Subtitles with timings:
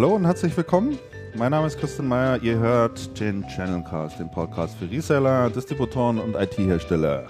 [0.00, 0.98] Hallo und herzlich willkommen.
[1.36, 2.42] Mein Name ist Christian Meyer.
[2.42, 7.26] Ihr hört den Channelcast, den Podcast für Reseller, Distributoren und IT-Hersteller.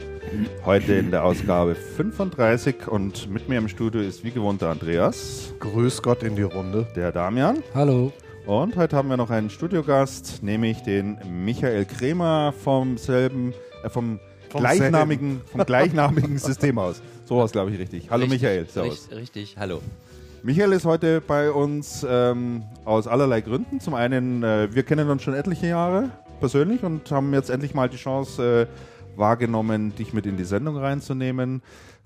[0.65, 5.53] Heute in der Ausgabe 35 und mit mir im Studio ist wie gewohnt der Andreas.
[5.59, 6.87] Grüß Gott in die Runde.
[6.95, 7.65] Der Damian.
[7.75, 8.13] Hallo.
[8.47, 13.53] Und heute haben wir noch einen Studiogast, nämlich den Michael Kremer vom selben,
[13.83, 17.03] äh, vom, vom gleichnamigen, vom gleichnamigen System aus.
[17.25, 18.09] So war es, glaube ich, richtig.
[18.11, 19.09] Hallo richtig, Michael, servus.
[19.11, 19.81] Richtig, richtig, hallo.
[20.43, 23.79] Michael ist heute bei uns ähm, aus allerlei Gründen.
[23.79, 26.11] Zum einen, äh, wir kennen uns schon etliche Jahre
[26.41, 30.79] persönlich und haben jetzt endlich mal die Chance äh, wahrgenommen, dich mit in die Sendung
[30.79, 31.63] reinzunehmen,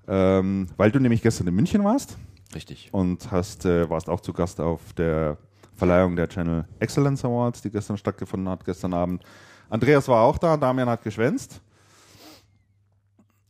[0.09, 2.17] ähm, weil du nämlich gestern in München warst.
[2.53, 2.89] Richtig.
[2.91, 5.37] Und hast, äh, warst auch zu Gast auf der
[5.73, 9.23] Verleihung der Channel Excellence Awards, die gestern stattgefunden hat, gestern Abend.
[9.69, 11.61] Andreas war auch da, Damian hat geschwänzt.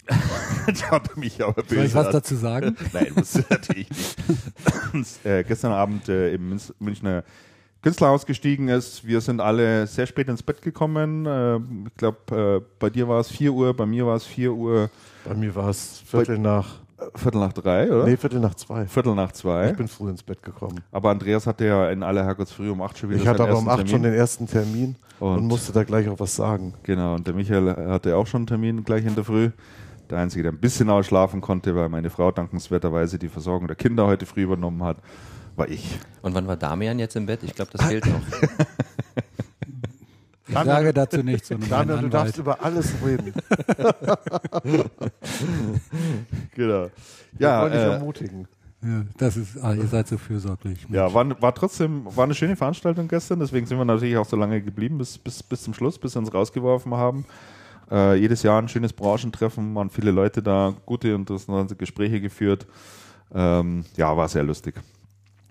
[0.75, 2.75] Schaut mich aber böse Soll ich was dazu sagen?
[2.93, 3.89] Nein, muss natürlich
[4.93, 5.25] nicht.
[5.25, 7.23] äh, gestern Abend äh, im Münchner
[7.81, 9.05] Künstlerhaus gestiegen ist.
[9.05, 11.25] Wir sind alle sehr spät ins Bett gekommen.
[11.25, 14.53] Äh, ich glaube, äh, bei dir war es 4 Uhr, bei mir war es 4
[14.53, 14.89] Uhr.
[15.23, 18.05] Bei mir war es Viertel nach Viertel nach drei, oder?
[18.05, 18.85] Nee, Viertel nach zwei.
[18.85, 19.71] Viertel nach zwei.
[19.71, 20.79] Ich bin früh ins Bett gekommen.
[20.91, 23.67] Aber Andreas hatte ja in aller Herrgottsfrüh um acht schon wieder Ich hatte aber um
[23.67, 26.73] acht schon den ersten Termin und, und, musste da gleich auch was sagen.
[26.83, 29.51] Genau, und der Michael hatte auch schon einen Termin gleich in der Früh.
[30.09, 34.05] Der Einzige, der ein bisschen ausschlafen konnte, weil meine Frau dankenswerterweise die Versorgung der Kinder
[34.05, 34.97] heute früh übernommen hat,
[35.55, 35.99] war ich.
[36.21, 37.41] Und wann war Damian jetzt im Bett?
[37.43, 38.21] Ich glaube, das fehlt noch.
[40.47, 41.49] Ich sage dazu nichts.
[41.49, 43.33] Damian, du darfst über alles reden.
[46.55, 46.91] genau.
[47.39, 48.47] Ja, äh, ermutigen.
[48.83, 50.85] Ja, das ist, ah, ihr seid so fürsorglich.
[50.89, 54.37] Ja, war, war trotzdem, war eine schöne Veranstaltung gestern, deswegen sind wir natürlich auch so
[54.37, 57.25] lange geblieben, bis, bis, bis zum Schluss, bis wir uns rausgeworfen haben.
[57.91, 62.65] Äh, jedes Jahr ein schönes Branchentreffen, waren viele Leute da, gute interessante Gespräche geführt.
[63.33, 64.75] Ähm, ja, war sehr lustig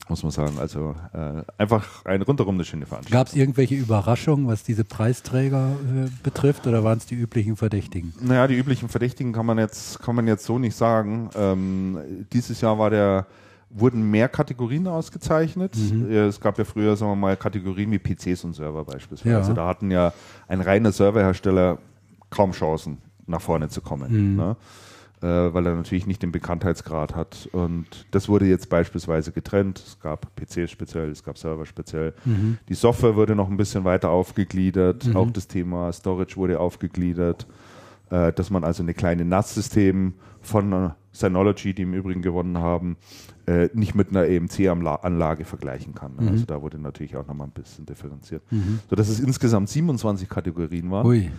[0.08, 0.58] muss man sagen.
[0.58, 3.18] Also äh, einfach ein rundherum eine schöne Veranstaltung.
[3.18, 8.12] Gab es irgendwelche Überraschungen, was diese Preisträger äh, betrifft, oder waren es die üblichen Verdächtigen?
[8.20, 11.30] Naja, die üblichen Verdächtigen kann man jetzt, kann man jetzt so nicht sagen.
[11.34, 13.26] Ähm, dieses Jahr war der,
[13.70, 15.74] wurden mehr Kategorien ausgezeichnet.
[15.76, 16.10] Mhm.
[16.10, 19.30] Es gab ja früher, sagen wir mal, Kategorien wie PCs und Server beispielsweise.
[19.30, 19.38] Ja.
[19.38, 20.12] Also da hatten ja
[20.48, 21.78] ein reiner Serverhersteller
[22.34, 24.32] kaum Chancen, nach vorne zu kommen.
[24.32, 24.36] Mhm.
[24.36, 24.56] Ne?
[25.24, 27.48] äh, weil er natürlich nicht den Bekanntheitsgrad hat.
[27.52, 29.78] Und das wurde jetzt beispielsweise getrennt.
[29.78, 32.12] Es gab PC speziell, es gab Server speziell.
[32.26, 32.58] Mhm.
[32.68, 35.06] Die Software wurde noch ein bisschen weiter aufgegliedert.
[35.06, 35.16] Mhm.
[35.16, 37.46] Auch das Thema Storage wurde aufgegliedert.
[38.10, 40.12] Äh, dass man also eine kleine NAS-System
[40.42, 42.98] von Synology, die im Übrigen gewonnen haben,
[43.46, 46.16] äh, nicht mit einer EMC-Anlage vergleichen kann.
[46.18, 46.28] Mhm.
[46.28, 48.42] Also da wurde natürlich auch nochmal ein bisschen differenziert.
[48.50, 48.80] Mhm.
[48.90, 51.06] Sodass es insgesamt 27 Kategorien waren.
[51.06, 51.30] Ui.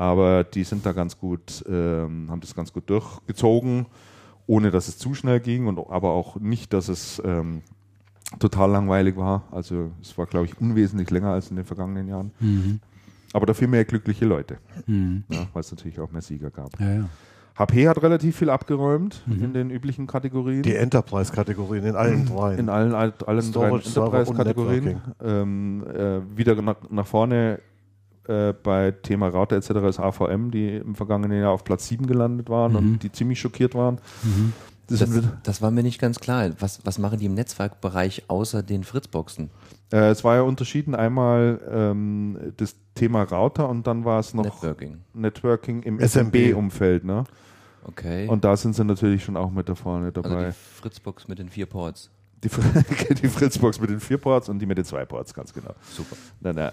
[0.00, 3.84] Aber die sind da ganz gut, ähm, haben das ganz gut durchgezogen,
[4.46, 7.60] ohne dass es zu schnell ging und aber auch nicht, dass es ähm,
[8.38, 9.42] total langweilig war.
[9.50, 12.30] Also es war, glaube ich, unwesentlich länger als in den vergangenen Jahren.
[12.40, 12.80] Mhm.
[13.34, 14.56] Aber dafür mehr glückliche Leute,
[14.86, 15.24] mhm.
[15.28, 16.80] ja, weil es natürlich auch mehr Sieger gab.
[16.80, 17.08] Ja, ja.
[17.58, 19.44] HP hat relativ viel abgeräumt mhm.
[19.44, 20.62] in den üblichen Kategorien.
[20.62, 22.54] Die Enterprise-Kategorien in allen drei.
[22.54, 23.12] In allen, allen
[23.52, 25.02] drei Enterprise-Kategorien.
[25.22, 27.60] Ähm, äh, wieder nach, nach vorne
[28.30, 29.70] äh, bei Thema Router etc.
[29.88, 32.78] ist AVM, die im vergangenen Jahr auf Platz 7 gelandet waren mhm.
[32.78, 33.98] und die ziemlich schockiert waren.
[34.22, 34.52] Mhm.
[34.86, 36.50] Das, das, das, war mir nicht ganz klar.
[36.58, 39.50] Was, was machen die im Netzwerkbereich außer den Fritzboxen?
[39.92, 40.96] Äh, es war ja unterschieden.
[40.96, 47.04] Einmal ähm, das Thema Router und dann war es noch Networking, Networking im SMB-Umfeld.
[47.04, 47.24] Ne?
[47.84, 48.26] Okay.
[48.26, 50.28] Und da sind sie natürlich schon auch mit da vorne dabei.
[50.28, 52.10] Also die Fritzbox mit den vier Ports.
[52.42, 52.48] Die,
[53.14, 55.74] die Fritzbox mit den vier Ports und die mit den zwei Ports, ganz genau.
[55.94, 56.16] Super.
[56.40, 56.72] Na, na.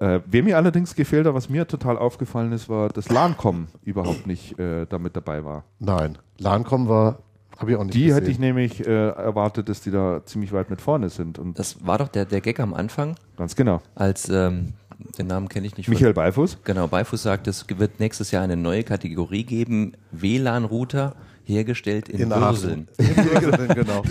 [0.00, 4.26] Äh, wer mir allerdings gefehlt hat, was mir total aufgefallen ist, war, dass LANCOM überhaupt
[4.26, 5.64] nicht äh, damit dabei war.
[5.80, 7.18] Nein, LANCOM war,
[7.58, 8.14] habe ich auch nicht Die gesehen.
[8.14, 11.38] hätte ich nämlich äh, erwartet, dass die da ziemlich weit mit vorne sind.
[11.38, 13.16] Und das war doch der, der Gag am Anfang.
[13.36, 13.80] Ganz genau.
[13.96, 14.74] Als, ähm,
[15.18, 15.88] den Namen kenne ich nicht.
[15.88, 16.58] Michael Beifuß.
[16.64, 21.14] Genau, Beifuß sagt, es wird nächstes Jahr eine neue Kategorie geben, WLAN-Router
[21.48, 22.88] hergestellt in, in Würseln.
[22.98, 24.02] genau.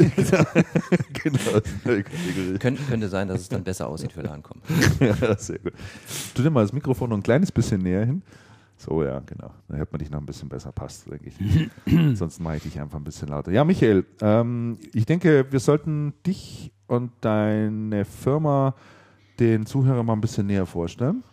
[1.13, 1.61] genau.
[2.59, 4.61] Kön könnte sein, dass es dann besser aussieht für Ankommen.
[4.99, 5.73] ja, sehr gut.
[6.33, 8.23] Tu dir mal das Mikrofon noch ein kleines bisschen näher hin.
[8.75, 9.51] So, ja, genau.
[9.67, 11.69] Dann hört man dich noch ein bisschen besser, passt, denke ich.
[12.17, 13.51] Sonst mache ich dich einfach ein bisschen lauter.
[13.51, 18.75] Ja, Michael, ähm, ich denke, wir sollten dich und deine Firma
[19.39, 21.23] den Zuhörern mal ein bisschen näher vorstellen.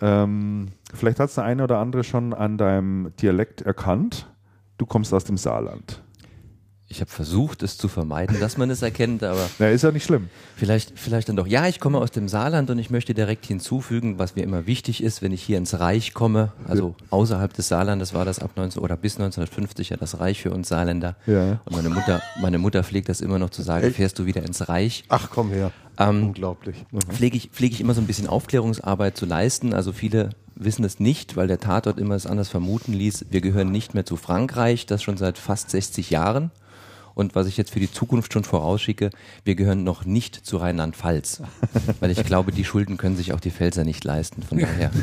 [0.00, 4.28] Ähm, vielleicht hat es der eine oder andere schon an deinem Dialekt erkannt.
[4.78, 6.00] Du kommst aus dem Saarland.
[6.90, 9.46] Ich habe versucht, es zu vermeiden, dass man es erkennt, aber.
[9.58, 10.30] Na, ist ja nicht schlimm.
[10.56, 11.46] Vielleicht, vielleicht dann doch.
[11.46, 15.02] Ja, ich komme aus dem Saarland und ich möchte direkt hinzufügen, was mir immer wichtig
[15.02, 16.52] ist, wenn ich hier ins Reich komme.
[16.66, 20.50] Also außerhalb des Saarlandes war das ab 19 oder bis 1950 ja das Reich für
[20.50, 21.16] uns Saarländer.
[21.26, 21.60] Ja.
[21.66, 24.70] Und meine Mutter, meine Mutter pflegt das immer noch zu sagen, fährst du wieder ins
[24.70, 25.04] Reich.
[25.08, 25.72] Ach, komm her.
[25.98, 26.86] Ähm, Unglaublich.
[27.10, 29.74] pflege ich, pflege ich immer so ein bisschen Aufklärungsarbeit zu leisten.
[29.74, 33.26] Also viele wissen es nicht, weil der Tatort immer es anders vermuten ließ.
[33.30, 36.50] Wir gehören nicht mehr zu Frankreich, das schon seit fast 60 Jahren.
[37.14, 39.10] Und was ich jetzt für die Zukunft schon vorausschicke,
[39.44, 41.42] wir gehören noch nicht zu Rheinland-Pfalz.
[42.00, 44.42] Weil ich glaube, die Schulden können sich auch die Pfälzer nicht leisten.
[44.42, 44.90] Von daher.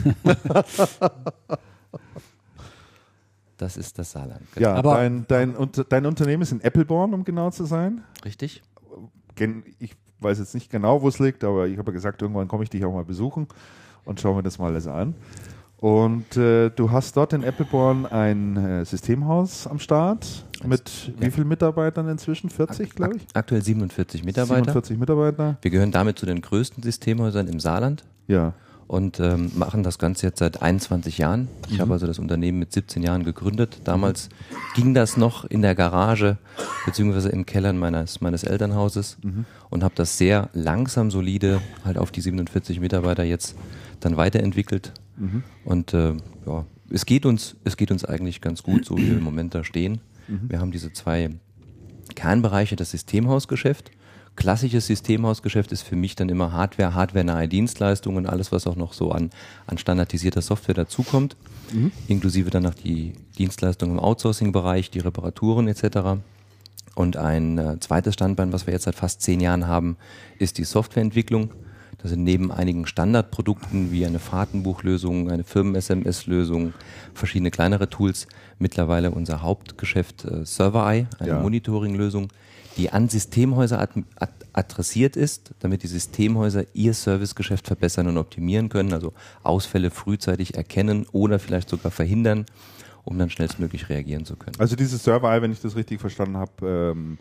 [3.58, 4.42] Das ist das Saarland.
[4.60, 8.04] Ja, Aber- dein, dein, und, dein Unternehmen ist in Appleborn, um genau zu sein.
[8.26, 8.64] Richtig?
[9.80, 12.66] Ich weiß jetzt nicht genau, wo es liegt, aber ich habe ja gesagt, irgendwann komme
[12.66, 13.48] ich dich auch mal besuchen
[14.06, 15.16] und schaue mir das mal alles an.
[15.78, 21.48] Und äh, du hast dort in Appleborn ein äh, Systemhaus am Start mit wie vielen
[21.48, 22.50] Mitarbeitern inzwischen?
[22.50, 23.28] 40, glaube ich?
[23.34, 24.64] Aktuell 47 Mitarbeiter.
[24.64, 25.58] 47 Mitarbeiter.
[25.62, 28.04] Wir gehören damit zu den größten Systemhäusern im Saarland.
[28.28, 28.54] Ja.
[28.88, 31.48] und ähm, machen das Ganze jetzt seit 21 Jahren.
[31.70, 33.82] Ich habe also das Unternehmen mit 17 Jahren gegründet.
[33.84, 34.30] Damals
[34.76, 36.38] ging das noch in der Garage
[36.86, 39.18] beziehungsweise im Keller meines, meines Elternhauses
[39.70, 43.56] und habe das sehr langsam, solide halt auf die 47 Mitarbeiter jetzt
[44.00, 44.94] dann weiterentwickelt.
[45.64, 46.14] Und äh,
[46.46, 49.56] ja, es geht uns, es geht uns eigentlich ganz gut, so wie wir im Moment
[49.56, 50.02] da stehen.
[50.50, 51.30] Wir haben diese zwei
[52.16, 53.92] Kernbereiche, das Systemhausgeschäft.
[54.36, 58.92] Klassisches Systemhausgeschäft ist für mich dann immer Hardware, hardware-nahe Dienstleistungen und alles, was auch noch
[58.92, 59.30] so an,
[59.66, 61.38] an standardisierter Software dazukommt,
[62.08, 66.20] inklusive dann noch die Dienstleistungen im Outsourcing-Bereich, die Reparaturen etc.
[66.96, 69.96] Und ein äh, zweites Standbein, was wir jetzt seit fast zehn Jahren haben,
[70.38, 71.52] ist die Softwareentwicklung.
[72.06, 76.76] Das sind neben einigen Standardprodukten wie eine Fahrtenbuchlösung, eine Firmen-SMS-Lösung,
[77.16, 78.28] verschiedene kleinere Tools,
[78.60, 81.40] mittlerweile unser Hauptgeschäft äh, ServerEye, eine Ja.
[81.42, 82.28] Monitoring-Lösung,
[82.78, 88.70] die an Systemhäuser ad ad adressiert ist, damit die Systemhäuser ihr Servicegeschäft verbessern und optimieren
[88.70, 89.12] können, also
[89.42, 92.46] Ausfälle frühzeitig erkennen oder vielleicht sogar verhindern,
[93.04, 94.58] um dann schnellstmöglich reagieren zu können.
[94.60, 97.18] Also dieses Server-Eye, wenn ich das richtig verstanden habe, ähm,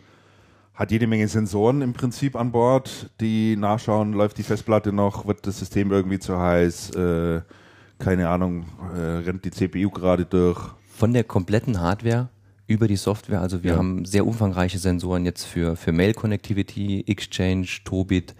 [0.75, 5.47] hat jede Menge Sensoren im Prinzip an Bord, die nachschauen, läuft die Festplatte noch, wird
[5.47, 7.41] das System irgendwie zu heiß, äh,
[7.97, 10.59] keine Ahnung, äh, rennt die CPU gerade durch.
[10.97, 12.29] von der kompletten Hardware
[12.67, 13.41] über die Software.
[13.41, 13.77] Also wir Ja.
[13.77, 18.33] haben sehr umfangreiche Sensoren jetzt für, für Mail-Connectivity, Exchange, Tobit.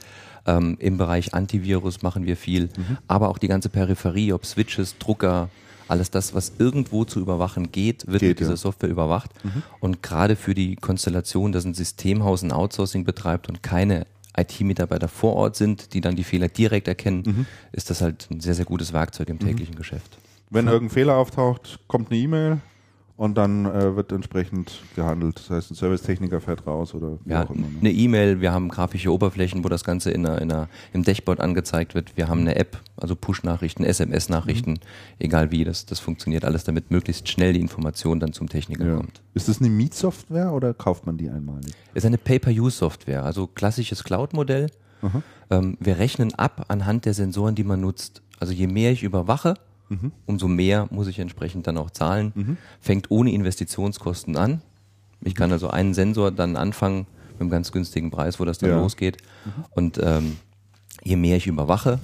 [0.48, 2.70] Ähm, Im Bereich Antivirus machen wir viel,
[3.08, 5.50] aber auch die ganze Peripherie, ob Switches, Drucker,
[5.88, 8.58] alles das, was irgendwo zu überwachen geht, wird Geht, mit dieser ja.
[8.58, 9.32] Software überwacht.
[9.80, 15.36] Und gerade für die Konstellation, dass ein Systemhaus ein Outsourcing betreibt und keine IT-Mitarbeiter vor
[15.36, 18.94] Ort sind, die dann die Fehler direkt erkennen, ist das halt ein sehr, sehr gutes
[18.94, 20.18] Werkzeug im täglichen Geschäft.
[20.50, 22.62] Wenn irgendein Fehler auftaucht, kommt eine E-Mail
[23.18, 25.38] und dann äh, wird entsprechend gehandelt.
[25.40, 27.68] Das heißt, ein Servicetechniker fährt raus oder wie Ja, auch immer.
[27.68, 27.78] Ne?
[27.80, 31.40] eine E-Mail, wir haben grafische Oberflächen, wo das Ganze in einer, in einer, im Dashboard
[31.40, 32.18] angezeigt wird.
[32.18, 34.78] Wir haben eine App, also Push-Nachrichten, SMS-Nachrichten, Mhm.
[35.20, 38.96] egal wie, das, das funktioniert alles, damit möglichst schnell die Information dann zum Techniker Ja.
[38.98, 39.22] kommt.
[39.34, 41.74] Ist das eine Mietsoftware oder kauft man die einmalig?
[41.94, 44.68] Ist eine Pay-per-Use-Software, also klassisches Cloud-Modell.
[45.52, 48.24] Ähm, wir rechnen ab anhand der Sensoren, die man nutzt.
[48.40, 49.54] Also je mehr ich überwache,
[50.26, 52.58] umso mehr muss ich entsprechend dann auch zahlen.
[52.80, 54.62] Fängt ohne Investitionskosten an.
[55.24, 58.70] Ich kann also einen Sensor dann anfangen mit einem ganz günstigen Preis, wo das dann
[58.70, 58.80] Ja.
[58.80, 59.18] losgeht.
[59.72, 60.38] Und ähm,
[61.04, 62.00] je mehr ich überwache,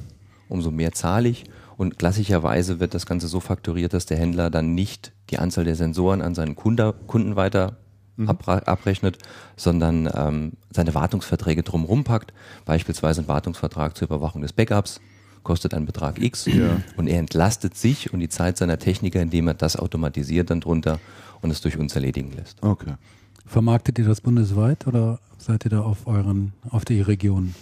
[0.50, 1.46] umso mehr zahle ich.
[1.78, 5.76] Und klassischerweise wird das Ganze so fakturiert, dass der Händler dann nicht die Anzahl der
[5.76, 7.78] Sensoren an seinen Kunde, Kunden weiter
[8.20, 9.18] abra- abrechnet,
[9.56, 12.34] sondern ähm, seine Wartungsverträge drumherum packt.
[12.66, 15.00] Beispielsweise ein Wartungsvertrag zur Überwachung des Backups
[15.43, 16.48] kostet einen Betrag X
[16.98, 21.00] und er entlastet sich und die Zeit seiner Techniker, indem er das automatisiert dann drunter
[21.41, 22.62] und es durch uns erledigen lässt.
[22.62, 22.93] Okay.
[23.45, 27.53] Vermarktet ihr das bundesweit oder seid ihr da auf euren, auf die Region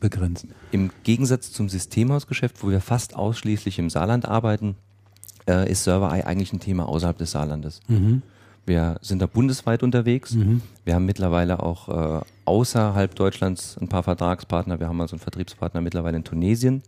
[0.00, 0.46] begrenzt?
[0.70, 4.74] Im Gegensatz zum Systemhausgeschäft, wo wir fast ausschließlich im Saarland arbeiten,
[5.48, 7.80] äh, ist ServerEye eigentlich ein Thema außerhalb des Saarlandes.
[8.66, 10.36] Wir sind da bundesweit unterwegs.
[10.84, 14.78] Wir haben mittlerweile auch äh, außerhalb Deutschlands ein paar Vertragspartner.
[14.78, 16.82] Wir haben also einen Vertriebspartner mittlerweile in Tunesien,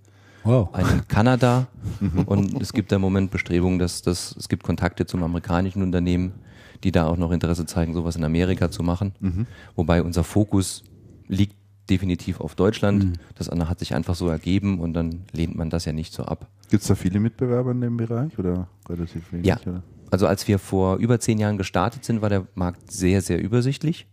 [0.44, 0.75] Wow.
[0.75, 1.68] einen in Kanada
[2.26, 6.32] und es gibt da im Moment Bestrebungen, dass, dass es gibt Kontakte zum amerikanischen Unternehmen,
[6.84, 9.46] die da auch noch Interesse zeigen, sowas in Amerika zu machen.
[9.76, 10.82] Wobei unser Fokus
[11.28, 11.54] liegt
[11.90, 13.18] definitiv auf Deutschland.
[13.34, 16.25] Das andere hat sich einfach so ergeben und dann lehnt man das ja nicht so
[16.25, 16.49] ab.
[16.70, 19.46] Gibt es da viele Mitbewerber in dem Bereich oder relativ wenig?
[19.46, 19.58] Ja.
[19.66, 19.82] Oder?
[20.11, 24.06] Also als wir vor über zehn Jahren gestartet sind, war der Markt sehr, sehr übersichtlich.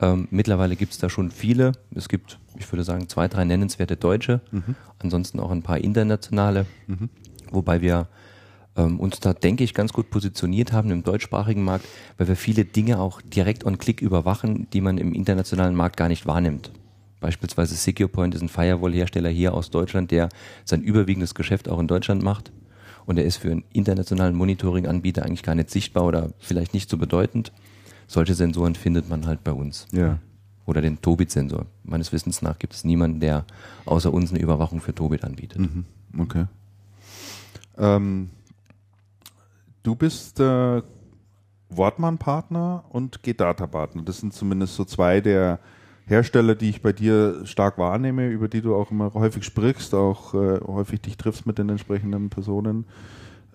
[0.00, 1.72] Ähm, mittlerweile gibt es da schon viele.
[1.94, 4.40] Es gibt, ich würde sagen, zwei, drei nennenswerte Deutsche,
[4.98, 6.66] ansonsten auch ein paar internationale,
[7.50, 8.08] wobei wir
[8.76, 11.86] ähm, uns da, denke ich, ganz gut positioniert haben im deutschsprachigen Markt,
[12.18, 16.08] weil wir viele Dinge auch direkt on Click überwachen, die man im internationalen Markt gar
[16.08, 16.70] nicht wahrnimmt.
[17.20, 20.28] Beispielsweise SecurePoint ist ein Firewall-Hersteller hier aus Deutschland, der
[20.64, 22.52] sein überwiegendes Geschäft auch in Deutschland macht.
[23.06, 26.98] Und er ist für einen internationalen Monitoring-Anbieter eigentlich gar nicht sichtbar oder vielleicht nicht so
[26.98, 27.52] bedeutend.
[28.06, 29.86] Solche Sensoren findet man halt bei uns.
[29.92, 30.18] Ja.
[30.64, 31.66] Oder den Tobit-Sensor.
[31.84, 33.44] Meines Wissens nach gibt es niemanden, der
[33.84, 35.60] außer uns eine Überwachung für Tobit anbietet.
[35.60, 35.84] Mhm.
[36.18, 36.46] Okay.
[37.78, 38.30] Ähm,
[39.82, 40.82] du bist äh,
[41.68, 44.02] Wortmann-Partner und G-Data-Partner.
[44.02, 45.60] Das sind zumindest so zwei der
[46.06, 50.34] Hersteller, die ich bei dir stark wahrnehme, über die du auch immer häufig sprichst, auch
[50.34, 52.86] äh, häufig dich triffst mit den entsprechenden Personen.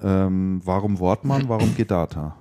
[0.01, 2.35] Ähm, warum Wortmann, warum G-Data?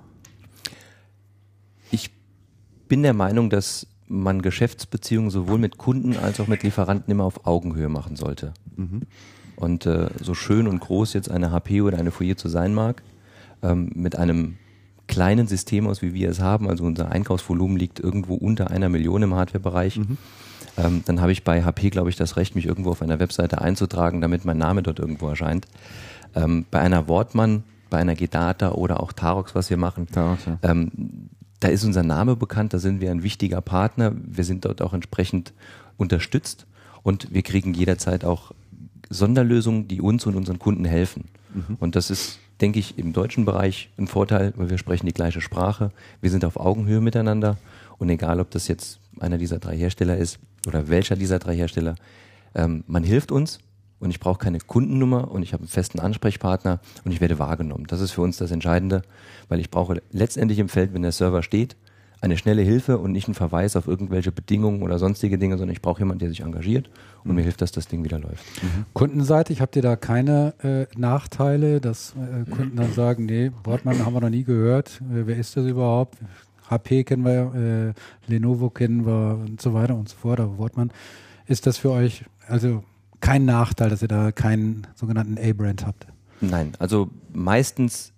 [2.91, 7.23] Ich bin der Meinung, dass man Geschäftsbeziehungen sowohl mit Kunden als auch mit Lieferanten immer
[7.23, 8.53] auf Augenhöhe machen sollte.
[8.75, 9.03] Mhm.
[9.55, 13.01] Und äh, so schön und groß jetzt eine HP oder eine Foyer zu sein mag,
[13.63, 14.57] ähm, mit einem
[15.07, 19.23] kleinen System aus, wie wir es haben, also unser Einkaufsvolumen liegt irgendwo unter einer Million
[19.23, 20.17] im Hardwarebereich, mhm.
[20.75, 23.61] ähm, dann habe ich bei HP, glaube ich, das Recht, mich irgendwo auf einer Webseite
[23.61, 25.65] einzutragen, damit mein Name dort irgendwo erscheint.
[26.35, 30.57] Ähm, bei einer Wortmann, bei einer Gedata oder auch Tarox, was wir machen, Tarox, ja.
[30.63, 30.91] ähm,
[31.61, 34.93] da ist unser Name bekannt, da sind wir ein wichtiger Partner, wir sind dort auch
[34.93, 35.53] entsprechend
[35.97, 36.65] unterstützt
[37.03, 38.51] und wir kriegen jederzeit auch
[39.09, 41.25] Sonderlösungen, die uns und unseren Kunden helfen.
[41.53, 41.77] Mhm.
[41.79, 45.41] Und das ist denke ich, im deutschen Bereich ein Vorteil, weil wir sprechen die gleiche
[45.41, 45.91] Sprache.
[46.21, 47.57] Wir sind auf Augenhöhe miteinander.
[47.97, 51.95] Und egal, ob das jetzt einer dieser drei Hersteller ist oder welcher dieser drei Hersteller,
[52.55, 53.59] ähm, man hilft uns
[54.01, 57.85] und ich brauche keine Kundennummer und ich habe einen festen Ansprechpartner und ich werde wahrgenommen.
[57.87, 59.03] Das ist für uns das Entscheidende,
[59.47, 61.77] weil ich brauche letztendlich im Feld, wenn der Server steht,
[62.19, 65.81] eine schnelle Hilfe und nicht einen Verweis auf irgendwelche Bedingungen oder sonstige Dinge, sondern ich
[65.81, 66.89] brauche jemanden, der sich engagiert
[67.23, 67.37] und mhm.
[67.37, 68.43] mir hilft, dass das Ding wieder läuft.
[68.61, 68.85] Mhm.
[68.93, 74.13] Kundenseitig habt ihr da keine äh, Nachteile, dass äh, Kunden dann sagen, nee, Wortmann haben
[74.13, 76.17] wir noch nie gehört, äh, wer ist das überhaupt?
[76.69, 80.91] HP kennen wir, äh, Lenovo kennen wir und so weiter und so fort, aber Wortmann,
[81.47, 82.83] ist das für euch also
[83.21, 86.07] kein Nachteil, dass ihr da keinen sogenannten A-Brand habt?
[86.41, 88.11] Nein, also meistens,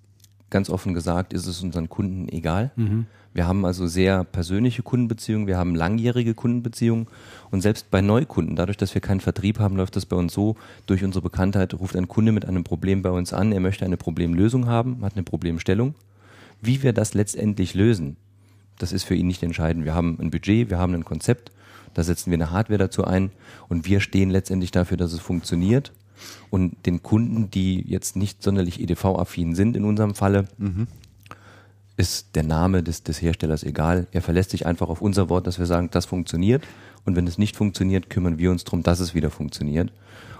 [0.50, 2.72] ganz offen gesagt, ist es unseren Kunden egal.
[2.75, 7.07] Mhm wir haben also sehr persönliche Kundenbeziehungen, wir haben langjährige Kundenbeziehungen
[7.50, 10.55] und selbst bei Neukunden, dadurch, dass wir keinen Vertrieb haben, läuft das bei uns so,
[10.86, 13.98] durch unsere Bekanntheit ruft ein Kunde mit einem Problem bei uns an, er möchte eine
[13.98, 15.95] Problemlösung haben, hat eine Problemstellung.
[16.62, 18.15] Wie wir das letztendlich lösen,
[18.77, 19.83] das ist für ihn nicht entscheidend.
[19.83, 21.51] Wir haben ein Budget, wir haben ein Konzept,
[21.93, 23.31] da setzen wir eine Hardware dazu ein
[23.69, 25.93] und wir stehen letztendlich dafür, dass es funktioniert
[26.50, 30.88] und den Kunden, die jetzt nicht sonderlich EDV-affin sind in unserem Falle, mhm
[31.97, 34.07] ist der Name des, des Herstellers egal.
[34.12, 36.63] Er verlässt sich einfach auf unser Wort, dass wir sagen, das funktioniert.
[37.05, 39.91] Und wenn es nicht funktioniert, kümmern wir uns darum, dass es wieder funktioniert.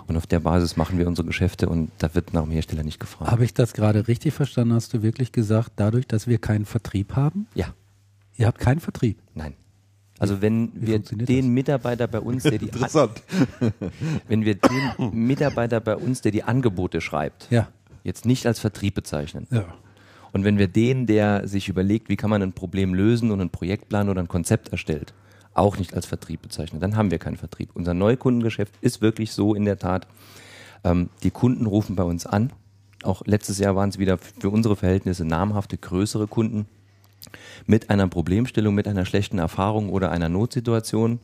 [0.08, 3.00] Und auf der Basis machen wir unsere Geschäfte und da wird nach dem Hersteller nicht
[3.00, 3.32] gefragt.
[3.32, 4.74] Habe ich das gerade richtig verstanden?
[4.74, 7.48] Hast du wirklich gesagt, dadurch, dass wir keinen Vertrieb haben?
[7.54, 7.74] Ja.
[8.36, 9.22] Ihr habt keinen Vertrieb?
[9.34, 9.54] Nein.
[10.20, 11.46] Also wenn Wie wir den das?
[11.46, 13.22] Mitarbeiter bei uns, der die Interessant.
[14.28, 17.68] wenn wir den Mitarbeiter bei uns, der die Angebote schreibt, ja.
[18.04, 19.66] jetzt nicht als Vertrieb bezeichnen, ja.
[20.34, 23.52] Und wenn wir den, der sich überlegt, wie kann man ein Problem lösen und einen
[23.52, 25.14] Projektplan oder ein Konzept erstellt,
[25.54, 27.70] auch nicht als Vertrieb bezeichnen, dann haben wir keinen Vertrieb.
[27.76, 30.08] Unser Neukundengeschäft ist wirklich so in der Tat,
[30.84, 32.52] ähm, die Kunden rufen bei uns an.
[33.04, 36.66] Auch letztes Jahr waren es wieder für unsere Verhältnisse namhafte, größere Kunden
[37.66, 41.20] mit einer Problemstellung, mit einer schlechten Erfahrung oder einer Notsituation.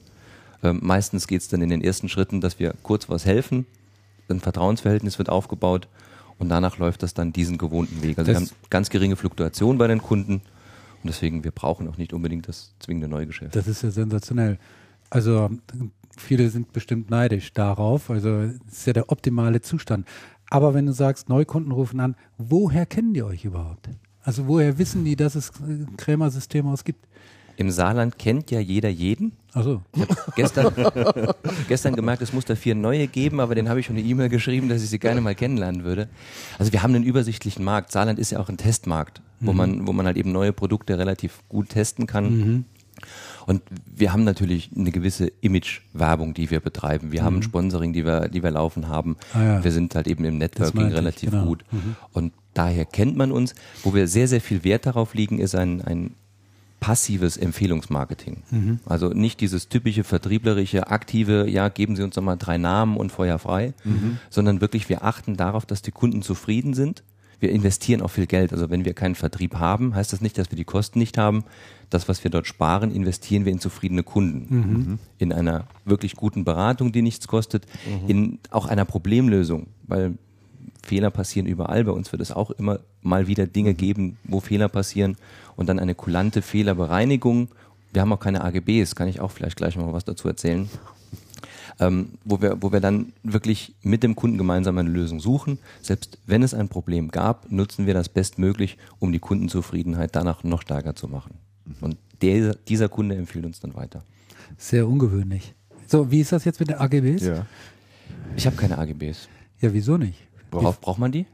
[0.63, 3.65] Ähm, meistens geht es dann in den ersten Schritten, dass wir kurz was helfen,
[4.29, 5.87] ein Vertrauensverhältnis wird aufgebaut
[6.37, 8.17] und danach läuft das dann diesen gewohnten Weg.
[8.17, 11.97] Also das wir haben ganz geringe Fluktuation bei den Kunden und deswegen wir brauchen auch
[11.97, 13.55] nicht unbedingt das zwingende Neugeschäft.
[13.55, 14.59] Das ist ja sensationell.
[15.09, 15.49] Also
[16.17, 18.09] viele sind bestimmt neidisch darauf.
[18.09, 20.07] Also es ist ja der optimale Zustand.
[20.49, 23.89] Aber wenn du sagst, Neukunden rufen an, woher kennen die euch überhaupt?
[24.23, 25.51] Also woher wissen die, dass es
[25.97, 27.05] Krämer-System ausgibt?
[27.57, 29.33] Im Saarland kennt ja jeder jeden.
[29.53, 29.81] Also.
[30.35, 30.71] Gestern,
[31.67, 34.29] gestern gemerkt, es muss da vier neue geben, aber den habe ich schon eine E-Mail
[34.29, 36.07] geschrieben, dass ich sie gerne mal kennenlernen würde.
[36.57, 37.91] Also wir haben einen übersichtlichen Markt.
[37.91, 39.57] Saarland ist ja auch ein Testmarkt, wo mhm.
[39.57, 42.37] man, wo man halt eben neue Produkte relativ gut testen kann.
[42.37, 42.65] Mhm.
[43.49, 47.11] Und wir haben natürlich eine gewisse Image-Werbung, die wir betreiben.
[47.11, 47.25] Wir mhm.
[47.25, 49.17] haben ein Sponsoring, die wir, die wir laufen haben.
[49.33, 49.63] Ah, ja.
[49.63, 51.45] Wir sind halt eben im Networking relativ genau.
[51.45, 51.63] gut.
[51.71, 51.95] Mhm.
[52.13, 53.55] Und daher kennt man uns.
[53.81, 56.11] Wo wir sehr, sehr viel Wert darauf liegen, ist ein, ein
[56.79, 58.43] passives Empfehlungsmarketing.
[58.51, 58.79] Mhm.
[58.85, 63.11] Also nicht dieses typische vertrieblerische, aktive, ja, geben Sie uns doch mal drei Namen und
[63.11, 64.19] Feuer frei, mhm.
[64.29, 67.01] sondern wirklich wir achten darauf, dass die Kunden zufrieden sind.
[67.39, 68.51] Wir investieren auch viel Geld.
[68.51, 71.43] Also wenn wir keinen Vertrieb haben, heißt das nicht, dass wir die Kosten nicht haben.
[71.89, 74.55] Das, was wir dort sparen, investieren wir in zufriedene Kunden.
[74.55, 74.99] Mhm.
[75.17, 78.09] In einer wirklich guten Beratung, die nichts kostet, mhm.
[78.09, 79.67] in auch einer Problemlösung.
[79.87, 80.15] Weil
[80.83, 81.83] Fehler passieren überall.
[81.83, 85.17] Bei uns wird es auch immer mal wieder Dinge geben, wo Fehler passieren
[85.55, 87.49] und dann eine kulante Fehlerbereinigung.
[87.91, 90.69] Wir haben auch keine AGBs, kann ich auch vielleicht gleich mal was dazu erzählen.
[91.81, 95.59] Ähm, wo, wir, wo wir dann wirklich mit dem Kunden gemeinsam eine Lösung suchen.
[95.81, 100.61] Selbst wenn es ein Problem gab, nutzen wir das bestmöglich, um die Kundenzufriedenheit danach noch
[100.61, 101.35] stärker zu machen.
[101.79, 104.03] Und der, dieser Kunde empfiehlt uns dann weiter.
[104.57, 105.53] Sehr ungewöhnlich.
[105.87, 107.25] So, wie ist das jetzt mit den AGBs?
[107.25, 107.45] Ja.
[108.35, 109.29] Ich habe keine AGBs.
[109.61, 110.19] Ja, wieso nicht?
[110.51, 111.25] Worauf braucht man die?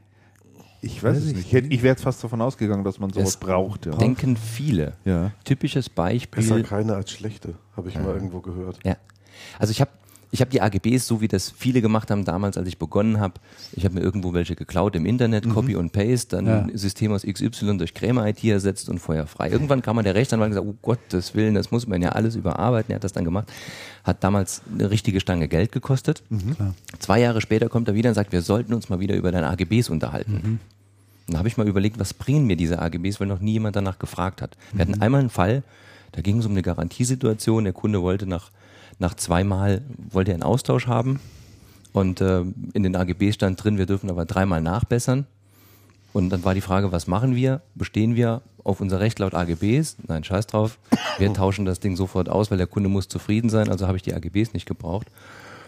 [0.82, 1.52] Ich weiß, Weiß es ich nicht.
[1.52, 3.86] Ich, ich wäre jetzt fast davon ausgegangen, dass man sowas Es braucht.
[3.86, 3.92] Ja.
[3.96, 4.92] Denken viele.
[5.04, 5.32] ja.
[5.44, 6.42] Typisches Beispiel.
[6.42, 8.78] Besser keine als schlechte, habe ich mal irgendwo gehört.
[8.84, 8.96] Ja.
[9.58, 9.90] Also ich habe
[10.32, 13.34] ich hab die AGBs, so wie das viele gemacht haben damals, als ich begonnen habe.
[13.72, 16.60] Ich habe mir irgendwo welche geklaut im Internet, Copy und Paste, dann Ja.
[16.62, 19.50] ein System aus XY durch Krämer IT ersetzt und feuerfrei.
[19.50, 22.34] Irgendwann kam mal der Rechtsanwalt und gesagt, oh Gottes Willen, das muss man ja alles
[22.36, 22.92] überarbeiten.
[22.92, 23.48] Er hat das dann gemacht.
[24.04, 26.22] Hat damals eine richtige Stange Geld gekostet.
[26.98, 29.48] Zwei Jahre später kommt er wieder und sagt, wir sollten uns mal wieder über deine
[29.48, 30.60] AGBs unterhalten.
[31.28, 33.74] Und da habe ich mal überlegt, was bringen mir diese AGBs, weil noch nie jemand
[33.76, 34.56] danach gefragt hat.
[34.72, 35.62] Wir hatten einmal einen Fall,
[36.12, 37.64] da ging es um eine Garantiesituation.
[37.64, 38.50] Der Kunde wollte nach,
[38.98, 41.20] nach zweimal, wollte er einen Austausch haben.
[41.92, 42.42] Und äh,
[42.74, 45.26] in den AGBs stand drin, wir dürfen aber dreimal nachbessern.
[46.12, 47.62] Und dann war die Frage, was machen wir?
[47.74, 49.96] Bestehen wir auf unser Recht laut AGBs?
[50.06, 50.78] Nein, scheiß drauf.
[51.18, 53.68] Wir tauschen das Ding sofort aus, weil der Kunde muss zufrieden sein.
[53.68, 55.08] Also habe ich die AGBs nicht gebraucht.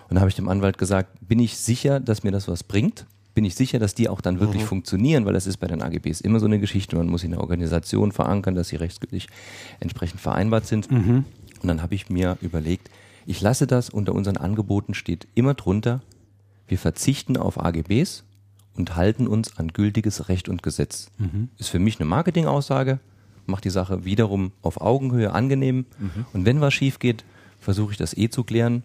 [0.08, 3.06] Und dann habe ich dem Anwalt gesagt, bin ich sicher, dass mir das was bringt?
[3.34, 5.26] Bin ich sicher, dass die auch dann wirklich funktionieren?
[5.26, 6.96] Weil das ist bei den AGBs immer so eine Geschichte.
[6.96, 9.28] Man muss in der Organisation verankern, dass sie rechtsgültig
[9.80, 10.88] entsprechend vereinbart sind.
[11.62, 12.90] Und dann habe ich mir überlegt,
[13.28, 16.00] ich lasse das unter unseren Angeboten steht immer drunter,
[16.66, 18.24] wir verzichten auf AGBs
[18.74, 21.10] und halten uns an gültiges Recht und Gesetz.
[21.58, 23.00] Ist für mich eine Marketingaussage,
[23.44, 25.84] macht die Sache wiederum auf Augenhöhe angenehm.
[26.32, 27.24] Und wenn was schief geht,
[27.60, 28.82] versuche ich das eh zu klären.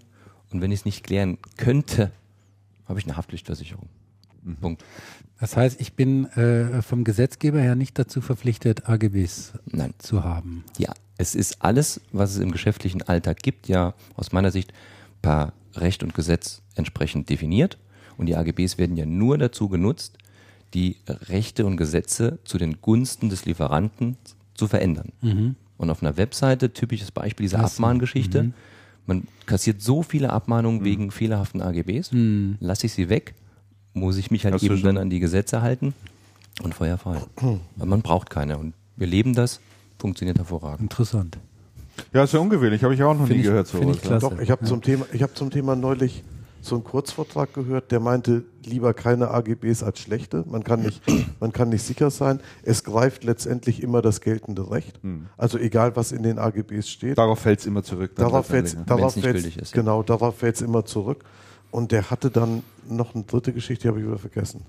[0.51, 2.11] Und wenn ich es nicht klären könnte,
[2.85, 3.87] habe ich eine Haftpflichtversicherung.
[4.59, 4.83] Punkt.
[5.43, 9.93] Das heißt, ich bin äh, vom Gesetzgeber her nicht dazu verpflichtet, AGBs Nein.
[9.97, 10.63] zu haben.
[10.77, 14.71] Ja, es ist alles, was es im geschäftlichen Alltag gibt, ja aus meiner Sicht
[15.21, 17.77] per Recht und Gesetz entsprechend definiert.
[18.15, 20.17] Und die AGBs werden ja nur dazu genutzt,
[20.73, 24.15] die Rechte und Gesetze zu den Gunsten des Lieferanten
[24.53, 25.11] zu verändern.
[25.75, 27.83] Und auf einer Webseite, typisches Beispiel, diese Ach so.
[27.83, 28.53] Abmahngeschichte,
[29.07, 32.11] man kassiert so viele Abmahnungen wegen fehlerhaften AGBs,
[32.61, 33.35] lasse ich sie weg,
[33.93, 35.93] muss ich mich halt Hast eben dann an die Gesetze halten
[36.63, 37.17] und Feuer frei.
[37.75, 38.57] Weil man braucht keine.
[38.57, 39.59] Und wir leben das,
[39.99, 40.81] funktioniert hervorragend.
[40.81, 41.37] Interessant.
[42.13, 42.83] ja, ist ja ungewöhnlich.
[42.83, 43.67] Habe ich auch noch Find nie ich- gehört.
[43.67, 44.07] sowas, ich ja.
[44.09, 44.29] klasse.
[44.29, 46.23] Doch, ich habe zum Thema, ich habe zum Thema neulich
[46.61, 50.45] so einen Kurzvortrag gehört, der meinte, lieber keine AGBs als schlechte.
[50.47, 51.01] Man kann nicht,
[51.41, 52.39] man kann nicht sicher sein.
[52.63, 54.97] Es greift letztendlich immer das geltende Recht.
[55.37, 57.17] Also egal, was in den AGBs steht.
[57.17, 58.15] Darauf fällt es immer zurück.
[58.15, 59.81] Darauf fällt letztendlich, darauf nicht fällt's- gültig ist, ja.
[59.81, 61.25] Genau, darauf fällt es immer zurück.
[61.73, 64.63] Und der hatte dann noch eine dritte Geschichte, die habe ich wieder vergessen.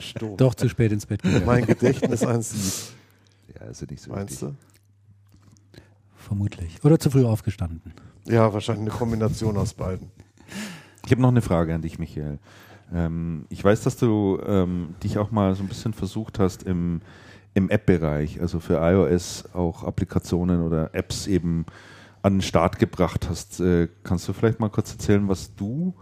[0.00, 0.36] Sturm.
[0.36, 2.94] Doch zu spät ins Bett gegangen, Mein Gedächtnis ein Sieb,
[3.58, 4.56] Ja, ist ja nicht so meinst wichtig.
[5.74, 5.80] du?
[6.16, 6.84] vermutlich.
[6.84, 7.92] Oder zu früh aufgestanden.
[8.28, 10.10] Ja, wahrscheinlich eine Kombination aus beiden.
[11.04, 12.38] Ich habe noch eine Frage an dich, Michael.
[12.92, 17.00] Ähm, ich weiß, dass du ähm, dich auch mal so ein bisschen versucht hast im,
[17.54, 21.66] im App-Bereich, also für iOS auch Applikationen oder Apps eben
[22.26, 23.60] an den Start gebracht hast.
[23.60, 25.94] Äh, kannst du vielleicht mal kurz erzählen, was du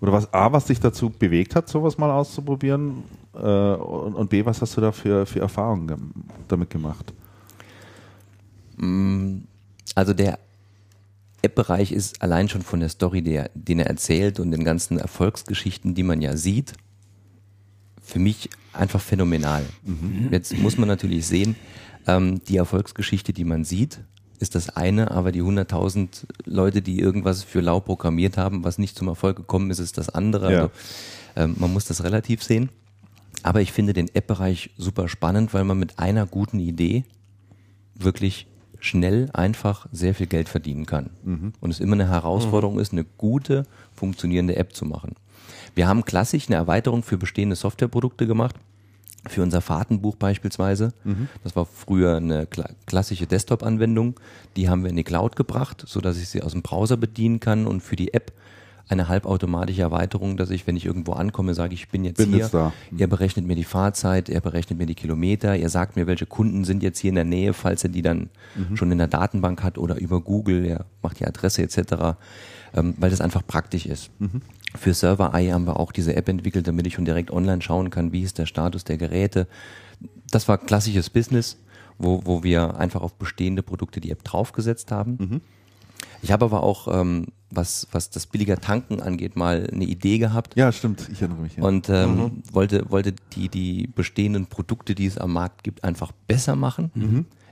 [0.00, 3.04] oder was A, was dich dazu bewegt hat, sowas mal auszuprobieren
[3.34, 6.12] äh, und, B, was hast du da für, für Erfahrungen
[6.48, 7.12] damit gemacht?
[8.78, 9.42] Mm,
[9.94, 10.40] Also der
[11.42, 15.94] App-Bereich ist allein schon von der Story, der, den er erzählt und den ganzen Erfolgsgeschichten,
[15.94, 16.72] die man ja sieht,
[18.02, 19.64] für mich einfach phänomenal.
[20.32, 21.54] Jetzt muss man natürlich sehen,
[22.08, 24.00] ähm, die Erfolgsgeschichte, die man sieht,
[24.40, 28.96] ist das eine, aber die 100.000 Leute, die irgendwas für lau programmiert haben, was nicht
[28.96, 30.52] zum Erfolg gekommen ist, ist das andere.
[30.52, 30.58] Ja.
[30.60, 30.70] Also,
[31.36, 32.70] ähm, man muss das relativ sehen.
[33.42, 37.04] Aber ich finde den App-Bereich super spannend, weil man mit einer guten Idee
[37.94, 38.46] wirklich
[38.80, 41.10] schnell, einfach sehr viel Geld verdienen kann.
[41.60, 45.14] Und es immer eine Herausforderung ist, eine gute, funktionierende App zu machen.
[45.74, 48.56] Wir haben klassisch eine Erweiterung für bestehende Softwareprodukte gemacht.
[49.28, 50.92] Für unser Fahrtenbuch beispielsweise.
[51.44, 54.18] Das war früher eine kla klassische Desktop-Anwendung.
[54.56, 57.38] Die haben wir in die Cloud gebracht, so dass ich sie aus dem Browser bedienen
[57.38, 58.32] kann und für die App
[58.88, 62.38] eine halbautomatische Erweiterung, dass ich, wenn ich irgendwo ankomme, sage, ich bin jetzt Bin hier.
[62.38, 62.72] jetzt da.
[62.96, 66.64] Er berechnet mir die Fahrzeit, er berechnet mir die Kilometer, er sagt mir, welche Kunden
[66.64, 68.30] sind jetzt hier in der Nähe, falls er die dann
[68.74, 72.16] schon in der Datenbank hat oder über Google, er macht die Adresse etc.,
[72.74, 74.10] ähm, weil das einfach praktisch ist.
[74.76, 77.90] Für Server Eye haben wir auch diese App entwickelt, damit ich schon direkt online schauen
[77.90, 79.46] kann, wie ist der Status der Geräte.
[80.30, 81.56] Das war klassisches Business,
[81.98, 85.42] wo, wo wir einfach auf bestehende Produkte die App draufgesetzt haben.
[86.22, 90.56] Ich habe aber auch, ähm, was, was das billiger Tanken angeht, mal eine Idee gehabt.
[90.56, 91.56] Ja, stimmt, ich erinnere mich.
[91.56, 91.64] Ja.
[91.64, 96.56] Und ähm, wollte, wollte die, die bestehenden Produkte, die es am Markt gibt, einfach besser
[96.56, 96.90] machen.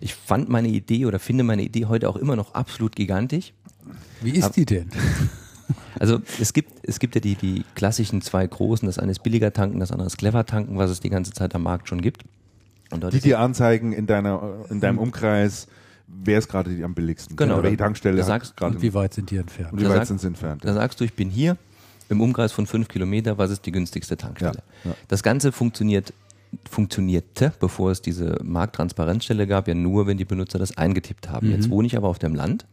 [0.00, 3.52] Ich fand meine Idee oder finde meine Idee heute auch immer noch absolut gigantisch.
[4.20, 4.90] Wie ist die denn?
[5.98, 9.52] Also es gibt, es gibt ja die, die klassischen zwei großen, das eine ist billiger
[9.52, 12.24] tanken, das andere ist clever tanken, was es die ganze Zeit am Markt schon gibt.
[12.90, 15.66] Und dort die dir anzeigen in deiner in deinem Umkreis,
[16.06, 17.36] wer ist gerade die am billigsten.
[17.36, 17.54] Genau.
[17.54, 18.76] Oder welche Tankstelle sagst, gerade.
[18.76, 19.72] Und wie weit sind die entfernt?
[19.72, 20.64] und wie da weit sag- sind sie entfernt?
[20.64, 21.56] Da sagst du, ich bin hier
[22.08, 24.62] im Umkreis von fünf Kilometer, was ist die günstigste Tankstelle?
[24.84, 24.96] Ja, ja.
[25.08, 26.14] Das Ganze funktioniert,
[26.70, 31.50] funktionierte, bevor es diese Markttransparenzstelle gab, ja nur, wenn die Benutzer das eingetippt haben.
[31.50, 32.64] Jetzt wohne ich aber auf dem Land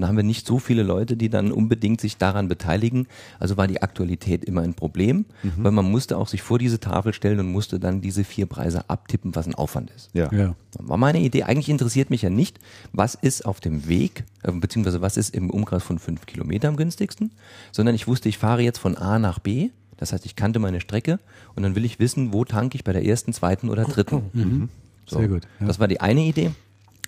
[0.00, 3.06] und da haben wir nicht so viele Leute, die dann unbedingt sich daran beteiligen.
[3.38, 5.26] Also war die Aktualität immer ein Problem,
[5.58, 8.88] weil man musste auch sich vor diese Tafel stellen und musste dann diese vier Preise
[8.88, 10.08] abtippen, was ein Aufwand ist.
[10.14, 10.32] ja.
[10.32, 10.54] Ja.
[10.78, 11.42] War meine Idee.
[11.42, 12.60] Eigentlich interessiert mich ja nicht,
[12.94, 16.76] was ist auf dem Weg, äh, beziehungsweise was ist im Umkreis von fünf Kilometer am
[16.76, 17.32] günstigsten,
[17.70, 19.68] sondern ich wusste, ich fahre jetzt von A nach B.
[19.98, 21.18] Das heißt, ich kannte meine Strecke
[21.56, 24.70] und dann will ich wissen, wo tanke ich bei der ersten, zweiten oder dritten.
[25.04, 25.18] So.
[25.18, 25.66] Sehr gut, ja.
[25.66, 26.52] Das war die eine Idee.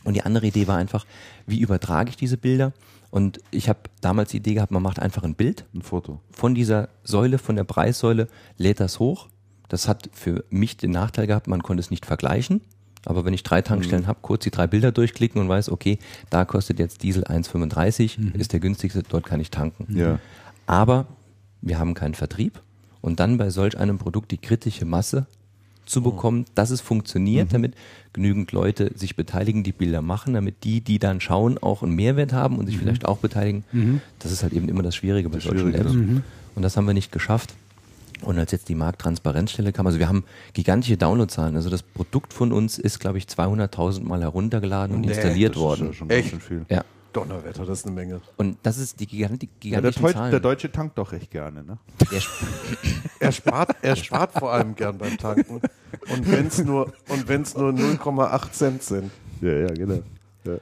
[0.05, 1.07] Und die andere Idee war einfach,
[1.47, 2.73] wie übertrage ich diese Bilder?
[3.11, 6.21] Und ich habe damals die Idee gehabt, man macht einfach ein Bild Ein Foto.
[6.31, 9.29] von dieser Säule, von der Preissäule, lädt das hoch.
[9.69, 12.62] Das hat für mich den Nachteil gehabt, man konnte es nicht vergleichen.
[13.05, 15.99] Aber wenn ich drei Tankstellen habe, kurz die drei Bilder durchklicken und weiß, okay,
[16.31, 19.87] da kostet jetzt Diesel 1,35, ist der günstigste, dort kann ich tanken.
[19.97, 20.21] Ja.
[20.67, 21.07] Aber
[21.61, 22.61] wir haben keinen Vertrieb.
[23.01, 25.27] Und dann bei solch einem Produkt die kritische Masse
[25.87, 27.75] zu bekommen, dass es funktioniert, damit
[28.12, 32.33] genügend Leute sich beteiligen, die Bilder machen, damit die, die dann schauen, auch einen Mehrwert
[32.33, 33.64] haben und sich vielleicht auch beteiligen.
[34.18, 35.92] Das ist halt eben immer das Schwierige bei solchen Schwierige, Apps.
[35.95, 36.23] ja.
[36.55, 37.55] Und das haben wir nicht geschafft.
[38.23, 41.57] Und als jetzt die Markttransparenzstelle kam, also wir haben gigantische Downloadzahlen.
[41.57, 45.57] Also das Produkt von uns ist, glaube ich, 200.000 Mal heruntergeladen und Nee, installiert Das
[45.57, 45.87] ist worden.
[45.88, 46.35] ja schon Echt?
[46.68, 46.85] Ja.
[47.12, 48.20] Donnerwetter, das ist eine Menge.
[48.37, 50.31] Und das ist die giganti Ja, der, Zahlen.
[50.31, 51.79] der Deutsche tankt doch recht gerne, ne?
[53.20, 55.61] Er spart, er spart vor allem gern beim Tanken.
[56.11, 59.11] Und wenn es nur, und wenn's nur 0,8 Cent sind.
[59.40, 60.01] Ja, ja, genau.
[60.44, 60.55] Ja.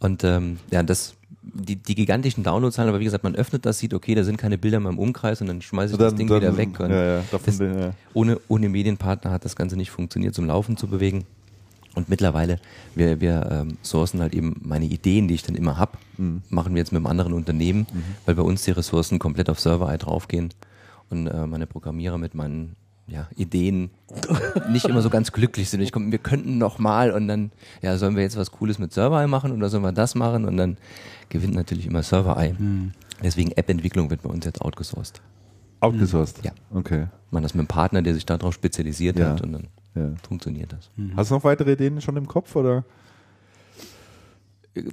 [0.00, 3.94] Und ähm, ja, das, die, die gigantischen Downloadzahlen, aber wie gesagt, man öffnet das, sieht,
[3.94, 6.56] okay, da sind keine Bilder mehr im Umkreis und dann schmeiße ich das Ding wieder
[6.56, 6.78] weg.
[6.78, 7.94] Und ja, ja, davon das, bin, ja.
[8.12, 11.24] ohne, ohne Medienpartner hat das Ganze nicht funktioniert, zum Laufen zu bewegen.
[11.98, 12.60] Und mittlerweile,
[12.94, 16.42] wir, wir ähm, sourcen halt eben meine Ideen, die ich dann immer hab, Mhm.
[16.48, 17.86] machen wir jetzt mit einem anderen Unternehmen,
[18.26, 20.48] weil bei uns die Ressourcen komplett auf Server-Eye draufgehen
[21.10, 22.74] und äh, meine Programmierer mit meinen
[23.06, 23.90] ja, Ideen
[24.70, 25.80] nicht immer so ganz glücklich sind.
[25.80, 28.92] Ich komm, wir könnten noch mal und dann, ja, sollen wir jetzt was Cooles mit
[28.92, 30.44] Server-Eye machen oder sollen wir das machen?
[30.44, 30.76] Und dann
[31.28, 32.54] gewinnt natürlich immer Server-Eye.
[33.22, 35.20] Deswegen App-Entwicklung wird bei uns jetzt outgesourced.
[35.80, 36.44] Outgesourced?
[36.44, 36.50] Ja.
[36.74, 37.06] Okay.
[37.30, 39.30] Man das mit einem Partner, der sich darauf spezialisiert Ja.
[39.30, 40.10] hat und dann Ja.
[40.26, 40.90] funktioniert das.
[41.16, 42.84] Hast du noch weitere Ideen schon im Kopf oder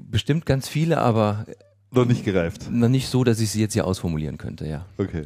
[0.09, 1.45] Bestimmt ganz viele, aber
[1.91, 2.69] noch nicht gereift?
[2.71, 4.85] noch nicht so, dass ich sie jetzt hier ausformulieren könnte, ja.
[4.97, 5.25] Okay,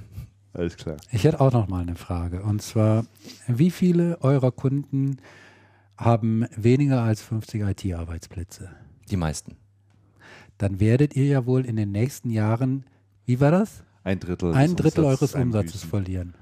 [0.54, 0.98] alles klar.
[1.12, 2.42] Ich hätte auch noch mal eine Frage.
[2.44, 3.06] Und zwar,
[3.48, 5.18] wie viele eurer Kunden
[5.98, 8.70] haben weniger als 50 IT-Arbeitsplätze?
[9.10, 9.56] Die meisten.
[10.58, 12.84] Dann werdet ihr ja wohl in den nächsten Jahren,
[13.26, 13.84] wie war das?
[14.04, 14.54] Ein Drittel.
[14.54, 15.90] Ein Drittel eures Umsatzes einbüßen.
[15.90, 16.34] verlieren.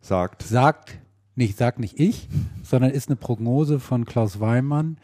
[0.00, 0.42] Sagt.
[0.42, 0.98] Sagt,
[1.34, 2.28] nicht sagt nicht ich,
[2.62, 4.98] sondern ist eine Prognose von Klaus Weimann,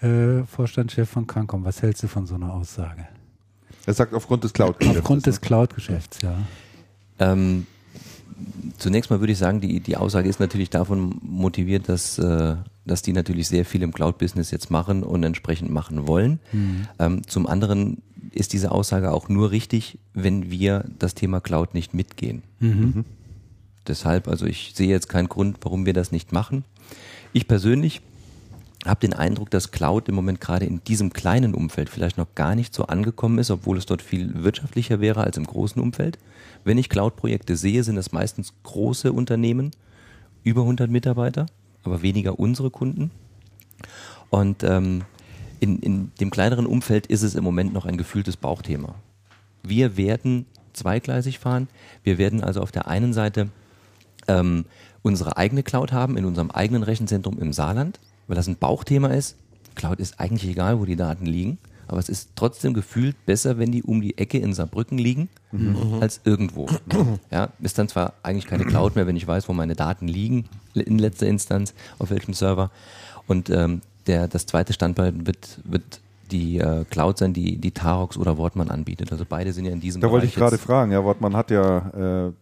[0.00, 1.64] äh, Vorstandschef von Cancom.
[1.64, 3.06] Was hältst du von so einer Aussage?
[3.86, 4.90] Er sagt aufgrund des cloud ne?
[4.90, 6.36] Aufgrund des Cloud-Geschäfts, ja.
[7.18, 7.66] Ähm,
[8.76, 13.02] zunächst mal würde ich sagen, die, die Aussage ist natürlich davon motiviert, dass, äh, dass
[13.02, 16.38] die natürlich sehr viel im Cloud-Business jetzt machen und entsprechend machen wollen.
[16.98, 21.94] Ähm, zum anderen ist diese Aussage auch nur richtig, wenn wir das Thema Cloud nicht
[21.94, 22.42] mitgehen.
[23.88, 26.64] Deshalb, also ich sehe jetzt keinen Grund, warum wir das nicht machen.
[27.32, 28.00] Ich persönlich
[28.86, 32.54] habe den Eindruck, dass Cloud im Moment gerade in diesem kleinen Umfeld vielleicht noch gar
[32.54, 36.18] nicht so angekommen ist, obwohl es dort viel wirtschaftlicher wäre als im großen Umfeld.
[36.64, 39.72] Wenn ich Cloud-Projekte sehe, sind das meistens große Unternehmen,
[40.44, 41.46] über 100 Mitarbeiter,
[41.82, 43.10] aber weniger unsere Kunden.
[44.30, 45.02] Und ähm,
[45.60, 48.94] in, in dem kleineren Umfeld ist es im Moment noch ein gefühltes Bauchthema.
[49.62, 51.68] Wir werden zweigleisig fahren.
[52.04, 53.48] Wir werden also auf der einen Seite
[54.28, 54.64] ähm,
[55.02, 59.36] unsere eigene Cloud haben in unserem eigenen Rechenzentrum im Saarland, weil das ein Bauchthema ist.
[59.74, 63.72] Cloud ist eigentlich egal, wo die Daten liegen, aber es ist trotzdem gefühlt besser, wenn
[63.72, 65.28] die um die Ecke in Saarbrücken liegen,
[66.00, 66.66] als irgendwo.
[67.30, 70.44] ja, ist dann zwar eigentlich keine Cloud mehr, wenn ich weiß, wo meine Daten liegen,
[70.74, 72.70] in letzter Instanz, auf welchem Server.
[73.26, 78.16] Und ähm, der, das zweite Standbein wird, wird die äh, Cloud sein, die, die Tarox
[78.16, 79.12] oder Wortmann anbietet.
[79.12, 80.92] Also beide sind ja in diesem Da wollte Bereich ich gerade fragen.
[80.92, 82.32] Ja, Wortmann hat ja äh,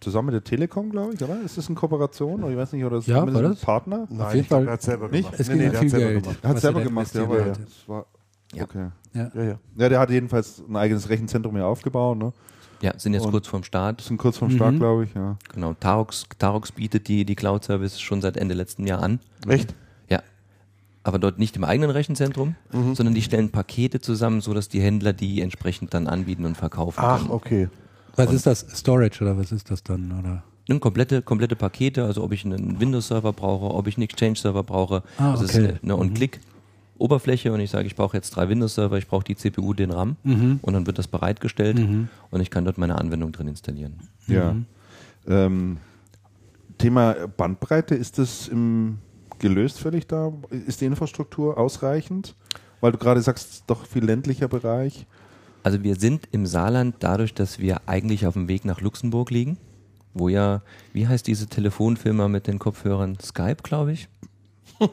[0.00, 1.40] zusammen mit der Telekom, glaube ich, oder?
[1.42, 2.42] Ist das eine Kooperation?
[2.42, 3.60] Oder ich weiß nicht, oder ist Ja, war ein das?
[3.60, 4.06] Partner?
[4.10, 5.24] Nein, jeden ich glaub, Fall er hat selber nicht?
[5.24, 5.40] gemacht.
[5.40, 6.22] Es Nee, nee, der viel hat selber Geld.
[6.24, 6.38] gemacht.
[6.42, 8.06] Er hat selber gemacht, ja, aber das war
[8.54, 8.64] Ja.
[8.64, 8.86] okay.
[9.14, 9.30] Ja.
[9.34, 9.58] Ja, ja.
[9.76, 12.16] Ja, der hat jedenfalls ein eigenes Rechenzentrum hier aufgebaut.
[12.18, 12.32] Ne?
[12.80, 14.00] Ja, sind jetzt Und- kurz vorm Start.
[14.00, 15.14] Sind kurz vorm Start, glaube ich.
[15.14, 15.36] Ja.
[15.54, 19.20] Genau, Tarox, Tarox bietet die, die Cloud-Service schon seit Ende letzten Jahr an.
[19.46, 19.74] Echt?
[20.08, 20.20] Ja.
[21.04, 22.54] Aber dort nicht im eigenen Rechenzentrum,
[22.94, 27.18] sondern die stellen Pakete zusammen, sodass die Händler die entsprechend dann anbieten und verkaufen Ach,
[27.18, 27.30] können.
[27.30, 27.68] okay.
[28.16, 28.66] Was ist das?
[28.74, 30.12] Storage oder was ist das dann?
[30.18, 30.42] Oder?
[30.68, 35.02] Und komplette, komplette Pakete, also ob ich einen Windows-Server brauche, ob ich einen Exchange-Server brauche.
[35.18, 35.72] Ah, das okay.
[35.72, 39.74] ist eine On-Click-Oberfläche und ich sage, ich brauche jetzt drei Windows-Server, ich brauche die CPU,
[39.74, 40.16] den RAM
[40.62, 41.78] und dann wird das bereitgestellt
[42.30, 43.94] und ich kann dort meine Anwendung drin installieren.
[44.26, 44.54] ja.
[45.26, 45.78] Ähm,
[46.78, 48.98] Thema Bandbreite, ist das im,
[49.38, 50.32] gelöst völlig da?
[50.50, 52.34] Ist die Infrastruktur ausreichend?
[52.80, 55.06] Weil du gerade sagst, doch viel ländlicher Bereich.
[55.62, 59.58] Also wir sind im Saarland dadurch, dass wir eigentlich auf dem Weg nach Luxemburg liegen,
[60.14, 63.16] wo ja, wie heißt diese Telefonfirma mit den Kopfhörern?
[63.22, 64.08] Skype, glaube ich.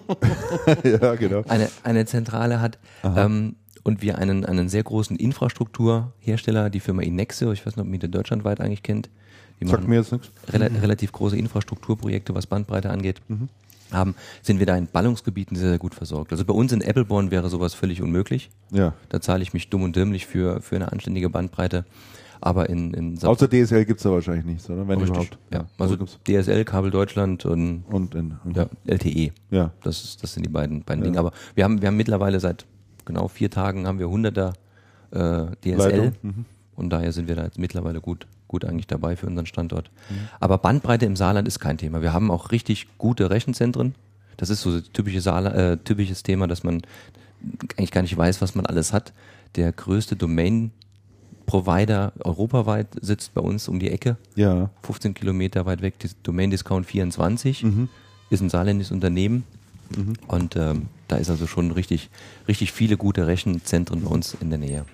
[0.84, 1.44] ja, genau.
[1.48, 2.78] eine, eine Zentrale hat.
[3.04, 7.92] Ähm, und wir einen, einen sehr großen Infrastrukturhersteller, die Firma Inexo, ich weiß nicht, ob
[7.92, 9.10] ihr die deutschlandweit eigentlich kennt,
[9.60, 10.30] die Sagt mir jetzt nichts.
[10.54, 13.50] rela relativ große Infrastrukturprojekte, was Bandbreite angeht, Mhm.
[13.92, 16.32] Haben, sind wir da in Ballungsgebieten sehr, sehr gut versorgt.
[16.32, 18.50] Also bei uns in Appleborn wäre sowas völlig unmöglich.
[18.72, 18.94] Ja.
[19.10, 21.86] Da zahle ich mich dumm und dämlich für, für eine anständige Bandbreite.
[22.42, 24.88] Aber in, in Sa- Außer DSL gibt es da wahrscheinlich nichts, oder?
[24.88, 25.38] Wenn überhaupt.
[25.54, 29.32] Ja, also gibt's- DSL, Kabel Deutschland und und in, und ja, LTE.
[29.52, 29.72] ja.
[29.84, 31.20] Das, ist, das sind die beiden, beiden Dinge.
[31.20, 32.66] Aber wir haben, wir haben mittlerweile seit
[33.04, 34.54] genau vier Tagen haben wir 100er
[35.12, 36.14] äh, DSL.
[36.22, 36.46] Mhm.
[36.78, 39.90] Und daher sind wir da jetzt mittlerweile gut, gut eigentlich dabei für unseren Standort.
[40.42, 42.02] Aber Bandbreite im Saarland ist kein Thema.
[42.02, 43.96] Wir haben auch richtig gute Rechenzentren.
[44.36, 46.82] Das ist so ein typische äh, typisches Thema, dass man
[47.78, 49.14] eigentlich gar nicht weiß, was man alles hat.
[49.56, 54.18] Der größte Domain-Provider europaweit sitzt bei uns um die Ecke.
[54.36, 54.70] Ja.
[54.84, 57.90] 15 Kilometer weit weg, die Domain Discount 24, Mhm.
[58.30, 59.44] ist ein saarländisches Unternehmen.
[60.28, 62.12] Und ähm, da ist also schon richtig,
[62.48, 64.86] richtig viele gute Rechenzentren bei uns in der Nähe.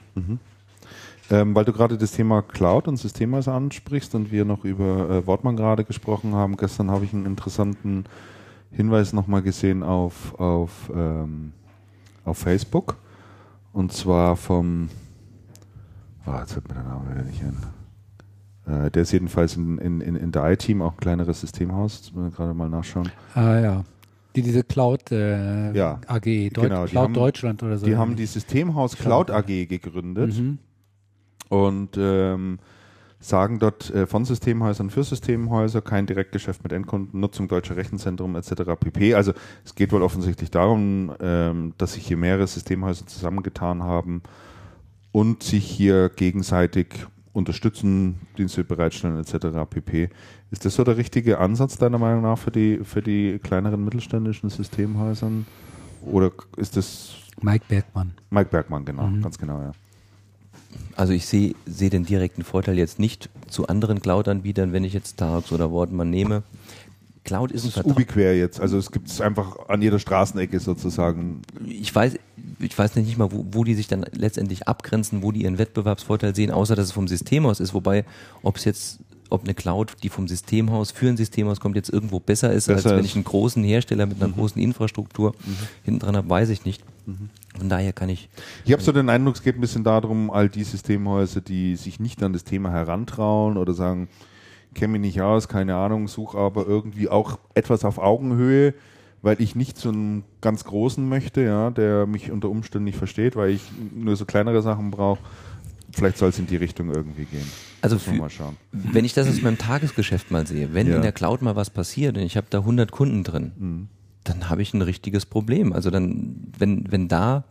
[1.32, 5.26] Ähm, weil du gerade das Thema Cloud und Systemhäuser ansprichst und wir noch über äh,
[5.28, 6.56] Wortmann gerade gesprochen haben.
[6.56, 8.06] Gestern habe ich einen interessanten
[8.72, 11.54] Hinweis nochmal gesehen auf, auf, ähm,
[12.26, 12.98] auf Facebook.
[13.74, 14.90] Und zwar vom,
[16.26, 18.86] ah, jetzt fällt mir der Name wieder nicht ein.
[18.86, 21.96] Äh, der ist jedenfalls in, in, in, in der I-Team, auch ein kleineres Systemhaus.
[21.98, 23.10] Jetzt müssen wir gerade mal nachschauen.
[23.34, 23.84] Ah ja.
[24.36, 27.86] Die diese Cloud äh, Ja, AG, Deut genau, Cloud haben- Deutschland oder so.
[27.86, 30.38] Die haben die Systemhaus Cloud AG gegründet.
[30.38, 30.60] Mhm.
[31.50, 32.60] Und ähm,
[33.20, 38.52] sagen dort äh, von Systemhäusern für Systemhäuser kein Direktgeschäft mit Endkunden, Nutzung deutscher Rechenzentrum etc.
[38.80, 39.16] pp.
[39.16, 44.22] Also es geht wohl offensichtlich darum, ähm, dass sich hier mehrere Systemhäuser zusammengetan haben
[45.12, 49.48] und sich hier gegenseitig unterstützen, Dienste bereitstellen etc.
[49.70, 50.10] pp.
[50.52, 54.50] Ist das so der richtige Ansatz deiner Meinung nach für die für die kleineren mittelständischen
[54.50, 55.46] Systemhäusern?
[56.06, 58.14] Oder ist das Mike Bergmann.
[58.30, 59.72] Mike Bergmann, genau, ganz genau, ja.
[60.96, 65.18] Also ich sehe sehe den direkten Vorteil jetzt nicht zu anderen Cloud-Anbietern, wenn ich jetzt
[65.18, 66.44] Tarox oder Wortmann nehme.
[67.26, 68.62] Cloud ist ein Das ist Vertrau ubiquär jetzt.
[68.62, 71.42] Also es gibt es einfach an jeder Straßenecke sozusagen.
[71.68, 72.18] ich weiß,
[72.60, 76.36] ich weiß nicht mal, wo, wo die sich dann letztendlich abgrenzen, wo die ihren Wettbewerbsvorteil
[76.36, 77.74] sehen, außer dass es vom Systemhaus ist.
[77.74, 78.06] Wobei,
[78.44, 82.20] ob es jetzt, ob eine Cloud, die vom Systemhaus für ein Systemhaus kommt, jetzt irgendwo
[82.20, 85.34] besser ist, Besser als wenn ich einen großen Hersteller mit einer großen Infrastruktur
[85.84, 86.84] hinten dran habe, weiß ich nicht.
[87.58, 88.30] Von daher kann ich,
[88.66, 92.00] Ich habe so den Eindruck, es geht ein bisschen darum, all die Systemhäuser, die sich
[92.00, 94.08] nicht an das Thema herantrauen oder sagen,
[94.74, 98.74] kenne mich nicht aus, keine Ahnung, suche aber irgendwie auch etwas auf Augenhöhe,
[99.22, 103.36] weil ich nicht so einen ganz großen möchte, ja, der mich unter Umständen nicht versteht,
[103.36, 103.62] weil ich
[103.96, 105.20] nur so kleinere Sachen brauche.
[105.92, 107.50] Vielleicht soll es in die Richtung irgendwie gehen.
[107.94, 108.56] Also für, mal schauen.
[108.72, 110.98] wenn ich das aus meinem Tagesgeschäft mal sehe, wenn Ja.
[110.98, 113.88] in der Cloud mal was passiert und ich habe da 100 Kunden drin, Mhm.
[114.24, 115.74] dann habe ich ein richtiges Problem.
[115.74, 117.44] Also dann, wenn, wenn da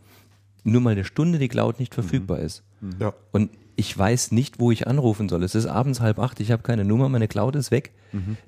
[0.63, 2.63] nur mal eine Stunde die Cloud nicht verfügbar ist,
[2.99, 3.13] Ja.
[3.31, 5.43] und ich weiß nicht, wo ich anrufen soll.
[5.43, 7.91] Es ist abends halb acht, ich habe keine Nummer, meine Cloud ist weg.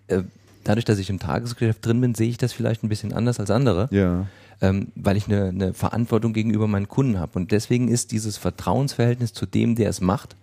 [0.08, 0.24] Äh,
[0.64, 3.52] dadurch, dass ich im Tagesgeschäft drin bin, sehe ich das vielleicht ein bisschen anders als
[3.52, 4.26] andere, Ja.
[4.62, 7.38] ähm, weil ich eine, eine Verantwortung gegenüber meinen Kunden habe.
[7.40, 10.36] Und deswegen ist dieses Vertrauensverhältnis zu dem, der es macht,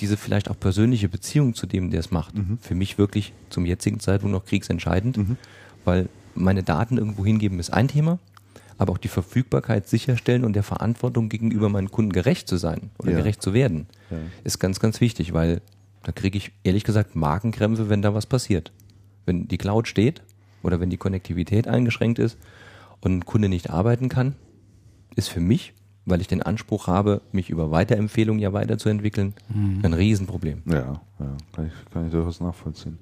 [0.00, 4.00] diese vielleicht auch persönliche Beziehung zu dem, der es macht, für mich wirklich zum jetzigen
[4.00, 5.18] Zeitpunkt noch kriegsentscheidend,
[5.84, 8.18] weil meine Daten irgendwo hingeben ist ein Thema,
[8.76, 13.12] aber auch die Verfügbarkeit sicherstellen und der Verantwortung gegenüber meinen Kunden gerecht zu sein oder
[13.12, 13.18] Ja.
[13.18, 14.18] gerecht zu werden, Ja.
[14.42, 15.60] ist ganz, ganz wichtig, weil
[16.02, 18.72] da kriege ich ehrlich gesagt Magenkrämpfe, wenn da was passiert.
[19.26, 20.22] Wenn die Cloud steht
[20.62, 22.36] oder wenn die Konnektivität eingeschränkt ist
[23.00, 24.34] und ein Kunde nicht arbeiten kann,
[25.14, 25.72] ist für mich,
[26.06, 29.34] weil ich den Anspruch habe, mich über Weiterempfehlungen ja weiterzuentwickeln,
[29.82, 30.62] ein Riesenproblem.
[30.66, 32.98] Ja, ja kann, ich, kann ich durchaus nachvollziehen.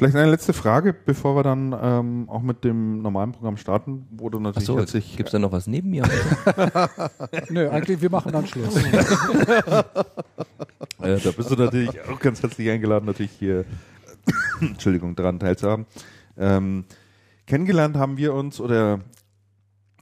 [0.00, 4.30] Vielleicht eine letzte Frage, bevor wir dann ähm, auch mit dem normalen Programm starten, wo
[4.30, 6.04] du natürlich herzlich gibt es da noch was neben mir?
[7.50, 8.74] Nö, eigentlich, wir machen dann Schluss.
[11.02, 13.64] Äh, da bist du natürlich auch ganz herzlich eingeladen, natürlich hier,
[14.60, 15.86] Entschuldigung, daran teilzuhaben.
[16.36, 16.84] Ähm,
[17.46, 19.00] kennengelernt haben wir uns, oder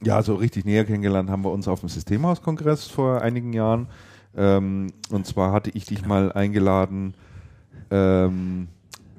[0.01, 3.87] ja, so richtig näher kennengelernt haben wir uns auf dem Systemhauskongress vor einigen Jahren.
[4.35, 7.13] Ähm, und zwar hatte ich dich mal eingeladen,
[7.91, 8.67] ähm,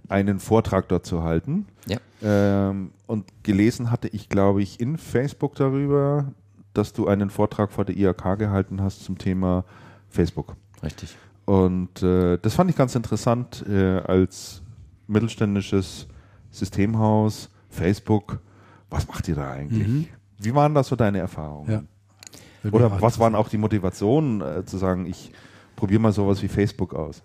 [0.08, 1.66] einen Vortrag dort zu halten.
[1.86, 1.98] Ja.
[2.22, 6.32] Ähm, und gelesen hatte ich, glaube ich, in Facebook darüber,
[6.74, 9.64] dass du einen Vortrag vor der IHK gehalten hast zum Thema
[10.08, 10.56] Facebook.
[10.82, 11.16] Richtig.
[11.44, 14.62] Und äh, das fand ich ganz interessant äh, als
[15.08, 16.06] mittelständisches
[16.50, 18.40] Systemhaus, Facebook.
[18.88, 19.88] Was macht ihr da eigentlich?
[19.88, 20.06] Mhm.
[20.40, 21.70] Wie waren das so deine Erfahrungen?
[22.64, 22.70] Ja.
[22.72, 25.32] Oder was waren auch die Motivationen äh, zu sagen, ich
[25.76, 27.22] probiere mal sowas wie Facebook aus?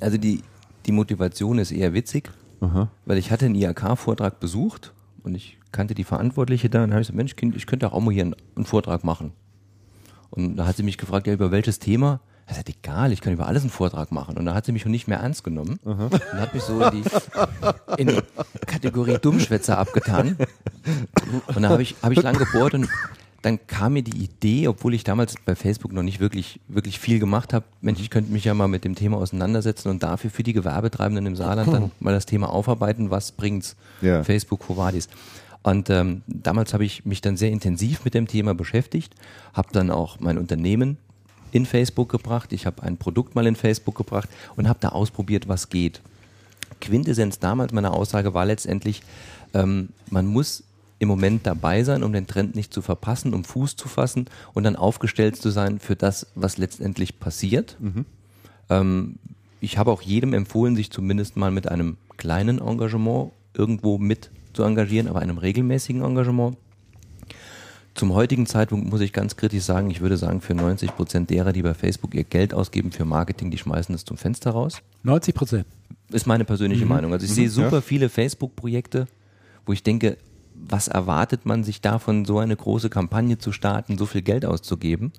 [0.00, 0.42] Also die,
[0.86, 2.30] die Motivation ist eher witzig,
[2.60, 2.88] Aha.
[3.06, 7.06] weil ich hatte einen IHK-Vortrag besucht und ich kannte die Verantwortliche da und habe ich
[7.06, 9.32] gesagt, Mensch, Kind, ich könnte auch mal hier einen, einen Vortrag machen.
[10.30, 12.20] Und da hat sie mich gefragt, ja, über welches Thema?
[12.48, 14.36] Ich sagte, egal, ich kann über alles einen Vortrag machen.
[14.36, 16.90] Und da hat sie mich schon nicht mehr ernst genommen und hat mich so in
[17.02, 18.20] die, in die
[18.66, 20.36] Kategorie Dummschwätzer abgetan.
[21.54, 22.88] Und da habe ich, hab ich lang gebohrt und
[23.42, 27.18] dann kam mir die Idee, obwohl ich damals bei Facebook noch nicht wirklich, wirklich viel
[27.18, 30.42] gemacht habe, Mensch, ich könnte mich ja mal mit dem Thema auseinandersetzen und dafür für
[30.42, 34.22] die Gewerbetreibenden im Saarland dann mal das Thema aufarbeiten, was bringt's Ja.
[34.24, 35.08] Facebook, wo war dies?
[35.62, 39.14] Und ähm, damals habe ich mich dann sehr intensiv mit dem Thema beschäftigt,
[39.54, 40.98] habe dann auch mein Unternehmen
[41.54, 45.46] in Facebook gebracht, ich habe ein Produkt mal in Facebook gebracht und habe da ausprobiert,
[45.46, 46.02] was geht.
[46.80, 49.02] Quintessenz damals meiner Aussage war letztendlich,
[49.54, 50.64] ähm, man muss
[50.98, 54.64] im Moment dabei sein, um den Trend nicht zu verpassen, um Fuß zu fassen und
[54.64, 57.76] dann aufgestellt zu sein für das, was letztendlich passiert.
[58.68, 59.20] Ähm,
[59.60, 64.64] ich habe auch jedem empfohlen, sich zumindest mal mit einem kleinen Engagement irgendwo mit zu
[64.64, 66.56] engagieren, aber einem regelmäßigen Engagement.
[67.94, 71.52] Zum heutigen Zeitpunkt muss ich ganz kritisch sagen, ich würde sagen, für 90 Prozent derer,
[71.52, 74.78] die bei Facebook ihr Geld ausgeben für Marketing, die schmeißen es zum Fenster raus.
[75.04, 75.66] 90 Prozent.
[76.10, 77.12] Ist meine persönliche Meinung.
[77.12, 79.06] Also ich sehe super viele Facebook-Projekte,
[79.64, 80.18] wo ich denke,
[80.54, 85.12] was erwartet man sich davon, so eine große Kampagne zu starten, so viel Geld auszugeben?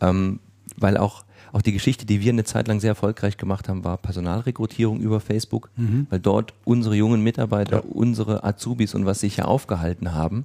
[0.00, 0.40] Ähm,
[0.76, 3.96] weil auch, auch die Geschichte, die wir eine Zeit lang sehr erfolgreich gemacht haben, war
[3.96, 5.70] Personalrekrutierung über Facebook,
[6.10, 10.44] weil dort unsere jungen Mitarbeiter, unsere Azubis und was sich hier aufgehalten haben,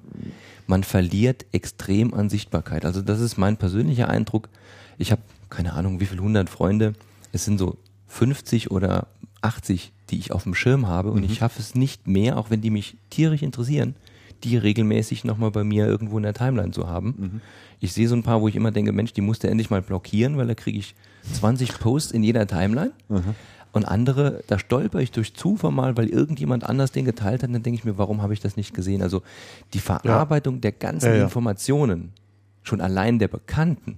[0.68, 2.86] man verliert extrem an Sichtbarkeit.
[2.86, 4.50] Also das ist mein persönlicher Eindruck.
[4.98, 6.94] Ich habe keine Ahnung, wie viele hundert Freunde.
[7.32, 9.08] Es sind so 50 oder
[9.42, 12.62] 80, die ich auf dem Schirm habe und ich schaffe es nicht mehr, auch wenn
[12.62, 13.96] die mich tierisch interessieren,
[14.44, 17.42] die regelmäßig nochmal bei mir irgendwo in der Timeline zu haben.
[17.80, 19.82] Ich sehe so ein paar, wo ich immer denke, Mensch, die musst du endlich mal
[19.82, 20.96] blockieren, weil da kriege ich
[21.34, 22.92] 20 Posts in jeder Timeline.
[23.72, 27.62] Und andere, da stolper ich durch Zufall mal, weil irgendjemand anders den geteilt hat, dann
[27.62, 29.02] denke ich mir, warum habe ich das nicht gesehen?
[29.02, 29.22] Also
[29.74, 31.24] die Verarbeitung der ganzen Ja, ja.
[31.24, 32.14] Informationen,
[32.64, 33.98] schon allein der Bekannten,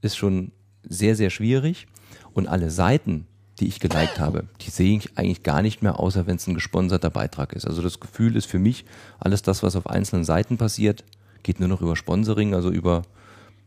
[0.00, 0.50] ist schon
[0.82, 1.86] sehr, sehr schwierig.
[2.32, 3.26] Und alle Seiten,
[3.62, 6.54] die ich geliked habe, die sehe ich eigentlich gar nicht mehr, außer wenn es ein
[6.54, 7.64] gesponserter Beitrag ist.
[7.64, 8.84] Also das Gefühl ist für mich,
[9.20, 11.04] alles das, was auf einzelnen Seiten passiert,
[11.44, 13.02] geht nur noch über Sponsoring, also über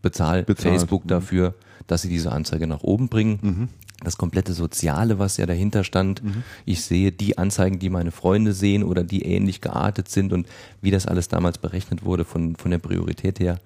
[0.02, 1.10] Bezahl, Bezahlt, Facebook mhm.
[1.10, 1.54] dafür,
[1.88, 3.70] dass sie diese Anzeige nach oben bringen.
[4.04, 6.22] Das komplette Soziale, was ja dahinter stand.
[6.66, 10.46] Ich sehe die Anzeigen, die meine Freunde sehen oder die ähnlich geartet sind und
[10.82, 13.60] wie das alles damals berechnet wurde von, von der Priorität her,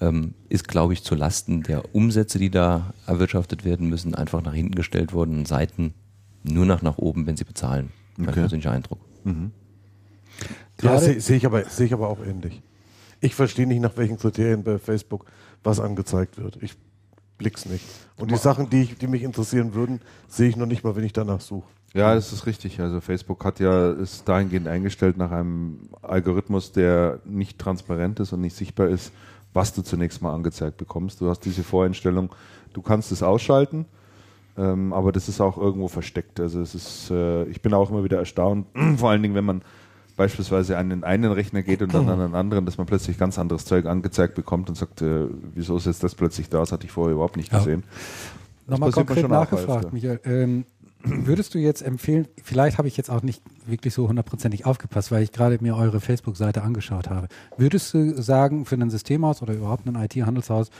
[0.00, 4.54] ähm, ist, glaube ich, zu Lasten der Umsätze, die da erwirtschaftet werden müssen, einfach nach
[4.54, 5.94] hinten gestellt worden und Seiten
[6.44, 7.90] nur nach nach oben, wenn sie bezahlen.
[8.16, 8.40] Mein Okay.
[8.40, 8.98] persönlicher Eindruck.
[9.24, 9.32] Ja,
[10.76, 12.62] Gerade- sehe seh ich, aber- sehe ich aber auch ähnlich.
[13.20, 15.26] Ich verstehe nicht, nach welchen Kriterien bei Facebook
[15.64, 16.58] was angezeigt wird.
[16.62, 16.74] Ich
[17.36, 17.84] blick's nicht.
[18.16, 21.04] Und die Sachen, die, ich, die mich interessieren würden, sehe ich noch nicht mal, wenn
[21.04, 21.66] ich danach suche.
[21.94, 22.80] Ja, das ist richtig.
[22.80, 28.40] Also Facebook hat ja ist dahingehend eingestellt nach einem Algorithmus, der nicht transparent ist und
[28.42, 29.10] nicht sichtbar ist,
[29.54, 31.20] was du zunächst mal angezeigt bekommst.
[31.20, 32.30] Du hast diese Voreinstellung,
[32.72, 33.86] du kannst es ausschalten,
[34.56, 36.40] ähm, aber das ist auch irgendwo versteckt.
[36.40, 39.62] Also es ist, äh, ich bin auch immer wieder erstaunt, vor allen Dingen, wenn man
[40.16, 43.38] beispielsweise an den einen Rechner geht und dann an einen anderen, dass man plötzlich ganz
[43.38, 46.58] anderes Zeug angezeigt bekommt und sagt, äh, wieso ist jetzt das plötzlich da?
[46.58, 47.58] Das hatte ich vorher überhaupt nicht Ja.
[47.58, 47.84] gesehen.
[48.66, 49.92] Nochmal passiert mir konkret nachgefragt.
[49.92, 50.20] Michael.
[50.24, 50.64] Ähm,
[51.02, 55.22] würdest du jetzt empfehlen, vielleicht habe ich jetzt auch nicht wirklich so hundertprozentig aufgepasst, weil
[55.22, 57.28] ich gerade mir eure Facebook-Seite angeschaut habe.
[57.56, 60.70] Würdest du sagen, für ein Systemhaus oder überhaupt ein IT-Handelshaus,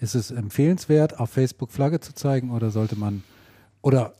[0.00, 3.24] ist es empfehlenswert, auf Facebook Flagge zu zeigen oder sollte man,
[3.82, 4.14] oder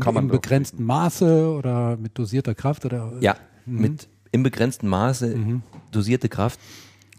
[0.00, 0.40] Kann man im doch.
[0.40, 3.12] begrenzten Maße oder mit dosierter Kraft oder?
[3.20, 5.36] Ja, mit im begrenzten Maße
[5.90, 6.58] dosierte Kraft,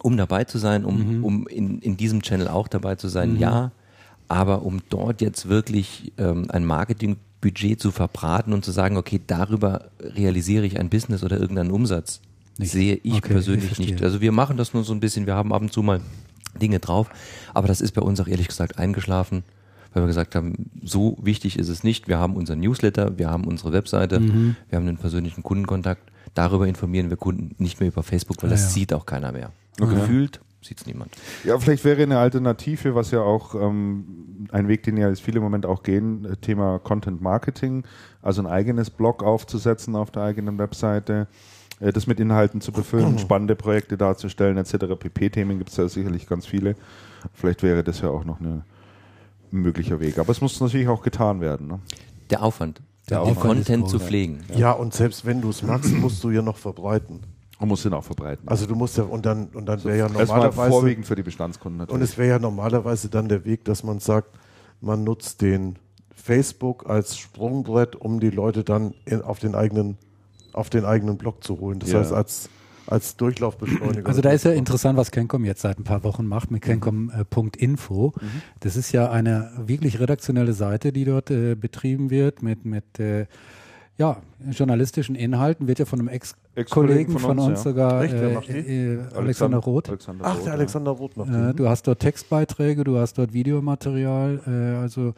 [0.01, 3.71] um dabei zu sein, um, um in, in diesem Channel auch dabei zu sein, ja.
[4.27, 9.19] Aber um dort jetzt wirklich ähm, ein Marketing Budget zu verbraten und zu sagen, okay,
[9.27, 12.21] darüber realisiere ich ein Business oder irgendeinen Umsatz.
[12.57, 12.71] Nicht.
[12.71, 14.01] Sehe ich Okay, persönlich ich nicht.
[14.03, 15.99] Also wir machen das nur so ein bisschen, wir haben ab und zu mal
[16.61, 17.09] Dinge drauf,
[17.53, 19.43] aber das ist bei uns auch ehrlich gesagt eingeschlafen,
[19.93, 22.07] weil wir gesagt haben, so wichtig ist es nicht.
[22.07, 24.55] Wir haben unseren Newsletter, wir haben unsere Webseite, Mhm.
[24.69, 26.09] wir haben einen persönlichen Kundenkontakt.
[26.35, 28.69] Darüber informieren wir Kunden nicht mehr über Facebook, weil Ah, das ja.
[28.69, 29.51] sieht auch keiner mehr.
[29.77, 31.15] Gefühlt sieht es niemand.
[31.43, 35.37] Ja, vielleicht wäre eine Alternative, was ja auch ähm, ein Weg, den ja jetzt viele
[35.37, 37.83] im Moment auch gehen, äh, Thema Content Marketing,
[38.21, 41.27] also ein eigenes Blog aufzusetzen auf der eigenen Webseite,
[41.79, 44.95] äh, das mit Inhalten zu befüllen, spannende Projekte darzustellen, etc.
[44.97, 46.75] PP-Themen gibt es ja sicherlich ganz viele.
[47.33, 48.63] Vielleicht wäre das ja auch noch eine,
[49.51, 50.17] ein möglicher Weg.
[50.19, 51.67] Aber es muss natürlich auch getan werden.
[51.67, 51.79] Ne?
[52.29, 54.03] Der Aufwand, Der den Aufwand ist Content zu ja.
[54.03, 54.43] pflegen.
[54.55, 57.21] Ja, und selbst wenn du es machst, musst du ja noch verbreiten.
[57.59, 58.47] Man muss den auch verbreiten.
[58.47, 61.23] Also du musst ja, und dann, und dann wäre ja Erstmal normalerweise, vorwiegend für die
[61.23, 61.95] Bestandskunden natürlich.
[61.95, 64.37] und es wäre ja normalerweise dann der Weg, dass man sagt,
[64.81, 65.77] man nutzt den
[66.15, 69.97] Facebook als Sprungbrett, um die Leute dann in, auf den eigenen,
[70.51, 71.79] auf den eigenen Blog zu holen.
[71.79, 71.99] Das Ja.
[71.99, 72.49] heißt, als,
[72.87, 74.07] als Durchlaufbeschleuniger.
[74.07, 78.13] Also da ist ja interessant, was Kencom jetzt seit ein paar Wochen macht mit Kencom.info.
[78.59, 83.25] Das ist ja eine wirklich redaktionelle Seite, die dort äh, betrieben wird mit, mit äh,
[83.97, 84.17] ja,
[84.49, 87.71] journalistischen Inhalten, wird ja von einem Ex-Kollegen Ex-Kollegen von, uns, ja.
[87.71, 88.13] sogar, Echt?
[88.13, 89.89] Äh, äh, Alexander Roth.
[89.89, 90.53] Alexander Ach, Roth, der ja.
[90.53, 95.13] Alexander Roth macht Äh, du hast dort Textbeiträge, du hast dort Videomaterial, äh, also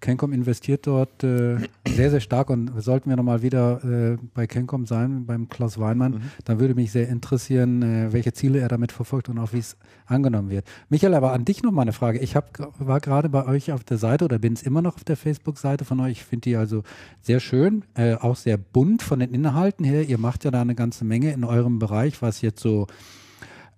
[0.00, 1.56] Kencom investiert dort äh,
[1.88, 6.12] sehr, sehr stark und sollten wir nochmal wieder äh, bei Kencom sein, beim Klaus Weinmann,
[6.12, 6.20] Mhm.
[6.44, 9.76] dann würde mich sehr interessieren, äh, welche Ziele er damit verfolgt und auch wie es
[10.06, 10.66] angenommen wird.
[10.88, 12.18] Michael, aber an dich nochmal eine Frage.
[12.18, 15.04] Ich hab, war gerade bei euch auf der Seite oder bin es immer noch auf
[15.04, 16.12] der Facebook-Seite von euch.
[16.12, 16.82] Ich finde die also
[17.22, 20.08] sehr schön, äh, auch sehr bunt von den Inhalten her.
[20.08, 22.86] Ihr macht ja da eine ganze Menge in eurem Bereich, was jetzt so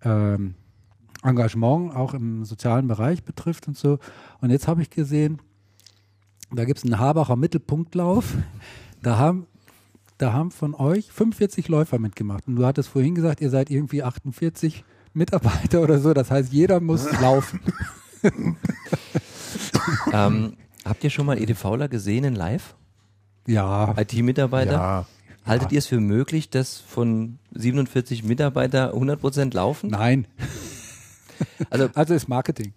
[0.03, 0.55] ähm,
[1.23, 3.99] Engagement auch im sozialen Bereich betrifft und so.
[4.41, 5.39] Und jetzt habe ich gesehen,
[6.53, 8.35] da gibt es einen Habacher Mittelpunktlauf.
[9.03, 9.47] Da haben,
[10.19, 12.47] da haben von euch 45 Läufer mitgemacht.
[12.49, 14.85] Und du hattest vorhin gesagt, ihr seid irgendwie 48
[15.15, 16.15] Mitarbeiter oder so.
[16.15, 17.61] Das heißt, jeder muss laufen.
[20.13, 22.75] ähm, habt ihr schon mal EDVler gesehen in live?
[23.47, 24.73] Ja, IT-Mitarbeiter?
[24.73, 25.07] Ja.
[25.45, 29.91] Haltet ihr es für möglich, dass von 47 Mitarbeiter 100% laufen?
[29.91, 30.27] nein.
[31.71, 32.73] Also Also ist Marketing.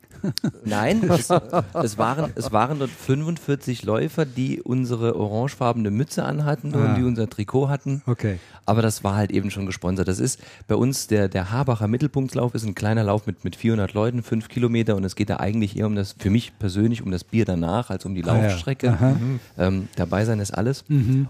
[0.66, 1.30] Nein, es,
[1.74, 6.78] es, waren, es waren dort 45 Läufer, die unsere orangefarbene Mütze anhatten Ah.
[6.78, 8.02] und die unser Trikot hatten.
[8.06, 8.40] Okay.
[8.66, 10.08] Aber das war halt eben schon gesponsert.
[10.08, 13.94] Das ist bei uns der, der Habacher Mittelpunktslauf ist ein kleiner Lauf mit, mit 400
[13.94, 17.12] Leuten, fünf Kilometer und es geht da eigentlich eher um das, für mich persönlich um
[17.12, 18.48] das Bier danach als um die Ah ja.
[18.50, 18.98] Laufstrecke.
[19.58, 20.84] Ähm, dabei sein ist alles.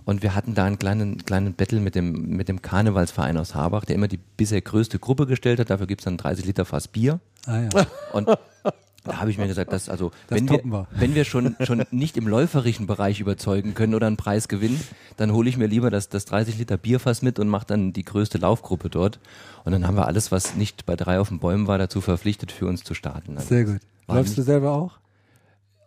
[0.05, 3.86] Und wir hatten da einen kleinen, kleinen Battle mit dem, mit dem Karnevalsverein aus Habach,
[3.86, 5.69] der immer die bisher größte Gruppe gestellt hat.
[5.69, 7.19] Dafür gibt's dann 30 Liter Fass Bier.
[7.45, 7.69] Ah ja.
[8.13, 8.27] Und
[9.04, 10.88] da habe ich mir gesagt, dass also Das wenn wir, wir.
[10.91, 14.80] wenn wir schon schon nicht im läuferischen Bereich überzeugen können oder einen Preis gewinnen,
[15.18, 18.06] dann hole ich mir lieber das, das 30 Liter Bierfass mit und mache dann die
[18.06, 19.20] größte Laufgruppe dort.
[19.64, 22.52] Und dann haben wir alles, was nicht bei drei auf den Bäumen war, dazu verpflichtet,
[22.52, 23.38] für uns zu starten.
[23.38, 23.80] Also Sehr gut.
[24.08, 24.99] Läufst du selber auch?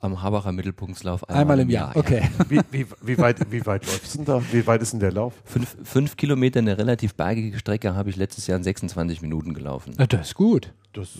[0.00, 1.96] Am Habacher Mittelpunktslauf Einmal im Jahr.
[1.96, 2.28] Okay.
[2.48, 4.42] Wie, wie, wie, weit, wie weit läufst du denn da?
[4.52, 5.32] Wie weit ist denn der Lauf?
[5.44, 9.94] Fünf, fünf Kilometer, eine relativ bergige Strecke, habe ich letztes Jahr in 26 Minuten gelaufen.
[9.98, 10.74] Ja, Das ist gut.
[10.92, 11.18] Das,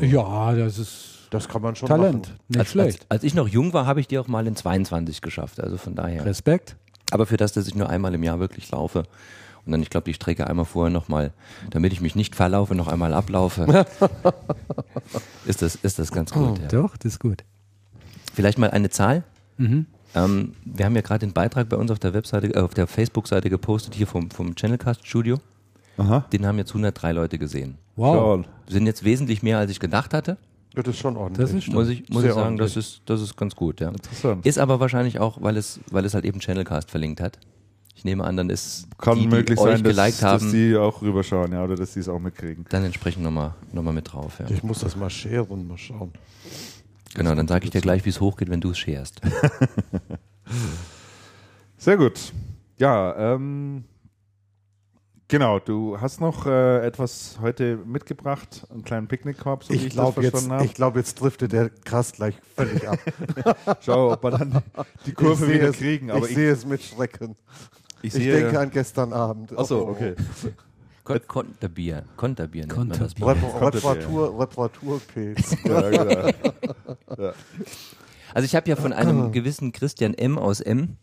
[0.00, 2.26] Ja, das ist das kann man schon Talent.
[2.26, 2.38] machen.
[2.48, 3.00] Nicht als, schlecht.
[3.02, 5.60] Als, als ich noch jung war, habe ich die auch mal in 22 geschafft.
[5.60, 6.24] Also von daher.
[6.24, 6.76] Respekt.
[7.10, 9.04] Aber für das, dass ich nur einmal im Jahr wirklich laufe
[9.66, 11.32] und dann, ich glaube, die Strecke einmal vorher nochmal,
[11.70, 13.64] damit ich mich nicht verlaufe, noch einmal ablaufe,
[15.46, 16.60] ist, das, ist das ganz gut.
[16.60, 16.68] Ja.
[16.68, 17.42] Doch, das ist gut.
[18.32, 19.24] Vielleicht mal eine Zahl.
[20.14, 22.86] Ähm, wir haben ja gerade den Beitrag bei uns auf der Webseite, äh, auf der
[22.86, 25.38] Facebook-Seite gepostet, hier vom, vom Channelcast Studio.
[25.98, 26.26] Aha.
[26.32, 27.76] Den haben jetzt 103 Leute gesehen.
[27.96, 28.44] Wow.
[28.68, 30.36] Sind jetzt wesentlich mehr, als ich gedacht hatte.
[30.76, 31.46] Ja, das ist schon ordentlich.
[31.46, 32.74] Das ist Muss ich, muss ich sagen, ordentlich.
[32.74, 33.88] das ist, das ist ganz gut, ja.
[33.88, 34.44] Interessant.
[34.44, 37.38] Ist aber wahrscheinlich auch, weil es, weil es halt eben Channelcast verlinkt hat.
[37.94, 40.52] Ich nehme an, dann ist Kann die, die möglich euch sein, dass, geliked dass haben,
[40.52, 42.66] die auch rüberschauen, ja, oder dass die es auch mitkriegen.
[42.68, 44.38] dann entsprechend nochmal noch mal mit drauf.
[44.38, 44.50] Ja.
[44.50, 46.12] Ich muss das mal scheren, mal schauen.
[47.14, 49.22] Genau, dann sage ich dir gleich, wie es hochgeht, wenn du es scherst.
[51.78, 52.32] Sehr gut.
[52.78, 53.84] Ja, ähm,
[55.28, 59.92] genau, du hast noch äh, etwas heute mitgebracht, einen kleinen Picknickkorb, so wie Ich ich,
[59.92, 60.64] glaube, das jetzt, verstanden habe.
[60.64, 62.98] ich glaub, jetzt driftet der krass gleich völlig ab.
[63.80, 64.62] Schau, ob wir dann
[65.06, 66.10] die Kurve ich wieder es, kriegen.
[66.10, 67.36] Aber ich, ich, sehe es mit Schrecken.
[68.02, 69.56] ich, Ich denke an gestern Abend.
[69.56, 70.14] Achso, Oh, okay.
[71.04, 72.04] Kon Konterbier.
[72.16, 73.14] Konterbier nennt man das.
[73.14, 73.60] Konterbier.
[73.62, 75.56] Reparatur, Reparaturpilz.
[75.64, 77.32] Ja, genau.
[78.34, 80.36] Also ich habe ja von einem gewissen Christian M.
[80.36, 80.96] aus M.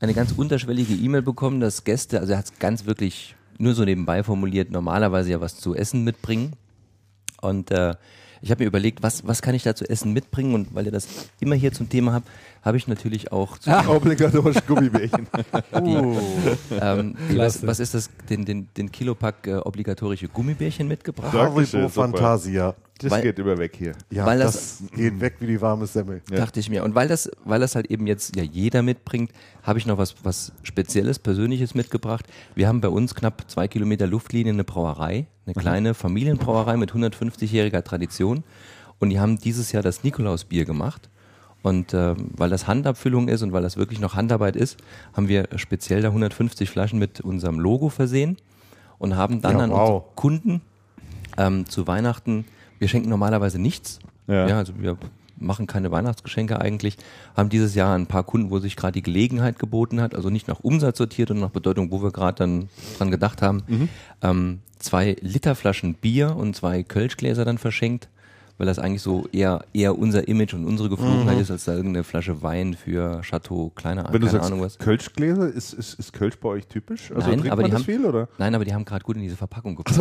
[0.00, 3.84] eine ganz unterschwellige E-Mail bekommen, dass Gäste, also er hat es ganz wirklich nur so
[3.84, 6.52] nebenbei formuliert, normalerweise ja was zu essen mitbringen.
[7.40, 7.94] Und äh,
[8.40, 10.54] ich habe mir überlegt, was, was kann ich da zu essen mitbringen?
[10.54, 11.08] Und weil ihr das
[11.40, 12.28] immer hier zum Thema habt,
[12.62, 15.26] habe ich natürlich auch zu Obligatorische Gummibärchen.
[15.72, 17.62] ähm, die, Klasse.
[17.62, 21.32] was, was ist das, den, den, den Kilopack äh, obligatorische Gummibärchen mitgebracht.
[21.32, 21.88] Haribo.
[21.88, 22.74] Fantasia.
[23.00, 23.92] Das Weil- geht immer weg hier.
[24.10, 26.20] Ja, Weil das, das- geht weg wie die warme Semmel.
[26.30, 26.38] Ja.
[26.38, 26.82] Dachte ich mir.
[26.84, 29.30] Und weil das, weil das halt eben jetzt ja jeder mitbringt,
[29.68, 32.26] habe ich noch was, was Spezielles, Persönliches mitgebracht.
[32.54, 37.82] Wir haben bei uns knapp zwei Kilometer Luftlinie eine Brauerei, eine kleine Familienbrauerei mit 150-jähriger
[37.82, 38.44] Tradition.
[38.98, 41.10] Und die haben dieses Jahr das Nikolausbier gemacht.
[41.62, 44.78] Und äh, weil das Handabfüllung ist und weil das wirklich noch Handarbeit ist,
[45.12, 48.38] haben wir speziell da 150 Flaschen mit unserem Logo versehen
[48.98, 49.80] und haben dann Ja, an wow.
[49.80, 50.60] unsere Kunden
[51.36, 52.46] ähm, zu Weihnachten,
[52.78, 53.98] wir schenken normalerweise nichts.
[54.28, 54.48] Ja.
[54.48, 54.58] Ja.
[54.58, 54.96] also wir
[55.40, 56.96] machen keine Weihnachtsgeschenke eigentlich,
[57.36, 60.48] haben dieses Jahr ein paar Kunden, wo sich gerade die Gelegenheit geboten hat, also nicht
[60.48, 63.62] nach Umsatz sortiert und nach Bedeutung, wo wir gerade dann dran gedacht haben,
[64.22, 68.08] ähm, zwei Literflaschen Bier und zwei Kölschgläser dann verschenkt,
[68.58, 72.04] weil das eigentlich so eher eher unser Image und unsere Geflogenheit ist, als da irgendeine
[72.04, 74.78] Flasche Wein für Chateau, kleine, Wenn du keine sagst Ahnung was.
[74.78, 77.10] Kölschgläser, ist, ist, ist Kölsch bei euch typisch?
[77.14, 78.28] Also Nein, aber die haben- viel, oder?
[78.38, 80.00] Nein, aber die haben gerade gut in diese Verpackung gepasst.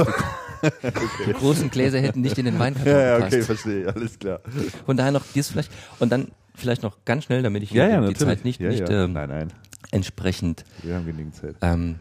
[1.27, 4.39] Die großen Gläser hätten nicht in den Weinkarton Ja, ja, okay, verstehe, alles klar.
[4.85, 8.13] Von daher noch dies vielleicht und dann vielleicht noch ganz schnell, damit ich hier die
[8.15, 9.03] Zeit nicht, ja, nicht ja.
[9.05, 9.53] Ähm, nein, nein,
[9.91, 11.55] entsprechend wir haben genügend Zeit.
[11.61, 11.99] ähm,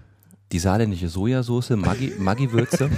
[0.52, 2.88] die saarländische Sojasauce, Maggi, Maggi-Würze.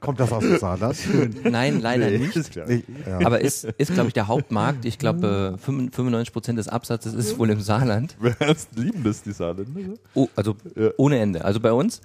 [0.00, 0.96] Kommt das aus dem Saarland?
[1.44, 2.56] Nein, leider Nee, nicht.
[2.66, 3.24] Nee, ja.
[3.24, 4.84] Aber ist, ist glaube ich, der Hauptmarkt.
[4.84, 8.16] Ich glaube, äh, 95 Prozent des Absatzes ist wohl im Saarland.
[8.20, 8.34] Wir
[8.74, 9.80] lieben das, die Saarländer.
[10.14, 10.90] Oh, also Ja.
[10.96, 11.44] ohne Ende.
[11.44, 12.00] Also bei uns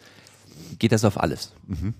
[0.78, 1.52] geht das auf alles.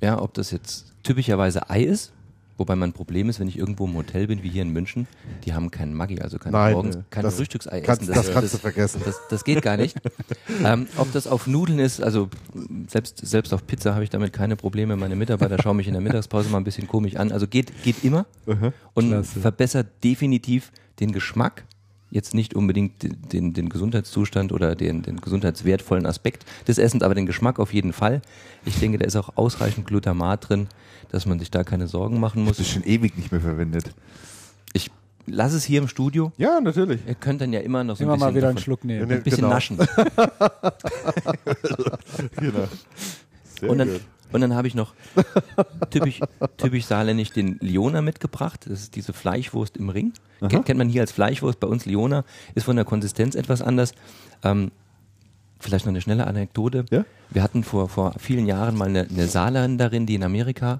[0.02, 2.12] Ja, ob das jetzt typischerweise Ei ist,
[2.60, 5.08] wobei mein Problem ist, wenn ich irgendwo im Hotel bin, wie hier in München,
[5.46, 8.14] die haben keinen Maggi, also keine Nein, morgens, kein das Frühstücksei kannst- essen.
[8.14, 9.02] das kannst du vergessen.
[9.06, 9.98] Das, das geht gar nicht.
[10.64, 12.30] ähm, ob das auf Nudeln ist, also
[12.88, 14.96] selbst, selbst auf Pizza habe ich damit keine Probleme.
[14.96, 17.32] Meine Mitarbeiter schauen mich in der Mittagspause mal ein bisschen komisch an.
[17.32, 18.26] Also geht, geht immer
[18.94, 19.40] und Klasse.
[19.40, 21.64] verbessert definitiv den Geschmack.
[22.12, 27.14] Jetzt nicht unbedingt den- den, den Gesundheitszustand oder den, den gesundheitswertvollen Aspekt des Essens, aber
[27.14, 28.22] den Geschmack auf jeden Fall.
[28.66, 30.68] Ich denke, da ist auch ausreichend Glutamat drin,
[31.10, 32.58] dass man sich da keine Sorgen machen muss.
[32.58, 33.94] Das ist schon ewig nicht mehr verwendet.
[34.74, 34.90] Ich
[35.26, 36.32] lasse es hier im Studio.
[36.38, 37.02] Ja, natürlich.
[37.08, 39.12] Ihr könnt dann ja immer noch so Immer ein bisschen, mal wieder einen Schluck nehmen.
[39.12, 39.50] ein bisschen Genau.
[39.54, 39.78] naschen.
[42.40, 42.68] Genau.
[43.60, 44.02] Sehr Und dann, gut.
[44.32, 44.94] und dann habe ich noch
[45.90, 46.20] typisch,
[46.58, 48.66] typisch saarländisch den Liona mitgebracht.
[48.70, 50.14] Das ist diese Fleischwurst im Ring.
[50.48, 51.60] Kennt, kennt man hier als Fleischwurst.
[51.60, 52.24] Bei uns Liona
[52.56, 53.94] ist von der Konsistenz etwas anders.
[54.44, 54.72] Ähm,
[55.60, 56.86] vielleicht noch eine schnelle Anekdote.
[56.92, 57.04] Ja?
[57.30, 60.80] Wir hatten vor, vor vielen Jahren mal eine, eine Saarländerin, die in Amerika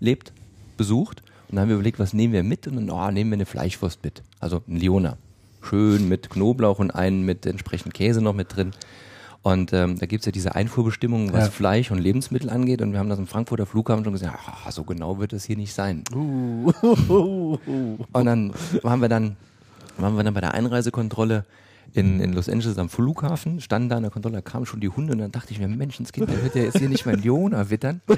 [0.00, 0.32] lebt,
[0.76, 1.22] besucht.
[1.48, 2.66] Und dann haben wir überlegt, was nehmen wir mit?
[2.66, 4.22] Und dann, oh, nehmen wir eine Fleischwurst mit.
[4.40, 5.16] Also ein Liona.
[5.62, 8.72] Schön mit Knoblauch und einen mit entsprechend Käse noch mit drin.
[9.42, 11.50] Und ähm, da gibt's ja diese Einfuhrbestimmungen, was Ja.
[11.50, 12.82] Fleisch und Lebensmittel angeht.
[12.82, 15.56] Und wir haben das im Frankfurter Flughafen schon gesagt, ah, so genau wird das hier
[15.56, 16.04] nicht sein.
[16.12, 17.58] Und
[18.12, 19.36] dann waren wir dann,
[19.96, 21.44] waren wir dann bei der Einreisekontrolle
[21.94, 24.88] in, in Los Angeles am Flughafen, standen da an der Kontrolle, da kamen schon die
[24.88, 27.70] Hunde und dann dachte ich mir, Menschenskind, der wird ja jetzt hier nicht mein Leona
[27.70, 28.00] wittern.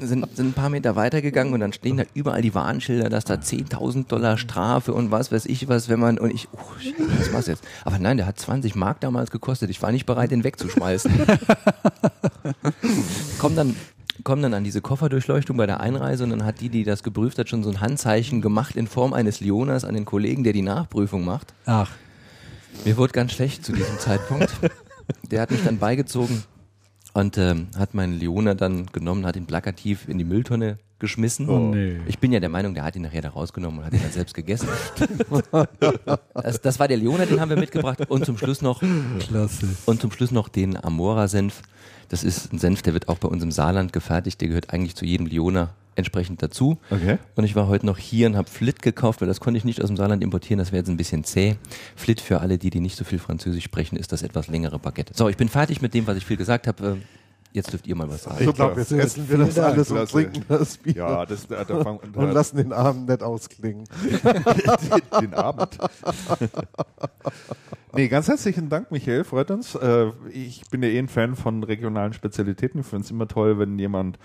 [0.00, 3.34] sind, sind ein paar Meter weitergegangen und dann stehen da überall die Warnschilder, dass da
[3.34, 7.32] 10.000 Dollar Strafe und was weiß ich was, wenn man, und ich, oh, shit, was
[7.32, 7.64] machst du jetzt?
[7.84, 11.12] Aber nein, der hat 20 Mark damals gekostet, ich war nicht bereit, den wegzuschmeißen.
[13.38, 13.74] komm dann,
[14.24, 17.38] komm dann an diese Kofferdurchleuchtung bei der Einreise und dann hat die, die das geprüft
[17.38, 20.62] hat, schon so ein Handzeichen gemacht in Form eines Leonas an den Kollegen, der die
[20.62, 21.54] Nachprüfung macht.
[21.66, 21.90] Ach,
[22.84, 24.50] Mir wurde ganz schlecht zu diesem Zeitpunkt.
[25.30, 26.42] Der hat mich dann beigezogen
[27.12, 31.48] und ähm, hat meinen Leona dann genommen, hat ihn plakativ in die Mülltonne geschmissen.
[31.48, 31.98] Oh, nee.
[32.08, 34.10] Ich bin ja der Meinung, der hat ihn nachher da rausgenommen und hat ihn dann
[34.10, 34.68] selbst gegessen.
[36.34, 38.00] das, das war der Leona, den haben wir mitgebracht.
[38.08, 38.82] Und zum Schluss noch
[39.20, 39.68] klasse.
[39.86, 41.62] und zum Schluss noch den Amora-Senf.
[42.08, 44.40] Das ist ein Senf, der wird auch bei uns im Saarland gefertigt.
[44.40, 46.78] Der gehört eigentlich zu jedem Leona entsprechend dazu.
[46.90, 47.18] Okay.
[47.34, 49.82] Und ich war heute noch hier und habe Flit gekauft, weil das konnte ich nicht
[49.82, 50.58] aus dem Saarland importieren.
[50.58, 51.56] Das wäre jetzt ein bisschen zäh.
[51.96, 55.14] Flit für alle, die, die nicht so viel Französisch sprechen, ist das etwas längere Baguette.
[55.16, 56.98] So, ich bin fertig mit dem, was ich viel gesagt habe.
[57.56, 58.36] Jetzt dürft ihr mal was sagen.
[58.46, 59.68] Ich glaube, jetzt essen wir das Dank.
[59.72, 60.12] alles und Klasse.
[60.12, 63.84] trinken das Bier Ja, das, da, da fang, da, und lassen den Abend nett ausklingen.
[64.04, 65.78] den, den Abend.
[67.94, 69.74] nee, ganz herzlichen Dank, Michael, freut uns.
[69.74, 72.80] Äh, ich bin ja eh ein Fan von regionalen Spezialitäten.
[72.80, 74.18] Ich finde es immer toll, wenn jemand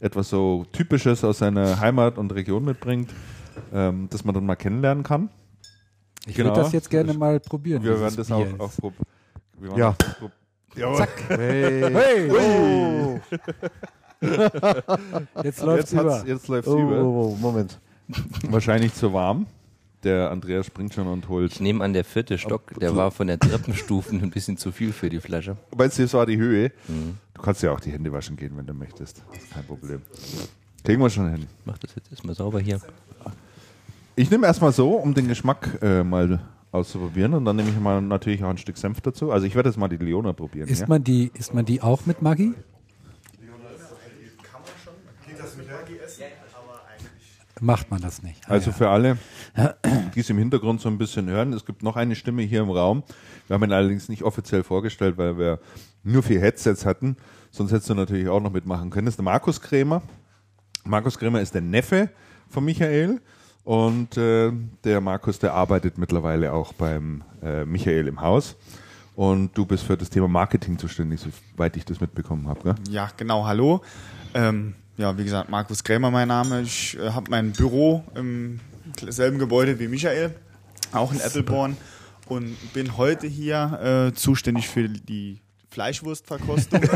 [0.00, 3.10] etwas so Typisches aus seiner Heimat und Region mitbringt,
[3.72, 5.30] ähm, das man dann mal kennenlernen kann.
[6.26, 6.50] Ich Genau.
[6.50, 7.82] würde das jetzt gerne mal probieren.
[7.82, 8.92] Wir werden das Bier auch, auch prob-
[9.60, 9.94] wir werden Ja.
[9.96, 10.32] das prob-
[10.76, 10.96] Jawohl.
[10.98, 11.10] Zack.
[11.28, 11.92] Hey.
[11.92, 13.20] Hey, Oh.
[15.42, 16.24] jetzt läuft's Jetzt, über.
[16.26, 17.02] jetzt läuft's Oh, über.
[17.02, 17.78] oh, oh, Moment.
[18.48, 19.46] Wahrscheinlich zu warm.
[20.04, 21.52] Der Andreas springt schon und holt.
[21.52, 24.92] Ich nehme an, der vierte Stock, der war von der Treppenstufen ein bisschen zu viel
[24.92, 25.56] für die Flasche.
[25.76, 26.70] Meinst du, das war die Höhe?
[27.34, 29.22] Du kannst ja auch die Hände waschen gehen, wenn du möchtest.
[29.32, 30.02] Das ist kein Problem.
[30.84, 31.42] Kriegen wir schon hin.
[31.42, 32.80] Ich mach das jetzt erstmal sauber hier.
[34.14, 36.38] Ich nehme erstmal so, um den Geschmack äh, mal
[36.72, 39.32] auszuprobieren und dann nehme ich mal natürlich auch ein Stück Senf dazu.
[39.32, 40.68] Also ich werde jetzt mal die Leona probieren.
[40.68, 40.86] Isst ja?
[40.88, 42.54] man die, isst man die auch mit Maggi?
[47.60, 48.42] Macht man das nicht.
[48.46, 48.76] Ah, Also ja.
[48.76, 49.16] für alle,
[50.14, 52.70] die es im Hintergrund so ein bisschen hören, es gibt noch eine Stimme hier im
[52.70, 53.02] Raum.
[53.46, 55.58] Wir haben ihn allerdings nicht offiziell vorgestellt, weil wir
[56.02, 57.16] nur vier Headsets hatten.
[57.50, 59.06] Sonst hättest du natürlich auch noch mitmachen können.
[59.06, 60.02] Das ist der Markus Krämer.
[60.84, 62.10] Markus Krämer ist der Neffe
[62.48, 63.22] von Michael.
[63.66, 64.52] Und äh,
[64.84, 68.54] der Markus, der arbeitet mittlerweile auch beim äh, Michael im Haus.
[69.16, 72.76] Und du bist für das Thema Marketing zuständig, soweit ich das mitbekommen habe.
[72.88, 73.82] Ja, genau, hallo.
[74.34, 76.60] Ähm, ja, wie gesagt, Markus Krämer mein Name.
[76.60, 78.60] Ich äh, habe mein Büro im
[79.08, 80.36] selben Gebäude wie Michael,
[80.92, 81.76] auch in Appleborn
[82.28, 85.40] und bin heute hier äh, zuständig für die
[85.76, 86.80] Fleischwurstverkostung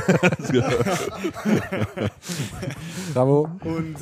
[3.12, 3.50] Bravo.
[3.62, 3.96] und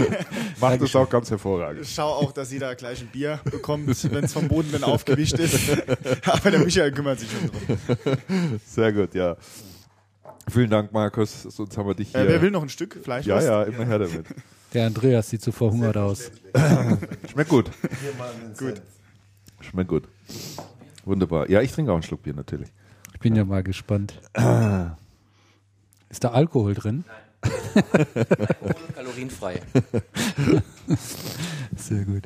[0.60, 1.86] Macht das auch ganz hervorragend.
[1.86, 5.76] schau auch, dass jeder gleich ein Bier bekommt, wenn es vom Boden dann aufgewischt ist.
[6.26, 8.58] Aber der Michael kümmert sich schon drum.
[8.64, 9.36] Sehr gut, ja.
[10.50, 11.42] Vielen Dank, Markus.
[11.42, 12.20] Sonst haben wir dich hier.
[12.22, 13.46] Äh, wer will noch ein Stück ja, Fleischwurst?
[13.46, 14.24] ja, immer her damit.
[14.72, 16.30] Der Andreas sieht so verhungert aus.
[17.30, 17.70] Schmeckt gut.
[18.58, 18.80] Gut.
[19.60, 20.08] Schmeckt gut.
[21.04, 21.50] Wunderbar.
[21.50, 22.70] Ja, ich trinke auch einen Schluck Bier natürlich.
[23.24, 24.20] Ich bin ja mal gespannt.
[26.10, 27.04] Ist da Alkohol drin?
[28.94, 29.62] Kalorienfrei.
[31.74, 32.24] Sehr gut.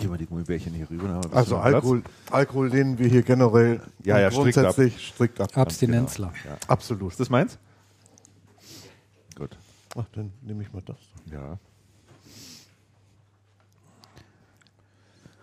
[0.00, 1.20] Gehen wir die Gummibärchen hier rüber.
[1.30, 1.74] Also Platz.
[1.74, 2.02] Alkohol,
[2.32, 4.64] Alkohol lehnen wir hier generell Ja, ja, strikt ab.
[4.74, 5.56] grundsätzlich strikt ab.
[5.56, 6.32] Abstinenzler.
[6.44, 6.56] Ja.
[6.66, 7.12] Absolut.
[7.12, 7.56] Ist das meins?
[9.36, 9.56] Gut.
[9.96, 10.96] Ach, dann nehme ich mal das.
[11.30, 11.56] Ja.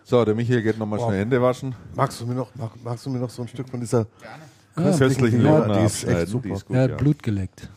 [0.08, 1.74] So, der Michael geht nochmal schnell Hände waschen.
[1.96, 4.06] Magst du mir noch, mag, magst du mir noch so ein Stück von dieser
[4.76, 6.46] Ah, Köstlichen ja, Leona die ist echt super.
[6.46, 6.96] Die ist gut, er hat ja.
[6.96, 7.68] Blut geleckt.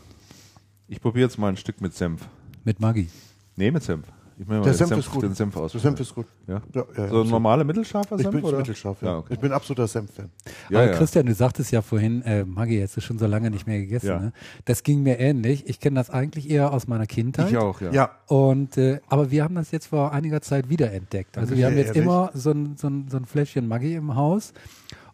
[0.88, 2.28] Ich probiere jetzt mal ein Stück mit Senf.
[2.64, 3.10] Mit Maggi.
[3.56, 4.06] Nee, mit Senf.
[4.42, 5.24] Ich mal Der den Senf Senf, ist gut.
[5.24, 5.74] den Senf aus.
[5.74, 6.26] Der Senf ist gut.
[6.48, 6.62] Ja?
[6.74, 7.28] Ja, ja, so ein absolut.
[7.30, 8.36] normaler mittelscharfer Ich Senf?
[8.36, 8.58] bin oder?
[8.60, 9.08] mittelscharf, ja.
[9.10, 9.34] Ja, okay.
[9.34, 10.30] Ich bin absoluter Senf-Fan.
[10.70, 10.98] Ja, Aber ja.
[10.98, 14.08] Christian, du sagtest ja vorhin, äh, Maggi, jetzt ist schon so lange nicht mehr gegessen.
[14.08, 14.20] Ja.
[14.20, 14.34] Ne?
[14.64, 15.68] Das ging mir ähnlich.
[15.68, 17.50] Ich kenne das eigentlich eher aus meiner Kindheit.
[17.52, 17.92] Ich auch, ja.
[17.92, 21.38] Ja, Und äh, aber wir haben das jetzt vor einiger Zeit wiederentdeckt.
[21.38, 22.04] Also wir haben jetzt Ehrlich?
[22.04, 24.54] immer so ein, so, ein, so ein Fläschchen Maggi im Haus.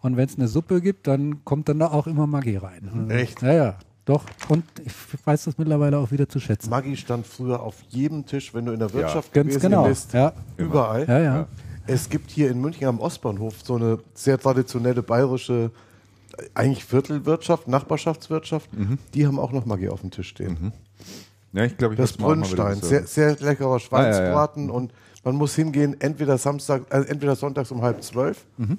[0.02, 3.10] Und wenn es eine Suppe gibt, dann kommt dann da auch immer Maggi rein.
[3.10, 3.42] Echt?
[3.42, 3.76] Ja, ja.
[4.06, 4.24] Doch.
[4.50, 4.94] Und ich
[5.26, 6.70] weiß das mittlerweile auch wieder zu schätzen.
[6.70, 9.88] Maggi stand früher auf jedem Tisch, wenn du in der Wirtschaft Ganz gewesen genau.
[9.88, 10.14] bist.
[10.14, 10.34] Ja.
[10.58, 11.08] Überall.
[11.08, 11.48] Ja, ja.
[11.88, 15.72] Es gibt hier in München am Ostbahnhof so eine sehr traditionelle bayerische,
[16.54, 18.70] eigentlich Viertelwirtschaft, Nachbarschaftswirtschaft.
[19.14, 20.72] Die haben auch noch Maggi auf dem Tisch stehen.
[21.54, 24.92] Ja, ich glaube, ich Das Brünnstein, sehr, sehr leckerer Ah, ja, Schweinsbraten und
[25.24, 28.78] man muss hingehen, entweder Samstag, äh, entweder sonntags um halb zwölf Mhm.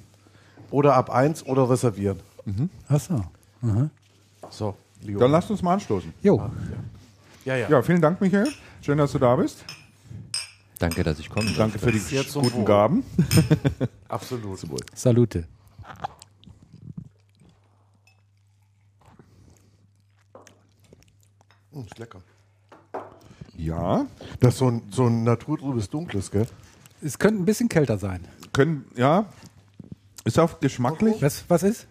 [0.70, 2.20] oder ab eins oder reservieren.
[2.89, 3.24] Ach so.
[4.51, 5.18] So, Leo.
[5.18, 6.12] Dann lasst uns mal anstoßen.
[6.22, 6.51] Jo.
[7.44, 7.68] ja, ja.
[7.68, 8.49] Ja, vielen Dank, Michael.
[8.80, 9.64] Schön, dass du da bist.
[10.78, 12.64] Danke, dass ich kommen Danke für die guten Wohl.
[12.64, 13.05] Gaben.
[14.09, 14.59] absolut.
[14.94, 15.47] Salute.
[21.72, 22.20] Hm, ist lecker.
[23.57, 24.07] Ja,
[24.40, 26.47] Das ist so ein, so ein naturtrübes Dunkles, gell?
[27.03, 28.26] Es könnte ein bisschen kälter sein.
[28.53, 29.26] können, ja,
[30.24, 31.22] ist auch geschmacklich.
[31.22, 31.86] Was, was ist?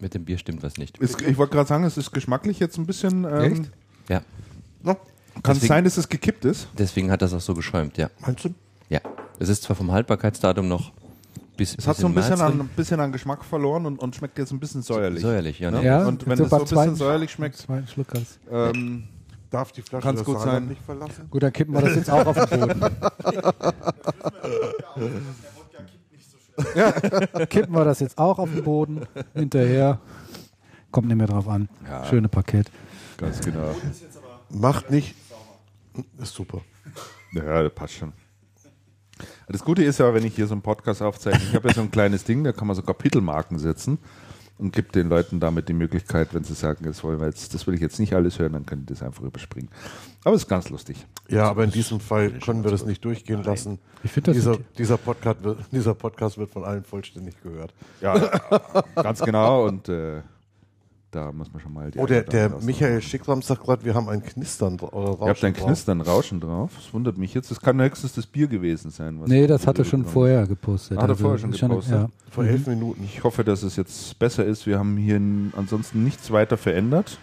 [0.00, 0.98] Mit dem Bier stimmt was nicht.
[0.98, 3.24] Ist, ich wollte gerade sagen, es ist geschmacklich jetzt ein bisschen.
[3.24, 3.70] Ähm, Echt?
[4.08, 4.20] Ja,
[4.82, 6.68] No, kann es Deswegen- sein, dass es gekippt ist?
[6.78, 8.08] deswegen hat das auch so geschäumt, ja.
[8.20, 8.50] meinst du?
[8.88, 9.00] Ja.
[9.38, 10.92] Es ist zwar vom Haltbarkeitsdatum noch
[11.56, 14.38] bis, Es hat so ein bisschen an, ein bisschen an Geschmack verloren und, und schmeckt
[14.38, 15.22] jetzt ein bisschen säuerlich.
[15.22, 15.70] Säuerlich, ja.
[15.70, 15.82] Ne?
[15.82, 18.38] Ja, Und wenn so es so ein bisschen säuerlich schmeckt, Zweiten Schluck hast.
[18.50, 19.04] ähm,
[19.50, 20.68] Darf die Flasche Kann's das gut sein.
[20.68, 21.28] nicht verlassen?
[21.30, 22.80] Gut, dann kippen wir das jetzt auch auf den Boden.
[27.48, 29.06] Kippen wir das jetzt auch auf den Boden.
[29.34, 30.00] Hinterher.
[30.90, 31.68] Kommt nicht mehr drauf an.
[32.08, 32.70] Schöne Parkett.
[33.16, 33.74] ganz genau.
[34.50, 35.14] Macht nicht.
[36.18, 36.60] Ist super.
[37.32, 38.12] Ja, das passt schon.
[39.48, 41.80] Das Gute ist ja, wenn ich hier so einen Podcast aufzeichne, ich habe ja so
[41.80, 43.98] ein kleines Ding, da kann man so Kapitelmarken setzen
[44.58, 47.66] und gibt den Leuten damit die Möglichkeit, wenn sie sagen, das, wollen wir jetzt, das
[47.66, 49.68] will ich jetzt nicht alles hören, dann können die das einfach überspringen.
[50.24, 51.06] Aber es ist ganz lustig.
[51.28, 53.78] Ja, aber in diesem Fall können wir das nicht durchgehen lassen.
[54.02, 57.74] Ich finde das Dieser, dieser, Podcast wird, dieser Podcast wird von allen vollständig gehört.
[58.00, 58.14] Ja,
[58.94, 60.22] ganz genau und äh,
[61.16, 64.08] da muss man schon mal die Oh, der, der Michael Schickram sagt gerade, wir haben
[64.08, 65.66] ein Knistern oder Ihr habt Rauschen ein drauf.
[65.66, 66.70] Knistern, Rauschen drauf.
[66.76, 67.50] Das wundert mich jetzt.
[67.50, 69.20] Das kann höchstens das Bier gewesen sein.
[69.20, 70.98] was Nee, das da hat er schon vorher gepostet.
[70.98, 71.92] Also Hat er vorher schon gepostet?
[71.94, 72.08] ja.
[72.30, 73.02] Vor elf Minuten.
[73.04, 74.66] Ich hoffe, dass es jetzt besser ist.
[74.66, 75.20] Wir haben hier
[75.56, 77.18] ansonsten nichts weiter verändert.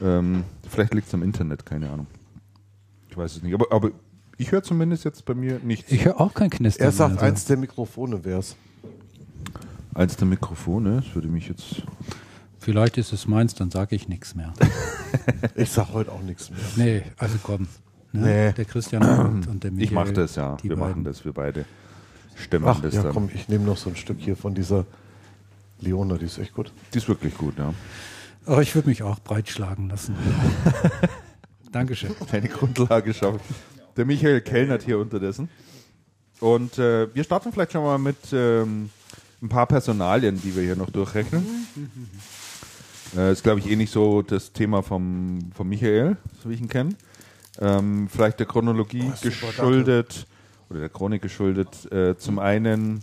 [0.00, 2.06] Ähm, vielleicht liegt es am Internet, keine Ahnung.
[3.10, 3.52] Ich weiß es nicht.
[3.52, 3.90] Aber, aber
[4.38, 5.92] ich höre zumindest jetzt bei mir nichts.
[5.92, 6.86] Ich höre auch kein Knistern.
[6.86, 7.26] Er sagt, also.
[7.26, 8.56] eins der Mikrofone wär's.
[9.94, 11.82] Eins der Mikrofone, das würde mich jetzt.
[12.68, 14.52] Vielleicht ist es meins, dann sage ich nichts mehr.
[15.54, 16.58] Ich sag heute auch nichts mehr.
[16.76, 17.66] Nee, also komm.
[18.12, 18.20] Ne?
[18.20, 18.52] Nee.
[18.52, 19.84] Der Christian und, und der Michael.
[19.86, 20.56] Ich mache das, ja.
[20.56, 20.90] die Wir beiden.
[20.90, 21.64] machen das, wir beide
[22.36, 23.12] stemmen Ach das ja, dann.
[23.14, 24.84] komm, ich nehme noch so ein Stück hier von dieser
[25.80, 26.70] Leona, die ist echt gut.
[26.92, 27.72] Die ist wirklich gut, ja.
[28.44, 30.14] Aber ich würde mich auch breitschlagen lassen.
[31.72, 32.14] Dankeschön.
[32.30, 33.40] Eine Grundlage schaffen.
[33.96, 35.48] Der Michael kellnert hier unterdessen.
[36.40, 38.90] Und äh, wir starten vielleicht schon mal mit ähm,
[39.40, 41.46] ein paar Personalien, die wir hier noch durchrechnen.
[43.16, 46.60] Äh, ist, glaube ich, eh nicht so das Thema vom, vom Michael, so wie ich
[46.60, 46.90] ihn kenne.
[47.60, 50.26] Ähm, vielleicht der Chronologie Oh, super, geschuldet
[50.70, 51.90] oder der Chronik geschuldet.
[51.90, 53.02] Äh, zum einen,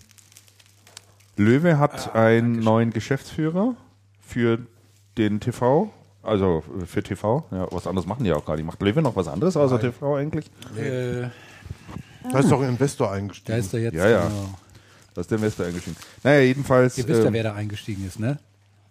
[1.38, 3.76] Löwe hat einen neuen Geschäftsführer
[4.22, 4.60] für
[5.18, 5.91] den TV.
[6.24, 8.66] Also für TV, ja, was anderes machen die auch gar nicht.
[8.66, 10.45] Macht Löwe noch was anderes außer TV eigentlich?
[10.78, 11.28] Äh,
[12.32, 13.51] Da ist doch ein Investor eingestiegen.
[13.51, 13.93] da ist er jetzt.
[13.93, 14.28] Ja, ja.
[14.28, 14.49] Genau.
[15.14, 15.95] Da ist der Investor eingestiegen.
[16.24, 18.39] Naja, jedenfalls Ihr wisst ja, ähm, wer da eingestiegen ist, ne?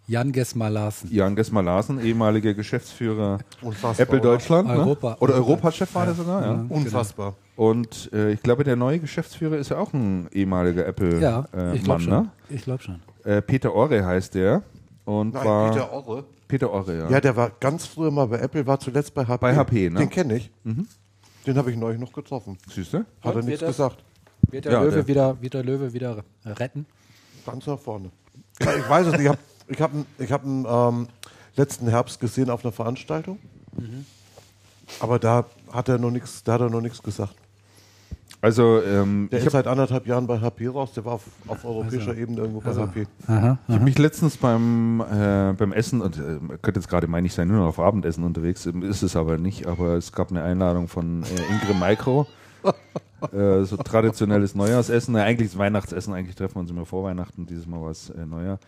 [0.07, 1.11] Jan Gesmar Larsen.
[1.11, 4.31] Jan Gesmar Larsen, ehemaliger Geschäftsführer Unfassbar, Apple oder?
[4.33, 4.69] Deutschland.
[4.69, 5.17] Europa- ne?
[5.21, 6.67] Oder Europa- Europachef war der sogar, ja.
[6.69, 7.35] Unfassbar.
[7.57, 11.21] Und äh, ich glaube, der neue Geschäftsführer ist ja auch ein ehemaliger Apple-Mann.
[11.23, 12.11] Ja, äh, ich glaube schon.
[12.13, 12.31] ne?
[12.51, 13.01] Ich glaube schon.
[13.25, 14.63] Äh, Peter Orre heißt der.
[15.07, 16.25] Und Nein, war Peter Orre.
[16.49, 17.09] Peter Orre, ja.
[17.11, 19.39] Ja, der war ganz früher mal bei Apple, war zuletzt bei HP.
[19.41, 20.01] Bei HP, ne?
[20.01, 20.51] Den kenne ich.
[21.47, 22.59] Den habe ich neulich noch getroffen.
[22.75, 22.81] Du?
[22.83, 24.05] Hat er Und nichts wird das- gesagt.
[24.51, 26.85] Wird der, Ja, Löwe der- wieder, wird der Löwe wieder retten?
[27.47, 28.11] Ganz nach vorne.
[28.61, 29.23] Ja, ich weiß es nicht.
[29.23, 29.39] Ich habe
[29.69, 31.09] ich hab, ihn- ich hab ihn ähm,
[31.57, 33.39] letzten Herbst gesehen auf einer Veranstaltung.
[35.01, 37.35] Aber da hat er noch nichts, da hat er noch nichts gesagt.
[38.41, 40.93] Also, ähm, Der ich ist habe seit anderthalb Jahren bei HP raus.
[40.93, 43.07] Der war auf, auf europäischer Ebene irgendwo bei HP.
[43.27, 43.59] Aha.
[43.67, 47.33] Ich habe mich letztens beim, äh, beim Essen, und äh, könnte jetzt gerade meine ich
[47.33, 50.43] sein, nur noch auf Abendessen unterwegs, ähm, ist es aber nicht, aber es gab eine
[50.43, 52.27] Einladung von äh, Ingrid Micro.
[53.33, 57.67] äh, so traditionelles Neujahrsessen, eigentlich ist Weihnachtsessen, eigentlich treffen wir uns immer vor Weihnachten, dieses
[57.67, 58.59] Mal war es äh, Neujahr.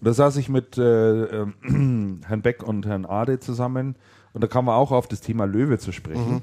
[0.00, 3.96] Und da saß ich mit äh, ähm, Herrn Beck und Herrn Ade zusammen
[4.32, 6.42] und da kamen wir auch auf das Thema Löwe zu sprechen.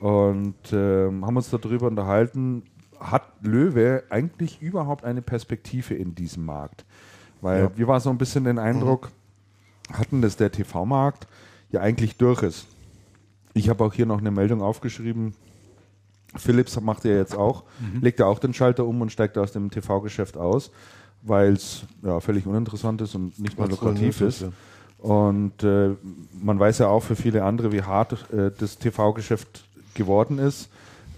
[0.00, 2.62] Und ähm, haben uns darüber unterhalten,
[3.00, 6.84] hat Löwe eigentlich überhaupt eine Perspektive in diesem Markt?
[7.40, 7.70] Weil Ja.
[7.76, 9.10] wir war so ein bisschen den Eindruck,
[9.92, 11.26] hatten, dass der TV-Markt
[11.70, 12.66] ja eigentlich durch ist.
[13.54, 15.34] Ich habe auch hier noch eine Meldung aufgeschrieben.
[16.36, 17.64] Philips macht ja jetzt auch,
[18.00, 20.70] legt ja auch den Schalter um und steigt aus dem TV-Geschäft aus,
[21.26, 24.52] weil es ja, völlig uninteressant ist und nicht mehr Weil's lukrativ ist, ist.
[24.98, 25.90] Und äh,
[26.40, 29.64] man weiß ja auch für viele andere, wie hart äh, das TV-Geschäft
[29.94, 30.70] geworden ist,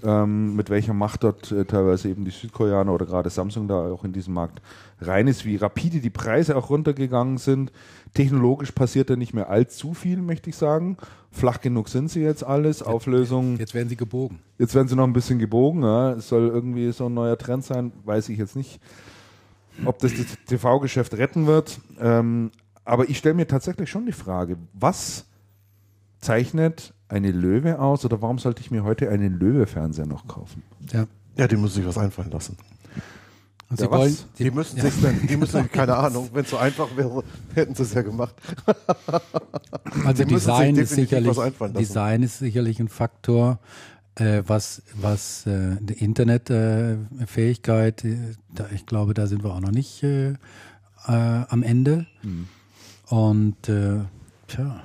[0.05, 4.05] ähm, mit welcher Macht dort äh, teilweise eben die Südkoreaner oder gerade Samsung da auch
[4.05, 4.61] in diesem Markt
[5.01, 7.73] rein ist, wie rapide die Preise auch runtergegangen sind.
[8.15, 10.97] Technologisch passiert da nicht mehr allzu viel, möchte ich sagen.
[11.31, 12.83] Flach genug sind sie jetzt alles.
[12.83, 13.59] Auflösung.
[13.59, 14.39] Jetzt werden sie gebogen.
[14.59, 15.83] Jetzt werden sie noch ein bisschen gebogen.
[15.83, 16.13] Ja.
[16.13, 18.81] Es soll irgendwie so ein neuer Trend sein, weiß ich jetzt nicht,
[19.85, 21.81] ob das das TV-Geschäft retten wird.
[22.01, 22.51] Ähm,
[22.85, 25.27] aber ich stelle mir tatsächlich schon die Frage, was
[26.21, 30.63] zeichnet eine Löwe aus oder warum sollte ich mir heute einen Löwe-Fernseher noch kaufen?
[30.93, 31.07] Ja.
[31.37, 32.57] Ja, die müssen sich was einfallen lassen.
[33.71, 36.57] Und Ja, sie wollen, Die müssen sich, dann- die müssen, keine Ahnung, wenn es so
[36.57, 37.23] einfach wäre,
[37.55, 38.35] hätten sie es ja gemacht.
[40.05, 41.87] Also Die sich Design ist, sicherlich, was einfallen lassen.
[41.87, 43.59] Design ist sicherlich ein Faktor,
[44.19, 48.35] äh, was, was äh, die Internetfähigkeit, äh,
[48.75, 50.37] ich glaube, da sind wir auch noch nicht äh, äh,
[51.07, 52.07] am Ende.
[52.23, 52.49] Mhm.
[53.09, 54.01] Und äh,
[54.47, 54.83] tja,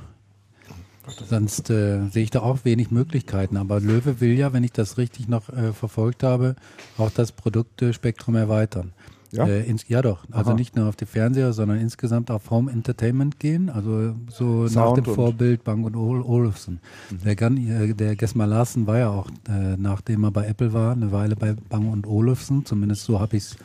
[1.28, 3.58] sonst äh, sehe ich da auch wenig Möglichkeiten.
[3.58, 6.56] Aber Löwe will ja, wenn ich das richtig noch äh, verfolgt habe,
[6.98, 8.94] auch das Produktspektrum erweitern.
[9.36, 9.48] Ja?
[9.48, 10.58] Äh, ins, ja doch, also Aha.
[10.58, 14.98] nicht nur auf die Fernseher, sondern insgesamt auf Home Entertainment gehen, also so nach Sound
[14.98, 16.80] dem und- Vorbild Bang und Ol Olufsen.
[17.26, 20.92] Der, Gan, äh, der Gesmar Larsen war ja auch, äh, nachdem er bei Apple war,
[20.94, 23.58] eine Weile bei Bang und Olufsen, zumindest so habe ich es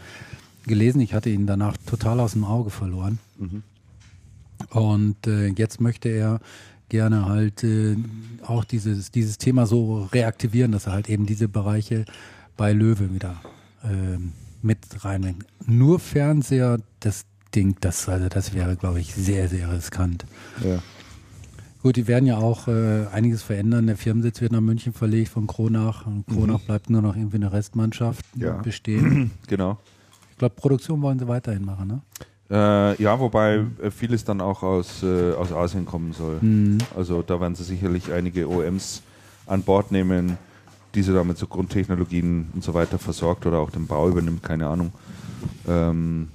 [0.66, 1.01] gelesen.
[1.03, 3.19] Ich hatte ihn danach total aus dem Auge verloren.
[4.71, 6.41] Und äh, jetzt möchte er
[6.89, 7.97] gerne halt äh,
[8.47, 12.05] auch dieses, dieses Thema so reaktivieren, dass er halt eben diese Bereiche
[12.57, 13.37] bei Löwe wieder
[13.85, 14.33] ähm,
[14.63, 15.45] mit reinbringt.
[15.67, 20.25] Nur Fernseher, das Ding, das, also das wäre, glaube ich, sehr, sehr riskant.
[20.63, 20.79] Ja.
[21.83, 23.87] Gut, die werden ja auch äh, einiges verändern.
[23.87, 26.07] Der Firmensitz wird nach München verlegt von Kronach.
[26.07, 28.55] Und Kronach bleibt nur noch irgendwie eine Restmannschaft Ja.
[28.63, 29.31] bestehen.
[29.47, 29.79] Genau.
[30.33, 32.01] Ich glaube, Produktion wollen sie weiterhin machen, ne?
[32.51, 36.41] Äh, ja, wobei äh, vieles dann auch aus, äh, aus Asien kommen soll.
[36.97, 39.03] Also da werden sie sicherlich einige OMs
[39.47, 40.39] an Bord nehmen,
[40.95, 44.66] die sie damit so Grundtechnologien und so weiter versorgt oder auch den Bau übernimmt, keine
[44.66, 44.93] Ahnung.
[45.66, 46.28] Ähm,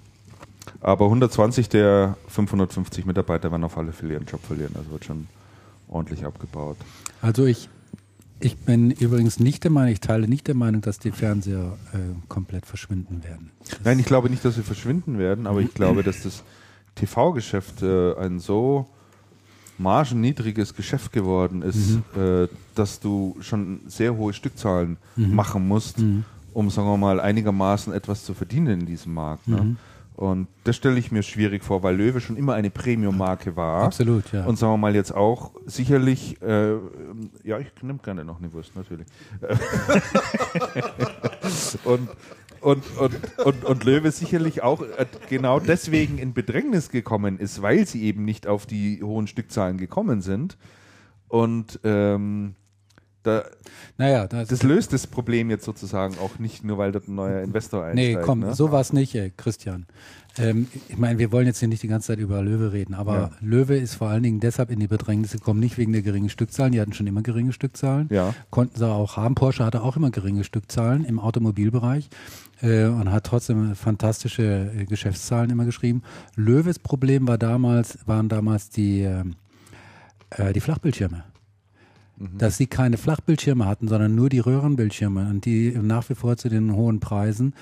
[0.82, 4.74] aber 120 der 550 Mitarbeiter werden auf alle Fälle ihren Job verlieren.
[4.78, 5.28] Also wird schon
[5.88, 6.78] ordentlich abgebaut.
[7.22, 7.70] Also ich,
[8.40, 11.98] ich bin übrigens nicht der Meinung, ich teile nicht der Meinung, dass die Fernseher äh,
[12.28, 13.52] komplett verschwinden werden.
[13.84, 16.44] Nein, ich glaube nicht, dass sie verschwinden werden, aber ich glaube, dass das
[16.96, 18.88] TV-Geschäft äh, ein so
[19.78, 25.98] margenniedriges Geschäft geworden ist, äh, dass du schon sehr hohe Stückzahlen machen musst,
[26.54, 29.48] um, sagen wir mal, einigermaßen etwas zu verdienen in diesem Markt.
[29.48, 29.76] Ne?
[30.16, 33.84] Und das stelle ich mir schwierig vor, weil Löwe schon immer eine Premium-Marke war.
[33.84, 34.46] Absolut, ja.
[34.46, 36.74] Und sagen wir mal jetzt auch sicherlich, äh,
[37.44, 39.08] ja, ich nehme gerne noch eine Wurst, natürlich.
[41.84, 42.10] und,
[42.64, 47.86] und, und, und, und Löwe sicherlich auch äh, genau deswegen in Bedrängnis gekommen ist, weil
[47.86, 50.58] sie eben nicht auf die hohen Stückzahlen gekommen sind.
[51.28, 52.56] Und ähm,
[53.24, 53.44] da,
[53.98, 57.42] Naja, das, das löst das Problem jetzt sozusagen auch nicht, nur weil dort ein neuer
[57.42, 58.26] Investor nee, einsteigt.
[58.26, 58.54] komm, ne?
[58.54, 59.86] so war es nicht, ey, Christian.
[60.38, 63.14] Ähm, ich meine, wir wollen jetzt hier nicht die ganze Zeit über Löwe reden, aber
[63.16, 63.32] Ja.
[63.40, 66.72] Löwe ist vor allen Dingen deshalb in die Bedrängnis gekommen, nicht wegen der geringen Stückzahlen,
[66.74, 68.34] die hatten schon immer geringe Stückzahlen, Ja.
[68.50, 69.36] konnten sie auch haben.
[69.36, 72.10] Porsche hatte auch immer geringe Stückzahlen im Automobilbereich
[72.62, 76.02] äh, und hat trotzdem fantastische äh, Geschäftszahlen immer geschrieben.
[76.36, 79.36] Löwes Problem war damals, waren damals die, ähm,
[80.32, 81.24] äh, die Flachbildschirme.
[82.38, 86.48] Dass sie keine Flachbildschirme hatten, sondern nur die Röhrenbildschirme und die nach wie vor zu
[86.48, 87.54] den hohen Preisen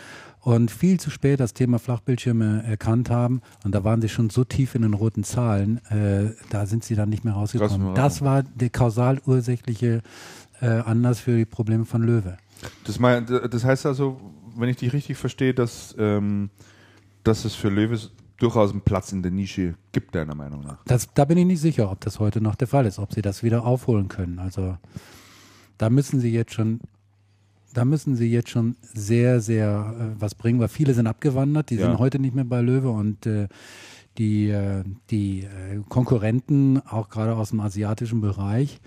[0.41, 4.43] und viel zu spät das Thema Flachbildschirme erkannt haben und da waren sie schon so
[4.43, 7.71] tief in den roten Zahlen, äh, da sind sie dann nicht mehr rausgekommen.
[7.87, 10.01] Raus- Das war der kausal ursächliche
[10.59, 12.37] äh, Anlass für die Probleme von Löwe.
[12.83, 14.19] Das, mein, das heißt also,
[14.57, 16.49] wenn ich dich richtig verstehe, dass, ähm,
[17.23, 18.11] dass es für Löwes
[18.41, 20.77] durchaus einen Platz in der Nische gibt, deiner Meinung nach.
[20.85, 23.21] Das, da bin ich nicht sicher, ob das heute noch der Fall ist, ob sie
[23.21, 24.39] das wieder aufholen können.
[24.39, 24.77] Also
[25.77, 26.79] da müssen sie jetzt schon,
[27.73, 31.75] da müssen sie jetzt schon sehr, sehr äh, was bringen, weil viele sind abgewandert, die
[31.75, 31.87] Ja.
[31.87, 33.47] sind heute nicht mehr bei Löwe und äh,
[34.17, 38.79] die, äh, die äh, Konkurrenten, auch gerade aus dem asiatischen Bereich,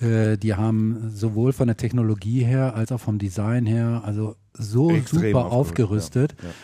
[0.00, 4.90] äh, die haben sowohl von der Technologie her als auch vom Design her, also so
[4.90, 6.34] Extrem super aufgerüstet, aufgerüstet.
[6.42, 6.54] ja, ja.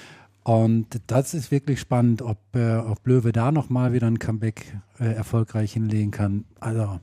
[0.46, 5.12] Und das ist wirklich spannend, ob, äh, ob Löwe da nochmal wieder ein Comeback äh,
[5.12, 6.44] erfolgreich hinlegen kann.
[6.60, 7.00] Also,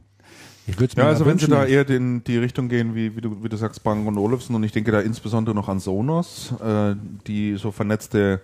[0.66, 1.60] ich würde es mir Ja, also wenn sie wünschen.
[1.60, 4.56] da eher in die Richtung gehen, wie, wie, du, wie du sagst, Bang und Olufsen,
[4.56, 6.96] und ich denke da insbesondere noch an Sonos, äh,
[7.28, 8.40] die so vernetzte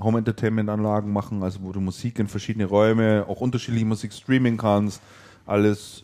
[0.00, 5.00] Home-Entertainment-Anlagen machen, also wo du Musik in verschiedene Räume, auch unterschiedliche Musik streamen kannst,
[5.46, 6.02] alles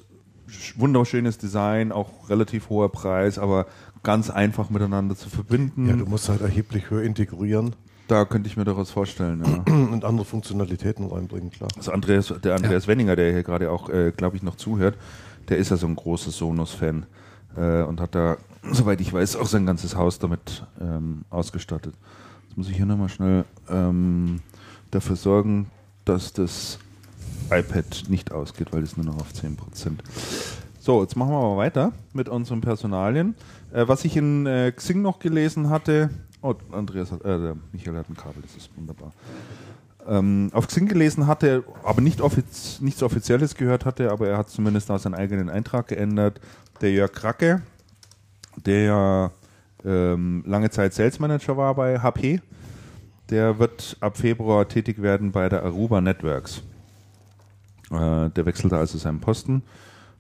[0.49, 3.67] sch- wunderschönes Design, auch relativ hoher Preis, aber
[4.05, 5.89] ganz einfach miteinander zu verbinden.
[5.89, 7.75] Ja, du musst halt erheblich höher integrieren
[8.09, 9.73] da könnte ich mir durchaus vorstellen, ja.
[9.93, 11.69] und andere Funktionalitäten reinbringen, klar.
[11.77, 14.97] Also Andreas, der Andreas Wenninger, der hier gerade auch, äh, glaube ich, noch zuhört,
[15.49, 17.07] der ist ja so ein großer Sonos-Fan
[17.57, 18.37] äh, und hat da,
[18.71, 21.95] soweit ich weiß, auch sein ganzes Haus damit ähm, ausgestattet.
[22.49, 24.41] Jetzt muss ich hier nochmal schnell ähm,
[24.91, 25.71] dafür sorgen,
[26.05, 26.79] dass das
[27.51, 29.57] iPad nicht ausgeht, weil es nur noch auf 10%
[30.81, 33.35] So, jetzt machen wir aber weiter mit unseren Personalien.
[33.73, 36.11] Äh, was ich in äh, Xing noch gelesen hatte,
[36.47, 39.13] oh, Andreas hat, äh, der Michael hat ein Kabel, das ist wunderbar.
[40.09, 44.49] Ähm, auf Xing gelesen hatte, aber nicht offiz nichts Offizielles gehört hatte, aber er hat
[44.49, 46.41] zumindest auch seinen eigenen Eintrag geändert.
[46.81, 47.63] Der Jörg Kracke,
[48.65, 49.33] der
[49.85, 52.41] ähm, lange Zeit Sales Manager war bei HP,
[53.31, 56.63] der wird ab Februar tätig werden bei der Aruba Networks.
[57.91, 59.63] Äh, der wechselte also seinen Posten.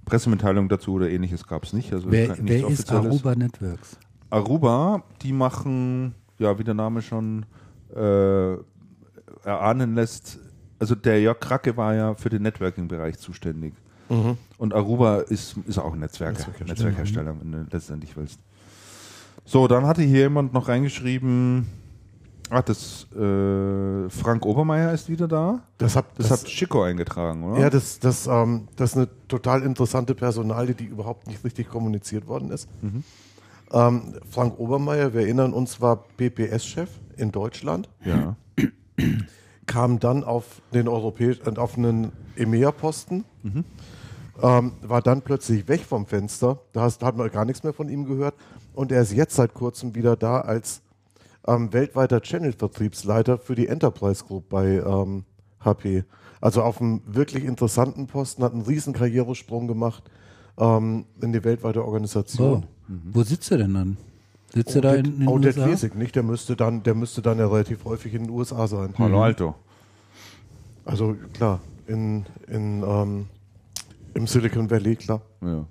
[0.04, 1.92] Pressemitteilung dazu oder ähnliches gab es nicht.
[1.92, 2.90] Also Wer, wer ist.
[2.90, 3.98] Aruba Networks?
[4.30, 7.46] Aruba, die machen, ja, wie der Name schon
[7.94, 8.54] äh,
[9.44, 10.38] erahnen lässt,
[10.78, 13.74] also der Jörg Kracke war ja für den Networking-Bereich zuständig.
[14.58, 16.68] Und Aruba ist, ist auch ein Netzwerker, Netzwerkhersteller.
[16.68, 18.38] Netzwerkhersteller, wenn du letztendlich willst.
[19.44, 21.66] So, dann hatte hier jemand noch reingeschrieben,
[22.50, 25.60] ach, das äh, Frank Obermeier ist wieder da.
[25.78, 27.60] Das, hat, Das, hat Chico eingetragen, oder?
[27.60, 32.28] Ja, das, das, ähm, das ist eine total interessante Personalie, die überhaupt nicht richtig kommuniziert
[32.28, 32.68] worden ist.
[33.72, 38.36] Ähm, Frank Obermeier, wir erinnern uns, war BPS-Chef in Deutschland, ja.
[39.66, 43.24] kam dann auf den europäischen, auf einen EMEA-Posten,
[44.42, 46.60] ähm, war dann plötzlich weg vom Fenster.
[46.72, 48.34] Da hast, hat man gar nichts mehr von ihm gehört.
[48.74, 50.82] Und er ist jetzt seit kurzem wieder da als
[51.46, 55.24] ähm, weltweiter Channel-Vertriebsleiter für die Enterprise Group bei ähm,
[55.60, 56.04] HP.
[56.40, 60.04] Also auf einem wirklich interessanten Posten, hat einen riesen Karrieresprung gemacht
[60.58, 61.84] ähm, in die weltweite
[62.62, 62.75] Oh.
[62.88, 63.14] Organisation.
[63.14, 63.96] Wo sitzt er denn dann?
[64.54, 65.66] Sitzt er da in, in den USA?
[65.66, 68.92] Lesig nicht, der müsste dann, der müsste dann ja relativ häufig in den USA sein.
[68.92, 69.54] Palo Alto.
[70.84, 73.26] Also klar, in, in, ähm,
[74.14, 75.20] im Silicon Valley, klar.
[75.40, 75.66] Ja.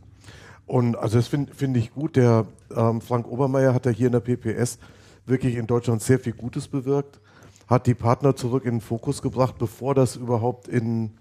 [0.67, 2.15] Und also das finde find ich gut.
[2.15, 2.45] Der
[2.75, 4.79] ähm, Frank Obermeier hat ja hier in der PPS
[5.25, 7.19] wirklich in Deutschland sehr viel Gutes bewirkt,
[7.67, 11.11] hat die Partner zurück in den Fokus gebracht, bevor das überhaupt in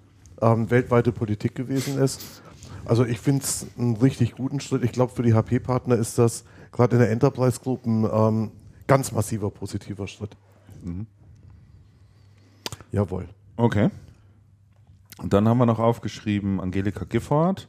[0.41, 2.43] ähm, weltweite Politik gewesen ist.
[2.87, 4.85] Also ich finde es einen richtig guten Schritt.
[4.85, 8.51] Ich glaube, für die HP-Partner ist das gerade in der Enterprise Group ein ähm,
[8.87, 10.37] ganz massiver positiver Schritt.
[12.93, 13.27] Jawohl.
[13.57, 13.91] Okay.
[15.19, 17.69] Und dann haben wir noch aufgeschrieben Angelika Gifford.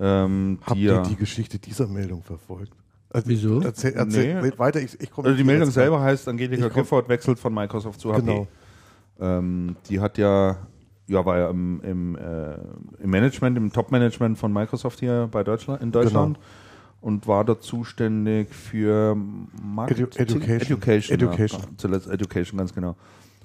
[0.00, 2.72] Ähm, Habt die ihr die Geschichte dieser Meldung verfolgt?
[3.10, 3.60] Also, Wieso?
[3.60, 4.52] Erzähl, erzähl Nee.
[4.58, 8.22] weiter, ich, ich Also die Meldung selber heißt, Angelika Gifford wechselt von Microsoft zu HP.
[8.22, 8.48] Genau.
[9.20, 10.66] Ähm, die hat ja,
[11.06, 12.54] ja, war ja im, im, äh,
[13.02, 16.46] im Management, im Top-Management von Microsoft hier bei Deutschland, in Deutschland Genau.
[17.00, 19.14] und war dort zuständig für
[19.62, 20.56] Marketing, Edu- Education.
[20.78, 21.60] Education, Education.
[21.62, 22.96] Ja, zuletzt Education, ganz genau.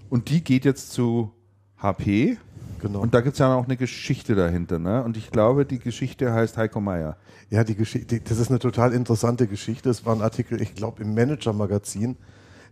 [0.10, 1.32] Und die geht jetzt zu
[1.78, 2.38] HP
[2.82, 3.00] Genau.
[3.02, 4.80] und da gibt es ja auch eine Geschichte dahinter.
[4.80, 5.04] Ne?
[5.04, 7.18] Und ich glaube, die Geschichte heißt Heiko Meier.
[7.50, 9.90] Ja, die Geschichte, das ist eine total interessante Geschichte.
[9.90, 12.16] Es war ein Artikel, ich glaube, im Manager-Magazin.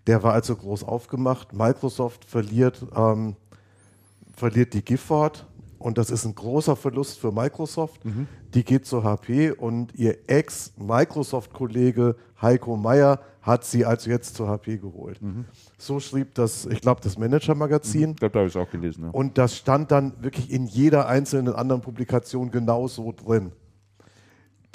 [0.08, 1.52] Der war also groß aufgemacht.
[1.52, 3.36] Microsoft verliert, ähm,
[4.38, 5.46] verliert die Gifford
[5.80, 8.02] und das ist ein großer Verlust für Microsoft.
[8.54, 14.78] Die geht zu HP und ihr Ex-Microsoft-Kollege Heiko Meyer hat sie also jetzt zu HP
[14.78, 15.20] geholt.
[15.78, 18.12] So schrieb das, ich glaube, das Manager-Magazin.
[18.12, 19.06] Ich glaube, da habe ich es auch gelesen.
[19.06, 19.10] Ja.
[19.12, 23.52] Und das stand dann wirklich in jeder einzelnen anderen Publikation genauso drin.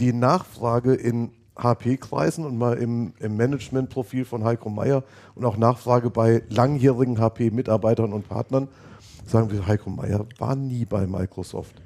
[0.01, 5.05] Die Nachfrage in HP-Kreisen und mal im, im Managementprofil von Heiko Meyer
[5.35, 8.69] und auch Nachfrage bei langjährigen HP-Mitarbeitern und Partnern
[9.27, 11.81] sagen wir, Heiko Meyer war nie bei Microsoft.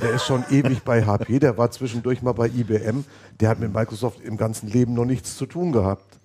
[0.00, 3.04] Der ist schon ewig bei HP, der war zwischendurch mal bei IBM,
[3.40, 6.18] der hat mit Microsoft im ganzen Leben noch nichts zu tun gehabt.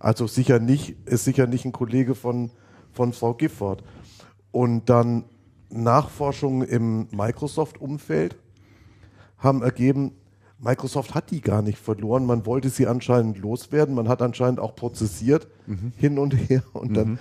[0.00, 2.50] Also sicher nicht, ist sicher nicht ein Kollege von,
[2.92, 3.84] von Frau Gifford.
[4.50, 5.24] Und dann
[5.70, 8.36] Nachforschungen im Microsoft-Umfeld
[9.38, 10.12] haben ergeben,
[10.58, 12.26] Microsoft hat die gar nicht verloren.
[12.26, 13.94] Man wollte sie anscheinend loswerden.
[13.94, 15.48] Man hat anscheinend auch prozessiert
[15.96, 16.62] hin und her.
[16.72, 17.18] Und dann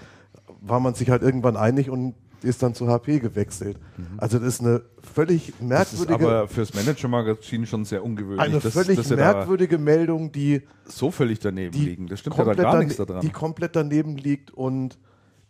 [0.62, 2.14] war man sich halt irgendwann einig und
[2.44, 3.78] ist dann zu HP gewechselt.
[4.18, 4.82] Also das ist eine
[5.14, 8.40] völlig Das ist merkwürdige, aber fürs Manager-Magazin schon sehr ungewöhnlich.
[8.40, 12.08] eine dass- völlig dass sie da merkwürdige Meldung, die so völlig daneben die liegen.
[12.08, 13.22] Das stimmt ja da komplett gar nichts daran.
[13.22, 14.98] Die komplett daneben liegt und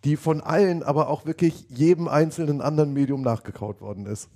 [0.04, 4.30] die von allen, aber auch wirklich jedem einzelnen anderen Medium nachgekaut worden ist.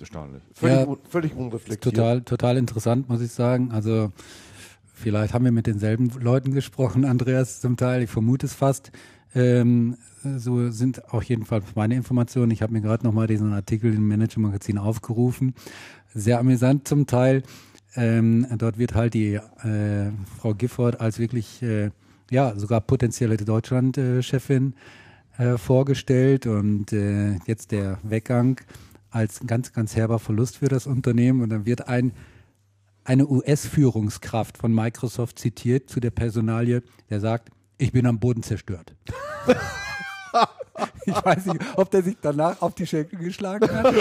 [0.00, 0.42] Erstaunlich.
[0.54, 1.94] Völlig, Ja, un, völlig unreflektiert.
[1.94, 3.70] total, total interessant, muss ich sagen.
[3.72, 4.12] Also
[4.92, 8.02] vielleicht haben wir mit denselben Leuten gesprochen, Andreas, zum Teil.
[8.02, 8.92] Ich vermute es fast.
[9.34, 9.96] Ähm,
[10.36, 12.50] so sind auch jedenfalls meine Informationen.
[12.50, 15.54] Ich habe mir gerade nochmal diesen Artikel im Manager-Magazin aufgerufen.
[16.14, 17.42] Sehr amüsant zum Teil.
[17.94, 21.90] Ähm, dort wird halt die äh, Frau Gifford als wirklich, äh,
[22.30, 24.74] ja, sogar potenzielle Deutschland-Chefin
[25.38, 28.60] äh, vorgestellt und äh, jetzt der Weggang
[29.10, 32.12] als ganz, ganz herber Verlust für das Unternehmen und dann wird ein
[33.08, 37.48] eine US-Führungskraft von Microsoft zitiert zu der Personalie, der sagt,
[37.78, 38.94] ich bin am Boden zerstört.
[41.06, 43.86] ich weiß nicht, ob der sich danach auf die Schenkel geschlagen hat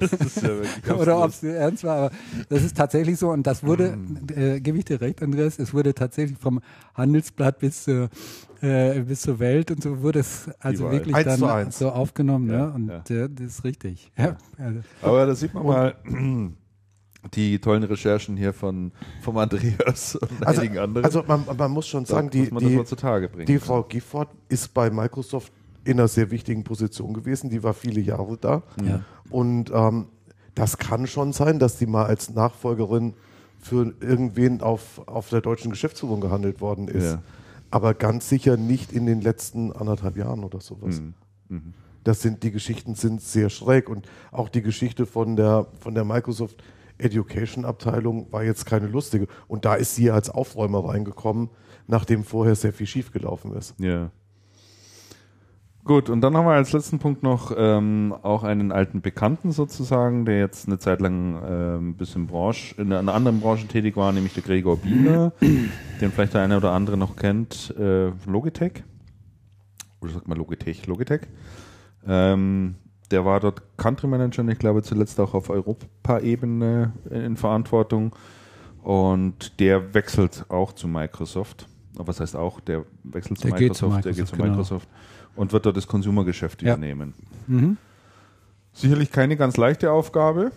[0.00, 2.10] Das ist ja wirklich oder ob es ernst war, aber
[2.48, 4.26] das ist tatsächlich so und das wurde, Mhm.
[4.34, 6.60] äh, gebe ich dir recht, Andreas, es wurde tatsächlich vom
[6.94, 8.08] Handelsblatt bis zur,
[8.62, 10.92] äh, bis zur Welt und so wurde es also Überall.
[10.98, 12.72] wirklich Eins dann so aufgenommen Ja, ne?
[12.72, 13.24] und ja.
[13.24, 14.10] äh, das ist richtig.
[14.16, 14.36] Ja.
[14.58, 15.94] Also, Aber da sieht man mal
[17.34, 21.04] die tollen Recherchen hier von vom Andreas und Also, einigen anderen.
[21.04, 25.52] also man, man muss schon sagen, die, die, die Frau Gifford ist bei Microsoft
[25.84, 27.48] in einer sehr wichtigen Position gewesen.
[27.50, 28.62] Die war viele Jahre da.
[28.84, 29.00] Ja.
[29.30, 30.06] Und ähm,
[30.54, 33.14] das kann schon sein, dass die mal als Nachfolgerin
[33.60, 37.12] für irgendwen auf, auf der deutschen Geschäftsführung gehandelt worden ist.
[37.12, 37.22] Ja.
[37.70, 41.02] Aber ganz sicher nicht in den letzten anderthalb Jahren oder sowas.
[41.48, 41.74] Mhm.
[42.04, 46.04] Das sind, die Geschichten sind sehr schräg und auch die Geschichte von der, von der
[46.04, 46.62] Microsoft
[46.98, 49.26] Education Abteilung war jetzt keine lustige.
[49.48, 51.50] Und da ist sie als Aufräumer reingekommen,
[51.86, 53.74] nachdem vorher sehr viel schiefgelaufen ist.
[53.78, 54.10] Ja.
[55.86, 60.24] Gut, und dann haben wir als letzten Punkt noch ähm, auch einen alten Bekannten sozusagen,
[60.24, 64.10] der jetzt eine Zeit lang ähm, ein bisschen Branche, in einer anderen Branche tätig war,
[64.10, 68.82] nämlich der Gregor Bieler, den vielleicht der eine oder andere noch kennt, äh, Logitech.
[70.00, 70.88] Oder sagt man Logitech?
[70.88, 71.20] Logitech.
[72.04, 72.74] Ähm,
[73.10, 78.14] der war dort Country Manager und ich glaube zuletzt auch auf Europaebene in Verantwortung.
[78.82, 81.66] Und der wechselt auch zu Microsoft.
[81.96, 84.36] Aber Was heißt auch, der wechselt zu Der geht zu Microsoft, der geht Microsoft, zu
[84.36, 84.50] genau.
[84.50, 84.88] Microsoft
[85.34, 86.74] und wird dort das Consumer-Geschäft Ja.
[86.74, 87.14] übernehmen.
[87.46, 87.76] mhm.
[88.72, 90.52] Sicherlich keine ganz leichte Aufgabe.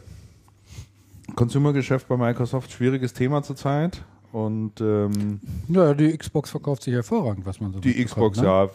[1.36, 4.04] Consumer-Geschäft bei Microsoft, schwieriges Thema zurzeit.
[4.32, 5.40] Und ähm,
[5.70, 8.46] Ja, die Xbox verkauft sich hervorragend, was man so die Xbox, ne?
[8.46, 8.70] ja,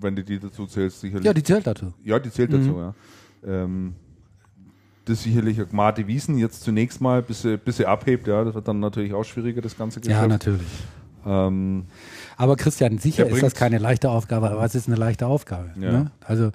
[0.00, 1.24] wenn du die dazu zählst, sicherlich.
[1.26, 1.92] Ja, die zählt dazu.
[2.04, 2.66] Ja, die zählt Mhm.
[2.66, 2.94] dazu, ja.
[3.46, 3.94] Ähm,
[5.04, 8.42] das ist sicherlich eine Mate Wiesen jetzt zunächst mal, bis sie, bis sie abhebt, ja,
[8.44, 10.20] das wird dann natürlich auch schwieriger, das ganze Geschäft.
[10.20, 10.66] Ja, natürlich.
[11.24, 11.84] Ähm,
[12.36, 15.70] Aber Christian, sicher Er ist das keine leichte Aufgabe, aber es ist eine leichte Aufgabe.
[15.80, 15.92] Ja.
[15.92, 16.10] Ne?
[16.24, 16.50] Also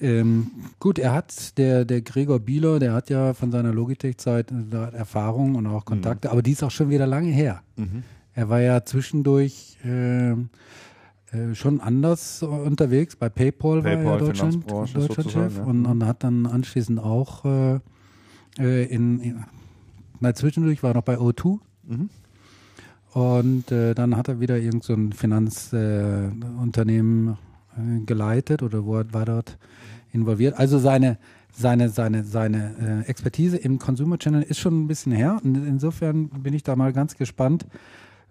[0.00, 4.96] ähm, gut, er hat, der, der Gregor Bieler, der hat ja von seiner Logitech-Zeit äh,
[4.96, 7.62] Erfahrung und auch Kontakte, aber die ist auch schon wieder lange her.
[8.34, 10.48] Er war ja zwischendurch ähm,
[11.32, 13.14] äh, schon anders unterwegs.
[13.16, 15.64] Bei PayPal, war PayPal, er Deutschland, Deutschlandchef ja.
[15.64, 17.78] und, und hat dann anschließend auch äh,
[18.58, 19.44] äh, in, in
[20.18, 22.10] na, zwischendurch war er noch bei O2 Mhm.
[23.14, 27.38] und äh, dann hat er wieder irgend so ein Finanzunternehmen
[27.76, 29.58] äh, geleitet oder wo er, war dort
[30.12, 30.56] involviert.
[30.58, 31.18] Also seine
[31.52, 35.40] seine, seine, seine Expertise im Consumer Channel ist schon ein bisschen her.
[35.42, 37.66] Und insofern bin ich da mal ganz gespannt,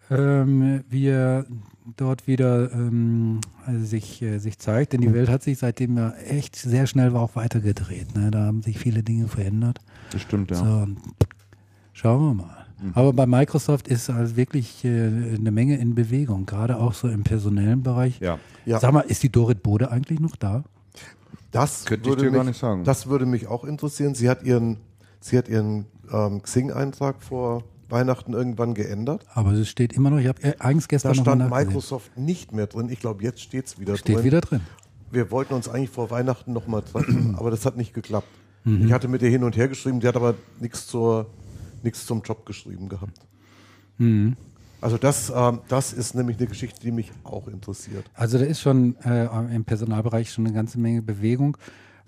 [0.09, 1.45] ähm, wie er
[1.97, 4.93] dort wieder ähm, also sich, äh, sich zeigt.
[4.93, 8.15] Denn die Welt hat sich seitdem ja echt sehr schnell auch weitergedreht.
[8.15, 8.31] Ne?
[8.31, 9.79] Da haben sich viele Dinge verändert.
[10.11, 10.57] Das stimmt, ja.
[10.57, 10.87] So,
[11.93, 12.59] schauen wir mal.
[12.93, 14.89] Aber bei Microsoft ist also wirklich äh,
[15.35, 18.19] eine Menge in Bewegung, gerade auch so im personellen Bereich.
[18.19, 18.39] Ja.
[18.65, 18.79] Ja.
[18.79, 20.63] Sag mal, ist die Dorit Bode eigentlich noch da?
[21.51, 22.83] Das Könnte ich würde dir mich, gar nicht sagen.
[22.83, 24.15] Das würde mich auch interessieren.
[24.15, 24.77] Sie hat ihren,
[25.19, 29.25] sie hat ihren ähm, Xing-Eintrag vor Weihnachten irgendwann geändert.
[29.33, 31.49] Aber es steht immer noch, ich habe eigens gestern Da stand.
[31.49, 32.89] Microsoft nicht mehr drin.
[32.89, 34.23] Ich glaube, jetzt steht es wieder Steht drin.
[34.25, 34.61] wieder drin.
[35.11, 38.27] Wir wollten uns eigentlich vor Weihnachten nochmal treffen, aber das hat nicht geklappt.
[38.63, 38.85] Mhm.
[38.85, 41.27] Ich hatte mit ihr hin und her geschrieben, die hat aber nichts zur
[41.81, 43.17] nichts zum Job geschrieben gehabt.
[43.97, 44.35] Mhm.
[44.81, 48.05] Also das, ähm, das ist nämlich eine Geschichte, die mich auch interessiert.
[48.13, 51.57] Also da ist schon äh, im Personalbereich schon eine ganze Menge Bewegung.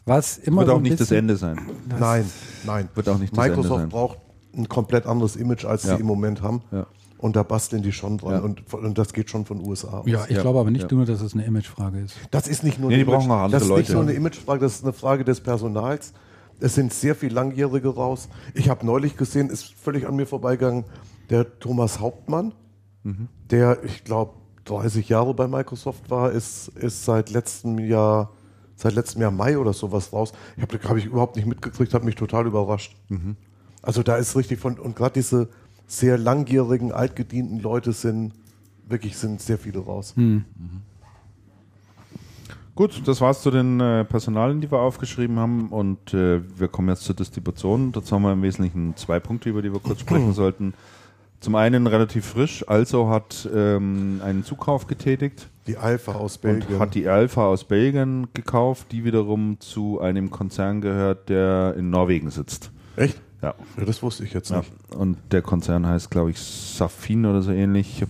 [0.06, 1.60] Was immer Wird auch nicht das Ende sein.
[2.00, 2.26] nein,
[2.66, 2.90] nein.
[2.96, 3.90] Wird auch nicht das Ende Microsoft sein.
[3.90, 4.18] braucht
[4.56, 5.96] ein komplett anderes Image, als Ja.
[5.96, 6.62] sie im Moment haben.
[6.72, 6.88] Ja.
[7.18, 8.32] Und da basteln die schon dran.
[8.34, 8.40] Ja.
[8.40, 10.08] Und, und das geht schon von USA aus.
[10.08, 10.42] Ja, ich Ja.
[10.42, 10.98] glaube aber nicht Ja.
[10.98, 12.16] nur, dass es eine Imagefrage ist.
[12.32, 14.14] Das ist nicht nur Nee, eine die brauchen auch andere das ist nicht nur eine
[14.14, 16.14] Imagefrage, das ist eine Frage des Personals.
[16.60, 18.28] Es sind sehr viel Langjährige raus.
[18.54, 20.86] Ich habe neulich gesehen, ist völlig an mir vorbeigegangen,
[21.30, 22.54] der Thomas Hauptmann,
[23.04, 23.30] Mhm.
[23.50, 24.34] der, ich glaube,
[24.66, 28.32] 30 Jahre bei Microsoft war, ist, ist seit letztem Jahr,
[28.76, 30.34] seit letztem Jahr Mai oder sowas raus.
[30.56, 32.96] Ich habe hab ich überhaupt nicht mitgekriegt, hat mich total überrascht.
[33.10, 33.38] Mhm.
[33.82, 35.50] Also da ist richtig von, und gerade diese
[35.88, 38.34] sehr langjährigen, altgedienten Leute sind,
[38.88, 40.16] wirklich sind sehr viele raus.
[42.76, 45.70] Gut, das war's zu den äh, Personalien, die wir aufgeschrieben haben.
[45.70, 47.92] Und äh, wir kommen jetzt zur Distribution.
[47.92, 50.74] Dazu haben wir im Wesentlichen zwei Punkte, über die wir kurz sprechen sollten.
[51.42, 52.64] Zum einen relativ frisch.
[52.68, 56.80] Also hat ähm, einen Zukauf getätigt Die Alpha aus und Belgien.
[56.80, 62.30] hat die Alpha aus Belgien gekauft, die wiederum zu einem Konzern gehört, der in Norwegen
[62.30, 62.72] sitzt.
[62.96, 63.20] Echt?
[63.42, 63.56] Ja.
[63.78, 64.72] Ja, das wusste ich jetzt Ja, nicht.
[64.96, 68.04] und der Konzern heißt, glaube ich, Safin oder so ähnlich.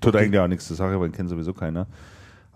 [0.00, 1.86] Tut eigentlich auch nichts zur Sache, weil den kennt sowieso keiner.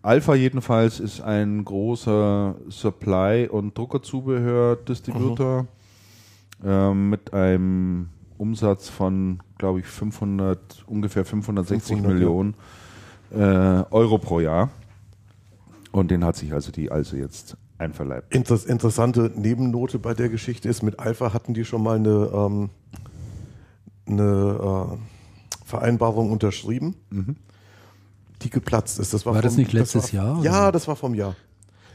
[0.02, 5.66] Alpha jedenfalls ist ein großer Supply- und Druckerzubehör-Distributor
[6.64, 12.54] ähm, mit einem Umsatz von, glaube ich, 500, ungefähr 560 500, Millionen
[13.32, 14.70] äh, Euro pro Jahr.
[15.92, 18.34] Und den hat sich also die also jetzt einverleibt.
[18.34, 22.70] Inter interessante Nebennote bei der Geschichte ist, mit Alpha hatten die schon mal eine, ähm,
[24.06, 26.94] eine äh, Vereinbarung unterschrieben,
[28.42, 29.12] die geplatzt ist.
[29.14, 30.72] Das war, War das vom- nicht letztes war, Jahr, Ja, oder?
[30.72, 31.36] das war vom Jahr.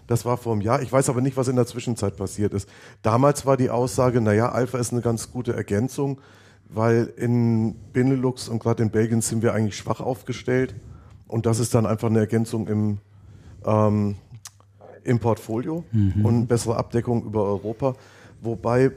[0.07, 0.81] Das war vom Jahr.
[0.81, 2.67] Ich weiß aber nicht, was in der Zwischenzeit passiert ist.
[3.01, 6.19] Damals war die Aussage, naja, Alpha ist eine ganz gute Ergänzung,
[6.69, 10.75] weil in Benelux und gerade in Belgien sind wir eigentlich schwach aufgestellt.
[11.27, 12.97] Und das ist dann einfach eine Ergänzung im,
[13.65, 14.15] ähm,
[15.03, 15.83] im Portfolio
[16.23, 17.95] und bessere Abdeckung über Europa.
[18.41, 18.91] Wobei,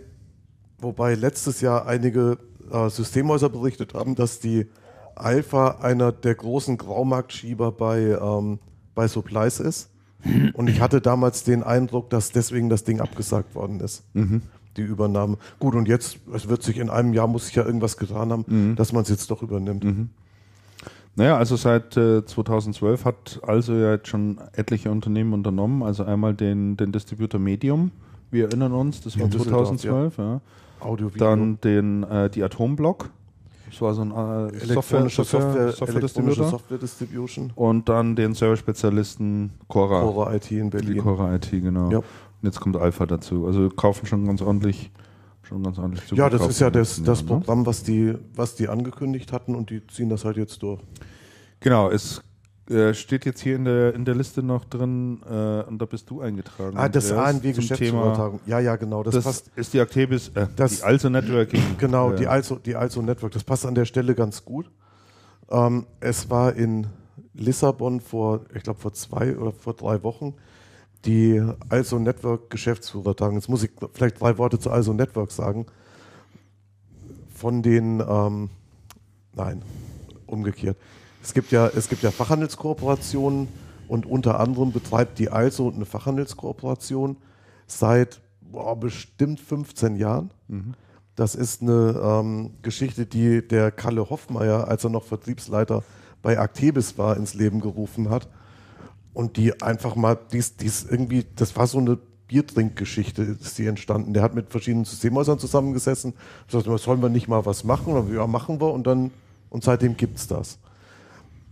[0.79, 2.39] wobei letztes Jahr einige
[2.71, 4.67] äh, Systemhäuser berichtet haben, dass die
[5.15, 8.59] Alpha einer der großen Graumarktschieber bei, ähm,
[8.95, 9.91] bei Supplies ist.
[10.55, 14.05] Und ich hatte damals den Eindruck, dass deswegen das Ding abgesagt worden ist.
[14.77, 15.39] Die Übernahme.
[15.59, 18.45] Gut, und jetzt, es wird sich in einem Jahr, muss sich ja irgendwas getan haben,
[18.77, 19.83] dass man es jetzt doch übernimmt.
[21.17, 25.83] Naja, also seit äh, 2012 hat also ja jetzt schon etliche Unternehmen unternommen.
[25.83, 27.91] Also einmal den, den Distributor Medium,
[28.31, 30.19] wir erinnern uns, das war In Düsseldorf, 2012.
[30.19, 30.41] Ja.
[30.81, 33.09] Audio, Video, Dann den, äh, die Atomblock,
[33.69, 36.45] das war so ein äh, Software, elektronische Software, Software, Software elektronische.
[36.45, 37.53] Software Distribution.
[37.55, 40.99] Und dann den Service-Spezialisten Cora, Cora IT in die Berlin.
[40.99, 41.91] Cora IT, genau.
[41.91, 41.99] Ja.
[41.99, 42.05] Und
[42.43, 43.47] jetzt kommt Alpha dazu.
[43.47, 44.91] Also kaufen schon ganz ordentlich,
[45.43, 46.15] schon ganz ordentlich zu.
[46.15, 47.41] Ja, das ist ja das, das Jahren, ne?
[47.41, 50.81] Programm, was die, was die angekündigt hatten und die ziehen das halt jetzt durch.
[51.67, 52.23] Genau, es
[52.71, 56.09] äh, steht jetzt hier in der, in der Liste noch drin, äh, und da bist
[56.09, 56.77] du eingetragen.
[56.77, 58.41] Ah, das Andreas, ANW zum Geschäftsübertragung.
[58.47, 59.03] Ja, ja, genau.
[59.03, 59.51] Das, Das passt.
[59.57, 61.61] ist die Actebis, äh, Das- die Also Networking.
[61.79, 63.33] Genau, die Also, die also Network.
[63.33, 64.71] Das passt an der Stelle ganz gut.
[65.51, 66.87] Ähm, es war in
[67.35, 70.35] Lissabon vor, ich glaube, vor zwei oder vor drei Wochen
[71.05, 73.35] die Also Network Geschäftsführertagung.
[73.39, 75.67] Jetzt muss ich vielleicht drei Worte zu Also Network sagen.
[77.35, 78.51] Von den, ähm,
[79.35, 79.63] nein,
[80.29, 80.77] umgekehrt.
[81.27, 83.49] Es gibt ja, es gibt ja Fachhandelskooperationen
[83.89, 87.17] und unter anderem betreibt die Also eine Fachhandelskooperation
[87.67, 90.31] seit boah, bestimmt 15 Jahren.
[91.17, 95.83] Das ist eine ähm, Geschichte, die der Kalle Hoffmeier, als er noch Vertriebsleiter
[96.23, 98.29] bei Actebis war, ins Leben gerufen hat.
[99.13, 101.99] und die einfach mal, dies, dies irgendwie, das war so eine
[102.29, 104.13] Biertrinkgeschichte, ist die entstanden.
[104.13, 106.15] Der hat mit verschiedenen Systemhäusern zusammengesessen,
[106.53, 107.95] was sollen wir nicht mal was machen?
[107.95, 109.11] Und ja, machen wir und dann,
[109.51, 110.61] und seitdem gibt's das.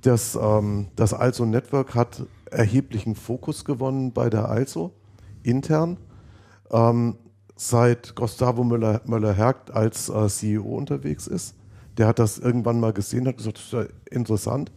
[0.05, 4.93] Das, ähm, das Also Network hat erheblichen Fokus gewonnen bei der Also
[5.43, 5.97] intern.
[6.71, 7.17] Ähm,
[7.57, 11.55] seit Gustavo Müller-Hergt Müller als äh, CEO unterwegs ist.
[11.97, 14.71] Der hat das irgendwann mal gesehen, hat gesagt, das ist ja interessant,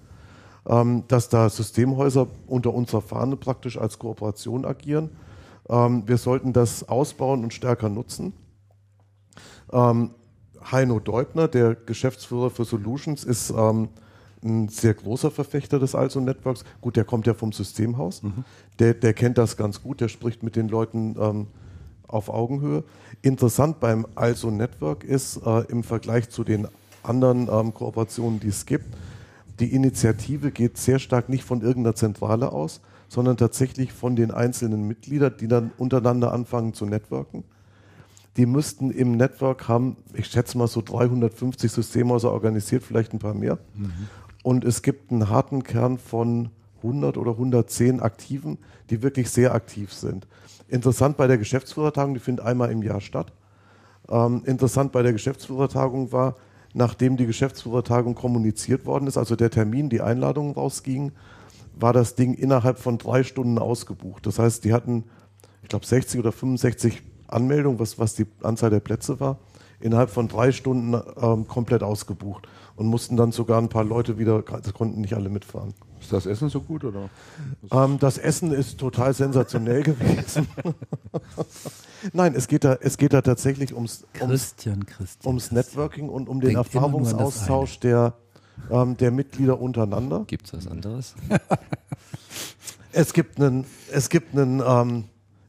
[0.65, 5.09] ähm, dass da Systemhäuser unter unserer Fahne praktisch als Kooperation agieren.
[5.67, 8.31] Ähm, wir sollten das ausbauen und stärker nutzen.
[9.73, 10.11] Ähm,
[10.71, 13.89] Heino Deubner, der Geschäftsführer für Solutions, ist ähm,
[14.43, 16.63] ein sehr großer Verfechter des Also Networks.
[16.81, 18.23] Gut, der kommt ja vom Systemhaus.
[18.23, 18.43] Mhm.
[18.79, 21.47] Der, der kennt das ganz gut, der spricht mit den Leuten ähm,
[22.07, 22.83] auf Augenhöhe.
[23.21, 26.67] Interessant beim Also Network ist äh, im Vergleich zu den
[27.03, 28.85] anderen ähm, Kooperationen, die es gibt,
[29.59, 34.87] die Initiative geht sehr stark nicht von irgendeiner Zentrale aus, sondern tatsächlich von den einzelnen
[34.87, 37.43] Mitgliedern, die dann untereinander anfangen zu networken.
[38.35, 43.33] Die müssten im Network haben, ich schätze mal so 350 Systemhäuser organisiert, vielleicht ein paar
[43.33, 43.57] mehr.
[43.73, 43.91] Mhm.
[44.47, 48.59] Und es gibt einen harten Kern von 100 oder 110 Aktiven,
[48.89, 50.25] die wirklich sehr aktiv sind.
[50.69, 53.33] Interessant bei der Geschäftsführertagung, die findet einmal im Jahr statt.
[54.07, 56.37] Ähm, interessant bei der Geschäftsführertagung war,
[56.73, 61.11] nachdem die Geschäftsführertagung kommuniziert worden ist, also der Termin, die Einladung rausging,
[61.75, 64.25] war das Ding innerhalb von drei Stunden ausgebucht.
[64.25, 65.03] Das heißt, die hatten,
[65.61, 69.39] ich glaube, 60 oder 65 Anmeldungen, was, was die Anzahl der Plätze war,
[69.81, 72.47] innerhalb von drei Stunden ähm, komplett ausgebucht
[72.77, 75.73] und mussten dann sogar ein paar Leute wieder, das konnten nicht alle mitfahren.
[75.99, 77.09] Ist das Essen so gut oder?
[77.71, 80.47] Ähm, das Essen ist total sensationell gewesen.
[82.13, 86.29] Nein, es geht da, es geht da tatsächlich ums, ums, Christian, Christian, ums Networking und
[86.29, 88.13] um den Erfahrungsaustausch der,
[88.69, 90.23] ähm, der Mitglieder untereinander.
[90.27, 91.15] Gibt es was anderes?
[92.91, 95.05] es gibt einen, es gibt einen, ähm,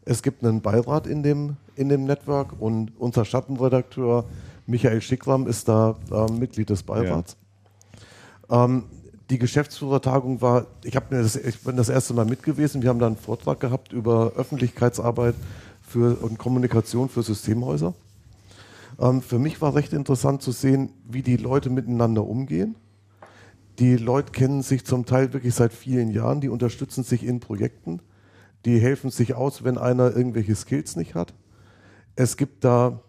[0.06, 4.24] es gibt einen Beirat in dem, in dem Network und unser Schattenredakteur
[4.68, 7.36] Michael Schickram ist da äh, Mitglied des Beirats.
[8.50, 8.64] Ja.
[8.64, 8.84] Ähm,
[9.30, 12.82] die Geschäftsführertagung war, ich, mir das, ich bin das erste Mal mit gewesen.
[12.82, 15.34] Wir haben da einen Vortrag gehabt über Öffentlichkeitsarbeit
[15.80, 17.94] für, und Kommunikation für Systemhäuser.
[19.00, 22.76] Ähm, für mich war recht interessant zu sehen, wie die Leute miteinander umgehen.
[23.78, 28.00] Die Leute kennen sich zum Teil wirklich seit vielen Jahren, die unterstützen sich in Projekten,
[28.64, 31.32] die helfen sich aus, wenn einer irgendwelche Skills nicht hat.
[32.16, 33.00] Es gibt da,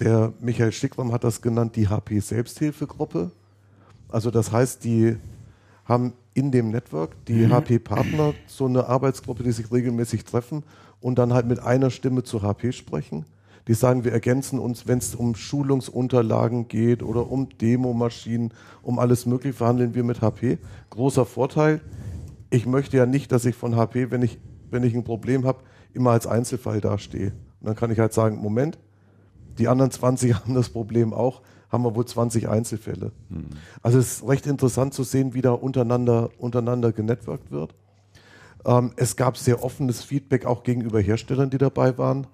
[0.00, 3.30] der Michael Stickram hat das genannt, die HP Selbsthilfegruppe.
[4.08, 5.16] Also das heißt, die
[5.84, 8.34] haben in dem Network die HP-Partner mhm.
[8.46, 10.64] so eine Arbeitsgruppe, die sich regelmäßig treffen
[11.00, 13.24] und dann halt mit einer Stimme zu HP sprechen.
[13.68, 18.52] Die sagen, wir ergänzen uns, wenn es um Schulungsunterlagen geht oder um Demomaschinen,
[18.82, 20.58] um alles Mögliche, verhandeln wir mit HP.
[20.90, 21.80] Großer Vorteil.
[22.50, 24.38] Ich möchte ja nicht, dass ich von HP, wenn ich,
[24.70, 25.60] wenn ich ein Problem habe,
[25.94, 27.32] immer als Einzelfall dastehe.
[27.60, 28.78] Und dann kann ich halt sagen, Moment,
[29.58, 31.42] die anderen 20 haben das Problem auch
[31.74, 33.10] haben wir wohl 20 Einzelfälle.
[33.28, 33.46] Mhm.
[33.82, 37.74] Also es ist recht interessant zu sehen, wie da untereinander, untereinander genetworked wird.
[38.64, 42.28] Ähm, es gab sehr offenes Feedback auch gegenüber Herstellern, die dabei waren.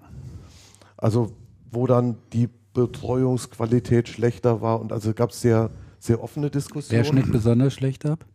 [0.95, 1.31] Also
[1.71, 7.03] wo dann die Betreuungsqualität schlechter war und also gab es sehr, sehr offene Diskussionen.
[7.03, 8.25] Wer schnitt besonders schlecht ab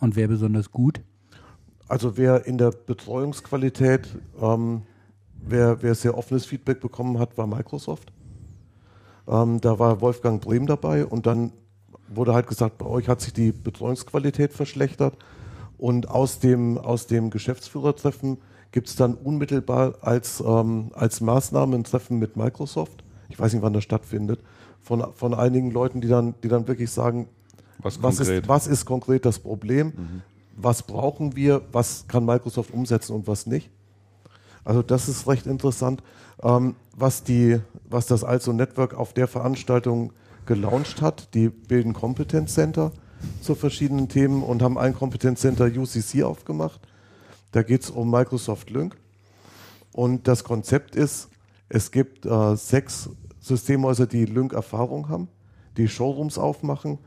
[0.00, 1.02] und wer besonders gut?
[1.88, 4.08] Also wer in der Betreuungsqualität,
[4.40, 4.82] ähm,
[5.34, 8.12] wer, wer sehr offenes Feedback bekommen hat, war Microsoft.
[9.28, 11.52] Ähm, da war Wolfgang Brehm dabei und dann
[12.08, 15.16] wurde halt gesagt, bei euch hat sich die Betreuungsqualität verschlechtert.
[15.78, 18.38] Und aus dem, aus dem Geschäftsführertreffen
[18.72, 23.04] gibt es dann unmittelbar als, ähm, als Maßnahme ein Treffen mit Microsoft.
[23.28, 24.40] Ich weiß nicht, wann das stattfindet.
[24.80, 27.28] Von, von einigen Leuten, die dann, die dann wirklich sagen,
[27.78, 29.88] was, was ist, was ist konkret das Problem?
[29.88, 30.22] Mhm.
[30.56, 31.62] Was brauchen wir?
[31.72, 33.70] Was kann Microsoft umsetzen und was nicht?
[34.64, 36.02] Also das ist recht interessant.
[36.42, 40.12] Ähm, was, die, was das Also Network auf der Veranstaltung
[40.46, 41.34] gelauncht hat.
[41.34, 42.92] Die bilden Competence Center
[43.40, 46.80] zu verschiedenen Themen und haben ein Competence Center UCC aufgemacht.
[47.52, 48.96] Da geht es um Microsoft Lync.
[49.92, 51.28] Und das Konzept ist,
[51.68, 53.08] es gibt äh, sechs
[53.40, 55.28] Systemhäuser, die Lync-Erfahrung haben,
[55.76, 56.98] die Showrooms aufmachen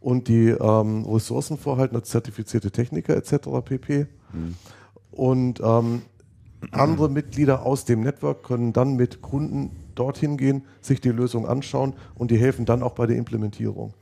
[0.00, 3.48] und die ähm, Ressourcen vorhalten als zertifizierte Techniker etc.
[3.64, 4.06] pp.
[4.32, 4.54] Mhm.
[5.10, 6.02] Und ähm,
[6.72, 11.94] andere Mitglieder aus dem Network können dann mit Kunden dorthin gehen, sich die Lösung anschauen
[12.14, 13.92] und die helfen dann auch bei der Implementierung.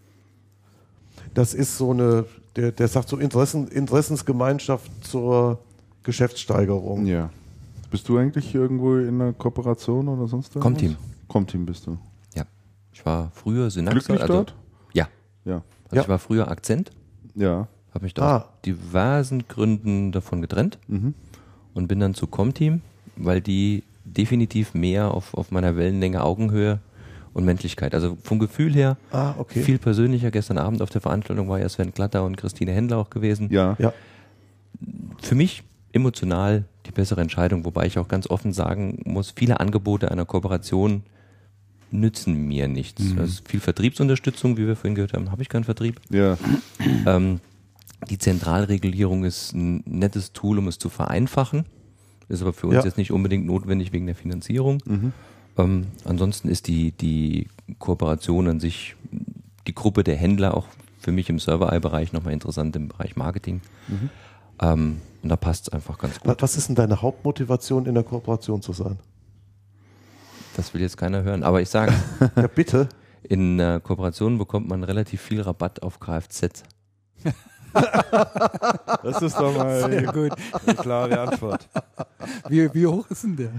[1.35, 2.25] Das ist so eine,
[2.57, 5.59] der, der sagt so Interessen, Interessensgemeinschaft zur
[6.03, 7.07] Geschäftssteigerung.
[7.07, 7.31] Ja.
[7.91, 10.63] Bist du eigentlich irgendwo in einer Kooperation oder sonst was?
[10.63, 10.97] Comteam.
[11.29, 11.99] Comteam bist du.
[12.35, 12.45] Ja.
[12.93, 13.99] Ich war früher Synaxa.
[13.99, 14.55] Glücklich also, dort?
[14.93, 15.09] Ja.
[15.45, 15.63] Ja.
[15.85, 16.03] Also ja.
[16.03, 16.91] Ich war früher Akzent.
[17.35, 18.37] Ja Habe mich da Ah.
[18.39, 21.15] aus diversen Gründen davon getrennt Mhm.
[21.77, 22.81] Und bin dann zu Comteam,
[23.17, 26.81] weil die definitiv mehr auf, auf meiner Wellenlänge, Augenhöhe
[27.33, 27.95] und Menschlichkeit.
[27.95, 29.63] Also vom Gefühl her Ah, okay.
[29.63, 30.31] viel persönlicher.
[30.31, 33.49] Gestern Abend auf der Veranstaltung war ja Sven Glatter und Christine Händler auch gewesen.
[33.53, 33.77] Ja.
[33.79, 33.93] Ja.
[35.21, 35.63] Für mich
[35.93, 41.03] emotional die bessere Entscheidung, wobei ich auch ganz offen sagen muss, viele Angebote einer Kooperation
[41.91, 43.03] nützen mir nichts.
[43.19, 46.01] Also viel Vertriebsunterstützung, wie wir vorhin gehört haben, habe ich keinen Vertrieb.
[46.11, 46.37] Ja.
[47.07, 47.41] Ähm,
[48.09, 51.65] die Zentralregulierung ist ein nettes Tool, um es zu vereinfachen.
[52.29, 52.85] Ist aber für uns Ja.
[52.85, 54.83] jetzt nicht unbedingt notwendig wegen der Finanzierung.
[55.59, 58.97] Ähm, ansonsten ist die, die Kooperation an sich,
[59.67, 60.67] die Gruppe der Händler auch
[60.99, 63.61] für mich im Server-Bereich nochmal interessant im Bereich Marketing.
[64.61, 66.41] Ähm, und da passt es einfach ganz gut.
[66.43, 68.99] Was ist denn deine Hauptmotivation, in der Kooperation zu sein?
[70.57, 71.43] Das will jetzt keiner hören.
[71.43, 71.93] Aber ich sage,
[72.37, 72.89] Ja, bitte.
[73.23, 76.63] in äh, Kooperation bekommt man relativ viel Rabatt auf Kfz.
[79.03, 81.69] Das ist doch mal eine klare Antwort.
[82.49, 83.51] Wie, wie hoch ist denn der?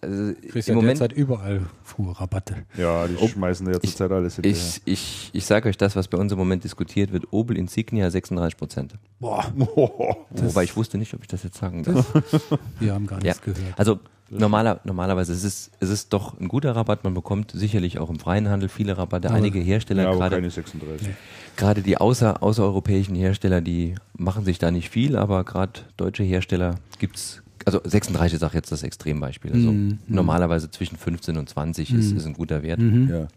[0.00, 2.54] Also Kriegst im ja Moment derzeit überall Fuhrrabatte.
[2.76, 4.56] Ja, die schmeißen ja zurzeit alles hinterher.
[4.58, 7.32] Ich, ich, ich sage euch das, was bei uns im Moment diskutiert wird.
[7.32, 8.94] Opel Insignia 36 Prozent.
[9.20, 9.44] Boah,
[10.30, 12.12] Wobei ich wusste nicht, ob ich das jetzt sagen darf.
[12.80, 13.32] wir haben gar Ja.
[13.32, 13.78] nichts gehört.
[13.78, 13.98] Also
[14.30, 17.04] normaler, normalerweise ist es, es ist doch ein guter Rabatt.
[17.04, 19.30] Man bekommt sicherlich auch im freien Handel viele Rabatte.
[19.30, 21.08] Einige Hersteller, ja, aber gerade keine 36.
[21.56, 26.76] gerade die außer, außereuropäischen Hersteller, die machen sich da nicht viel, aber gerade deutsche Hersteller
[26.98, 29.52] gibt's also 36 ist auch jetzt das Extrembeispiel.
[29.52, 29.98] Also Mhm.
[30.08, 32.80] normalerweise zwischen 15 und 20 ist, ist ein guter Wert.
[32.80, 33.28] Ja.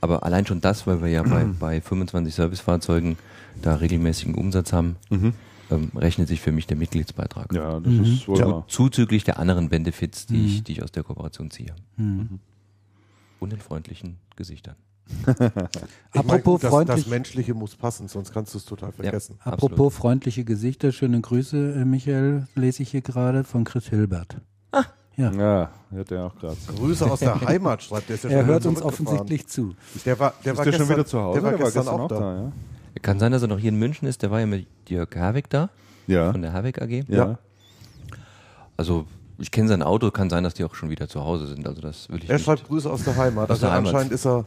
[0.00, 3.16] Aber allein schon das, weil wir ja bei, bei 25 Servicefahrzeugen
[3.62, 7.52] da regelmäßigen Umsatz haben, ähm, rechnet sich für mich der Mitgliedsbeitrag.
[7.54, 8.64] ja, das ist wohl wahr.
[8.68, 11.74] Zuzüglich der anderen Benefits, die, ich, die ich aus der Kooperation ziehe.
[11.96, 14.76] Und den freundlichen Gesichtern.
[15.26, 19.38] Ich Apropos das, freundlich- das Menschliche muss passen, sonst kannst du es total vergessen.
[19.44, 24.36] Apropos freundliche Gesichter, schöne Grüße, äh, Michael, lese ich hier gerade von Chris Hilbert.
[25.18, 26.56] Ja, hört er auch gerade.
[26.76, 28.16] Grüße aus der Heimat, schreibt der.
[28.16, 29.74] Ist ja Er schon hört uns offensichtlich zu.
[30.04, 31.40] Der war, der Ist war der gestern, schon wieder zu Hause?
[31.40, 32.34] Der war gestern, auch da.
[32.34, 32.52] ja?
[33.00, 34.20] Kann sein, dass er noch hier in München ist.
[34.22, 35.70] Der war ja mit Jörg Herwig da,
[36.06, 36.32] Ja.
[36.32, 37.04] von der Herwig AG.
[37.08, 37.38] ja.
[38.76, 39.06] Also
[39.38, 41.66] ich kenne sein Auto, kann sein, dass die auch schon wieder zu Hause sind.
[41.66, 42.44] Also das will ich Er nicht.
[42.44, 43.44] schreibt Grüße aus der Heimat.
[43.44, 43.94] Aus Also der Heimat.
[43.94, 44.44] anscheinend ist er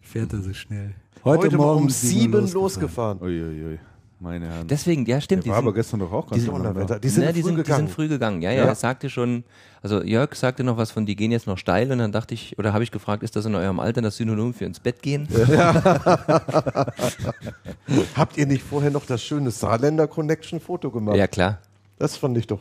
[0.00, 0.94] Fährt er so schnell.
[1.24, 3.18] heute, Morgen um sieben losgefahren.
[3.18, 3.22] losgefahren.
[3.22, 3.78] Uiuiui,
[4.20, 4.68] meine Herren.
[4.68, 5.44] Deswegen, ja stimmt.
[5.44, 6.98] der war aber gestern doch auch ganz Die ne?
[7.02, 7.86] Die sind Ne, die, früh sind, die gegangen.
[7.86, 8.42] sind früh gegangen.
[8.42, 8.64] Ja, ja, Ja.
[8.66, 9.44] er sagte schon,
[9.82, 12.58] also Jörg sagte noch was von, die gehen jetzt noch steil und dann dachte ich,
[12.58, 15.26] oder habe ich gefragt, ist das in eurem Alter das Synonym für ins Bett gehen?
[18.16, 21.16] Habt ihr nicht vorher noch das schöne Saarländer Connection Foto gemacht?
[21.16, 21.58] Ja, klar.
[21.98, 22.60] Das fand ich doch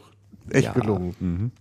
[0.50, 0.74] echt Ja.
[0.74, 1.52] gelungen.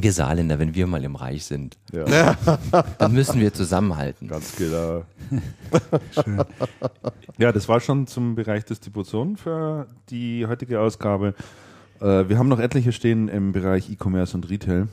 [0.00, 2.36] Wir Saarländer, wenn wir mal im Reich sind, Ja,
[2.98, 4.28] dann müssen wir zusammenhalten.
[4.28, 5.04] ganz genau.
[7.38, 11.34] Ja, das war schon zum Bereich Distribution für die heutige Ausgabe.
[12.00, 14.86] Äh, wir haben noch etliche stehen im Bereich E-Commerce und Retail.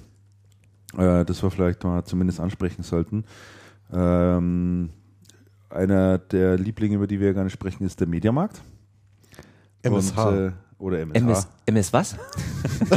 [0.97, 3.25] Äh, das wir vielleicht mal zumindest ansprechen sollten.
[3.93, 4.89] Ähm,
[5.69, 8.61] einer der Lieblinge, über die wir gerne sprechen, ist der Mediamarkt.
[9.83, 10.17] MSH.
[10.17, 10.51] Und, äh,
[10.81, 11.15] oder MSH.
[11.17, 12.15] MS, MS was?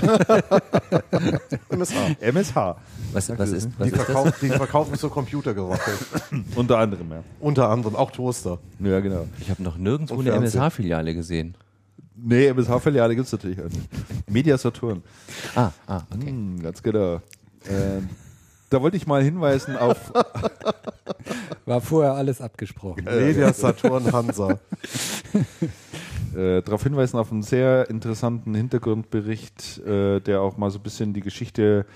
[1.70, 2.16] MSH.
[2.20, 2.76] MSH.
[3.12, 4.04] Was, was ist, was Die, ist das?
[4.06, 5.92] verkaufen, die verkaufen so Computergeräte.
[6.56, 7.22] Unter anderem, ja.
[7.40, 8.58] Unter anderem auch Toaster.
[8.80, 9.26] Ja, genau.
[9.40, 10.32] Ich habe noch nirgendwo eine.
[10.32, 11.56] MSH-Filiale gesehen.
[12.16, 13.88] Nee, MSH-Filiale gibt es natürlich auch nicht.
[14.30, 15.02] Media Saturn.
[15.54, 16.28] Ah, ah, okay.
[16.28, 17.16] Hm, ganz genau.
[17.66, 18.00] Äh,
[18.70, 20.12] da wollte ich mal hinweisen auf.
[21.66, 23.04] War vorher alles abgesprochen.
[23.04, 24.58] Media Saturn Hansa.
[26.34, 31.12] Äh, darauf hinweisen auf einen sehr interessanten Hintergrundbericht, äh, der auch mal so ein bisschen
[31.12, 31.86] die Geschichte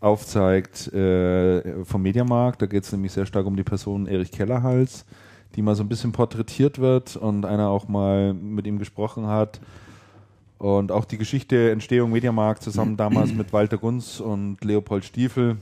[0.00, 2.60] aufzeigt äh, vom Mediamarkt.
[2.60, 5.04] Da geht es nämlich sehr stark um die Person Erich Kellerhals,
[5.54, 9.60] die mal so ein bisschen porträtiert wird und einer auch mal mit ihm gesprochen hat.
[10.58, 15.56] Und auch die Geschichte Entstehung Mediamarkt zusammen damals mit Walter Gunz und Leopold Stiefel,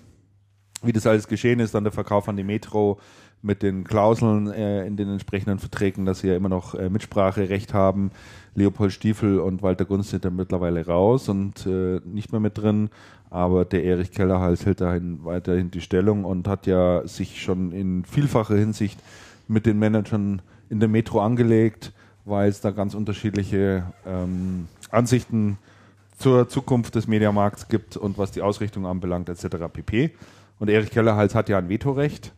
[0.83, 2.99] wie das alles geschehen ist, dann der Verkauf an die Metro
[3.43, 7.73] mit den Klauseln äh, in den entsprechenden Verträgen, dass sie ja immer noch äh, Mitspracherecht
[7.73, 8.11] haben.
[8.55, 12.91] Leopold Stiefel und Walter Gunz sind da mittlerweile raus und äh, nicht mehr mit drin,
[13.31, 18.05] aber der Erich Kellerhals hält dahin weiterhin die Stellung und hat ja sich schon in
[18.05, 19.01] vielfacher Hinsicht
[19.49, 21.93] mit den Managern in der Metro angelegt,
[22.25, 25.59] weil es da ganz unterschiedliche ähm, Ansichten
[26.19, 29.57] zur Zukunft des Mediamarkts gibt und was die Ausrichtung anbelangt etc.
[29.73, 30.11] pp.
[30.59, 32.33] Und Erich Kellerhals hat ja ein Vetorecht,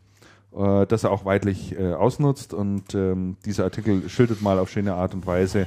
[0.56, 4.94] äh, das er auch weitlich äh, ausnutzt und ähm, dieser Artikel schildert mal auf schöne
[4.94, 5.66] Art und Weise,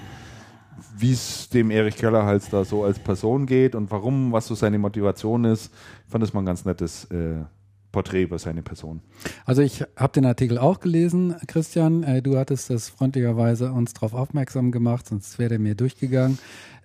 [0.98, 4.78] wie es dem Erich Kellerhals da so als Person geht und warum, was so seine
[4.78, 5.74] Motivation ist.
[6.06, 7.44] Ich fand das mal ein ganz nettes äh,
[7.96, 9.00] Porträt über seine Person.
[9.46, 12.04] Also ich habe den Artikel auch gelesen, Christian.
[12.04, 16.38] Äh, du hattest das freundlicherweise uns darauf aufmerksam gemacht, sonst wäre der mir durchgegangen.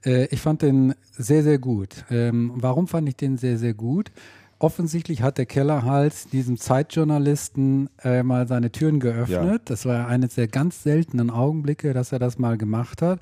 [0.04, 2.04] Äh, ich fand den sehr, sehr gut.
[2.10, 4.12] Ähm, warum fand ich den sehr, sehr gut?
[4.60, 9.30] Offensichtlich hat der Kellerhals diesem Zeitjournalisten äh, mal seine Türen geöffnet.
[9.30, 9.58] Ja.
[9.64, 13.20] Das war eines der ganz seltenen Augenblicke, dass er das mal gemacht hat.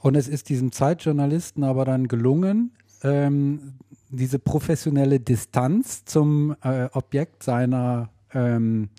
[0.00, 2.72] Und es ist diesem Zeitjournalisten aber dann gelungen,
[3.02, 3.72] ähm,
[4.10, 8.90] diese professionelle Distanz zum äh, Objekt seiner ähm,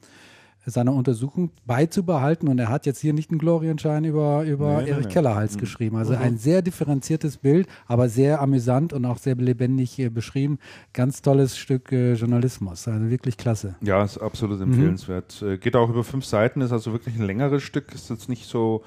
[0.72, 2.48] seiner Untersuchung beizubehalten.
[2.48, 5.12] Und er hat jetzt hier nicht einen Glorienschein über, über Nee, nee, Erich nee.
[5.14, 5.60] Kellerhals Mhm.
[5.60, 5.96] geschrieben.
[5.98, 10.60] Also ein sehr differenziertes Bild, aber sehr amüsant und auch sehr lebendig äh, beschrieben.
[10.94, 12.88] Ganz tolles Stück äh, Journalismus.
[12.88, 13.76] Also wirklich klasse.
[13.82, 15.42] Ja, ist absolut empfehlenswert.
[15.42, 18.46] Äh, Geht auch über fünf Seiten, ist also wirklich ein längeres Stück, ist jetzt nicht
[18.48, 18.84] so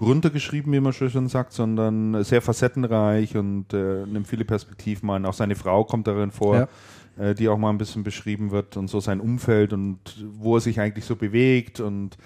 [0.00, 5.26] runtergeschrieben, wie man schon sagt, sondern sehr facettenreich und äh, nimmt viele Perspektiven ein.
[5.26, 6.68] Auch seine Frau kommt darin vor,
[7.18, 9.98] äh, die auch mal ein bisschen beschrieben wird und so sein Umfeld und
[10.32, 12.16] wo er sich eigentlich so bewegt und,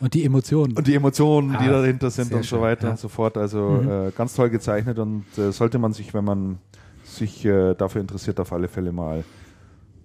[0.00, 0.76] Und die Emotionen.
[0.76, 2.90] und die Emotionen, die Ah, dahinter sind und so schön, weiter ja.
[2.92, 3.36] und so fort.
[3.36, 6.58] Also äh, ganz toll gezeichnet und äh, sollte man sich, wenn man
[7.04, 9.24] sich äh, dafür interessiert, auf alle Fälle mal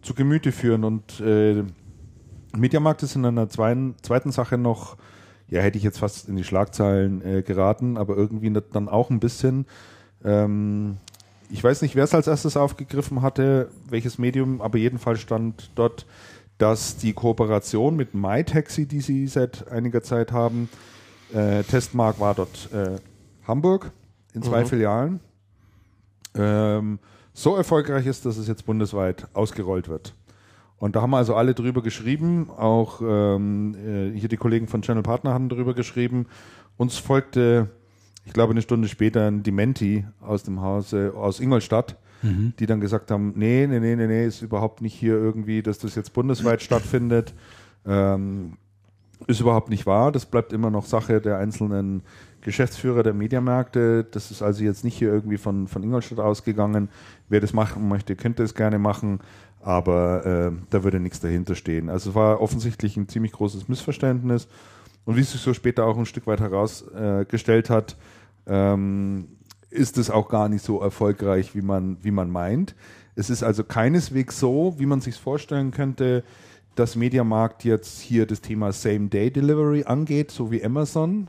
[0.01, 0.83] zu Gemüte führen.
[0.83, 1.63] Und äh,
[2.55, 4.97] Mediamarkt ist in einer zweiten, zweiten Sache noch,
[5.49, 9.19] ja, hätte ich jetzt fast in die Schlagzeilen äh, geraten, aber irgendwie dann auch ein
[9.19, 9.65] bisschen.
[10.23, 10.97] Ähm,
[11.49, 16.05] ich weiß nicht, wer es als erstes aufgegriffen hatte, welches Medium, aber jedenfalls stand dort,
[16.57, 20.69] dass die Kooperation mit MyTaxi, die sie seit einiger Zeit haben,
[21.33, 22.97] äh, Testmark war dort äh,
[23.47, 23.91] Hamburg
[24.33, 25.19] in zwei Filialen,
[26.35, 26.99] ähm,
[27.33, 30.13] so erfolgreich ist, dass es jetzt bundesweit ausgerollt wird.
[30.77, 35.03] Und da haben also alle drüber geschrieben, auch ähm, äh, hier die Kollegen von Channel
[35.03, 36.27] Partner haben drüber geschrieben.
[36.77, 37.69] Uns folgte,
[38.29, 41.97] ich glaube, eine Stunde später ein Dementi aus dem Hause aus Ingolstadt,
[42.59, 45.79] die dann gesagt haben, nee, nee, nee, nee, nee, ist überhaupt nicht hier irgendwie, dass
[45.79, 47.33] das jetzt bundesweit stattfindet.
[47.87, 48.57] Ähm,
[49.25, 50.11] ist überhaupt nicht wahr.
[50.11, 52.03] Das bleibt immer noch Sache der einzelnen
[52.41, 54.03] Geschäftsführer der Mediamärkte.
[54.03, 56.89] Das ist also jetzt nicht hier irgendwie von, von Ingolstadt ausgegangen.
[57.29, 59.21] Wer das machen möchte, könnte es gerne machen,
[59.59, 61.89] aber äh, da würde nichts dahinter stehen.
[61.89, 64.47] Also es war offensichtlich ein ziemlich großes Missverständnis.
[65.05, 67.97] Und wie es sich so später auch ein Stück weit herausgestellt äh, hat,
[68.49, 69.27] ähm,
[69.69, 72.75] ist es auch gar nicht so erfolgreich, wie man, wie man meint.
[73.15, 76.23] Es ist also keineswegs so, wie man sich vorstellen könnte,
[76.75, 81.27] dass Mediamarkt jetzt hier das Thema Same-Day-Delivery angeht, so wie Amazon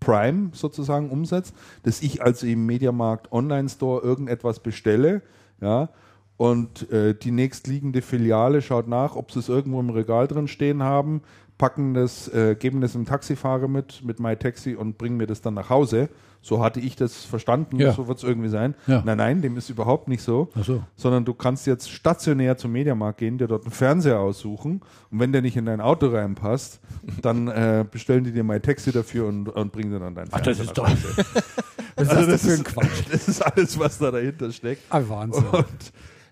[0.00, 5.22] Prime sozusagen umsetzt, dass ich also im Mediamarkt Online-Store irgendetwas bestelle,
[5.60, 5.90] ja,
[6.38, 10.82] und äh, die nächstliegende Filiale schaut nach, ob sie es irgendwo im Regal drin stehen
[10.82, 11.20] haben,
[11.58, 15.52] packen das, äh, geben das dem Taxifahrer mit, mit MyTaxi und bringen mir das dann
[15.52, 16.08] nach Hause.
[16.42, 17.92] So hatte ich das verstanden, Ja.
[17.92, 18.74] so wird es irgendwie sein.
[18.86, 19.02] Ja.
[19.04, 20.48] Nein, nein, dem ist überhaupt nicht so.
[20.58, 20.82] Ach so.
[20.96, 24.80] Sondern du kannst jetzt stationär zum Mediamarkt gehen, dir dort einen Fernseher aussuchen
[25.10, 26.80] und wenn der nicht in dein Auto reinpasst,
[27.20, 30.54] dann äh, bestellen die dir MyTaxi dafür und, und bringen dir dann deinen Ach, Fernseher.
[30.54, 30.88] das ist doch.
[31.96, 33.02] Ist Also das das ein ist, Quatsch?
[33.12, 34.82] das ist alles, was da dahinter steckt.
[34.88, 35.44] Ah, Wahnsinn.
[35.44, 35.66] Und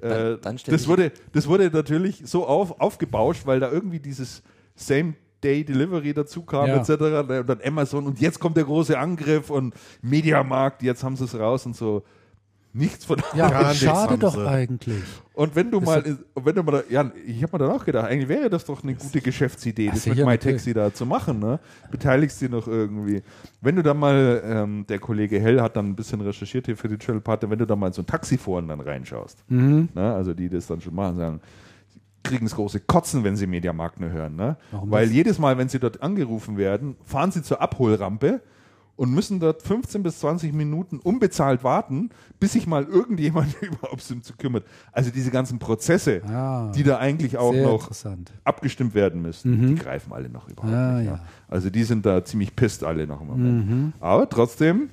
[0.01, 4.43] äh, Dann- dann das, wurde, das wurde natürlich so auf, aufgebauscht, weil da irgendwie dieses
[5.43, 6.77] Same-Day-Delivery dazu kam, Ja.
[6.77, 6.91] etc.
[7.41, 11.39] Und dann Amazon und jetzt kommt der große Angriff und Mediamarkt, jetzt haben sie es
[11.39, 12.03] raus und so.
[12.75, 15.03] Nichts von Ja, Gar nichts schade doch eigentlich.
[15.33, 18.07] Und wenn du Ist mal, wenn du mal, ja, ich habe mir dann auch gedacht,
[18.07, 21.59] eigentlich wäre das doch eine gute Geschäftsidee, das mit MyTaxi da zu machen, ne?
[21.91, 23.23] Beteiligst dich noch irgendwie.
[23.63, 26.89] Wenn du dann mal, ähm, der Kollege Hell hat dann ein bisschen recherchiert hier für
[26.89, 29.89] die Channel Partner, wenn du da mal in so ein Taxiforen dann reinschaust, Mhm.
[29.95, 30.13] ne?
[30.15, 31.41] Also die das dann schon machen, sagen,
[32.23, 34.57] kriegen das große Kotzen, wenn sie Mediamarkt nur hören, ne?
[34.71, 35.15] Warum Weil das?
[35.15, 38.43] jedes Mal, wenn sie dort angerufen werden, fahren sie zur Abholrampe
[38.97, 44.21] und müssen dort 15 bis 20 Minuten unbezahlt warten, bis sich mal irgendjemand überhaupt um
[44.23, 44.65] sie kümmert.
[44.93, 47.91] Also diese ganzen Prozesse, Ah, die da eigentlich auch noch
[48.45, 51.07] abgestimmt werden müssen, die greifen alle noch überhaupt Ah, nicht.
[51.07, 51.21] Ja.
[51.47, 53.71] Also die sind da ziemlich pisst alle noch im Moment.
[53.71, 53.93] Mhm.
[54.01, 54.91] Aber trotzdem,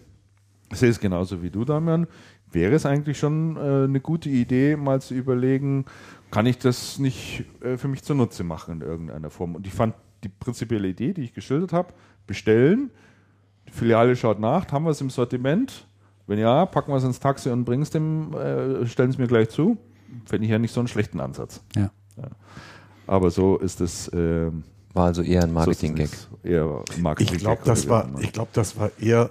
[0.72, 2.06] ich sehe es genauso wie du, Damian,
[2.52, 5.86] wäre es eigentlich schon äh, eine gute Idee, mal zu überlegen,
[6.36, 9.56] kann ich das nicht äh, für mich zunutze machen in irgendeiner Form.
[9.56, 11.94] Und ich fand die prinzipielle Idee, die ich geschildert habe,
[12.28, 12.92] bestellen,
[13.70, 15.88] die Filiale schaut nach, haben wir es im Sortiment?
[16.28, 19.28] Wenn ja, packen wir es ins Taxi und bringen es dem, äh, stellen es mir
[19.28, 19.78] gleich zu.
[20.26, 21.62] Fände ich ja nicht so einen schlechten Ansatz.
[21.74, 21.90] Ja.
[23.08, 24.12] Aber so ist es.
[24.14, 24.64] ähm,
[24.94, 26.10] War also eher ein so Marketing-Gag.
[26.44, 29.30] ein Marketing Ich glaube, das war, ich glaube, das war eher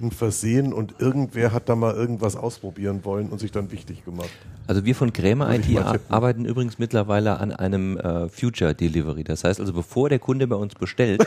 [0.00, 4.30] ein Versehen und irgendwer hat da mal irgendwas ausprobieren wollen und sich dann wichtig gemacht.
[4.68, 5.64] Also wir von Krämer IT
[6.10, 9.24] arbeiten übrigens mittlerweile an einem äh, Future Delivery.
[9.24, 11.24] Das heißt also, bevor der Kunde bei uns bestellt,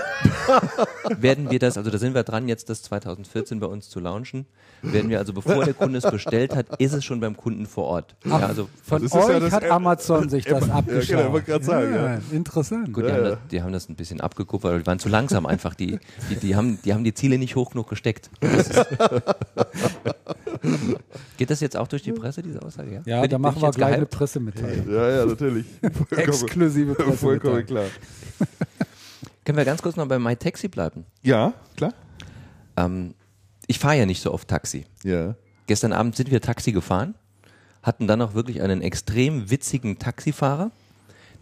[1.19, 4.45] werden wir das, also da sind wir dran, jetzt das 2014 bei uns zu launchen,
[4.84, 7.85] werden wir also, bevor der Kunde es bestellt hat, ist es schon beim Kunden vor
[7.85, 8.15] Ort.
[8.26, 11.09] Ja, also Von ja euch das hat Amazon sich das abgeschaut.
[11.09, 12.19] Ja, genau, ich wollte gerade sagen, ja.
[12.31, 12.93] Interessant.
[12.93, 15.47] Gut, die, haben das, die haben das ein bisschen abgekupfert, aber die waren zu langsam
[15.47, 15.73] einfach.
[15.73, 15.99] Die,
[16.30, 18.30] die, die, haben, die haben die Ziele nicht hoch genug gesteckt.
[18.39, 18.69] Das
[21.38, 23.01] Geht das jetzt auch durch die Presse, diese Aussage?
[23.05, 24.12] Ja, Ja, da machen wir gleich eine gehypt?
[24.14, 24.91] Pressemitteilung.
[24.91, 25.66] Ja, ja, natürlich.
[25.82, 27.66] Vollkommen, Exklusive vollkommen Pressemitteilung.
[27.66, 27.86] klar.
[29.45, 31.06] Können wir ganz kurz noch bei MyTaxi bleiben?
[31.24, 31.94] Ja, klar.
[32.78, 33.16] Ähm,
[33.68, 34.86] ich fahre ja nicht so oft Taxi.
[35.03, 35.36] Ja.
[35.68, 37.16] Gestern Abend sind wir Taxi gefahren,
[37.82, 40.72] hatten dann auch wirklich einen extrem witzigen Taxifahrer,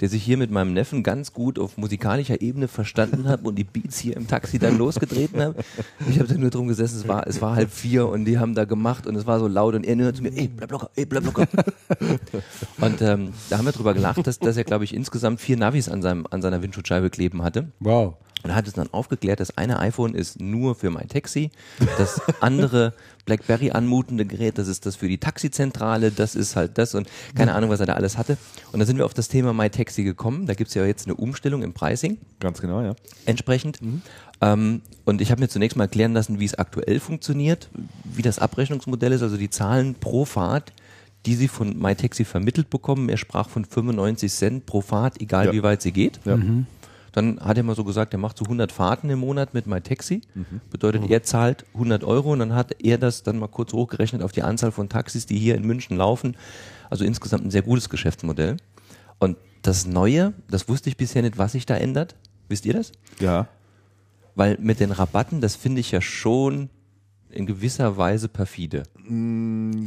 [0.01, 3.63] der sich hier mit meinem Neffen ganz gut auf musikalischer Ebene verstanden hat und die
[3.63, 5.55] Beats hier im Taxi dann losgetreten hat.
[6.09, 8.55] Ich habe da nur drum gesessen, es war, es war halb vier und die haben
[8.55, 10.89] da gemacht und es war so laut und er nur zu mir, ey, bleib locker,
[10.95, 11.47] ey, bleib locker.
[12.81, 15.89] Und ähm, da haben wir drüber gelacht, dass, dass er, glaube ich, insgesamt vier Navis
[15.89, 17.71] an, seinem, an seiner Windschutzscheibe kleben hatte.
[17.79, 18.15] Wow.
[18.43, 21.51] Und er hat es dann aufgeklärt, das eine iPhone ist nur für mein Taxi,
[21.97, 22.93] das andere
[23.25, 27.53] BlackBerry anmutende Gerät, das ist das für die Taxizentrale, das ist halt das und keine
[27.53, 28.37] Ahnung, was er da alles hatte.
[28.71, 30.45] Und dann sind wir auf das Thema MyTaxi gekommen.
[30.45, 32.95] Da gibt es ja jetzt eine Umstellung im Pricing Ganz genau, ja.
[33.25, 33.79] entsprechend.
[34.41, 37.69] Ähm, und ich habe mir zunächst mal erklären lassen, wie es aktuell funktioniert,
[38.05, 40.71] wie das Abrechnungsmodell ist, also die Zahlen pro Fahrt,
[41.25, 43.09] die sie von MyTaxi vermittelt bekommen.
[43.09, 45.51] Er sprach von 95 Cent pro Fahrt, egal Ja.
[45.51, 46.21] wie weit sie geht.
[46.23, 46.39] Ja.
[47.19, 50.21] Dann hat er mal so gesagt, er macht so 100 Fahrten im Monat mit MyTaxi.
[50.35, 50.61] Mhm.
[50.71, 54.31] Bedeutet, er zahlt 100 Euro und dann hat er das dann mal kurz hochgerechnet auf
[54.31, 56.37] die Anzahl von Taxis, die hier in München laufen.
[56.89, 58.55] Also insgesamt ein sehr gutes Geschäftsmodell.
[59.19, 62.15] Und das Neue, das wusste ich bisher nicht, was sich da ändert.
[62.47, 62.93] Wisst ihr das?
[63.19, 63.49] Ja.
[64.35, 66.69] Weil mit den Rabatten, das finde ich ja schon
[67.31, 68.83] in gewisser Weise perfide.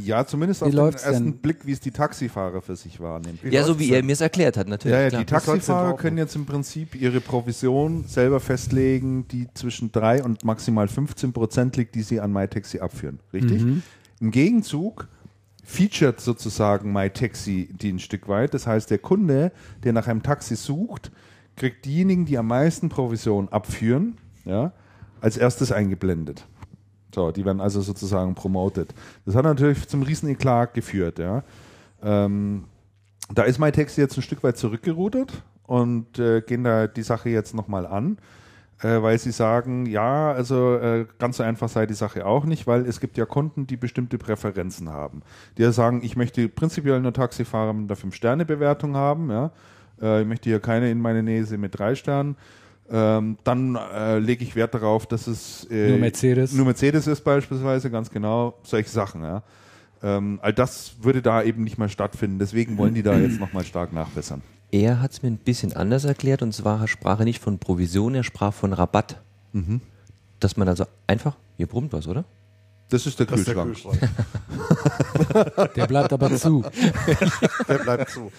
[0.03, 1.37] Ja, zumindest Wie auf den ersten denn?
[1.37, 3.39] Blick, wie es die Taxifahrer für sich wahrnehmen.
[3.49, 4.95] ja, so wie er mir es erklärt hat, natürlich.
[4.97, 10.23] Ja, ja, die Taxifahrer können jetzt im Prinzip ihre Provision selber festlegen, die zwischen 3
[10.23, 13.19] und maximal 15 Prozent liegt, die sie an MyTaxi abführen.
[13.33, 13.63] Richtig?
[14.19, 15.07] Im Gegenzug
[15.63, 18.53] featured sozusagen MyTaxi die ein Stück weit.
[18.53, 19.51] Das heißt, der Kunde,
[19.83, 21.11] der nach einem Taxi sucht,
[21.55, 24.73] kriegt diejenigen, die am meisten Provision abführen, ja,
[25.21, 26.45] als erstes eingeblendet.
[27.13, 28.93] So, die werden also sozusagen promoted.
[29.25, 31.43] Das hat natürlich zum riesen Eklat geführt, ja.
[32.01, 32.65] Ähm,
[33.33, 37.53] da ist MyTaxi jetzt ein Stück weit zurückgerudert und äh, gehen da die Sache jetzt
[37.53, 38.17] nochmal an,
[38.81, 42.67] äh, weil sie sagen, ja, also äh, ganz so einfach sei die Sache auch nicht,
[42.67, 45.21] weil es gibt ja Kunden, die bestimmte Präferenzen haben.
[45.57, 49.51] Die ja sagen, ich möchte prinzipiell nur Taxifahrer mit einer 5-Sterne-Bewertung haben, ja.
[50.01, 52.35] Äh, ich möchte hier keine in meine Nähe mit drei Sternen.
[52.89, 56.53] Ähm, dann äh, lege ich Wert darauf, dass es äh, Nur Mercedes.
[56.53, 59.41] nur Mercedes ist beispielsweise, ganz genau, solche Sachen, ja.
[60.03, 62.37] Ähm, all das würde da eben nicht mehr stattfinden.
[62.37, 64.41] Deswegen wollen die da jetzt nochmal stark nachbessern.
[64.69, 68.15] Er hat es mir ein bisschen anders erklärt und zwar sprach er nicht von Provision,
[68.15, 69.21] er sprach von Rabatt.
[69.53, 69.81] Mhm.
[70.39, 72.25] Dass man also einfach, hier brummt was, oder?
[72.93, 73.97] Das ist der Das ist der Kühlschrank.
[73.97, 75.73] Kühlschrank.
[75.75, 76.63] Der bleibt aber zu.
[77.67, 78.31] Der bleibt zu.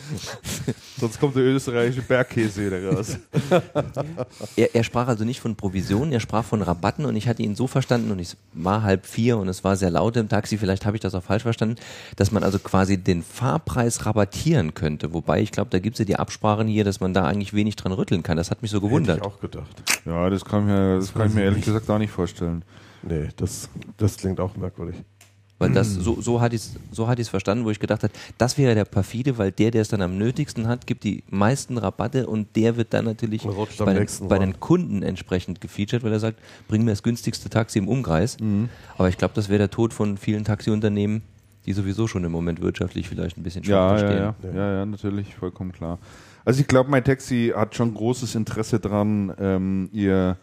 [0.96, 3.18] Sonst kommt der österreichische Bergkäse wieder raus.
[4.56, 7.56] Er, er sprach also nicht von Provisionen, er sprach von Rabatten und ich hatte ihn
[7.56, 10.86] so verstanden und es war halb vier und es war sehr laut im Taxi, vielleicht
[10.86, 11.76] habe ich das auch falsch verstanden,
[12.16, 15.12] dass man also quasi den Fahrpreis rabattieren könnte.
[15.12, 17.74] Wobei ich glaube, da gibt es ja die Absprachen hier, dass man da eigentlich wenig
[17.76, 18.36] dran rütteln kann.
[18.36, 19.16] Das hat mich so Hätte gewundert.
[19.18, 19.82] ich auch gedacht.
[20.04, 22.62] Ja, das kann ich mir, das kann ich mir ehrlich gesagt auch nicht vorstellen.
[23.06, 24.96] Nee, das, das klingt auch merkwürdig.
[25.58, 28.74] Weil das, so, so hatte ich es so verstanden, wo ich gedacht habe, das wäre
[28.74, 32.56] der perfide, weil der, der es dann am nötigsten hat, gibt die meisten Rabatte und
[32.56, 33.46] der wird dann natürlich
[33.78, 37.78] bei, den, bei den Kunden entsprechend gefeatured, weil er sagt, bring mir das günstigste Taxi
[37.78, 38.38] im Umkreis.
[38.40, 38.68] Mhm.
[38.98, 41.22] Aber ich glaube, das wäre der Tod von vielen Taxiunternehmen,
[41.66, 44.52] die sowieso schon im Moment wirtschaftlich vielleicht ein bisschen Ja, schwach ja, stehen.
[44.52, 45.98] ja, ja, ja, natürlich, vollkommen klar.
[46.44, 50.36] Also ich glaube, MyTaxi hat schon großes Interesse dran, ähm, ihr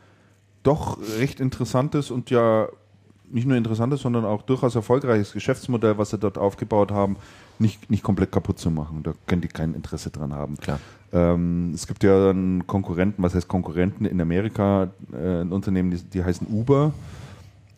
[0.63, 2.67] doch recht interessantes und ja
[3.33, 7.15] nicht nur interessantes, sondern auch durchaus erfolgreiches Geschäftsmodell, was sie dort aufgebaut haben,
[7.59, 9.03] nicht, nicht komplett kaputt zu machen.
[9.03, 10.57] Da können die kein Interesse dran haben.
[10.57, 10.79] Klar.
[11.13, 15.97] Ähm, es gibt ja einen Konkurrenten, was heißt Konkurrenten in Amerika, äh, ein Unternehmen, die,
[15.97, 16.93] die heißen Uber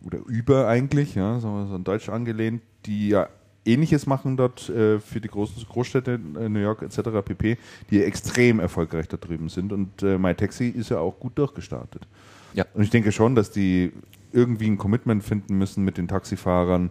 [0.05, 3.27] oder Uber eigentlich, ja, sagen wir so in Deutsch angelehnt, die ja
[3.65, 6.99] Ähnliches machen dort äh, für die großen Großstädte, äh, New York etc.
[7.23, 7.57] pp.,
[7.89, 9.72] die extrem erfolgreich da drüben sind.
[9.72, 12.05] Und äh, MyTaxi ist ja auch gut durchgestartet.
[12.53, 12.65] Ja.
[12.73, 13.91] Und ich denke schon, dass die
[14.31, 16.89] irgendwie ein Commitment finden müssen mit den Taxifahrern,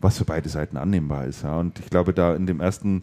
[0.00, 1.42] was für beide Seiten annehmbar ist.
[1.42, 1.58] Ja.
[1.58, 3.02] Und ich glaube, da in dem ersten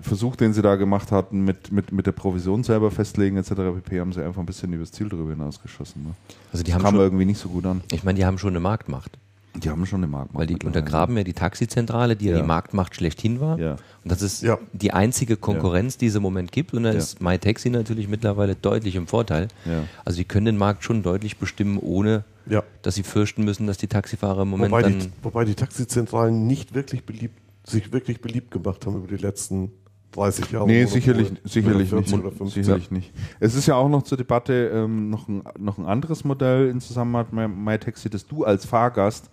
[0.00, 3.50] Versuch, den sie da gemacht hatten, mit, mit, mit der Provision selber festlegen etc.
[3.50, 6.02] pp, haben sie einfach ein bisschen übers Ziel drüber hinausgeschossen.
[6.02, 6.14] Ne?
[6.50, 7.82] Also die Das haben kam schon, irgendwie nicht so gut an.
[7.92, 9.18] ich meine, die haben schon eine Marktmacht.
[9.54, 10.40] Die haben schon eine Marktmacht.
[10.40, 13.58] Weil die untergraben ja die Taxizentrale, die ja, die Marktmacht schlechthin war.
[13.58, 13.72] Ja.
[13.72, 14.58] Und das ist Ja.
[14.72, 16.72] die einzige Konkurrenz, die es im Moment gibt.
[16.72, 16.96] Und da Ja.
[16.98, 19.48] ist MyTaxi natürlich mittlerweile deutlich im Vorteil.
[19.66, 19.84] Ja.
[20.04, 22.62] Also die können den Markt schon deutlich bestimmen, ohne Ja.
[22.80, 24.98] dass sie fürchten müssen, dass die Taxifahrer im Moment Wobei dann...
[24.98, 29.70] die, wobei die Taxizentralen nicht wirklich beliebt, sich wirklich beliebt gemacht haben über die letzten
[30.12, 30.66] 30 Jahre.
[30.66, 32.24] Nee, sicherlich, Oder sicherlich 40 nicht.
[32.24, 32.64] Oder 50.
[32.64, 33.12] Sicherlich nicht.
[33.40, 36.80] Es ist ja auch noch zur Debatte ähm, noch, ein, noch ein anderes Modell in
[36.80, 39.30] Zusammenarbeit mit MyTaxi, dass du als Fahrgast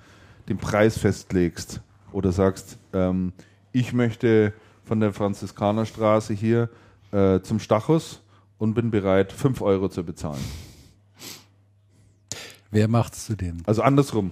[0.50, 1.82] den Preis festlegst
[2.12, 3.32] oder sagst, ähm,
[3.72, 4.54] ich möchte
[4.84, 6.70] von der Franziskanerstraße hier
[7.12, 8.22] äh, zum Stachus
[8.58, 10.44] und bin bereit, 5 Euro zu bezahlen.
[12.72, 13.58] Wer macht's zu dem?
[13.66, 14.30] Also andersrum.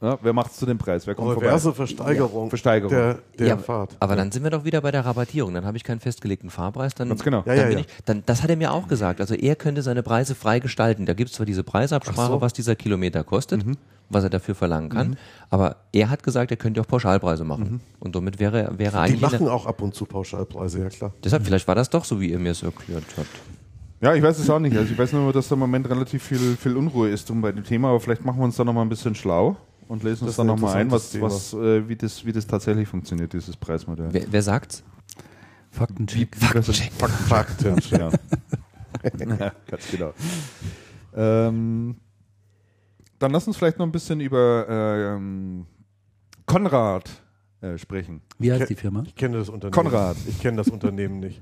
[0.00, 1.06] Ja, wer macht es zu dem Preis?
[1.08, 1.76] Wer kommt Reverse vorbei?
[1.78, 2.90] Versteigerung, Versteigerung.
[2.94, 3.96] der, der ja, Fahrt.
[3.98, 5.52] aber dann sind wir doch wieder bei der Rabattierung.
[5.54, 6.94] Dann habe ich keinen festgelegten Fahrpreis.
[6.94, 7.38] Dann, Ganz genau.
[7.38, 7.80] Ja, dann ja, bin ja.
[7.80, 9.20] Ich, dann, das hat er mir auch gesagt.
[9.20, 11.06] Also er könnte seine Preise frei gestalten.
[11.06, 12.40] Da gibt es zwar diese Preisabsprache, Ach so.
[12.40, 13.76] was dieser Kilometer kostet, Mhm.
[14.10, 15.16] was er dafür verlangen kann.
[15.50, 17.64] Aber er hat gesagt, er könnte auch Pauschalpreise machen.
[17.64, 17.80] Mhm.
[17.98, 19.20] Und somit wäre, wäre Die eigentlich...
[19.22, 21.12] machen eine, auch ab und zu Pauschalpreise, ja klar.
[21.24, 23.28] deshalb, vielleicht war das doch so, wie ihr mir es erklärt habt.
[24.02, 24.76] Ja, ich weiß es auch nicht.
[24.76, 27.52] Also ich weiß nur, dass da im Moment relativ viel, viel Unruhe ist drum bei
[27.52, 29.56] dem Thema, aber vielleicht machen wir uns da nochmal ein bisschen schlau
[29.86, 32.32] und lesen uns Das ist da ein nochmal ein, was, was, äh, wie, das, wie
[32.32, 34.08] das tatsächlich funktioniert, dieses Preismodell.
[34.10, 34.82] Wer, wer sagt's?
[35.70, 36.34] Faktencheck.
[36.34, 36.92] Faktencheck.
[36.92, 37.76] Fakten.
[37.90, 38.10] ja.
[39.38, 40.12] ja, ganz genau.
[41.14, 41.96] Ähm,
[43.20, 45.64] dann lass uns vielleicht noch ein bisschen über ähm,
[46.44, 47.08] Konrad
[47.62, 48.20] äh, sprechen.
[48.38, 49.04] Wie heißt die Firma?
[49.06, 49.72] Ich kenne das Unternehmen.
[49.72, 50.16] Konrad.
[50.28, 51.40] Ich kenne das Unternehmen nicht.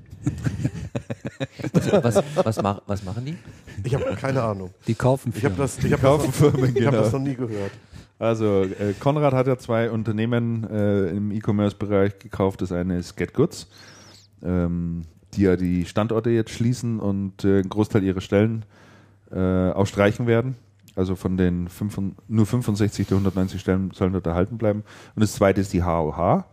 [1.73, 3.35] Was, was, mach, was machen die?
[3.83, 4.71] Ich habe keine Ahnung.
[4.87, 5.71] Die kaufen Ich habe Firmen.
[5.75, 7.03] das, ich hab kaufen das, Firmen, ich hab genau.
[7.03, 7.71] das noch nie gehört.
[8.19, 12.61] Also äh, Konrad hat ja zwei Unternehmen äh, im E-Commerce-Bereich gekauft.
[12.61, 13.67] Das eine ist GetGoods,
[14.43, 15.03] ähm,
[15.33, 18.65] die ja die Standorte jetzt schließen und äh, einen Großteil ihrer Stellen
[19.31, 20.55] äh, auch streichen werden.
[20.95, 24.83] Also von den fünf, nur 65 der 190 Stellen sollen dort erhalten bleiben.
[25.15, 26.43] Und das zweite ist die HOH,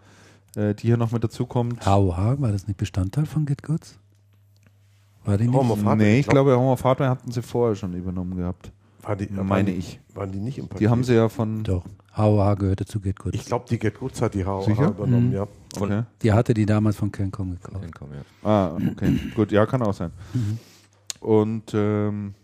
[0.57, 1.85] äh, die hier noch mit dazukommt.
[1.85, 3.99] HOH, war das nicht Bestandteil von GetGoods?
[5.25, 5.55] War die nicht?
[5.57, 8.37] Home of Hardware, nee, ich glaub- glaube, Home of Hardware hatten sie vorher schon übernommen
[8.37, 8.71] gehabt.
[9.03, 10.01] War die, Meine waren, ich.
[10.15, 10.81] Waren die nicht im Paket?
[10.81, 11.63] Die haben sie ja von.
[11.65, 11.85] Doch.
[12.17, 13.35] HOH gehörte zu GetGoods.
[13.37, 14.89] Ich glaube, die Get Goods hat die HOH Sicher?
[14.89, 15.35] übernommen, Mhm.
[15.35, 15.47] ja.
[15.81, 16.03] Okay.
[16.23, 17.85] Die hatte die damals von Cancom gekauft.
[17.97, 18.49] Komm, ja.
[18.49, 19.19] Ah, okay.
[19.37, 20.11] Gut, ja, kann auch sein.
[21.21, 22.35] Und ähm,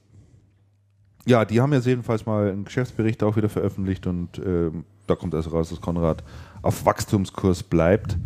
[1.26, 5.34] ja, die haben jetzt jedenfalls mal einen Geschäftsbericht auch wieder veröffentlicht und ähm, da kommt
[5.34, 6.22] also raus, dass Konrad
[6.62, 8.16] auf Wachstumskurs bleibt.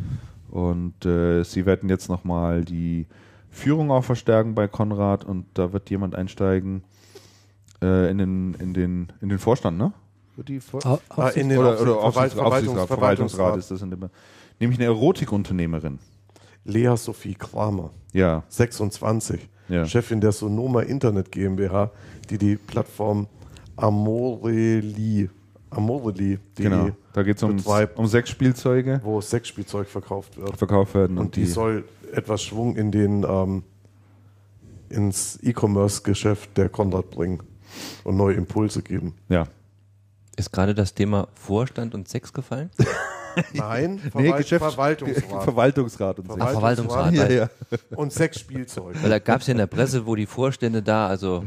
[0.51, 3.07] Und äh, sie werden jetzt nochmal die
[3.51, 6.83] Führung auch verstärken bei Konrad und da wird jemand einsteigen
[7.83, 9.93] äh, in, den, in, den, in den Vorstand, ne?
[10.47, 13.59] Die Vor Au- Ah, in den oder, oder Verwalt- Aufsichtsrat, Verwaltungs- Aufsichtsrat, Verwaltungsrat Verwaltungsrat.
[13.59, 14.09] ist das in dem,
[14.61, 15.99] nämlich eine Erotikunternehmerin.
[16.65, 19.85] Lea Sophie Kramer, Ja, 26, Ja.
[19.85, 21.91] Chefin der Sonoma Internet GmbH,
[22.31, 23.27] die die Plattform
[23.77, 25.29] Amoreli,
[25.71, 26.91] Amoreli, die genau.
[27.13, 27.57] Da geht es um,
[27.97, 29.01] um sechs Spielzeuge.
[29.03, 30.57] wo Sexspielzeug verkauft wird.
[30.57, 31.19] verkauft werden.
[31.19, 33.63] Und die soll etwas Schwung in den ähm,
[34.89, 37.43] ins E-Commerce-Geschäft der Konrad bringen
[38.05, 39.15] und neue Impulse geben.
[39.29, 39.47] ja.
[40.37, 42.71] Ist gerade das Thema Vorstand und Sex gefallen?
[43.55, 45.25] Nein, Nee, Verwalt Geschäfts Verwaltungsrat.
[45.33, 46.17] Und Verwaltungsrat.
[46.17, 46.37] so.
[46.39, 47.13] Ach, Verwaltungsrat.
[47.15, 47.49] ja, ja.
[47.97, 49.03] und Sexspielzeug.
[49.03, 51.45] Weil da gab es ja in der Presse, wo die Vorstände da, also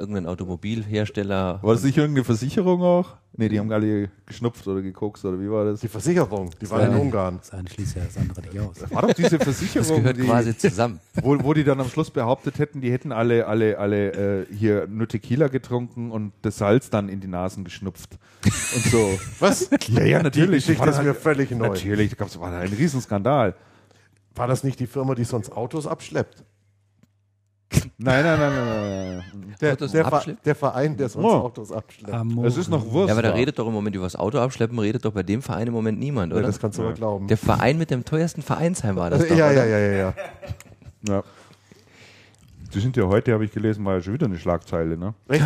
[0.00, 1.60] irgendein Automobilhersteller.
[1.62, 3.16] War das nicht irgendeine Versicherung auch?
[3.32, 5.80] Nee, die haben alle geschnupft oder gekokst oder wie war das?
[5.80, 7.38] Die Versicherung, die war in Ungarn.
[7.38, 8.90] Das eine schließt ja das andere nicht aus.
[8.90, 10.98] War doch diese Das Versicherung, gehört die, quasi zusammen.
[11.22, 14.88] wo, wo die dann am Schluss behauptet hätten, die hätten alle, alle, alle äh, hier
[14.88, 18.18] nur Tequila getrunken und das Salz dann in die Nasen geschnupft.
[18.44, 19.18] Und so.
[19.38, 19.70] Was?
[19.88, 20.64] ja, ja, natürlich.
[20.64, 21.68] Die Geschichte War ist mir völlig neu.
[21.68, 23.54] Natürlich, da gab's, war da ein Riesenskandal.
[24.34, 26.44] War das nicht die Firma, die sonst Autos abschleppt?
[28.02, 29.54] Nein, nein, nein, nein, nein.
[29.60, 31.28] Der, Autos der, Ver der Verein, der sonst Oh.
[31.32, 32.14] Autos abschleppt.
[32.14, 32.46] Amore.
[32.46, 33.08] Es ist noch Wurst.
[33.08, 35.42] Ja, aber da redet doch im Moment über das Auto abschleppen, redet doch bei dem
[35.42, 36.46] Verein im Moment niemand, Ja, oder?
[36.46, 37.26] das kannst du aber glauben.
[37.26, 40.14] Der Verein mit dem teuersten Vereinsheim war das doch, ja, ja, ja, ja, ja.
[41.08, 41.22] Ja.
[42.72, 45.12] Die sind ja heute, habe ich gelesen, war ja schon wieder eine Schlagzeile, ne?
[45.28, 45.44] Echt?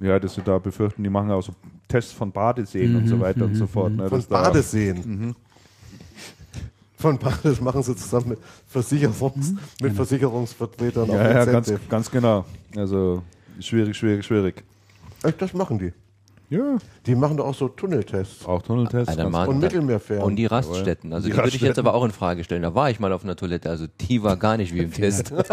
[0.00, 1.52] Ja, dass sie da befürchten, die machen auch so
[1.86, 3.92] Tests von Badeseen und so weiter und so fort.
[3.92, 4.08] Ne?
[4.08, 5.34] Von Badeseen.
[7.04, 9.52] Von Bades machen sie zusammen mit, Versicherungs,
[9.82, 12.46] mit Versicherungsvertretern Ja, ja, ganz, ganz genau.
[12.74, 13.22] Also
[13.60, 14.64] schwierig, schwierig, schwierig.
[15.22, 15.92] Echt, Das machen die.
[16.48, 18.46] Ja, Die machen doch auch so Tunneltests.
[18.46, 19.18] auch Tunneltests.
[19.18, 20.24] Mal- Und Mittelmeerfähren.
[20.24, 21.12] Und die Raststätten.
[21.12, 22.62] Also Die die, würde ich jetzt aber auch in Frage stellen.
[22.62, 25.30] Da war ich mal auf einer Toilette, also die war gar nicht wie im Test.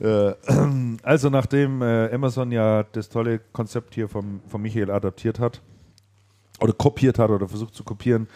[0.00, 0.32] Äh,
[1.02, 5.60] also nachdem äh, Amazon ja das tolle Konzept hier vom, von Michael adaptiert hat
[6.60, 8.26] oder kopiert hat oder versucht zu kopieren,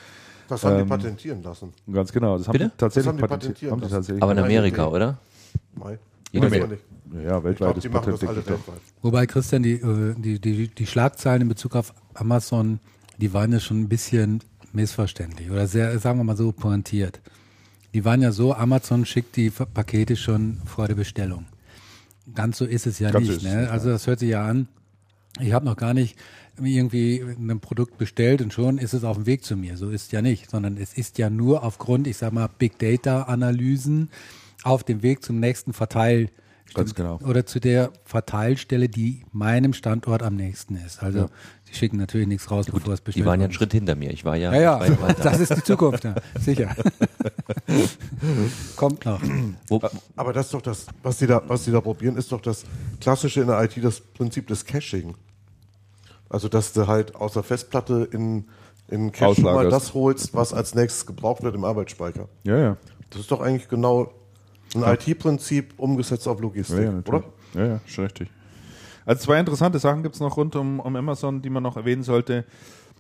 [0.49, 1.73] Das haben Ähm, die patentieren lassen.
[1.91, 2.37] Ganz genau.
[2.39, 2.67] Das haben Bitte?
[2.71, 3.53] die tatsächlich haben die patentiert.
[3.55, 4.23] patentieren Haben die tatsächlich.
[4.23, 4.95] Aber in Amerika, Idee.
[4.97, 5.19] oder?
[5.75, 5.99] Mai.
[6.33, 6.83] Jeder ich nicht.
[7.13, 8.37] ja, Ich glaube, weltweites die machen das Patent.
[8.49, 8.81] weltweit.
[9.03, 12.81] Wobei, Christian, die, äh, die, die, die Schlagzeilen in Bezug auf Amazon,
[13.19, 14.41] die waren ja schon ein bisschen
[14.73, 17.21] missverständlich oder sehr, sagen wir mal so, pointiert.
[17.95, 21.47] Die waren ja so, Amazon schickt die Pakete schon vor der Bestellung.
[22.35, 23.37] Ganz so ist es ja Ganz nicht.
[23.37, 23.61] ist Ne?
[23.61, 24.67] nicht, Also das hört sich ja an,
[25.41, 26.19] ich habe noch gar nicht
[26.63, 29.77] irgendwie ein Produkt bestellt und schon ist es auf dem Weg zu mir.
[29.77, 33.23] So ist ja nicht, sondern es ist ja nur aufgrund, ich sag mal, Big Data
[33.23, 34.11] Analysen
[34.63, 36.31] auf dem Weg zum nächsten Verteil
[36.73, 37.21] Ganz genau.
[37.25, 41.03] oder zu der Verteilstelle, die meinem Standort am nächsten ist.
[41.03, 41.29] Also
[41.69, 44.11] die schicken natürlich nichts raus, bevor es bestellt Die waren ja einen Schritt hinter mir.
[44.11, 44.53] Ich war ja.
[44.55, 46.15] Ja, war ja, ja das ist die Zukunft, ja.
[46.41, 46.75] sicher.
[48.77, 49.21] Kommt noch.
[50.17, 52.65] Aber das ist doch das, was die da, was die da probieren, ist doch das
[53.01, 55.15] klassische in der IT, das Prinzip des Caching.
[56.35, 58.47] Also, dass du halt aus der Festplatte in,
[58.89, 62.29] in Cache mal das holst, was als nächstes gebraucht wird im Arbeitsspeicher.
[62.43, 62.77] Ja, ja.
[63.11, 64.11] Das ist doch eigentlich genau
[64.75, 67.23] ein IT-Prinzip umgesetzt auf Logistik, Ja, ja, oder?
[67.55, 68.31] Ja, ja, schon richtig.
[69.07, 72.03] Also zwei interessante Sachen gibt es noch rund um, um Amazon, die man noch erwähnen
[72.03, 72.45] sollte.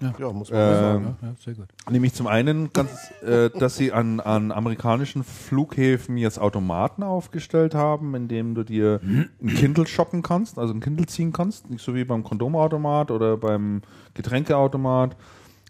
[0.00, 1.16] Ja, muss man mal sagen.
[1.22, 1.66] Ja, sehr gut.
[1.90, 2.90] Nämlich zum einen, ganz,
[3.22, 9.00] äh, dass sie an, an amerikanischen Flughäfen jetzt Automaten aufgestellt haben, in dem du dir
[9.02, 11.70] ein Kindle shoppen kannst, also ein Kindle ziehen kannst.
[11.70, 13.82] Nicht so wie beim Kondomautomat oder beim
[14.14, 15.16] Getränkeautomat.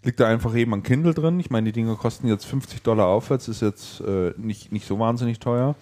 [0.02, 1.40] Liegt da einfach eben ein Kindle drin.
[1.40, 4.98] Ich meine, die Dinger kosten jetzt 50 Dollar aufwärts, ist jetzt äh, nicht, nicht so
[4.98, 5.76] wahnsinnig teuer.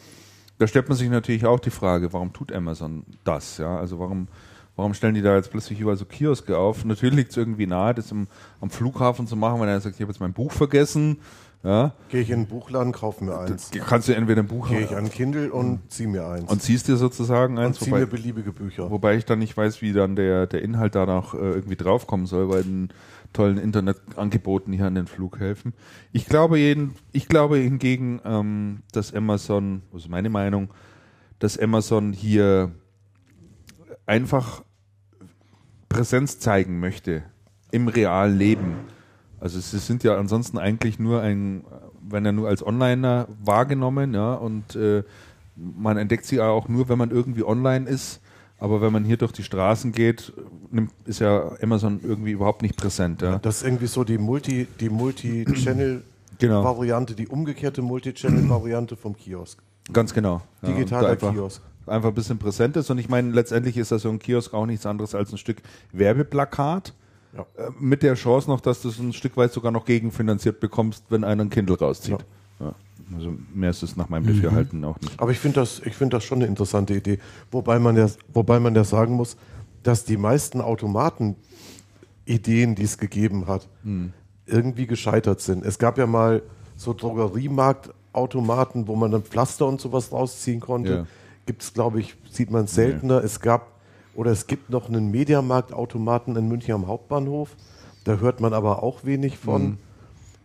[0.59, 3.59] Da stellt man sich natürlich auch die Frage, warum tut Amazon das?
[3.59, 4.29] Ja, also warum,
[4.77, 6.85] warum stellen die da jetzt plötzlich überall so Kioske auf?
[6.85, 8.27] Natürlich liegt es irgendwie nahe, das im,
[8.61, 11.19] am Flughafen zu machen, wenn er sagt, ich habe jetzt mein Buch vergessen.
[11.65, 13.71] Ja, Gehe ich in den Buchladen, kaufe mir eins.
[13.87, 16.51] kannst du entweder ein Buch Gehe ich an Kindle und ziehe mir eins.
[16.51, 18.91] und ziehst dir sozusagen und eins, ziehe mir wobei, beliebige Bücher.
[18.91, 22.27] wobei ich dann nicht weiß, wie dann der, der Inhalt da noch äh, irgendwie draufkommen
[22.27, 22.89] soll bei den
[23.33, 25.73] tollen Internetangeboten hier an den Flughäfen.
[26.13, 30.69] Ich glaube, jeden, ich glaube hingegen, ähm, dass Amazon, ist meine Meinung,
[31.39, 32.73] dass Amazon hier
[34.07, 34.63] einfach
[35.89, 37.23] Präsenz zeigen möchte
[37.71, 38.77] im realen Leben.
[39.41, 41.65] Also sie sind ja ansonsten eigentlich nur ein,
[42.01, 45.03] wenn er nur als Onliner wahrgenommen, ja, und äh,
[45.57, 48.21] man entdeckt sie auch nur, wenn man irgendwie online ist.
[48.59, 50.33] Aber wenn man hier durch die Straßen geht,
[51.05, 53.21] ist ja Amazon irgendwie überhaupt nicht präsent.
[53.21, 53.41] Ja.
[53.41, 54.89] Das ist irgendwie so die Multi, die
[56.39, 56.63] Genau.
[56.63, 59.59] Multi-Channel-Variante, die umgekehrte Multi-Channel-Variante vom Kiosk.
[59.93, 60.43] Ganz genau.
[60.63, 61.61] Ja, Digitaler einfach, Kiosk.
[61.87, 62.91] Einfach ein bisschen präsent ist.
[62.91, 65.63] Und ich meine, letztendlich ist das so ein Kiosk auch nichts anderes als ein Stück
[65.93, 66.95] Werbeplakat.
[67.37, 67.47] Ja.
[67.57, 71.05] Äh, Mit der Chance noch, dass du es ein Stück weit sogar noch gegenfinanziert bekommst,
[71.09, 72.25] wenn einer ein Kindle rauszieht.
[72.61, 72.75] Ja.
[73.15, 75.21] Also mehr ist es nach meinem Dafürhalten auch nicht.
[75.21, 77.19] Aber ich finde das, ich finde das schon eine interessante Idee.
[77.51, 79.37] Wobei man ja, wobei man ja sagen muss,
[79.83, 83.69] dass die meisten Automaten-Ideen, die es gegeben hat,
[84.47, 85.65] irgendwie gescheitert sind.
[85.65, 86.43] Es gab ja mal
[86.77, 91.07] so Drogeriemarktautomaten, wo man dann Pflaster und sowas rausziehen konnte.
[91.47, 93.23] Gibt es, glaube ich, sieht man seltener.
[93.25, 93.73] Es gab
[94.15, 97.51] oder es gibt noch einen Mediamarktautomaten in München am Hauptbahnhof.
[98.05, 99.79] Da hört man aber auch wenig von.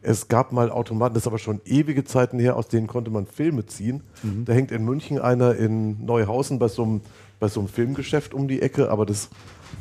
[0.04, 3.26] Es gab mal Automaten, das ist aber schon ewige Zeiten her, aus denen konnte man
[3.26, 4.04] Filme ziehen.
[4.46, 7.02] Da hängt in München einer in Neuhausen bei so, einem,
[7.40, 9.30] bei so einem Filmgeschäft um die Ecke, aber das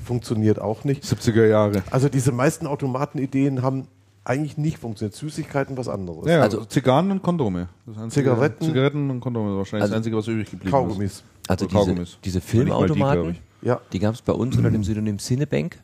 [0.04, 1.04] funktioniert auch nicht.
[1.04, 1.82] 70er Jahre.
[1.90, 3.86] Also diese meisten Automatenideen haben
[4.26, 5.14] eigentlich nicht funktioniert.
[5.14, 6.26] Süßigkeiten was anderes.
[6.28, 7.68] Ja, Also- Zigarren und Kondome.
[7.86, 8.64] Das einzige, Zigaretten?
[8.64, 11.12] Zigaretten und Kondome ist wahrscheinlich Also das Einzige, was übrig geblieben Kaugummis.
[11.12, 11.24] ist.
[11.48, 12.18] also diese, Kaugummis.
[12.24, 13.38] diese die, Filmautomaten.
[13.62, 13.80] Ja.
[13.92, 15.78] die gab es bei uns unter dem Synonym Cinebank.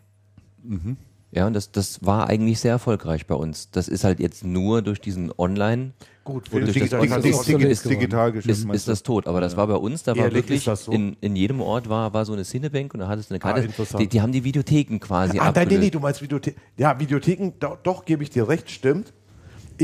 [1.34, 3.70] Ja, und das, das war eigentlich sehr erfolgreich bei uns.
[3.70, 5.92] Das ist halt jetzt nur durch diesen Online
[6.24, 7.88] Gut, Film- durch das Digital- Online- Dig- obsolet Dig- geworden.
[8.00, 8.48] Digitalgeschäft.
[8.58, 9.26] ist, ist das tot.
[9.26, 10.92] Aber das war bei uns, da war Ehrlich, wirklich ist das so?
[10.92, 13.62] in, in jedem Ort war, war so eine Cinebank und da hattest du eine Karte.
[13.62, 14.02] interessant.
[14.02, 16.60] die, die haben die Videotheken quasi Ah, nein, nee, nee, du meinst Videotheken.
[16.76, 19.14] Ja, Videotheken, doch, doch gebe ich dir recht, stimmt.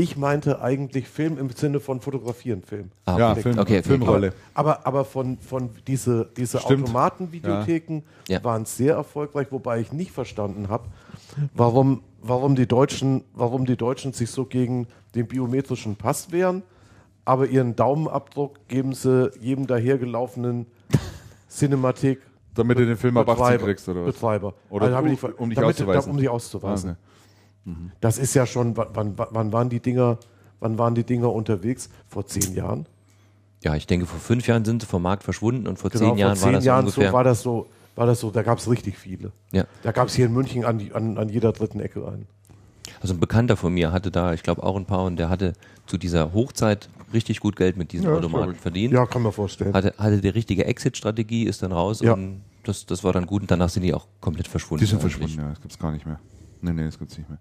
[0.01, 2.89] Ich meinte eigentlich Film im Sinne von Fotografieren, Film.
[3.05, 3.41] Ah, Ja, okay.
[3.41, 4.33] Film, okay, okay, Filmrolle.
[4.53, 6.83] Aber, aber von, von diese, diese Stimmt.
[6.83, 8.41] Automatenvideotheken Ja.
[8.45, 10.85] Waren sehr erfolgreich, wobei ich nicht verstanden habe,
[11.53, 16.63] warum, warum, die Deutschen, warum die Deutschen sich so gegen den biometrischen Pass wehren,
[17.25, 20.65] aber ihren Daumenabdruck geben sie jedem dahergelaufenen
[21.49, 22.21] Cinematik
[22.55, 24.13] Damit du den Film ab 18 Betreiber, kriegst, oder was?
[24.15, 24.53] Betreiber.
[24.69, 24.97] Oder Also
[25.27, 26.11] um- um dich damit, auszuweisen.
[26.13, 26.91] Um dich auszuweisen.
[26.91, 26.97] Ah,
[28.01, 30.17] Das ist ja schon, wann, wann, waren die Dinger,
[30.59, 31.89] wann waren die Dinger unterwegs?
[32.07, 32.87] Vor zehn Jahren?
[33.63, 36.17] Ja, ich denke, vor fünf Jahren sind sie vom Markt verschwunden und vor Genau, zehn
[36.17, 37.07] Jahren vor war zehn das Jahren ungefähr.
[37.09, 39.31] so war das so, war das so, da gab es richtig viele.
[39.51, 39.65] ja.
[39.83, 42.27] Da gab es hier in München an, die, an, an jeder dritten Ecke einen.
[43.01, 45.53] Also ein Bekannter von mir hatte da, ich glaube, auch ein paar und der hatte
[45.85, 48.93] zu dieser Hochzeit richtig gut Geld mit diesen Ja, Automaten verdient.
[48.93, 49.73] Ja, kann man vorstellen.
[49.73, 52.13] Hatte, hatte die richtige Exit-Strategie, ist dann raus Ja.
[52.13, 54.83] und das, das war dann gut und danach sind die auch komplett verschwunden.
[54.83, 55.15] Die sind eigentlich.
[55.15, 56.19] verschwunden, ja, das gibt es gar nicht mehr.
[56.61, 57.39] Nee, nee, das gibt's nicht mehr.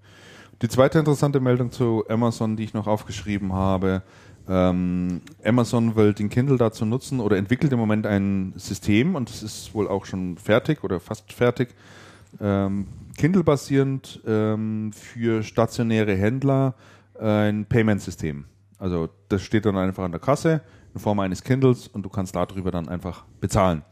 [0.63, 4.03] Die zweite interessante Meldung zu Amazon, die ich noch aufgeschrieben habe.
[4.49, 9.43] Ähm, Amazon will den Kindle dazu nutzen oder entwickelt im Moment ein System und es
[9.43, 11.75] ist wohl auch schon fertig oder fast fertig.
[12.41, 12.87] Ähm,
[13.17, 16.75] Kindle-basierend ähm, für stationäre Händler
[17.21, 18.45] ein Payment-System.
[18.79, 20.63] Also das steht dann einfach an der Kasse
[20.95, 23.83] in Form eines Kindles und du kannst darüber dann einfach bezahlen.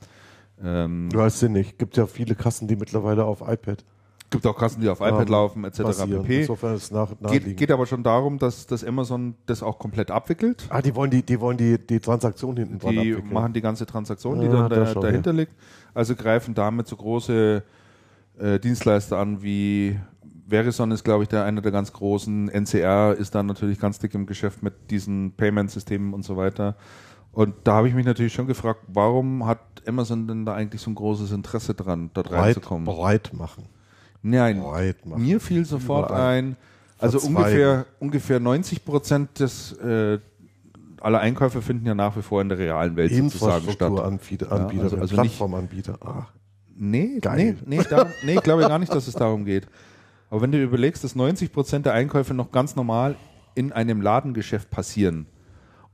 [0.63, 1.77] Ähm, Du hast sinnig.
[1.77, 3.85] Gibt ja viele Kassen, die mittlerweile auf iPad
[4.31, 5.83] gibt auch Kassen, die auf iPad laufen, etc.
[6.11, 6.41] pp.
[6.41, 7.11] Insofern ist es nach.
[7.31, 10.67] Geht, geht aber schon darum, dass, dass Amazon das auch komplett abwickelt.
[10.69, 13.33] Ah, die wollen die, die wollen die, die Transaktion hinten dran Die abwickeln.
[13.33, 15.53] machen die ganze Transaktion, die Ja, dann da da, dahinter liegt.
[15.95, 17.63] Also greifen damit so große
[18.39, 19.99] äh, Dienstleister an wie
[20.49, 22.49] Verizon ist, glaube ich, der einer der ganz großen.
[22.49, 26.77] NCR ist dann natürlich ganz dick im Geschäft mit diesen Payment-Systemen und so weiter.
[27.33, 30.91] Und da habe ich mich natürlich schon gefragt, warum hat Amazon denn da eigentlich so
[30.91, 32.87] ein großes Interesse dran, dort breit, reinzukommen?
[32.87, 33.65] breit machen.
[34.31, 35.23] Nein, machen.
[35.23, 36.57] mir fiel sofort ein,
[36.99, 37.37] also Verzweigen.
[37.45, 40.19] ungefähr, ungefähr 90 Prozent des äh,
[41.01, 43.93] aller Einkäufe finden ja nach wie vor in der realen Welt sozusagen statt.
[43.95, 45.99] Ja, Anbieter, also- also nicht- Plattformanbieter.
[46.05, 46.27] Ah,
[46.79, 47.57] Nee, Geil.
[47.65, 49.67] nee, nee, darum, nee, ich glaube gar nicht, dass es darum geht.
[50.29, 53.17] Aber wenn du überlegst, dass 90 Prozent der Einkäufe noch ganz normal
[53.55, 55.27] in einem Ladengeschäft passieren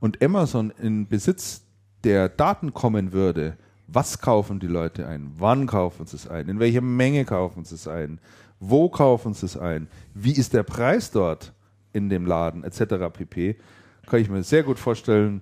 [0.01, 1.61] und Amazon in Besitz
[2.03, 3.55] der Daten kommen würde,
[3.87, 5.31] was kaufen die Leute ein?
[5.37, 6.49] Wann kaufen sie es ein?
[6.49, 8.19] In welcher Menge kaufen sie es ein?
[8.59, 9.87] Wo kaufen sie es ein?
[10.13, 11.53] Wie ist der Preis dort
[11.93, 13.11] in dem Laden etc.
[13.13, 13.55] pp.
[14.07, 15.41] Kann ich mir sehr gut vorstellen,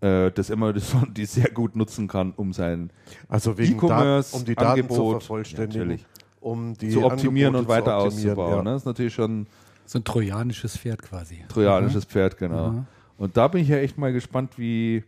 [0.00, 2.90] äh, dass Amazon die sehr gut nutzen kann, um sein
[3.28, 6.06] Also wegen E-Commerce, um die Daten zu Angebot, vervollständigen, natürlich.
[6.40, 8.56] um die zu optimieren und Angebote weiter zu optimieren, auszubauen.
[8.56, 8.62] ja.
[8.62, 8.70] Ne?
[8.70, 9.46] Das ist natürlich schon ein
[9.86, 11.44] So ein trojanisches Pferd quasi.
[11.48, 12.70] trojanisches Pferd, genau.
[12.70, 12.86] Mhm.
[13.18, 15.02] Und da bin ich ja echt mal gespannt, wie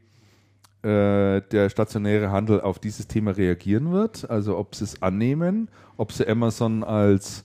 [0.82, 4.28] äh, der stationäre Handel auf dieses Thema reagieren wird.
[4.30, 7.44] Also ob sie es annehmen, ob sie Amazon als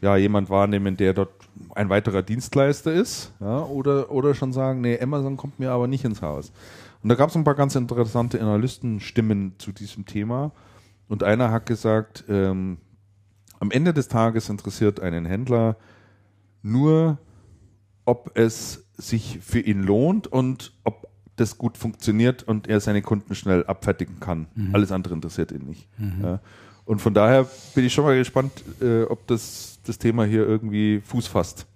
[0.00, 1.30] ja, jemand wahrnehmen, der dort
[1.74, 6.04] ein weiterer Dienstleister ist, ja, oder, oder schon sagen, nee, Amazon kommt mir aber nicht
[6.04, 6.52] ins Haus.
[7.02, 10.52] Und da gab es ein paar ganz interessante Analystenstimmen zu diesem Thema.
[11.08, 12.78] Und einer hat gesagt, ähm,
[13.60, 15.76] am Ende des Tages interessiert einen Händler
[16.62, 17.18] nur,
[18.04, 21.03] ob es sich für ihn lohnt und ob
[21.36, 24.46] das gut funktioniert und er seine Kunden schnell abfertigen kann.
[24.72, 25.88] Alles andere interessiert ihn nicht.
[26.22, 26.40] Ja.
[26.84, 31.00] Und von daher bin ich schon mal gespannt, äh, ob das, das Thema hier irgendwie
[31.00, 31.66] Fuß fasst.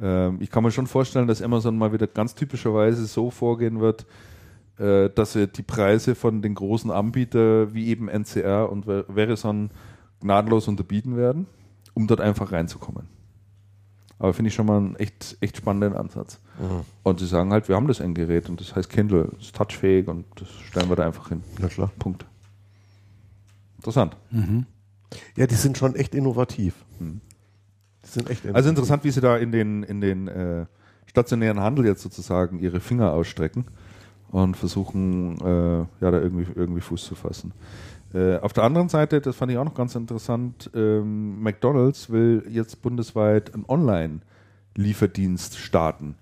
[0.00, 4.06] Ähm, ich kann mir schon vorstellen, dass Amazon mal wieder ganz typischerweise so vorgehen wird,
[4.78, 9.70] äh, dass sie die Preise von den großen Anbietern wie eben NCR und Ver- Verizon
[10.20, 11.46] gnadenlos unterbieten werden,
[11.94, 13.08] um dort einfach reinzukommen.
[14.18, 16.40] Aber finde ich schon mal einen echt, echt spannenden Ansatz.
[17.02, 20.24] Und sie sagen halt, wir haben das Endgerät und das heißt Kindle, ist touchfähig und
[20.36, 21.42] das stellen wir da einfach hin.
[21.60, 21.90] Na klar.
[21.98, 22.24] Punkt.
[23.76, 24.16] Interessant.
[25.36, 26.74] Ja, die sind schon echt innovativ.
[26.98, 27.20] Die
[28.08, 28.54] sind echt innovativ.
[28.56, 30.64] Also interessant, wie sie da in den, in den äh,
[31.06, 33.66] stationären Handel jetzt sozusagen ihre Finger ausstrecken
[34.30, 37.52] und versuchen, äh, ja, da irgendwie, irgendwie Fuß zu fassen.
[38.14, 42.44] Äh, auf der anderen Seite, das fand ich auch noch ganz interessant, ähm, McDonalds will
[42.48, 46.16] jetzt bundesweit einen Online-Lieferdienst starten.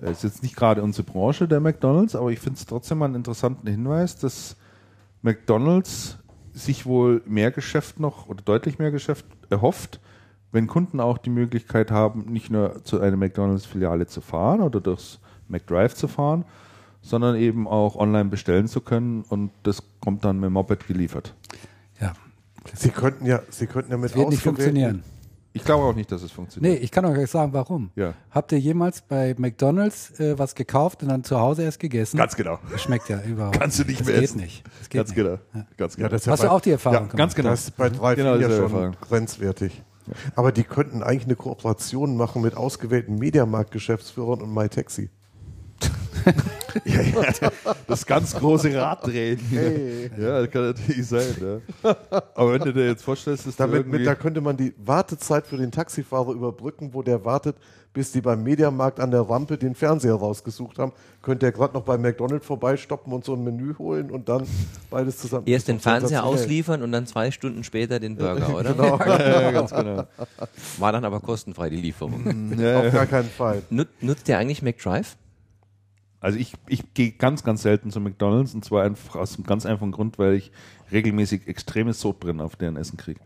[0.00, 3.06] Äh, ist jetzt nicht gerade unsere Branche der McDonalds, aber ich finde es trotzdem mal
[3.06, 4.56] einen interessanten Hinweis, dass
[5.22, 6.18] McDonalds
[6.52, 10.00] sich wohl mehr Geschäft noch oder deutlich mehr Geschäft erhofft,
[10.50, 15.18] wenn Kunden auch die Möglichkeit haben, nicht nur zu einer McDonalds-Filiale zu fahren oder durchs
[15.48, 16.44] McDrive zu fahren,
[17.02, 21.34] sondern eben auch online bestellen zu können und das kommt dann mit dem Moped geliefert.
[22.00, 22.12] Ja,
[22.74, 25.02] Sie könnten ja, Sie könnten ja mit das wird nicht funktionieren.
[25.54, 26.82] Ich glaube auch nicht, dass es Nee, funktioniert.
[26.82, 27.90] ich kann euch sagen, warum.
[27.94, 28.14] Ja.
[28.30, 32.16] Habt ihr jemals bei McDonalds äh, was gekauft und dann zu Hause erst gegessen?
[32.16, 32.58] Ganz genau.
[32.70, 34.40] Das schmeckt ja überhaupt Kannst du nicht das mehr geht essen.
[34.40, 34.64] nicht.
[34.78, 35.16] Das geht Ganz nicht.
[35.16, 35.38] genau.
[35.52, 35.66] Ja.
[35.76, 36.08] Ganz Ja, genau.
[36.08, 37.16] das ist ja Hast du bei, auch die Erfahrung Ja, gemacht?
[37.18, 37.50] ganz genau.
[37.50, 38.96] Das ist bei drei Genau ja dieselbe schon Erfahrung.
[39.02, 39.82] grenzwertig.
[40.34, 45.10] Aber die könnten eigentlich eine Kooperation machen mit ausgewählten Mediamarkt-Geschäftsführern und MyTaxi.
[46.84, 47.52] Ja, ja,
[47.86, 49.38] das ganz große Raddrehen.
[49.50, 50.10] Hey.
[50.18, 51.62] Ja, das kann natürlich sein.
[51.82, 51.96] Ja.
[52.34, 55.46] Aber wenn du dir jetzt vorstellst, dass du Damit, mit, da könnte man die Wartezeit
[55.46, 57.56] für den Taxifahrer überbrücken, wo der wartet,
[57.92, 60.92] bis die beim Mediamarkt an der Rampe den Fernseher rausgesucht haben.
[61.20, 64.46] Könnte er gerade noch bei McDonalds vorbeistoppen und so ein Menü holen und dann
[64.90, 65.46] beides zusammen.
[65.46, 68.72] Erst den Fernseher ausliefern und dann zwei Stunden später den Burger, oder?
[68.72, 70.06] Genau, ja, ganz genau.
[70.78, 72.54] War dann aber kostenfrei die Lieferung.
[72.58, 72.90] Ja, auf ja.
[72.90, 73.62] gar keinen Fall.
[73.70, 75.16] Nut, nutzt ihr eigentlich McDrive?
[76.22, 79.66] Also ich, ich gehe ganz, ganz selten zu McDonalds und zwar einfach aus einem ganz
[79.66, 80.52] einfachen Grund, weil ich
[80.92, 83.20] regelmäßig extremes Sodbrennen auf deren Essen kriege.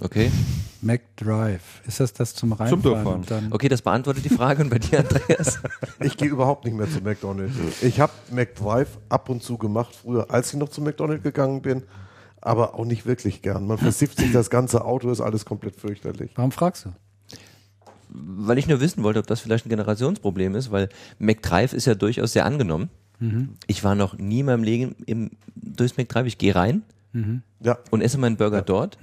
[0.00, 0.32] Okay.
[0.80, 1.82] McDrive.
[1.86, 2.82] Ist das das zum Reinfahren?
[2.82, 3.20] Durchfahren.
[3.20, 4.62] und dann Okay, das beantwortet die Frage.
[4.64, 5.60] Und bei dir, Andreas?
[6.00, 7.54] Ich gehe überhaupt nicht mehr zu McDonalds.
[7.82, 11.84] Ich habe McDrive ab und zu gemacht, früher, als ich noch zu McDonalds gegangen bin.
[12.40, 13.66] aber auch nicht wirklich gern.
[13.68, 16.32] Man versifft sich das ganze Auto, ist alles komplett fürchterlich.
[16.34, 16.92] Warum fragst du?
[18.14, 21.94] Weil ich nur wissen wollte, ob das vielleicht ein Generationsproblem ist, weil McDrive ist ja
[21.94, 22.90] durchaus sehr angenommen.
[23.68, 26.26] Ich war noch nie in meinem Leben im, durchs McDrive.
[26.26, 26.82] Ich gehe rein
[27.62, 28.98] Ja, und esse meinen Burger dort.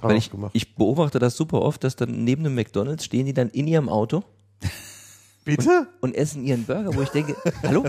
[0.00, 3.34] Haben Weil ich, ich beobachte das super oft, dass dann neben dem McDonalds stehen die
[3.34, 4.22] dann in ihrem Auto
[5.56, 5.86] bitte?
[6.00, 7.84] und essen ihren Burger, wo ich denke, hallo?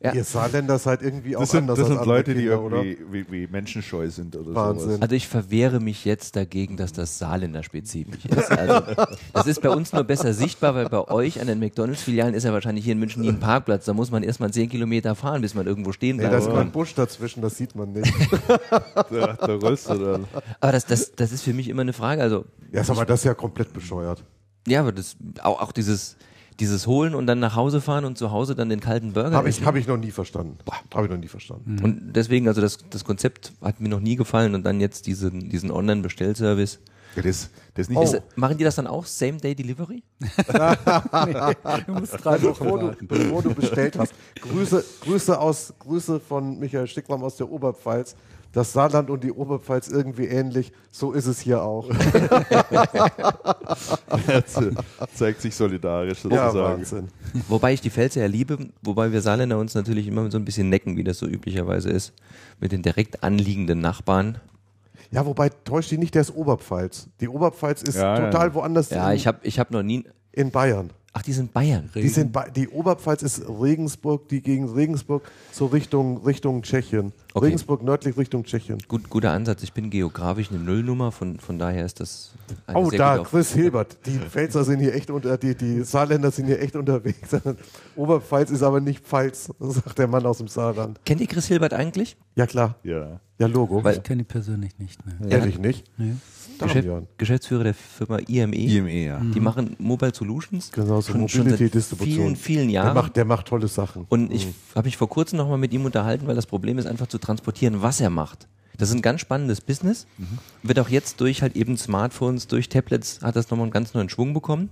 [0.00, 0.12] Ja.
[0.14, 2.82] Ihr Saarländer seid irgendwie auch Das sind, anders das sind Leute, die Kinder, oder?
[2.82, 4.88] irgendwie wie, wie menschenscheu sind oder Wahnsinn.
[4.90, 5.02] sowas.
[5.02, 8.50] Also ich verwehre mich jetzt dagegen, dass das Saarländer spezifisch ist.
[8.50, 8.94] Also
[9.32, 12.52] das ist bei uns nur besser sichtbar, weil bei euch an den McDonalds-Filialen ist ja
[12.52, 13.84] wahrscheinlich hier in München nie ein Parkplatz.
[13.86, 16.34] Da muss man erstmal 10 Kilometer fahren, bis man irgendwo stehen Nee, bleibt.
[16.34, 18.12] da ist immer ein Busch dazwischen, das sieht man nicht.
[19.10, 20.24] Da, da rollst du dann.
[20.60, 22.22] Aber das, das, das ist für mich immer eine Frage.
[22.22, 24.22] Also Ja, sag mal, das ist ja komplett bescheuert.
[24.66, 26.16] ja, aber das auch, auch dieses
[26.60, 29.48] dieses holen und dann nach Hause fahren und zu Hause dann den kalten Burger Habe
[29.48, 30.58] ich, hab ich noch nie verstanden.
[30.92, 31.78] Habe ich noch nie verstanden.
[31.82, 35.48] Und deswegen, also das, das Konzept hat mir noch nie gefallen und dann jetzt diesen,
[35.50, 36.80] diesen Online-Bestellservice.
[37.16, 40.02] Ja, das, das nicht Ist, machen die das dann auch Same-Day-Delivery?
[41.86, 44.12] Du musst drei Wochen Bevor du, bevor du bestellt hast.
[44.40, 48.14] Grüße, Grüße, aus, Grüße von Michael Sticklam aus der Oberpfalz.
[48.52, 50.72] Das Saarland und die Oberpfalz irgendwie ähnlich.
[50.90, 51.90] So ist es hier auch.
[55.14, 56.78] zeigt sich solidarisch Ja, sozusagen.
[56.78, 57.08] Wahnsinn.
[57.48, 60.68] Wobei ich die Pfälzer ja liebe, wobei wir Saarländer uns natürlich immer so ein bisschen
[60.68, 62.12] necken, wie das so üblicherweise ist,
[62.60, 64.38] mit den direkt anliegenden Nachbarn.
[65.10, 67.08] Ja, wobei täuscht die nicht, der ist Oberpfalz.
[67.20, 68.54] Die Oberpfalz ist Ja, total ja.
[68.54, 70.04] woanders Ja, in, ich habe ich hab noch nie.
[70.32, 70.90] in Bayern.
[71.14, 71.88] Ach, die sind Bayern.
[71.94, 77.12] Die, sind bei, die Oberpfalz ist Regensburg, die gegen Regensburg so Richtung, Richtung Tschechien.
[77.34, 77.46] Okay.
[77.46, 78.78] Regensburg nördlich Richtung Tschechien.
[78.86, 79.62] Gut, guter Ansatz.
[79.62, 82.32] Ich bin geografisch eine Nullnummer, von, von daher ist das
[82.66, 83.96] eine Oh, sehr da, Chris Hilbert.
[84.06, 87.30] Die Pfälzer sind hier echt unter, die, die Saarländer sind hier echt unterwegs.
[87.96, 91.00] Oberpfalz ist aber nicht Pfalz, sagt der Mann aus dem Saarland.
[91.04, 92.16] Kennt ihr Chris Hilbert eigentlich?
[92.36, 92.76] Ja, klar.
[92.84, 93.18] Ja.
[93.38, 93.82] Ja, Logo.
[93.82, 95.04] Weil- Ich kenne die persönlich nicht.
[95.06, 95.30] Ne.
[95.30, 95.84] Ehrlich nicht?
[95.96, 96.12] Nee.
[96.58, 96.88] Geschäft.
[97.18, 98.56] Geschäftsführer der Firma IME.
[98.56, 99.20] IME, ja.
[99.20, 100.70] Die machen Mobile Solutions.
[100.72, 102.14] Genau, so Mobility-Distribution.
[102.16, 102.94] vielen, vielen Der Jahren.
[102.94, 104.06] macht, der macht tolle Sachen.
[104.08, 107.06] Und ich habe mich vor kurzem nochmal mit ihm unterhalten, weil das Problem ist einfach
[107.06, 108.48] zu transportieren, was er macht.
[108.76, 110.06] Das ist ein ganz spannendes Business.
[110.62, 114.08] Wird auch jetzt durch halt eben Smartphones, durch Tablets hat das nochmal einen ganz neuen
[114.08, 114.70] Schwung bekommen.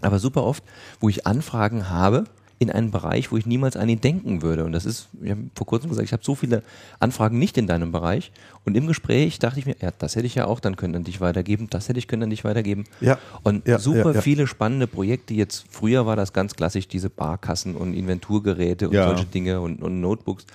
[0.00, 0.62] Aber super oft,
[1.00, 2.24] wo ich Anfragen habe
[2.62, 4.64] in einen Bereich, wo ich niemals an ihn denken würde.
[4.64, 6.62] Und das ist, ich habe vor kurzem gesagt, ich habe so viele
[7.00, 8.32] Anfragen nicht in deinem Bereich.
[8.64, 11.04] Und im Gespräch dachte ich mir, ja, das hätte ich ja auch dann können an
[11.04, 12.84] dich weitergeben, das hätte ich können an dich weitergeben.
[13.00, 13.18] Ja.
[13.42, 15.34] Und Ja, super ja, viele spannende Projekte.
[15.34, 20.00] Jetzt früher war das ganz klassisch, diese Barkassen und Inventurgeräte und solche Dinge und, und
[20.00, 20.46] Notebooks.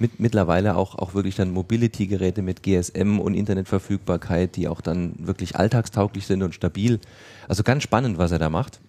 [0.00, 5.54] Mit, mittlerweile auch, auch wirklich dann Mobility-Geräte mit GSM und Internetverfügbarkeit, die auch dann wirklich
[5.54, 6.98] alltagstauglich sind und stabil.
[7.46, 8.80] Also ganz spannend, was er da macht.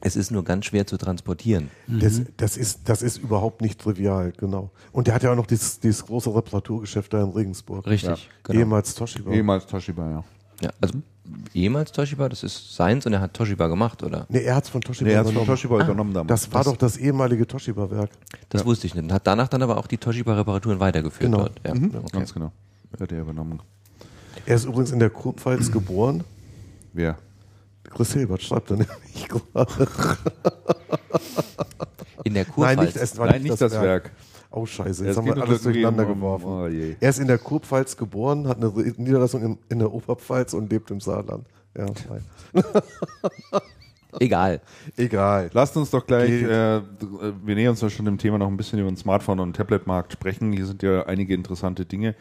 [0.00, 1.70] Es ist nur ganz schwer zu transportieren.
[1.86, 4.70] Das, das, ist, das ist überhaupt nicht trivial, genau.
[4.92, 7.86] Und der hat ja auch noch dieses, dieses große Reparaturgeschäft da in Regensburg.
[7.86, 8.28] Richtig.
[8.42, 8.58] Genau.
[8.60, 9.30] Ehemals Toshiba.
[9.32, 10.24] Ehemals Toshiba, ja.
[10.60, 10.94] Ja, also
[11.54, 14.26] ehemals Toshiba, das ist seins und er hat Toshiba gemacht, oder?
[14.28, 15.46] Nee, er hat es von Toshiba hat von übernommen.
[15.46, 16.28] Toshiba übernommen damals.
[16.42, 18.10] Das war doch das ehemalige Toshiba-Werk.
[18.50, 19.04] Das wusste ich nicht.
[19.04, 21.38] Und hat danach dann aber auch die Toshiba-Reparaturen weitergeführt Genau.
[21.48, 21.60] dort.
[21.64, 21.72] Ja.
[21.72, 21.90] Okay.
[22.12, 22.52] Ganz genau.
[23.00, 23.60] Hat er übernommen.
[24.46, 26.22] Er ist übrigens in der Kurpfalz geboren.
[26.92, 27.16] Wer?
[27.94, 29.88] Chris Hilbert schreibt er nämlich gerade.
[32.24, 32.76] In der Kurpfalz.
[32.76, 34.10] Nein, nicht, es war Nein, nicht das Werk.
[34.50, 36.46] Oh Scheiße, Es jetzt haben geht wir alles durcheinander um- geworfen.
[36.46, 36.94] oh je.
[37.00, 40.90] er ist in der Kurpfalz geboren, hat eine Niederlassung in, in der Oberpfalz und lebt
[40.92, 41.44] im Saarland.
[41.76, 41.86] Ja.
[44.20, 44.60] Egal.
[44.96, 45.50] Egal.
[45.52, 46.48] Lasst uns doch gleich, Geht.
[46.48, 46.82] äh,
[47.44, 50.12] wir nähern uns ja schon dem Thema noch ein bisschen über den Smartphone- und Tabletmarkt
[50.12, 50.52] sprechen.
[50.52, 52.14] Hier sind ja einige interessante Dinge.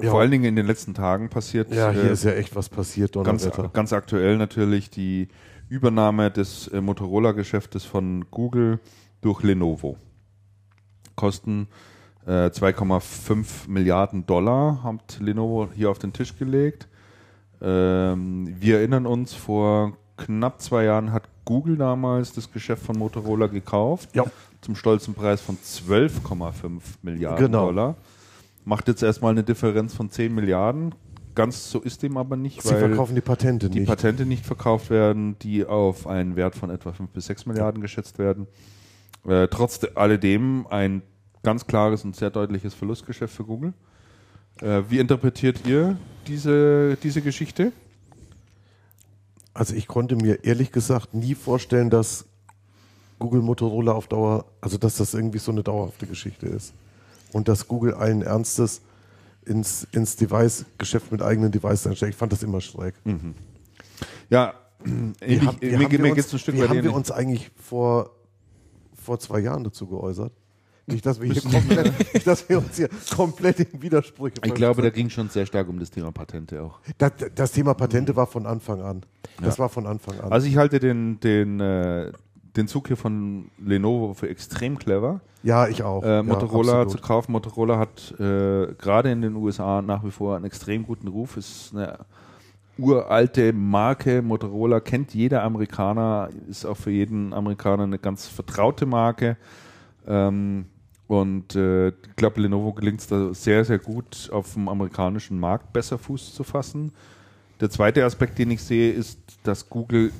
[0.00, 0.10] Ja.
[0.10, 1.72] Vor allen Dingen in den letzten Tagen passiert.
[1.72, 5.28] Ja, hier äh, ist ja echt was passiert, ganz, ganz aktuell natürlich die
[5.68, 8.78] Übernahme des äh, Motorola-Geschäftes von Google
[9.22, 9.96] durch Lenovo.
[11.14, 11.68] Kosten
[12.26, 16.88] äh, 2,5 Milliarden Dollar hat Lenovo hier auf den Tisch gelegt.
[17.62, 23.46] Ähm, wir erinnern uns, vor knapp zwei Jahren hat Google damals das Geschäft von Motorola
[23.46, 24.10] gekauft.
[24.14, 24.24] Ja.
[24.60, 27.66] Zum stolzen Preis von 12,5 Milliarden Genau.
[27.66, 27.94] Dollar.
[28.66, 30.92] Macht jetzt erstmal eine Differenz von 10 Milliarden.
[31.36, 33.88] Ganz so ist dem aber nicht, Sie weil verkaufen die Patente die nicht.
[33.88, 38.18] Patente nicht verkauft werden, die auf einen Wert von etwa 5 bis 6 Milliarden geschätzt
[38.18, 38.48] werden.
[39.24, 41.02] Äh, trotz alledem ein
[41.44, 43.72] ganz klares und sehr deutliches Verlustgeschäft für Google.
[44.60, 47.70] Äh, wie interpretiert ihr diese, diese Geschichte?
[49.54, 52.26] Also ich konnte mir ehrlich gesagt nie vorstellen, dass
[53.20, 56.74] Google Motorola auf Dauer, also dass das irgendwie so eine dauerhafte Geschichte ist.
[57.36, 58.80] Und dass Google allen Ernstes
[59.44, 62.14] ins, ins Device-Geschäft mit eigenen Devices einsteigt.
[62.14, 62.94] Ich fand das immer schräg.
[64.30, 64.54] Ja,
[65.20, 66.94] Wie haben- wie mir, mir uns- geht es ein Stück wie haben wir ähnlich.
[66.94, 68.10] uns eigentlich vor,
[68.94, 70.32] vor zwei Jahren dazu geäußert?
[70.86, 74.80] Nicht, dass wir, hier komplett, nicht, dass wir uns hier komplett in Widersprüche Ich glaube,
[74.82, 76.78] da ging schon sehr stark um das Thema Patente auch.
[76.96, 79.02] das, das Thema Patente war von Anfang an.
[79.42, 80.32] Das war von Anfang an.
[80.32, 82.12] Also ich halte den, den, äh,
[82.56, 85.20] den Zug hier von Lenovo für extrem clever.
[85.42, 86.02] ja, ich auch.
[86.02, 86.90] Äh, ja, Motorola absolut.
[86.90, 87.32] zu kaufen.
[87.32, 91.36] Motorola hat äh, gerade in den USA nach wie vor einen extrem guten Ruf.
[91.36, 91.98] Ist eine
[92.78, 94.22] uralte Marke.
[94.22, 99.36] Motorola kennt jeder Amerikaner, ist auch für jeden Amerikaner eine ganz vertraute Marke.
[100.06, 100.66] Ähm,
[101.06, 105.72] und äh, ich glaube, Lenovo gelingt es da sehr, sehr gut, auf dem amerikanischen Markt
[105.72, 106.92] besser Fuß zu fassen.
[107.60, 110.12] Der zweite Aspekt, den ich sehe, ist, dass Google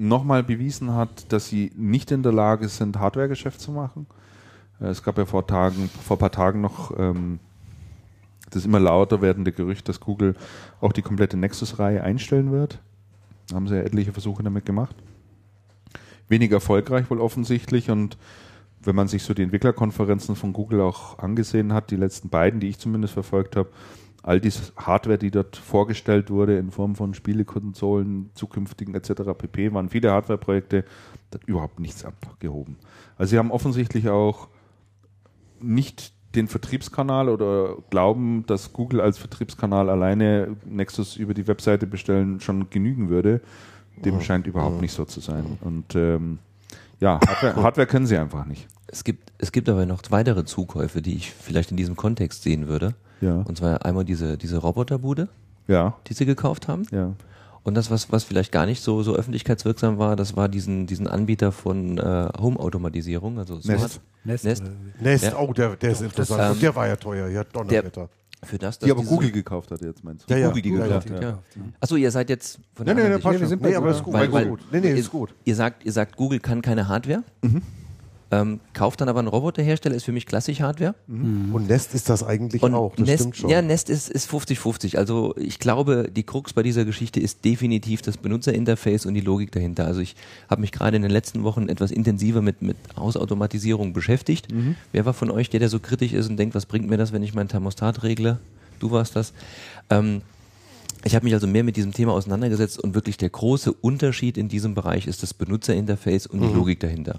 [0.00, 4.06] nochmal bewiesen hat, dass sie nicht in der Lage sind, Hardware-Geschäft zu machen.
[4.80, 7.38] Äh, Es gab ja vor Tagen, vor ein paar Tagen noch ähm,
[8.48, 10.34] das immer lauter werdende Gerücht, dass Google
[10.80, 12.80] auch die komplette Nexus-Reihe einstellen wird.
[13.48, 14.96] Da haben sie ja etliche Versuche damit gemacht.
[16.28, 18.16] Wenig erfolgreich wohl offensichtlich und
[18.82, 22.68] wenn man sich so die Entwicklerkonferenzen von Google auch angesehen hat, die letzten beiden, die
[22.68, 23.68] ich zumindest verfolgt habe,
[24.22, 29.22] all diese Hardware, die dort vorgestellt wurde in Form von Spielekonsolen, zukünftigen etc.
[29.36, 30.84] pp, waren viele Hardware-Projekte,
[31.30, 32.76] da hat überhaupt nichts abgehoben.
[33.16, 34.48] Also sie haben offensichtlich auch
[35.60, 42.40] nicht den Vertriebskanal oder glauben, dass Google als Vertriebskanal alleine Nexus über die Webseite bestellen
[42.40, 43.40] schon genügen würde.
[43.96, 45.58] Dem scheint überhaupt nicht so zu sein.
[45.60, 46.38] Und ähm,
[47.00, 48.68] ja, Hardware, Hardware können sie einfach nicht.
[48.86, 52.68] Es gibt, es gibt aber noch weitere Zukäufe, die ich vielleicht in diesem Kontext sehen
[52.68, 52.94] würde.
[53.20, 53.36] Ja.
[53.36, 55.28] Und zwar einmal diese, diese Roboterbude,
[55.68, 56.86] Ja, die sie gekauft haben.
[56.90, 57.12] ja.
[57.62, 61.06] Und das, was, was vielleicht gar nicht so, so öffentlichkeitswirksam war, das war diesen, diesen
[61.06, 63.80] Anbieter von äh, Home-Automatisierung, also Smart
[64.24, 64.44] Nest.
[64.44, 64.64] Nest,
[64.98, 65.24] Nest.
[65.24, 65.38] Ja.
[65.38, 66.40] oh, der, der ist interessant.
[66.42, 68.08] ähm, Und der war ja teuer, ja, Donnerwetter.
[68.42, 70.32] Für das, Die dass aber Google gekauft hat jetzt, meinst du?
[70.32, 70.46] Ja, ja.
[70.48, 71.16] Google die Ja, gekauft ja.
[71.16, 71.22] hat.
[71.22, 71.38] Ja.
[71.80, 73.22] Achso, ihr seid jetzt von Nee, nee, nee, Sicht.
[73.24, 74.14] passt wir sind Nee, aber ist gut.
[74.14, 74.46] Weil, weil.
[74.72, 75.34] Nee, nee, ihr, ist gut.
[75.44, 77.60] Ihr sagt, ihr sagt, Google kann keine Hardware, Mhm.
[78.32, 80.94] Ähm, kauft dann aber einen Roboterhersteller, ist für mich klassisch Hardware.
[81.08, 83.50] Und Nest ist das eigentlich Und auch, das Nest, stimmt schon.
[83.50, 84.96] Ja, Nest ist ist 50-50.
[84.96, 89.50] Also ich glaube, die Krux bei dieser Geschichte ist definitiv das Benutzerinterface und die Logik
[89.52, 89.86] dahinter.
[89.86, 90.14] Also ich
[90.48, 94.52] habe mich gerade in den letzten Wochen etwas intensiver mit, mit Hausautomatisierung beschäftigt.
[94.52, 94.76] Mhm.
[94.92, 97.12] Wer war von euch der, der so kritisch ist und denkt, was bringt mir das,
[97.12, 98.38] wenn ich meinen Thermostat regle?
[98.78, 99.32] Du warst das.
[99.90, 100.22] Ähm,
[101.04, 104.48] ich habe mich also mehr mit diesem Thema auseinandergesetzt und wirklich der große Unterschied in
[104.48, 106.54] diesem Bereich ist das Benutzerinterface und die Mhm.
[106.56, 107.18] Logik dahinter.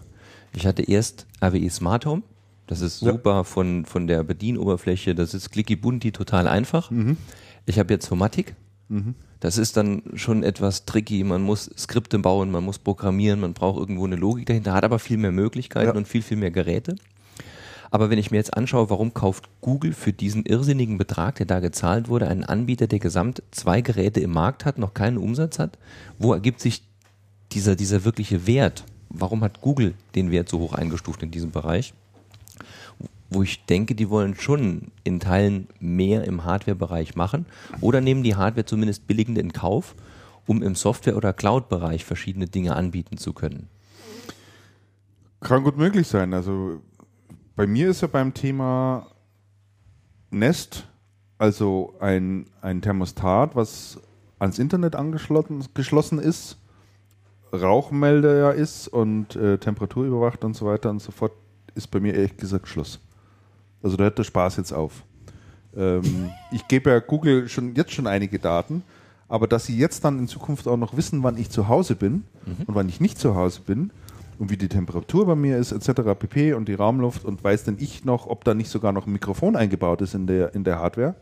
[0.54, 2.24] Ich hatte erst AWE Smart Home.
[2.68, 3.12] Das ist Ja.
[3.12, 5.16] super von, von der Bedienoberfläche.
[5.16, 6.90] Das ist clicky bunti, total einfach.
[6.92, 7.18] Mhm.
[7.66, 8.56] Ich habe jetzt Fomatic.
[9.40, 11.24] Das ist dann schon etwas tricky.
[11.24, 15.00] Man muss Skripte bauen, man muss programmieren, man braucht irgendwo eine Logik dahinter, hat aber
[15.00, 15.96] viel mehr Möglichkeiten Ja.
[15.96, 16.96] und viel, viel mehr Geräte.
[17.90, 21.60] Aber wenn ich mir jetzt anschaue, warum kauft Google für diesen irrsinnigen Betrag, der da
[21.62, 25.78] gezahlt wurde, einen Anbieter, der gesamt zwei Geräte im Markt hat, noch keinen Umsatz hat,
[26.20, 26.84] wo ergibt sich
[27.54, 28.84] dieser, dieser wirkliche Wert?
[29.14, 31.94] Warum hat Google den Wert so hoch eingestuft in diesem Bereich?
[33.30, 37.46] Wo ich denke, die wollen schon in Teilen mehr im Hardware-Bereich machen
[37.80, 39.96] oder nehmen die Hardware zumindest billigend in Kauf,
[40.48, 43.68] um im Software- oder Cloud-Bereich verschiedene Dinge anbieten zu können.
[45.40, 46.34] Kann gut möglich sein.
[46.34, 46.82] Also
[47.56, 49.08] bei mir ist ja beim Thema
[50.30, 50.88] Nest,
[51.38, 54.00] also ein, ein Thermostat, was
[54.40, 56.58] ans Internet angeschlossen geschlossen ist,
[57.54, 61.34] Rauchmelder ja ist und äh, Temperatur überwacht und so weiter und so fort,
[61.76, 63.00] ist bei mir ehrlich gesagt Schluss.
[63.84, 65.04] Also da hört der Spaß jetzt auf.
[65.76, 68.84] Ähm, ich gebe ja Google schon jetzt schon einige Daten,
[69.28, 72.24] aber dass sie jetzt dann in Zukunft auch noch wissen, wann ich zu Hause bin
[72.68, 73.92] und wann ich nicht zu Hause bin
[74.40, 76.02] und wie die Temperatur bei mir ist, etc.
[76.18, 76.54] pp.
[76.54, 79.56] und die Raumluft und weiß denn ich noch, ob da nicht sogar noch ein Mikrofon
[79.56, 81.16] eingebaut ist in der, in der Hardware?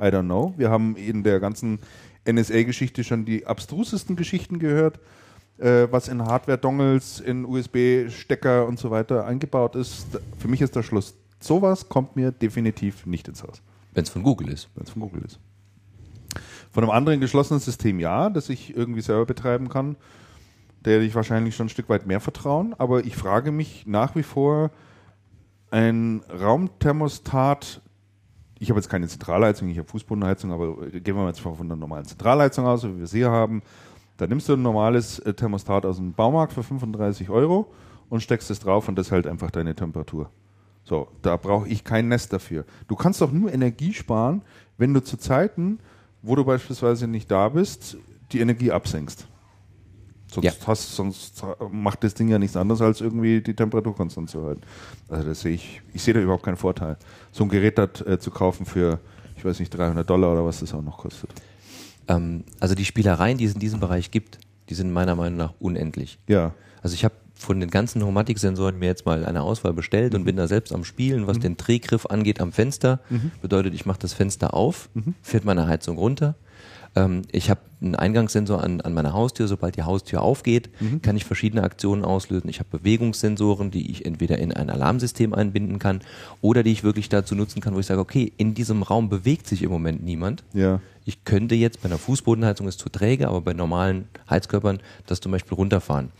[0.00, 0.54] I don't know.
[0.56, 1.78] Wir haben in der ganzen
[2.28, 4.98] NSA-Geschichte schon die abstrusesten Geschichten gehört,
[5.58, 10.06] äh, was in Hardware-Dongles, in USB-Stecker und so weiter eingebaut ist.
[10.38, 11.14] Für mich ist der Schluss.
[11.40, 13.62] Sowas kommt mir definitiv nicht ins Haus
[13.92, 14.68] Wenn es von Google ist.
[14.74, 15.38] wenn es von Google ist.
[16.72, 19.96] Von einem anderen geschlossenen System ja, das ich irgendwie selber betreiben kann,
[20.84, 24.16] der hätte ich wahrscheinlich schon ein Stück weit mehr vertrauen, aber ich frage mich nach
[24.16, 24.70] wie vor,
[25.70, 27.80] ein Raumthermostat,
[28.58, 31.76] ich habe jetzt keine Zentralheizung, ich habe Fußbodenheizung, aber gehen wir jetzt mal von einer
[31.76, 33.62] normalen Zentralheizung aus, wie wir sie hier haben,
[34.16, 37.72] da nimmst du ein normales äh, Thermostat aus dem Baumarkt für 35 Euro
[38.08, 40.30] und steckst es drauf und das hält einfach deine Temperatur.
[40.84, 42.64] So, da brauche ich kein Nest dafür.
[42.88, 44.42] Du kannst doch nur Energie sparen,
[44.76, 45.78] wenn du zu Zeiten,
[46.22, 47.96] wo du beispielsweise nicht da bist,
[48.32, 49.26] die Energie absenkst.
[50.30, 50.52] Sonst, Ja.
[50.66, 54.62] hast, sonst macht das Ding ja nichts anderes, als irgendwie die Temperatur konstant zu halten.
[55.08, 56.96] Also das sehe ich, ich sehe da überhaupt keinen Vorteil.
[57.30, 58.98] So ein Gerät hat, äh, zu kaufen für,
[59.36, 61.30] ich weiß nicht, 300 Dollar oder was das auch noch kostet.
[62.08, 65.54] Ähm, also die Spielereien, die es in diesem Bereich gibt, die sind meiner Meinung nach
[65.58, 66.18] unendlich.
[66.26, 70.24] Ja, Also ich habe von den ganzen Nomatik-Sensoren mir jetzt mal eine Auswahl bestellt und
[70.24, 73.00] bin da selbst am Spielen, was den Drehgriff angeht am Fenster.
[73.42, 74.88] Bedeutet, ich mache das Fenster auf,
[75.20, 76.36] fährt meine Heizung runter.
[76.96, 79.46] Ähm, ich habe einen Eingangssensor an, an meiner Haustür.
[79.48, 80.70] Sobald die Haustür aufgeht,
[81.02, 82.48] kann ich verschiedene Aktionen auslösen.
[82.48, 86.00] Ich habe Bewegungssensoren, die ich entweder in ein Alarmsystem einbinden kann
[86.40, 89.46] oder die ich wirklich dazu nutzen kann, wo ich sage, okay, in diesem Raum bewegt
[89.46, 90.44] sich im Moment niemand.
[90.54, 90.80] Ja.
[91.04, 95.32] Ich könnte jetzt bei einer Fußbodenheizung ist zu träge, aber bei normalen Heizkörpern das zum
[95.32, 96.10] Beispiel runterfahren.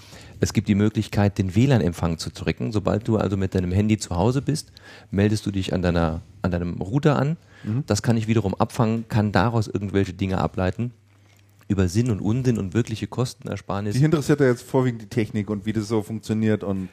[0.44, 2.70] Es gibt die Möglichkeit, den WLAN-Empfang zu drücken.
[2.70, 4.72] Sobald du also mit deinem Handy zu Hause bist,
[5.10, 7.38] meldest du dich an, deiner, an deinem Router an.
[7.86, 10.92] Das kann ich wiederum abfangen, kann daraus irgendwelche Dinge ableiten.
[11.66, 13.94] Über Sinn und Unsinn und wirkliche Kostenersparnis.
[13.94, 16.90] Dich interessiert ja jetzt vorwiegend die Technik und wie das so funktioniert und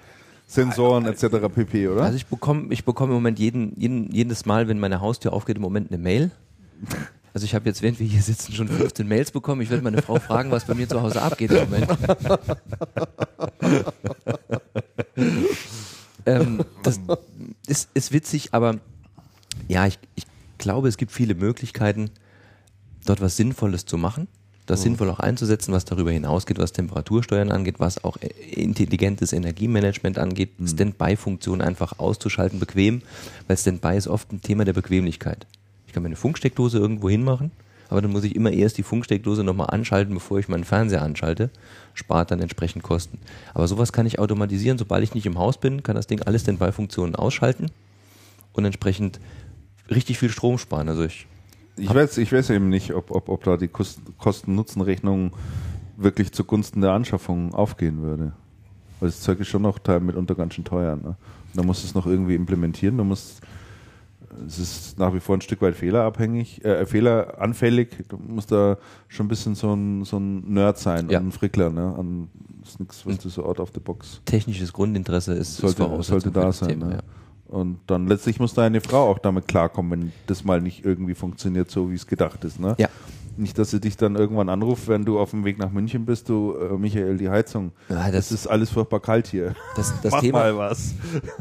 [0.47, 1.53] Sensoren etc.
[1.53, 2.03] pp, oder?
[2.03, 5.57] Also ich bekomme ich bekomme im Moment jeden, jeden, jedes Mal, wenn meine Haustür aufgeht,
[5.57, 6.31] im Moment eine Mail.
[7.33, 9.61] Also ich habe jetzt, während wir hier sitzen, schon 15 Mails bekommen.
[9.61, 11.87] Ich werde meine Frau fragen, was bei mir zu Hause abgeht im Moment.
[16.25, 16.99] ähm, das
[17.67, 18.79] ist, ist witzig, aber
[19.67, 20.25] ja, ich, ich
[20.57, 22.09] glaube, es gibt viele Möglichkeiten,
[23.05, 24.27] dort was Sinnvolles zu machen,
[24.65, 28.17] das sinnvoll auch einzusetzen, was darüber hinausgeht, was Temperatursteuern angeht, was auch
[28.51, 33.01] intelligentes Energiemanagement angeht, Standby-Funktion einfach auszuschalten, bequem,
[33.47, 35.45] weil Standby ist oft ein Thema der Bequemlichkeit.
[35.91, 37.51] Ich kann meine Funksteckdose irgendwo hinmachen,
[37.89, 41.49] aber dann muss ich immer erst die Funksteckdose nochmal anschalten, bevor ich meinen Fernseher anschalte.
[41.93, 43.19] Spart dann entsprechend Kosten.
[43.53, 44.77] Aber sowas kann ich automatisieren.
[44.77, 47.65] Sobald ich nicht im Haus bin, kann das Ding alle Standby-Funktionen ausschalten
[48.53, 49.19] und entsprechend
[49.89, 50.87] richtig viel Strom sparen.
[50.87, 51.27] Also ich
[51.75, 55.33] Ich weiß, ich weiß eben nicht, ob, ob, ob da die Kosten- Kosten-Nutzen-Rechnung
[55.97, 58.31] wirklich zugunsten der Anschaffung aufgehen würde.
[59.01, 60.95] Weil das Zeug ist schon noch teil mitunter ganz schön teuer.
[60.95, 61.17] Ne?
[61.53, 62.97] Da musst du es noch irgendwie implementieren.
[62.97, 63.41] Du musst,
[64.47, 67.89] es ist nach wie vor ein Stück weit fehlerabhängig, äh, fehleranfällig.
[68.09, 68.77] Du musst da
[69.07, 71.19] schon ein bisschen so ein, so ein Nerd sein Ja.
[71.19, 71.69] und ein Frickler.
[71.69, 71.95] Ne?
[71.97, 72.29] An,
[72.61, 75.83] das ist nichts, was du so out of the box technisches Grundinteresse ist, ist sollte,
[75.83, 76.69] Voraussetzung sollte da sein.
[76.69, 76.93] Thema, ne?
[76.95, 77.01] ja.
[77.47, 81.69] Und dann letztlich muss deine Frau auch damit klarkommen, wenn das mal nicht irgendwie funktioniert,
[81.69, 82.59] so wie es gedacht ist.
[82.59, 82.75] Ne?
[82.77, 82.87] Ja.
[83.41, 86.29] Nicht, dass sie dich dann irgendwann anruft, wenn du auf dem Weg nach München bist,
[86.29, 87.71] du, äh, Michael, die Heizung.
[87.89, 89.55] Ja, das, das- ist alles furchtbar kalt hier.
[89.75, 90.93] Das, das, Mach Thema, mal was.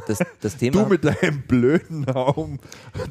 [0.08, 2.58] das, das, Thema, Du mit deinem blöden Raum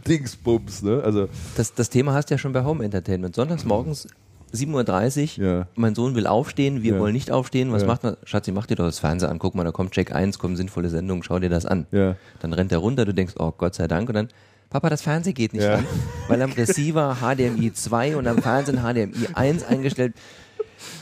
[0.08, 1.02] Dingsbums, ne?
[1.04, 3.36] Also, das, das Thema hast du ja schon bei Home Entertainment.
[3.36, 4.08] Sonntags morgens
[4.54, 5.68] 7.30 Uhr, Ja.
[5.76, 7.00] mein Sohn will aufstehen, wir Ja.
[7.00, 7.72] wollen nicht aufstehen.
[7.72, 7.88] Was Ja.
[7.90, 8.18] macht man?
[8.24, 10.90] Schatzi, mach dir doch das Fernseher an, guck mal, da kommt Check 1, kommen sinnvolle
[10.90, 11.86] Sendungen, schau dir das an.
[11.92, 14.30] Dann rennt er runter, du denkst, oh Gott sei Dank, und dann,
[14.70, 15.76] Papa, das Fernsehen geht nicht Ja.
[15.78, 15.86] an,
[16.28, 20.14] weil am Receiver HDMI 2 und am Fernsehen HDMI 1 eingestellt.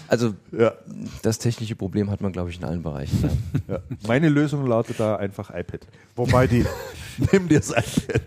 [0.07, 0.73] Also, ja,
[1.21, 3.29] das technische Problem hat man, glaube ich, in allen Bereichen.
[3.67, 3.79] Ja.
[4.07, 5.85] Meine Lösung lautet da einfach iPad.
[6.15, 6.65] Wobei die,
[7.31, 8.21] Nimm dir das iPad.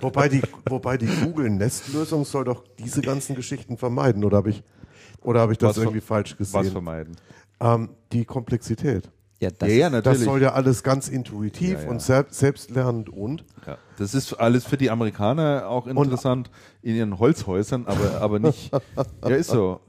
[0.00, 4.62] wobei die, wobei die Google Nest-Lösung soll doch diese ganzen Geschichten vermeiden, oder habe ich,
[5.22, 6.72] oder habe ich das Was irgendwie falsch Was gesehen?
[6.72, 7.16] vermeiden.
[7.60, 9.08] Ähm, die Komplexität.
[9.42, 10.24] Ja, das, ja, ja, Das natürlich.
[10.24, 11.90] soll ja alles ganz intuitiv Ja, ja.
[11.90, 16.48] und selbst, selbstlernend und Ja, das ist alles für die Amerikaner auch interessant
[16.80, 18.70] in ihren Holzhäusern, aber, aber nicht.
[19.24, 19.80] ja, ist so.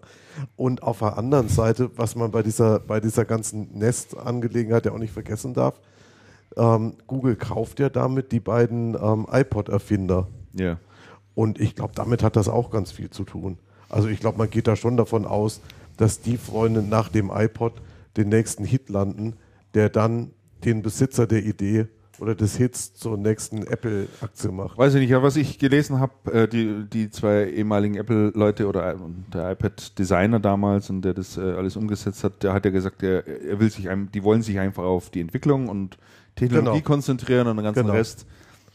[0.55, 4.97] Und auf der anderen Seite, was man bei dieser, bei dieser ganzen Nest-Angelegenheit ja auch
[4.97, 5.79] nicht vergessen darf,
[6.57, 10.29] ähm, Google kauft ja damit die beiden ähm, iPod-Erfinder.
[10.53, 10.77] Ja.
[11.35, 13.59] Und ich glaube, damit hat das auch ganz viel zu tun.
[13.87, 15.61] Also ich glaube, man geht da schon davon aus,
[15.97, 17.73] dass die Freunde nach dem iPod
[18.17, 19.35] den nächsten Hit landen,
[19.73, 20.31] der dann
[20.63, 21.87] den Besitzer der Idee
[22.19, 24.77] oder des Hits zur nächsten Apple-Aktie macht.
[24.77, 28.93] Weiß ich nicht, aber was ich gelesen habe, äh, die, die zwei ehemaligen Apple-Leute oder
[28.93, 28.97] äh,
[29.33, 33.27] der iPad-Designer damals und der das äh, alles umgesetzt hat, der hat ja gesagt, er,
[33.27, 35.97] er will sich, die wollen sich einfach auf die Entwicklung und
[36.35, 36.87] Technologie Genau.
[36.87, 37.93] konzentrieren und den ganzen Genau.
[37.93, 38.25] Rest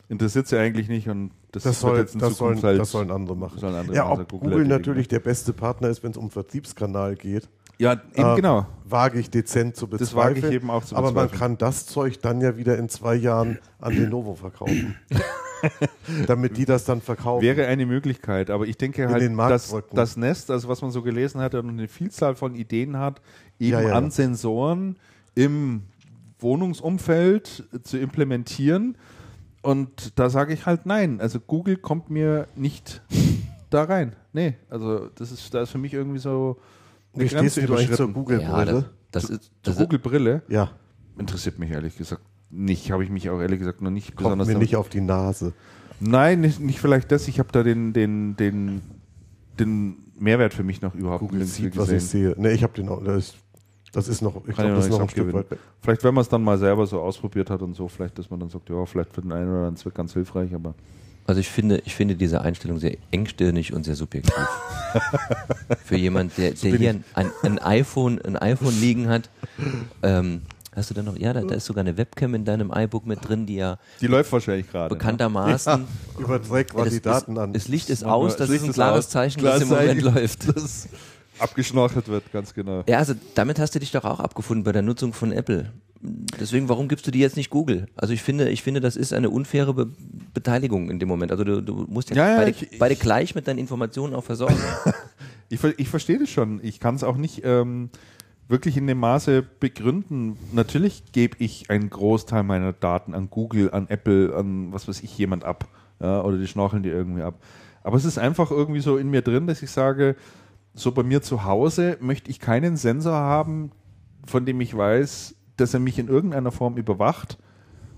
[0.09, 2.91] interessiert sie eigentlich nicht und das, Das, soll, jetzt in das, sollen, Zukunft halt, das
[2.91, 3.59] sollen andere machen.
[3.59, 4.71] sollen andere ja, machen, ob Google, erledigen.
[4.71, 7.49] natürlich der beste Partner ist, wenn es um Vertriebskanal geht,
[7.79, 8.67] Ja, eben äh, genau.
[8.85, 10.09] wage ich dezent zu bezweifeln.
[10.09, 11.39] Das wage ich eben auch zu Aber man bezweifeln.
[11.39, 14.97] kann das Zeug dann ja wieder in zwei Jahren an Lenovo verkaufen.
[16.27, 17.43] Damit die das dann verkaufen.
[17.43, 21.41] Wäre eine Möglichkeit, aber ich denke halt, dass das Nest, also was man so gelesen
[21.41, 23.21] hat, und eine Vielzahl von Ideen hat,
[23.59, 24.11] eben Ja, ja, an.
[24.11, 24.97] Sensoren
[25.35, 25.83] im
[26.41, 28.97] Wohnungsumfeld zu implementieren.
[29.63, 31.21] Und da sage ich halt nein.
[31.21, 33.03] Also Google kommt mir nicht
[33.71, 34.15] da rein.
[34.33, 36.59] Nee, also das ist, da ist für mich irgendwie so
[37.21, 38.85] eine Wie stehst Grenze du eigentlich zur ja, Google-Brille?
[39.15, 40.71] ist, Zur Google-Brille Ja,
[41.19, 42.91] interessiert mich ehrlich gesagt nicht.
[42.91, 45.01] Habe ich mich auch ehrlich gesagt noch nicht kommt besonders mir damit nicht auf die
[45.01, 45.53] Nase.
[46.01, 47.27] Nein, nicht, nicht vielleicht das.
[47.29, 48.81] Ich habe da den, den, den,
[49.59, 52.35] den Mehrwert für mich noch überhaupt Google nirgends sieht, was ich gesehen.
[52.35, 52.35] sehe.
[52.39, 53.03] Nee, ich habe den auch.
[53.03, 53.37] Das ist,
[53.93, 55.59] das ist noch, ich Kann glaube, das ist noch ein nicht Stück weit weg.
[55.81, 58.39] Vielleicht, wenn man es dann mal selber so ausprobiert hat und so, vielleicht, dass man
[58.39, 60.75] dann sagt, ja, vielleicht für den einen oder anderen Zweck ganz hilfreich, aber
[61.29, 64.33] Also ich finde, ich finde diese Einstellung sehr engstirnig und sehr subjektiv.
[65.85, 69.29] Für jemand, der, der hier ein, ein, iPhone, ein iPhone liegen hat,
[70.03, 70.41] ähm,
[70.75, 73.29] Hast du da noch, ja, da, da ist sogar eine Webcam in deinem iBook mit
[73.29, 74.95] drin, die ja Die läuft wahrscheinlich gerade.
[74.95, 75.85] bekanntermaßen.
[76.19, 77.53] Überträgt mal Ja, das, Daten an.
[77.53, 79.11] Das Licht ist aus, das das ist ein klares aus.
[79.11, 80.47] Zeichen, Klares dass im Moment läuft.
[80.55, 80.89] Das
[81.41, 82.85] abgeschnorchelt wird, ganz genau.
[82.89, 85.73] Ja, also damit hast du dich doch auch abgefunden bei der Nutzung von Apple.
[86.01, 87.87] Deswegen, warum gibst du die jetzt nicht Google?
[87.97, 89.89] Also ich finde, ich finde, das ist eine unfaire Be
[90.33, 91.33] Beteiligung in dem Moment.
[91.33, 94.25] Also du, du musst ja, Ja, ja, beide, ich- beide gleich mit deinen Informationen auch
[94.25, 94.57] versorgen.
[95.51, 96.61] Ich, ich verstehe das schon.
[96.63, 97.89] Ich kann es auch nicht ähm,
[98.49, 100.37] wirklich in dem Maße begründen.
[100.53, 105.17] Natürlich gebe ich einen Großteil meiner Daten an Google, an Apple, an was weiß ich,
[105.17, 105.67] jemand ab.
[106.01, 107.43] Ja, oder die schnorcheln die irgendwie ab.
[107.83, 110.17] Aber es ist einfach irgendwie so in mir drin, dass ich sage,
[110.75, 113.73] so bei mir zu Hause möchte ich keinen Sensor haben,
[114.27, 117.39] von dem ich weiß, dass er mich in irgendeiner Form überwacht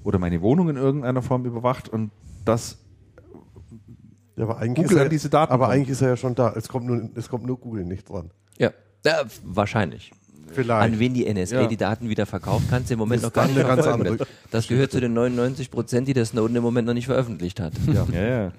[0.03, 2.11] oder meine Wohnung in irgendeiner Form überwacht und
[2.45, 2.79] das
[4.37, 5.75] ja, aber eigentlich Google ist er, an diese Daten Aber kommt.
[5.77, 6.53] eigentlich ist er ja schon da.
[6.57, 8.31] Es kommt nur, es kommt nur Google nicht dran.
[8.59, 8.71] ja.
[9.05, 10.13] ja, wahrscheinlich.
[10.53, 10.93] Vielleicht.
[10.95, 11.67] An wen die NSA Ja.
[11.69, 14.09] die Daten wieder verkauft, kannst du im Moment noch gar nicht verfolgen.
[14.09, 17.61] andere Das gehört zu den 99 Prozent, die der Snowden im Moment noch nicht veröffentlicht
[17.61, 17.73] hat.
[17.87, 18.05] Ja.
[18.13, 18.53] ja, ja.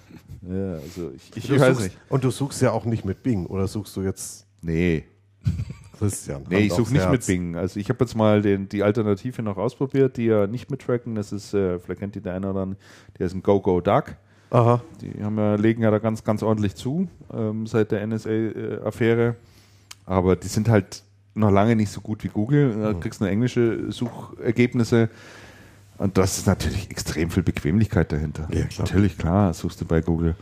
[0.48, 1.98] ja also ich, ich Du weiß suchst, nicht.
[2.10, 5.04] Und du suchst ja auch nicht mit Bing, oder suchst du jetzt Nee,
[6.02, 6.44] Christian?
[6.50, 7.12] Nee, ich suche nicht Herz.
[7.12, 7.56] mit Bing.
[7.56, 11.16] Also ich habe jetzt mal den, die Alternative noch ausprobiert, die ja nicht mit tracken.
[11.16, 12.80] Das ist, äh, vielleicht kennt die der eine oder andere,
[13.18, 14.16] der ist ein GoGoDuck.
[14.52, 14.82] Aha.
[15.02, 19.36] Die haben ja, legen ja da ganz, ganz ordentlich zu ähm, seit der NSA-Affäre.
[20.06, 21.04] Aber die sind halt
[21.34, 22.76] noch lange nicht so gut wie Google.
[22.82, 25.10] Da kriegst du nur englische Suchergebnisse.
[25.98, 28.48] Und das ist natürlich extrem viel Bequemlichkeit dahinter.
[28.52, 28.88] Ja, klar.
[28.88, 30.36] Natürlich, klar, suchst du bei Google.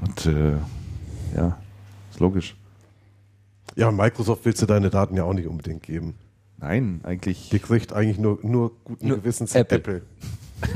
[0.00, 0.54] Und äh,
[1.36, 1.58] ja,
[2.10, 2.56] ist logisch.
[3.76, 6.14] Ja, Microsoft willst du deine Daten ja auch nicht unbedingt geben.
[6.58, 7.48] Nein, eigentlich.
[7.50, 9.78] Die kriegt eigentlich nur, nur guten Nur Gewissens Apple.
[9.78, 10.02] Apple.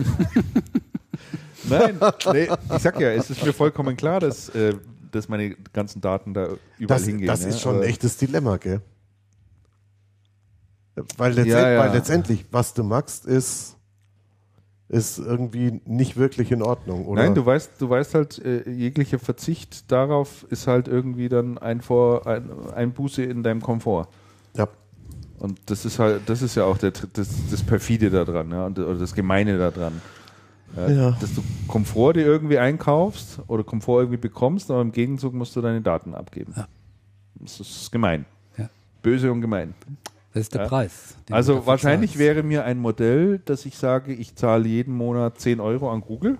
[1.69, 1.99] Nein,
[2.33, 4.75] nee, ich sag ja, es ist mir vollkommen klar, dass, äh,
[5.11, 6.49] dass meine ganzen Daten da
[6.79, 7.27] überall Das, hingehen.
[7.27, 8.81] das ja, ist schon ein echtes Dilemma, gell?
[11.17, 11.79] Weil, letztend, Ja, ja.
[11.81, 13.76] weil letztendlich, was du machst, ist,
[14.89, 17.23] ist irgendwie nicht wirklich in Ordnung, oder?
[17.23, 21.81] Nein, du weißt, du weißt halt, äh, jeglicher Verzicht darauf ist halt irgendwie dann ein,
[21.81, 24.09] Vor, ein, ein Buße in deinem Komfort.
[24.57, 24.69] ja.
[25.39, 28.79] Und das ist halt, das ist ja auch der, das, das Perfide daran, ja, und,
[28.79, 30.01] oder das Gemeine daran.
[30.75, 31.11] Ja, Ja.
[31.21, 35.61] Dass du Komfort dir irgendwie einkaufst oder Komfort irgendwie bekommst, aber im Gegenzug musst du
[35.61, 36.55] deine Daten abgeben.
[36.57, 36.67] Ja.
[37.35, 38.25] Das ist gemein.
[38.57, 38.71] Ja.
[39.03, 39.75] Böse und gemein.
[40.37, 40.69] Das ist der Ja.
[40.69, 41.17] Preis.
[41.31, 42.19] Also dafür wahrscheinlich zahlst.
[42.21, 46.37] wäre mir ein Modell, dass ich sage, ich zahle jeden Monat 10 Euro an Google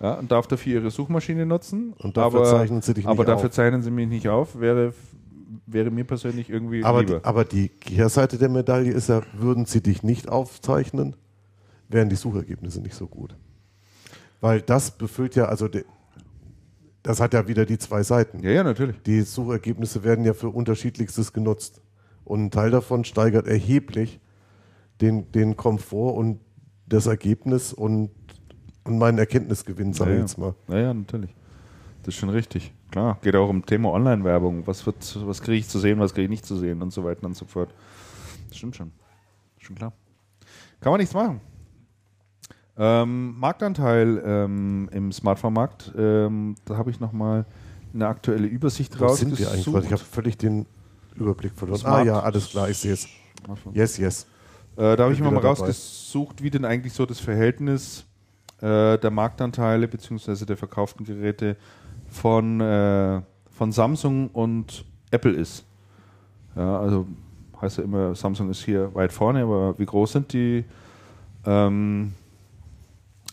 [0.00, 1.92] ja, und darf dafür ihre Suchmaschine nutzen.
[1.98, 3.54] Und dafür aber, zeichnen sie dich nicht Aber dafür auf.
[3.54, 4.94] zeichnen sie mich nicht auf, wäre,
[5.66, 7.24] wäre mir persönlich irgendwie Aber die, lieber.
[7.24, 11.14] aber die Kehrseite der Medaille ist ja, würden sie dich nicht aufzeichnen,
[11.88, 13.36] wären die Suchergebnisse nicht so gut.
[14.40, 15.84] Weil das befüllt ja, also de,
[17.04, 18.40] das hat ja wieder die zwei Seiten.
[18.42, 19.00] ja, ja, natürlich.
[19.02, 21.80] Die Suchergebnisse werden ja für unterschiedlichstes genutzt.
[22.28, 24.20] Und ein Teil davon steigert erheblich
[25.00, 26.40] den, den Komfort und
[26.86, 28.10] das Ergebnis und,
[28.84, 30.54] und meinen Erkenntnisgewinn, sage ja, ich jetzt mal.
[30.68, 31.34] Ja, ja, natürlich.
[32.02, 32.72] Das ist schon richtig.
[32.90, 34.66] Klar, geht auch um Thema Online-Werbung.
[34.66, 34.96] Was, wird,
[35.26, 37.36] was kriege ich zu sehen, was kriege ich nicht zu sehen und so weiter und
[37.36, 37.74] so fort.
[38.48, 38.92] Das stimmt schon.
[39.58, 39.92] Schon klar.
[40.80, 41.40] Kann man nichts machen.
[42.76, 47.44] Ähm, Marktanteil ähm, im Smartphone-Markt, ähm, da habe ich nochmal
[47.92, 49.84] eine aktuelle Übersicht Wo sind wir eigentlich?
[49.84, 50.66] Ich habe völlig den
[51.18, 51.78] Überblick verloren.
[51.80, 53.08] Smart- Ah ja, alles klar, ich sehe es.
[53.72, 54.26] Yes, yes.
[54.76, 55.60] Äh, da habe ich mir mal wieder dabei.
[55.66, 58.04] rausgesucht, wie denn eigentlich so das Verhältnis
[58.60, 60.44] äh, der Marktanteile bzw.
[60.44, 61.56] der verkauften Geräte
[62.08, 63.20] von, äh,
[63.50, 65.64] von Samsung und Apple ist.
[66.56, 67.06] Ja, also
[67.60, 70.64] heißt ja immer, Samsung ist hier weit vorne, aber wie groß sind die?
[71.44, 72.12] Ähm,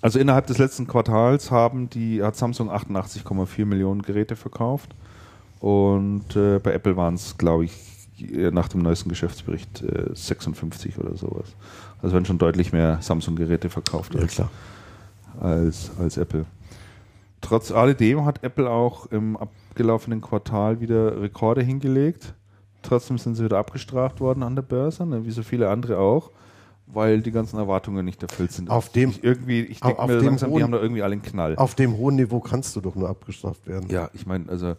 [0.02, 4.96] also innerhalb des letzten Quartals haben die, hat Samsung 88,4 Millionen Geräte verkauft
[5.60, 7.74] und äh, bei Apple waren es, glaube ich,
[8.20, 11.48] äh, nach dem neuesten Geschäftsbericht äh, 56 oder sowas.
[12.02, 14.42] Also werden schon deutlich mehr Samsung-Geräte verkauft Ja, als,
[15.40, 16.46] als, als Apple.
[17.42, 22.34] Trotz alledem hat Apple auch im abgelaufenen Quartal wieder Rekorde hingelegt.
[22.82, 26.30] Trotzdem sind sie wieder abgestraft worden an der Börse, ne, wie so viele andere auch,
[26.88, 28.70] weil die ganzen Erwartungen nicht erfüllt sind.
[28.70, 31.22] Auf dem- ich irgendwie, ich denke mir langsam, die hohen- haben da irgendwie alle einen
[31.24, 31.56] Knall.
[31.56, 33.90] Auf dem hohen Niveau kannst du doch nur abgestraft werden.
[33.90, 34.76] Ja, ich meine, also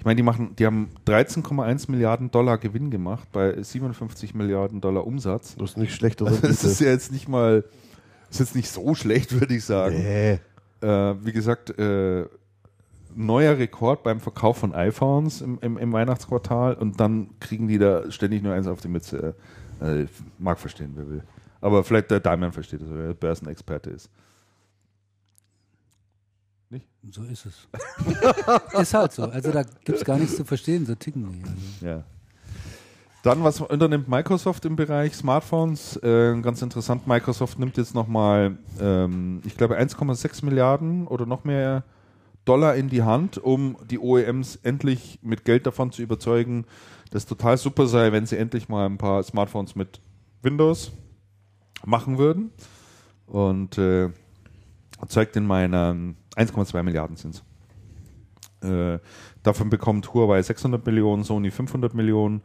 [0.00, 5.06] ich meine, die machen, die haben 13,1 Milliarden Dollar Gewinn gemacht bei 57 Milliarden Dollar
[5.06, 5.56] Umsatz.
[5.56, 7.64] Das ist nicht schlechte Also das ist ja jetzt nicht mal,
[8.30, 9.96] ist jetzt nicht so schlecht, würde ich sagen.
[9.98, 10.40] Nee.
[10.80, 12.24] Äh, wie gesagt, äh,
[13.14, 18.10] neuer Rekord beim Verkauf von iPhones im, im, im Weihnachtsquartal und dann kriegen die da
[18.10, 19.34] ständig nur eins auf die Mütze.
[19.82, 20.06] Äh,
[20.38, 21.22] mag verstehen, wer will.
[21.60, 24.08] Aber vielleicht der Damian versteht das, weil er Börsenexperte ist.
[27.10, 27.68] So ist es.
[28.80, 29.24] ist halt so.
[29.24, 31.42] Also da gibt es gar nichts zu verstehen, so ticken die.
[31.42, 31.86] Also.
[31.86, 32.04] Ja.
[33.22, 35.96] Dann, was unternimmt Microsoft im Bereich Smartphones?
[35.96, 41.84] Äh, ganz interessant, Microsoft nimmt jetzt nochmal, ähm, ich glaube, 1,6 Milliarden oder noch mehr
[42.44, 46.64] Dollar in die Hand, um die OEMs endlich mit Geld davon zu überzeugen,
[47.10, 50.00] dass total super sei, wenn sie endlich mal ein paar Smartphones mit
[50.42, 50.92] Windows
[51.84, 52.52] machen würden.
[53.26, 54.10] Und äh,
[55.08, 55.94] zeigt in meiner
[56.36, 57.42] 1,2 Milliarden sind
[58.62, 58.98] äh,
[59.42, 62.42] davon bekommt Huawei 600 Millionen, Sony 500 Millionen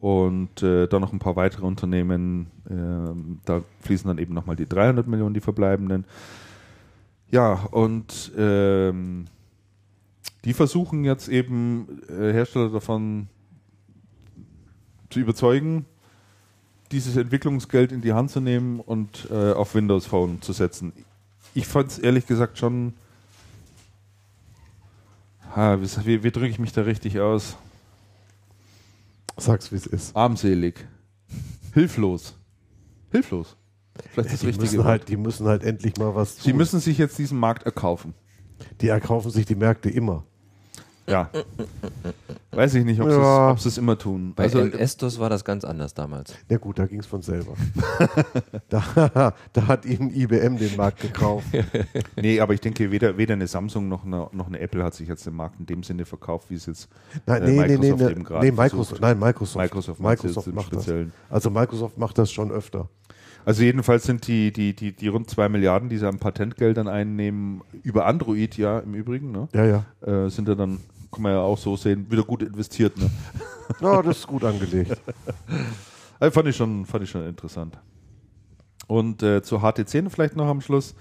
[0.00, 2.50] und äh, dann noch ein paar weitere Unternehmen.
[2.68, 6.04] Äh, da fließen dann eben nochmal die 300 Millionen, die verbleibenden.
[7.30, 9.26] Ja, und ähm,
[10.44, 13.28] die versuchen jetzt eben äh, Hersteller davon
[15.08, 15.86] zu überzeugen,
[16.92, 20.92] dieses Entwicklungsgeld in die Hand zu nehmen und äh, auf Windows Phone zu setzen.
[21.54, 22.94] Ich fand es ehrlich gesagt schon.
[25.54, 27.56] Ha, wie, wie, drücke ich mich da richtig aus?
[29.36, 30.16] Sag's, wie es ist.
[30.16, 30.86] Armselig.
[31.72, 32.36] Hilflos.
[33.10, 33.56] Hilflos.
[34.12, 34.86] Vielleicht das die richtige müssen Wort.
[34.86, 36.44] halt, die müssen halt endlich mal was tun.
[36.44, 38.14] Sie müssen sich jetzt diesen Markt erkaufen.
[38.80, 40.24] die erkaufen sich die Märkte immer.
[41.06, 41.28] Ja.
[42.50, 43.56] Weiß ich nicht, ob Ja.
[43.58, 44.32] sie es immer tun.
[44.34, 46.34] Bei Also, MS-DOS war das ganz anders damals.
[46.48, 47.54] Ja gut, da ging's von selber.
[48.68, 51.46] da, da hat ihnen IBM den Markt gekauft.
[52.16, 55.08] nee, aber ich denke, weder, weder eine Samsung noch eine, noch eine Apple hat sich
[55.08, 56.88] jetzt den Markt in dem Sinne verkauft, wie es jetzt
[57.26, 59.56] Nein, äh, nee, nee, nee, Microsoft nee, eben gerade nee Microsoft, nein, Microsoft.
[59.56, 60.90] Microsoft Microsoft macht das.
[61.28, 62.88] Also Microsoft macht das schon öfter.
[63.46, 67.60] Also jedenfalls sind die, die, die, die rund zwei Milliarden, die sie an Patentgeldern einnehmen,
[67.82, 69.48] über Android ja im Übrigen, ne?
[69.52, 69.84] Ja, ja.
[70.24, 70.78] äh, sind ja dann,
[71.14, 72.96] kann man ja auch so sehen, wieder gut investiert.
[72.98, 73.10] Ne?
[73.80, 75.00] Ja, das ist gut angelegt.
[76.20, 77.78] Also fand, ich schon, fand ich schon interessant.
[78.86, 80.94] Und äh, zu HTC vielleicht noch am Schluss.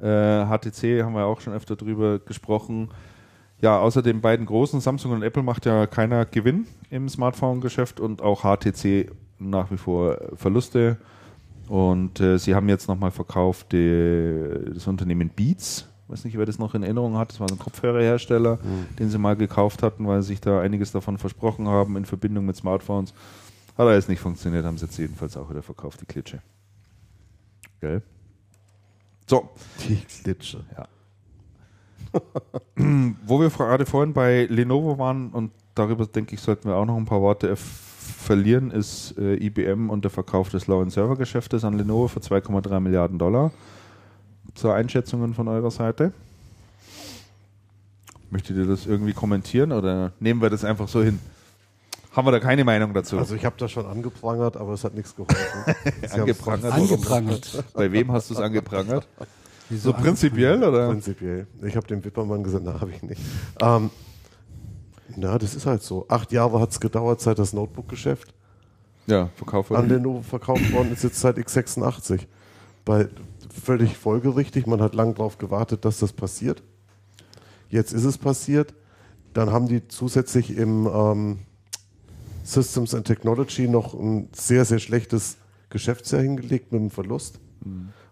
[0.00, 2.90] Äh, HTC haben wir auch schon öfter drüber gesprochen.
[3.60, 8.20] Ja, außer den beiden großen, Samsung und Apple, macht ja keiner Gewinn im Smartphone-Geschäft und
[8.20, 10.98] auch HTC nach wie vor Verluste.
[11.68, 15.88] Und äh, sie haben jetzt nochmal verkauft die, das Unternehmen Beats.
[16.08, 17.32] Weiß nicht, wer das noch in Erinnerung hat.
[17.32, 18.58] Das war so ein Kopfhörerhersteller,
[18.98, 22.46] den sie mal gekauft hatten, weil sie sich da einiges davon versprochen haben in Verbindung
[22.46, 23.14] mit Smartphones.
[23.76, 26.42] Hat jetzt nicht funktioniert, haben sie jetzt jedenfalls auch wieder verkauft, die Klitsche.
[27.80, 28.02] Gell?
[29.26, 29.48] So,
[29.88, 30.64] Die Klitsche.
[33.26, 36.96] wo wir gerade vorhin bei Lenovo waren und darüber denke ich, sollten wir auch noch
[36.96, 42.20] ein paar Worte verlieren, ist äh, IBM und der Verkauf des Low-End-Server-Geschäftes an Lenovo für
[42.20, 43.52] 2,3 Milliarden Dollar.
[44.54, 46.12] Zur Einschätzungen von eurer Seite.
[48.30, 51.18] Möchtet ihr das irgendwie kommentieren oder nehmen wir das einfach so hin?
[52.12, 53.18] Haben wir da keine Meinung dazu?
[53.18, 55.74] Also ich habe das schon angeprangert, aber es hat nichts geholfen.
[56.12, 56.72] Angeprangert?
[56.72, 57.64] Angeprangert.
[57.72, 59.06] Bei wem hast du es angeprangert?
[59.70, 60.88] Wieso So prinzipiell oder?
[60.88, 61.46] Prinzipiell.
[61.62, 63.20] Ich habe dem Wippermann gesagt, na, habe ich nicht.
[63.60, 63.90] Ähm,
[65.16, 66.04] na, das ist halt so.
[66.08, 68.34] Acht Jahre hat es gedauert, seit das Notebook-Geschäft
[69.06, 72.20] Ja, Verkauf an Lenovo verkauft worden ist, jetzt seit x86.
[72.84, 73.08] Bei,
[73.52, 76.62] völlig folgerichtig, man hat lang darauf gewartet, dass das passiert.
[77.68, 78.74] Jetzt ist es passiert.
[79.32, 81.38] Dann haben die zusätzlich im ähm,
[82.44, 85.36] Systems and Technology noch ein sehr, sehr schlechtes
[85.70, 87.40] Geschäftsjahr hingelegt mit einem Verlust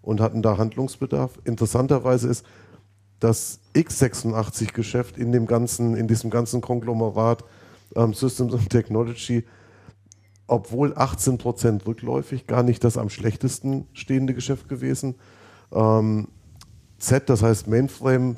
[0.03, 1.39] und hatten da Handlungsbedarf.
[1.45, 2.45] Interessanterweise ist
[3.19, 7.45] das x86-Geschäft in dem ganzen, in diesem ganzen Konglomerat
[7.95, 9.45] ähm, Systems and Technology,
[10.51, 15.14] obwohl 18% rückläufig, gar nicht das am schlechtesten stehende Geschäft gewesen.
[15.72, 16.27] Ähm,
[16.98, 18.36] Z, das heißt Mainframe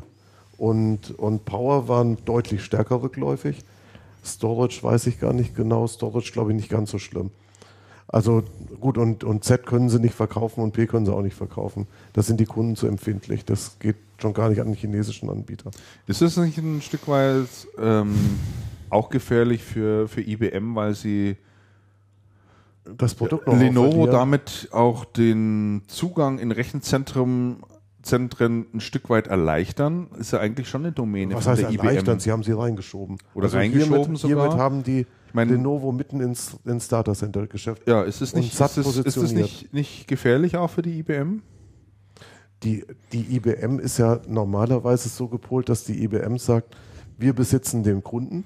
[0.59, 3.64] und, und Power waren deutlich stärker rückläufig.
[4.22, 5.86] Storage weiß ich gar nicht genau.
[5.86, 7.30] Storage glaube ich nicht ganz so schlimm.
[8.09, 8.43] Also
[8.78, 11.86] gut, und, und Z können sie nicht verkaufen und P können sie auch nicht verkaufen.
[12.12, 13.47] Das sind die Kunden zu empfindlich.
[13.47, 15.70] Das geht schon gar nicht an den chinesischen Anbieter.
[16.06, 17.48] Ist das nicht ein Stück weit
[17.78, 18.14] ähm,
[18.90, 21.39] auch gefährlich für, für IBM, weil sie
[22.84, 27.59] Das Produkt noch Lenovo damit auch den Zugang in Rechenzentren
[28.02, 30.09] Zentren ein Stück weit erleichtern?
[30.18, 32.14] Ist ja eigentlich schon eine Domäne Was von heißt der erleichtern?
[32.16, 32.20] IBM.
[32.20, 33.18] Sie haben sie reingeschoben.
[33.32, 34.42] Oder reingeschoben hiermit, sogar?
[34.48, 37.86] Hiermit haben die Ich meine- Lenovo mitten ins, ins Datacenter-Geschäft.
[37.86, 41.42] Ja, ist es nicht, ist es, ist es nicht, nicht gefährlich auch für die IBM?
[42.64, 46.76] Die, die IBM ist ja normalerweise so gepolt, dass die IBM sagt,
[47.18, 48.44] wir besitzen den Kunden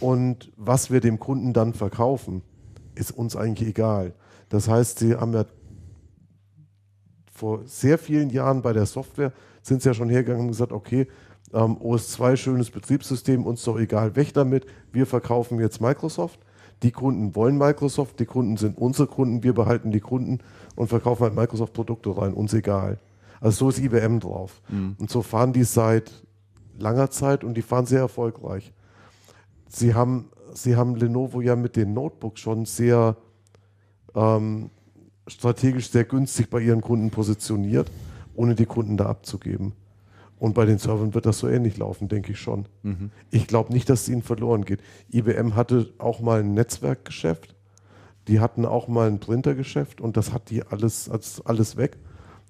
[0.00, 2.42] und was wir dem Kunden dann verkaufen,
[2.98, 4.12] ist uns eigentlich egal.
[4.48, 5.44] Das heißt, sie haben ja
[7.32, 11.06] vor sehr vielen Jahren bei der Software sind sie ja schon hergegangen und gesagt, okay,
[11.52, 14.66] ähm, OS2 schönes Betriebssystem, uns doch egal, weg damit.
[14.92, 16.40] Wir verkaufen jetzt Microsoft.
[16.82, 20.38] Die Kunden wollen Microsoft, die Kunden sind unsere Kunden, wir behalten die Kunden
[20.76, 22.98] und verkaufen halt Microsoft-Produkte rein, uns egal.
[23.40, 24.60] Also so ist IBM drauf.
[24.98, 26.12] Und so fahren die seit
[26.78, 28.72] langer Zeit und die fahren sehr erfolgreich.
[29.68, 30.30] Sie haben
[30.62, 33.16] Sie haben Lenovo ja mit den Notebooks schon sehr
[34.14, 34.70] ähm,
[35.26, 37.90] strategisch sehr günstig bei ihren Kunden positioniert,
[38.34, 39.72] ohne die Kunden da abzugeben.
[40.38, 42.66] Und bei den Servern wird das so ähnlich laufen, denke ich schon.
[42.82, 43.10] Mhm.
[43.30, 44.80] Ich glaube nicht, dass es ihnen verloren geht.
[45.12, 47.56] IBM hatte auch mal ein Netzwerkgeschäft,
[48.28, 51.98] die hatten auch mal ein Printergeschäft und das hat die alles, alles, alles weg.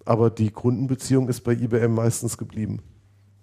[0.04, 2.80] Aber die Kundenbeziehung ist bei IBM meistens geblieben.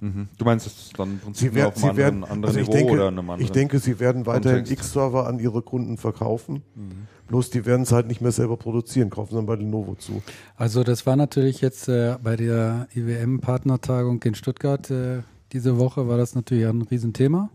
[0.01, 0.27] Mhm.
[0.37, 2.77] Du meinst, es ist dann im Prinzip Sie, auf einem werden, anderen also ich Niveau
[2.77, 4.65] denke, oder einem anderen ich denke, sie werden weiterhin.
[4.65, 6.63] X-Server an ihre Kunden verkaufen.
[7.27, 10.21] Bloß die werden es halt nicht mehr selber produzieren, kaufen dann bei Lenovo zu.
[10.57, 16.17] Also das war natürlich jetzt äh, bei der IWM-Partnertagung in Stuttgart äh, diese Woche war
[16.17, 17.49] das natürlich ein Riesenthema.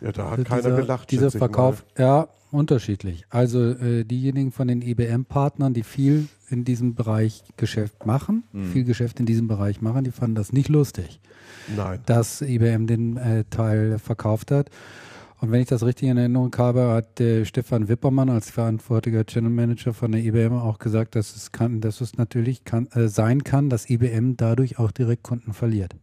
[0.00, 1.10] Ja, da hat Also keiner dieser, gelacht.
[1.10, 3.24] Dieser Verkauf, ja, unterschiedlich.
[3.30, 9.20] Also äh, diejenigen von den IBM-Partnern, die viel in diesem Bereich Geschäft machen, viel Geschäft
[9.20, 11.20] in diesem Bereich machen, die fanden das nicht lustig.
[11.76, 12.00] Nein.
[12.06, 14.70] dass IBM den äh, Teil verkauft hat.
[15.40, 19.50] Und wenn ich das richtig in Erinnerung habe, hat äh, Stefan Wippermann als verantwortlicher Channel
[19.50, 23.42] Manager von der IBM auch gesagt, dass es kann, dass es natürlich kann, äh, sein
[23.42, 25.96] kann, dass IBM dadurch auch Direktkunden verliert.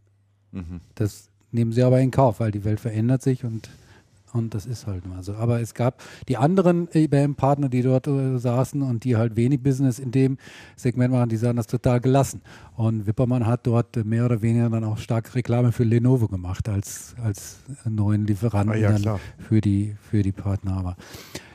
[0.51, 0.81] Mhm.
[0.95, 3.69] Das nehmen sie aber in Kauf, weil die Welt verändert sich und,
[4.33, 5.33] und das ist halt mal so.
[5.33, 9.99] Aber es gab die anderen IBM-Partner, die dort äh, saßen und die halt wenig Business
[9.99, 10.37] in dem
[10.75, 12.41] Segment machen, die sahen das total gelassen.
[12.75, 17.15] Und Wippermann hat dort mehr oder weniger dann auch stark Reklame für Lenovo gemacht als,
[17.23, 20.77] als neuen Lieferanten Ah, ja, für die, für die Partner.
[20.77, 20.95] Aber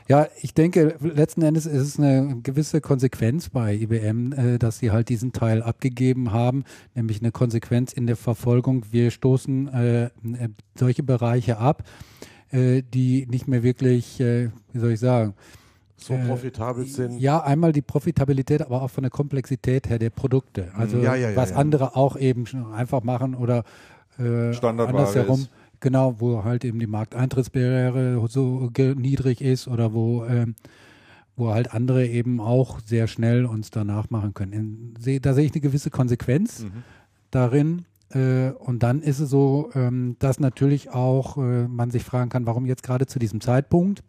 [0.07, 4.91] ja, ich denke, letzten Endes ist es eine gewisse Konsequenz bei IBM, äh, dass sie
[4.91, 8.85] halt diesen Teil abgegeben haben, nämlich eine Konsequenz in der Verfolgung.
[8.91, 10.09] Wir stoßen äh, äh,
[10.77, 11.83] solche Bereiche ab,
[12.51, 15.33] äh, die nicht mehr wirklich, äh, wie soll ich sagen,
[15.97, 17.19] So Äh, profitabel sind.
[17.19, 20.71] ja, einmal die Profitabilität, aber auch von der Komplexität her der Produkte.
[20.75, 23.63] Also Ja, ja, ja, was andere auch eben einfach machen oder
[24.19, 25.41] äh, andersherum.
[25.41, 25.49] ist.
[25.79, 30.55] Genau, wo halt eben die Markteintrittsbarriere so niedrig ist oder wo, ähm,
[31.35, 34.93] wo halt andere eben auch sehr schnell uns danach machen können.
[35.03, 36.83] In, da sehe ich eine gewisse Konsequenz Mhm.
[37.31, 37.85] darin.
[38.09, 42.45] Äh, und dann ist es so, ähm, dass natürlich auch äh, man sich fragen kann,
[42.45, 44.03] warum jetzt gerade zu diesem Zeitpunkt.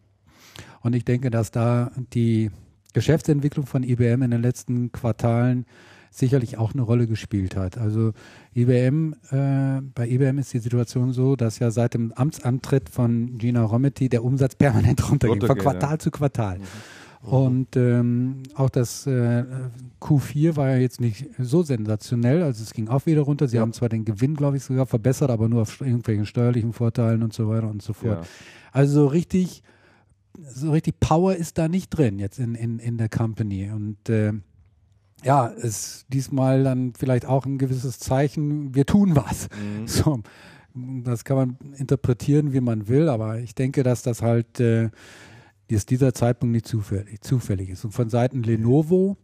[0.81, 2.51] Und ich denke, dass da die
[2.93, 5.65] Geschäftsentwicklung von IBM in den letzten Quartalen
[6.09, 7.77] sicherlich auch eine Rolle gespielt hat.
[7.77, 8.13] Also
[8.55, 13.63] IBM, äh, bei IBM ist die Situation so, dass ja seit dem Amtsantritt von Gina
[13.63, 15.99] Rometty der Umsatz permanent runterging, von Runtergeht, Quartal ja.
[15.99, 16.59] zu Quartal.
[17.21, 19.43] Und ähm, auch das äh,
[20.01, 23.47] Q4 war ja jetzt nicht so sensationell, also es ging auch wieder runter.
[23.47, 23.61] Sie Ja.
[23.63, 27.33] haben zwar den Gewinn, glaube ich, sogar verbessert, aber nur auf irgendwelchen steuerlichen Vorteilen und
[27.33, 28.21] so weiter und so fort.
[28.23, 28.29] Ja.
[28.71, 29.63] Also so richtig,
[30.37, 33.71] so richtig Power ist da nicht drin jetzt in, in, in der Company.
[33.71, 34.33] Und äh,
[35.23, 39.49] ja, ist diesmal dann vielleicht auch ein gewisses Zeichen, wir tun was.
[39.49, 39.87] Mhm.
[39.87, 40.21] So,
[41.03, 44.91] das kann man interpretieren, wie man will, aber ich denke, dass das halt äh,
[45.69, 47.83] dass dieser Zeitpunkt nicht zufällig, zufällig ist.
[47.85, 49.17] Und von Seiten Lenovo,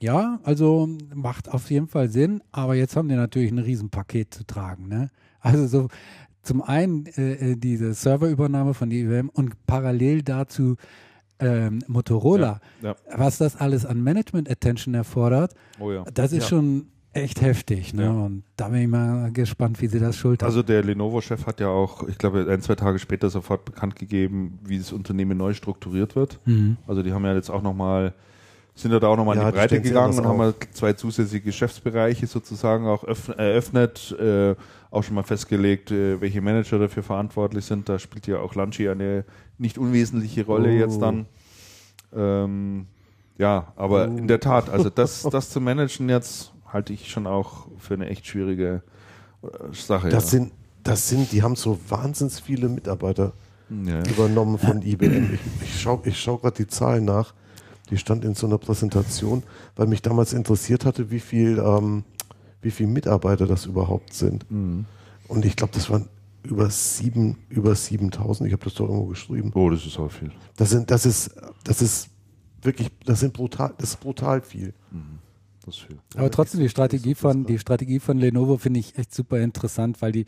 [0.00, 4.44] ja, also macht auf jeden Fall Sinn, aber jetzt haben die natürlich ein Riesenpaket zu
[4.44, 4.88] tragen.
[4.88, 5.10] Ne?
[5.40, 5.88] Also so
[6.42, 10.76] zum einen äh, äh, diese Serverübernahme von IBM und parallel dazu
[11.38, 16.04] ähm, Motorola, Ja, was das alles an Management-Attention erfordert, Oh ja.
[16.14, 16.48] das ist Ja.
[16.48, 17.92] schon echt heftig.
[17.94, 18.04] Ne?
[18.04, 18.10] Ja.
[18.10, 20.46] Und da bin ich mal gespannt, wie sie das schultern.
[20.46, 24.58] Also der Lenovo-Chef hat ja auch, ich glaube, ein, zwei Tage später sofort bekannt gegeben,
[24.64, 26.40] wie das Unternehmen neu strukturiert wird.
[26.46, 26.76] mhm.
[26.86, 28.14] Also die haben ja jetzt auch nochmal,
[28.74, 31.44] sind ja da auch nochmal Ja, in die Breite gegangen und haben mal zwei zusätzliche
[31.44, 34.54] Geschäftsbereiche sozusagen auch öff- eröffnet, äh,
[34.90, 37.88] auch schon mal festgelegt, äh, welche Manager dafür verantwortlich sind.
[37.88, 39.24] Da spielt ja auch Lanchi eine
[39.58, 40.72] nicht unwesentliche Rolle Oh.
[40.72, 41.26] jetzt dann.
[42.14, 42.86] Ähm,
[43.38, 44.16] ja, aber Oh.
[44.16, 48.08] in der Tat, also das, das zu managen jetzt halte ich schon auch für eine
[48.08, 48.82] echt schwierige
[49.42, 50.08] äh, Sache.
[50.08, 50.30] Das ja.
[50.30, 53.32] sind, das sind, die haben so wahnsinns viele Mitarbeiter
[53.70, 54.02] ja.
[54.06, 55.34] übernommen von IBM.
[55.34, 57.34] Ich, ich schaue ich schau gerade die Zahlen nach.
[57.90, 59.42] Die stand in so einer Präsentation,
[59.76, 62.04] weil mich damals interessiert hatte, wie viel, ähm,
[62.62, 64.50] wie viel Mitarbeiter das überhaupt sind.
[64.50, 64.86] Mhm.
[65.28, 66.08] Und ich glaube, das waren
[66.42, 68.46] über sieben, über 7000.
[68.46, 69.52] Ich habe das doch irgendwo geschrieben.
[69.54, 70.32] Oh, das ist auch viel.
[70.56, 71.34] Das sind, das ist,
[71.64, 72.08] das ist
[72.62, 74.72] wirklich, das sind brutal, das ist brutal viel.
[75.64, 75.86] Das ist.
[76.16, 80.12] Aber trotzdem die Strategie von die Strategie von Lenovo finde ich echt super interessant, weil
[80.12, 80.26] die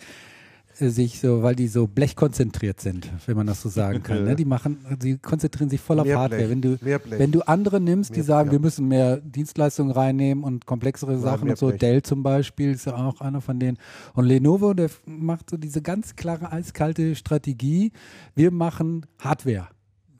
[0.78, 4.24] äh, sich so, weil die so blechkonzentriert sind, wenn man das so sagen kann.
[4.24, 4.34] ne?
[4.36, 6.40] Die machen, sie konzentrieren sich voll auf Mehr Hardware.
[6.46, 7.18] Blech, Wenn du, mehr Blech.
[7.20, 8.52] wenn du andere nimmst, die Mehr- sagen, ja.
[8.52, 11.68] wir müssen mehr Dienstleistungen reinnehmen und komplexere Sachen mehr und so.
[11.68, 11.78] Blech.
[11.78, 13.78] Dell zum Beispiel ist ja auch einer von denen.
[14.14, 17.92] Und Lenovo, der macht so diese ganz klare, eiskalte Strategie.
[18.34, 19.68] Wir machen Hardware.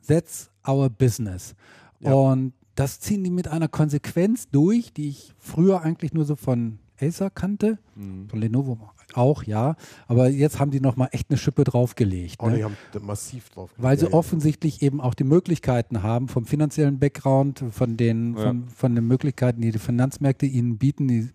[0.07, 1.53] That's our business.
[1.99, 2.13] Ja.
[2.13, 6.79] Und das ziehen die mit einer Konsequenz durch, die ich früher eigentlich nur so von
[6.99, 8.29] Acer kannte, Mhm.
[8.29, 8.77] von Lenovo
[9.13, 9.75] auch, ja,
[10.07, 12.35] aber jetzt haben die nochmal echt eine Schippe draufgelegt.
[12.39, 12.57] Oh, ne?
[12.57, 13.69] die haben massiv drauf.
[13.77, 14.17] Weil sie Ja, ja.
[14.17, 18.43] offensichtlich eben auch die Möglichkeiten haben vom finanziellen Background, von den, Ja.
[18.43, 21.07] von, von den Möglichkeiten, die die Finanzmärkte ihnen bieten.
[21.07, 21.29] Die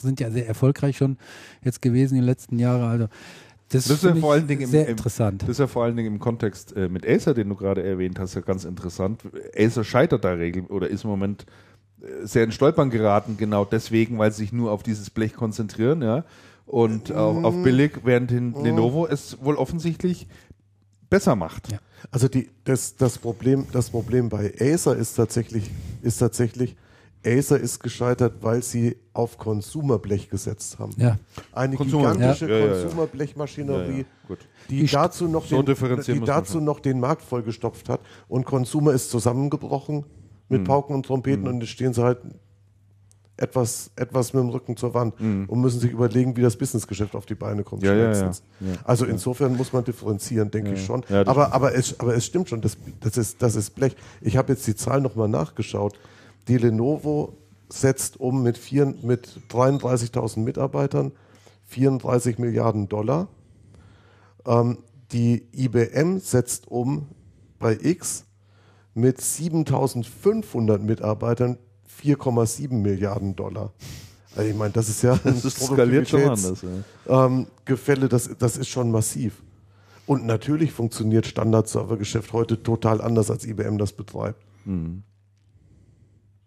[0.00, 1.16] sind ja sehr erfolgreich schon
[1.62, 2.82] jetzt gewesen in den letzten Jahren.
[2.82, 3.06] Also
[3.72, 5.42] das, Das ist ja vor allen Dingen im- sehr im- interessant.
[5.42, 8.18] Das ist ja vor allen Dingen im Kontext äh, mit Acer, den du gerade erwähnt
[8.18, 9.22] hast, ja ganz interessant.
[9.56, 11.46] Acer scheitert da regel oder ist im Moment
[12.02, 16.02] äh, sehr in Stolpern geraten, genau deswegen, weil sie sich nur auf dieses Blech konzentrieren,
[16.02, 16.24] ja.
[16.66, 20.28] Und auf, auf billig, während den Lenovo es wohl offensichtlich
[21.10, 21.70] besser macht.
[21.72, 21.78] Ja.
[22.10, 25.70] Also die, das, das, Problem, das Problem bei Acer ist tatsächlich,
[26.02, 26.76] ist tatsächlich,
[27.24, 30.92] Acer ist gescheitert, weil sie auf Konsumerblech gesetzt haben.
[30.96, 31.18] Ja.
[31.52, 32.56] Eine Konsumer- gigantische Ja.
[32.58, 32.82] Ja, ja, ja.
[32.82, 34.36] Konsumerblechmaschinerie, Ja,
[34.70, 35.76] die, Die dazu, noch, so den,
[36.06, 38.00] die dazu noch den Markt vollgestopft hat.
[38.28, 40.04] Und Consumer ist zusammengebrochen
[40.48, 40.64] mit Mhm.
[40.64, 42.18] Pauken und Trompeten und jetzt stehen sie halt
[43.36, 47.26] etwas, etwas mit dem Rücken zur Wand und müssen sich überlegen, wie das Businessgeschäft auf
[47.26, 47.82] die Beine kommt.
[47.82, 47.88] Mhm.
[47.88, 48.30] Ja, ja, ja.
[48.84, 51.02] Also insofern muss man differenzieren, denke ich schon.
[51.08, 53.96] Aber, aber, es, aber es stimmt schon, das, das, ist, das ist Blech.
[54.20, 55.94] Ich habe jetzt die Zahl nochmal nachgeschaut.
[56.48, 57.36] Die Lenovo
[57.68, 61.12] setzt um mit, vier, mit 33.000 Mitarbeitern
[61.68, 63.28] 34 Milliarden Dollar.
[64.46, 64.78] Ähm,
[65.12, 67.08] die IBM setzt um
[67.58, 68.24] bei X
[68.94, 71.58] mit 7.500 Mitarbeitern
[72.02, 73.72] 4,7 Milliarden Dollar.
[74.34, 76.62] Also ich meine, das ist ja ein Das ist skaliert schon anders.
[77.06, 77.26] Ja.
[77.26, 79.42] ähm, Gefälle, das, das ist schon massiv.
[80.06, 84.42] Und natürlich funktioniert Standard-Server-Geschäft heute total anders, als IBM das betreibt.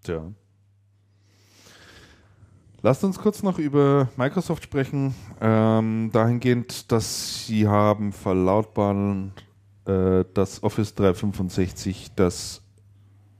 [0.05, 0.31] Tja.
[2.83, 5.15] Lasst uns kurz noch über Microsoft sprechen.
[5.41, 9.31] Ähm, dahingehend, dass sie haben verlautbaren,
[9.85, 12.61] äh, dass Office 365 das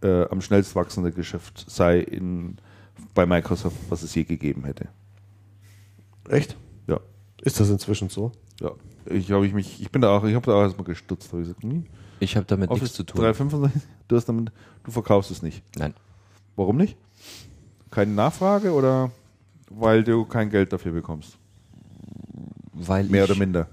[0.02, 2.58] äh, am schnellst wachsende Geschäft sei in,
[3.14, 4.88] bei Microsoft, was es je gegeben hätte.
[6.28, 6.58] Echt?
[6.88, 7.00] Ja.
[7.44, 8.32] Ist das inzwischen so?
[8.60, 8.72] Ja.
[9.06, 11.44] Ich habe ich mich, ich bin da auch, ich habe da auch erstmal gestutzt, habe
[11.44, 11.86] ich gesagt, hm,
[12.20, 13.22] Ich habe damit Office nichts zu tun.
[13.22, 14.52] 365, du hast damit,
[14.84, 15.62] du verkaufst es nicht.
[15.78, 15.94] Nein.
[16.56, 16.98] Warum nicht?
[17.92, 19.12] Keine Nachfrage oder
[19.70, 21.38] weil du kein Geld dafür bekommst?
[22.74, 23.68] Weil Mehr ich oder minder.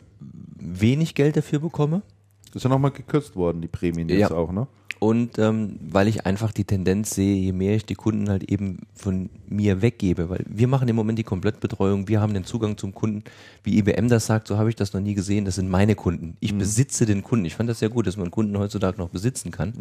[0.59, 2.03] wenig Geld dafür bekomme
[2.47, 4.31] Das ist ja nochmal gekürzt worden, die Prämien jetzt Ja.
[4.31, 4.67] auch, ne?
[5.01, 8.79] und ähm, weil ich einfach die Tendenz sehe, je mehr ich die Kunden halt eben
[8.95, 12.95] von mir weggebe, weil wir machen im Moment die Komplettbetreuung, wir haben den Zugang zum
[12.95, 13.25] Kunden,
[13.65, 16.37] wie IBM das sagt, so habe ich das noch nie gesehen, das sind meine Kunden.
[16.39, 17.45] Ich besitze den Kunden.
[17.47, 19.73] Ich fand das sehr gut, dass man Kunden heutzutage noch besitzen kann.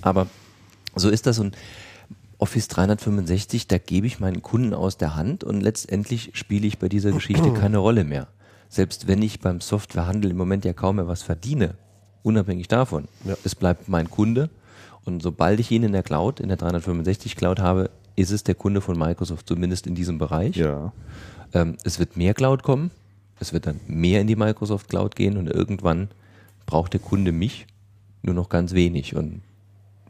[0.00, 0.28] Aber
[0.96, 1.54] so ist das und
[2.44, 6.90] Office 365, da gebe ich meinen Kunden aus der Hand und letztendlich spiele ich bei
[6.90, 8.28] dieser Geschichte keine Rolle mehr.
[8.68, 11.76] Selbst wenn ich beim Softwarehandel im Moment ja kaum mehr was verdiene,
[12.22, 13.34] unabhängig davon, Ja.
[13.44, 14.50] es bleibt mein Kunde
[15.06, 18.54] und sobald ich ihn in der Cloud, in der 365 Cloud habe, ist es der
[18.56, 20.54] Kunde von Microsoft, zumindest in diesem Bereich.
[20.56, 20.92] Ja.
[21.54, 22.90] Ähm, es wird mehr Cloud kommen,
[23.40, 26.08] es wird dann mehr in die Microsoft Cloud gehen und irgendwann
[26.66, 27.66] braucht der Kunde mich
[28.20, 29.40] nur noch ganz wenig und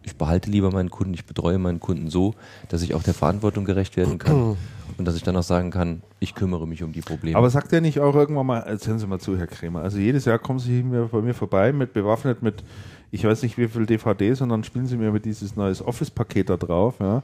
[0.04, 2.34] ich behalte lieber meinen Kunden, ich betreue meinen Kunden so,
[2.68, 4.56] dass ich auch der Verantwortung gerecht werden kann
[4.98, 7.36] und dass ich dann auch sagen kann, ich kümmere mich um die Probleme.
[7.36, 10.24] Aber sagt er nicht auch irgendwann mal, erzählen Sie mal zu, Herr Kremer, also jedes
[10.24, 12.62] Jahr kommen Sie mir bei mir vorbei mit bewaffnet mit,
[13.10, 16.50] ich weiß nicht wie viel DVDs und dann spielen Sie mir mit dieses neues Office-Paket
[16.50, 17.22] da drauf, ja.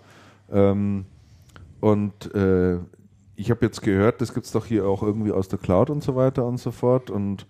[0.50, 1.04] Ähm,
[1.80, 2.78] und äh,
[3.36, 6.02] ich habe jetzt gehört, das gibt es doch hier auch irgendwie aus der Cloud und
[6.02, 7.46] so weiter und so fort und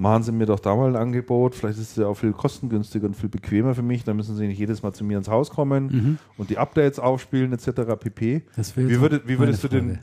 [0.00, 3.06] machen Sie mir doch da mal ein Angebot, vielleicht ist es ja auch viel kostengünstiger
[3.06, 5.50] und viel bequemer für mich, dann müssen Sie nicht jedes Mal zu mir ins Haus
[5.50, 7.82] kommen und die Updates aufspielen etc.
[7.98, 8.42] pp.
[8.76, 9.98] Wie, würdet, wie würdest du den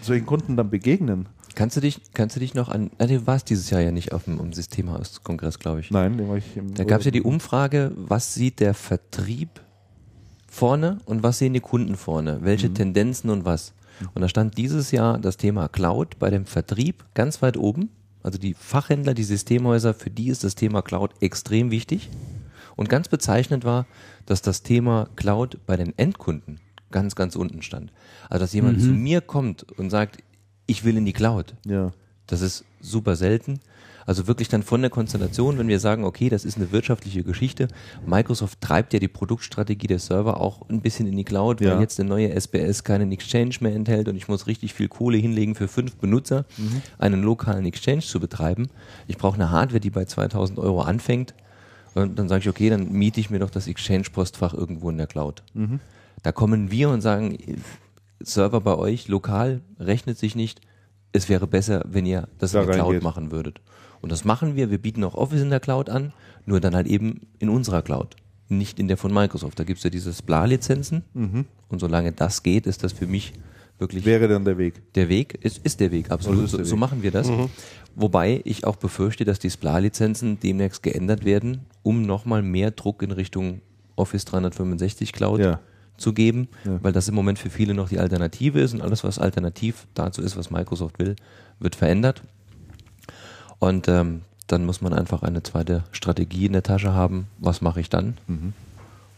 [0.00, 1.28] solchen Kunden dann begegnen?
[1.56, 4.12] kannst du dich, kannst du dich noch an, ah, du warst dieses Jahr ja nicht
[4.12, 5.90] auf dem, um Systemhaus-Kongress, glaube ich.
[5.90, 9.48] Nein, den war ich im Da gab es ja die Umfrage, was sieht der Vertrieb
[10.46, 12.38] vorne und was sehen die Kunden vorne?
[12.42, 13.72] Welche Tendenzen und was?
[14.14, 17.90] Und da stand dieses Jahr das Thema Cloud bei dem Vertrieb ganz weit oben.
[18.26, 22.10] Also die Fachhändler, die Systemhäuser, für die ist das Thema Cloud extrem wichtig.
[22.74, 23.86] Und ganz bezeichnend war,
[24.26, 26.58] dass das Thema Cloud bei den Endkunden
[26.90, 27.92] ganz, ganz unten stand.
[28.28, 30.18] Also dass jemand zu mir kommt und sagt,
[30.66, 31.54] ich will in die Cloud.
[31.64, 31.92] Ja.
[32.26, 33.60] Das ist super selten.
[34.06, 37.66] Also wirklich dann von der Konstellation, wenn wir sagen, okay, das ist eine wirtschaftliche Geschichte.
[38.06, 41.80] Microsoft treibt ja die Produktstrategie der Server auch ein bisschen in die Cloud, weil Ja.
[41.80, 45.54] jetzt der neue SBS keinen Exchange mehr enthält und ich muss richtig viel Kohle hinlegen
[45.56, 46.44] für fünf Benutzer,
[46.98, 48.68] einen lokalen Exchange zu betreiben.
[49.08, 51.34] Ich brauche eine Hardware, die bei 2000 Euro anfängt.
[51.94, 55.06] Und dann sage ich, okay, dann miete ich mir doch das Exchange-Postfach irgendwo in der
[55.06, 55.42] Cloud.
[56.22, 57.36] Da kommen wir und sagen,
[58.20, 60.60] Server bei euch lokal rechnet sich nicht.
[61.12, 63.02] Es wäre besser, wenn ihr das Da in der Cloud reingeht.
[63.02, 63.60] machen würdet.
[64.06, 64.70] Und das machen wir.
[64.70, 66.12] Wir bieten auch Office in der Cloud an,
[66.44, 68.14] nur dann halt eben in unserer Cloud,
[68.48, 69.58] nicht in der von Microsoft.
[69.58, 71.02] Da gibt's ja diese SPLA-Lizenzen.
[71.12, 71.44] Mhm.
[71.66, 73.32] Und solange das geht, ist das für mich
[73.80, 74.94] wirklich Wäre dann der Weg.
[74.94, 76.48] der Weg ist, ist der Weg, absolut.
[76.48, 76.78] So, der so Weg.
[76.78, 77.28] machen wir das.
[77.96, 83.10] Wobei ich auch befürchte, dass die SPLA-Lizenzen demnächst geändert werden, um nochmal mehr Druck in
[83.10, 83.60] Richtung
[83.96, 85.58] Office 365 Cloud Ja.
[85.96, 86.78] zu geben, Ja.
[86.80, 90.22] weil das im Moment für viele noch die Alternative ist und alles, was alternativ dazu
[90.22, 91.16] ist, was Microsoft will,
[91.58, 92.22] wird verändert.
[93.58, 97.26] Und ähm, dann muss man einfach eine zweite Strategie in der Tasche haben.
[97.38, 98.16] Was mache ich dann?
[98.26, 98.52] Mhm.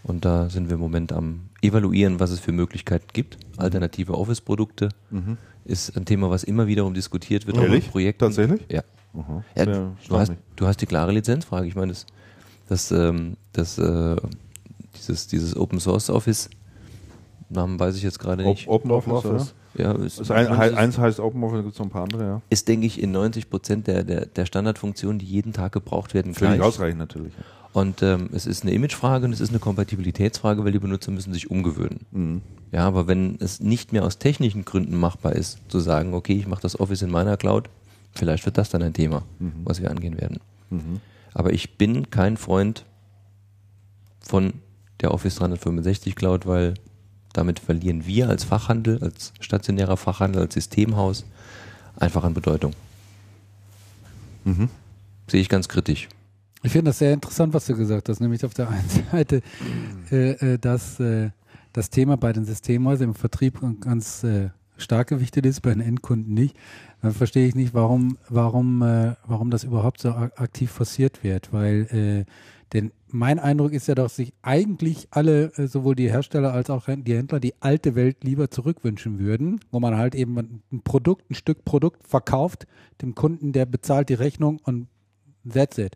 [0.04, 3.36] Und da sind wir im Moment am evaluieren, was es für Möglichkeiten gibt.
[3.56, 4.90] Alternative Office-Produkte
[5.64, 7.58] ist ein Thema, was immer wiederum diskutiert wird.
[7.58, 7.90] auch in Ehrlich?
[7.90, 8.20] Projekten.
[8.20, 8.62] Tatsächlich?
[8.70, 8.82] Ja.
[9.56, 11.66] Ja du, hast, du hast die klare Lizenzfrage.
[11.66, 12.06] Ich meine, das,
[12.68, 14.16] das, ähm, das, äh,
[14.96, 16.48] dieses, dieses Open Source Office,
[17.50, 18.68] Namen weiß ich jetzt gerade nicht.
[18.68, 19.46] Open Office, oder?
[19.74, 22.24] Ja, ist, Also ein, ist, eins heißt Open Office, gibt es noch ein paar andere,
[22.24, 22.42] ja.
[22.50, 26.34] ist, denke ich, in 90 Prozent der, der, der Standardfunktionen, die jeden Tag gebraucht werden,
[26.34, 26.66] Völlig gleich.
[26.68, 27.32] ausreichend natürlich.
[27.36, 27.44] ja.
[27.74, 31.32] Und ähm, es ist eine Imagefrage und es ist eine Kompatibilitätsfrage, weil die Benutzer müssen
[31.34, 32.00] sich umgewöhnen.
[32.10, 32.42] Mhm.
[32.72, 36.46] Ja, aber wenn es nicht mehr aus technischen Gründen machbar ist, zu sagen, okay, ich
[36.46, 37.68] mache das Office in meiner Cloud,
[38.14, 39.22] vielleicht wird das dann ein Thema,
[39.64, 40.38] was wir angehen werden.
[41.34, 42.84] Aber ich bin kein Freund
[44.20, 44.54] von
[45.00, 46.74] der Office 365 Cloud, weil
[47.38, 51.24] damit verlieren wir als Fachhandel, als stationärer Fachhandel, als Systemhaus
[51.96, 52.72] einfach an Bedeutung.
[55.28, 56.08] Sehe ich ganz kritisch.
[56.62, 59.42] Ich finde das sehr interessant, was du gesagt hast, nämlich auf der einen Seite,
[60.10, 61.30] äh, äh, dass äh,
[61.72, 66.34] das Thema bei den Systemhäusern im Vertrieb ganz äh, stark gewichtet ist, bei den Endkunden
[66.34, 66.56] nicht.
[67.00, 71.52] Dann verstehe ich nicht, warum, warum, äh, warum das überhaupt so ak- aktiv forciert wird,
[71.52, 72.32] weil äh,
[72.72, 76.86] denn mein Eindruck ist ja, dass sich eigentlich alle, äh, sowohl die Hersteller als auch
[76.86, 81.34] die Händler, die alte Welt lieber zurückwünschen würden, wo man halt eben ein Produkt, ein
[81.34, 82.66] Stück Produkt verkauft,
[83.00, 84.88] dem Kunden, der bezahlt die Rechnung und
[85.50, 85.94] that's it.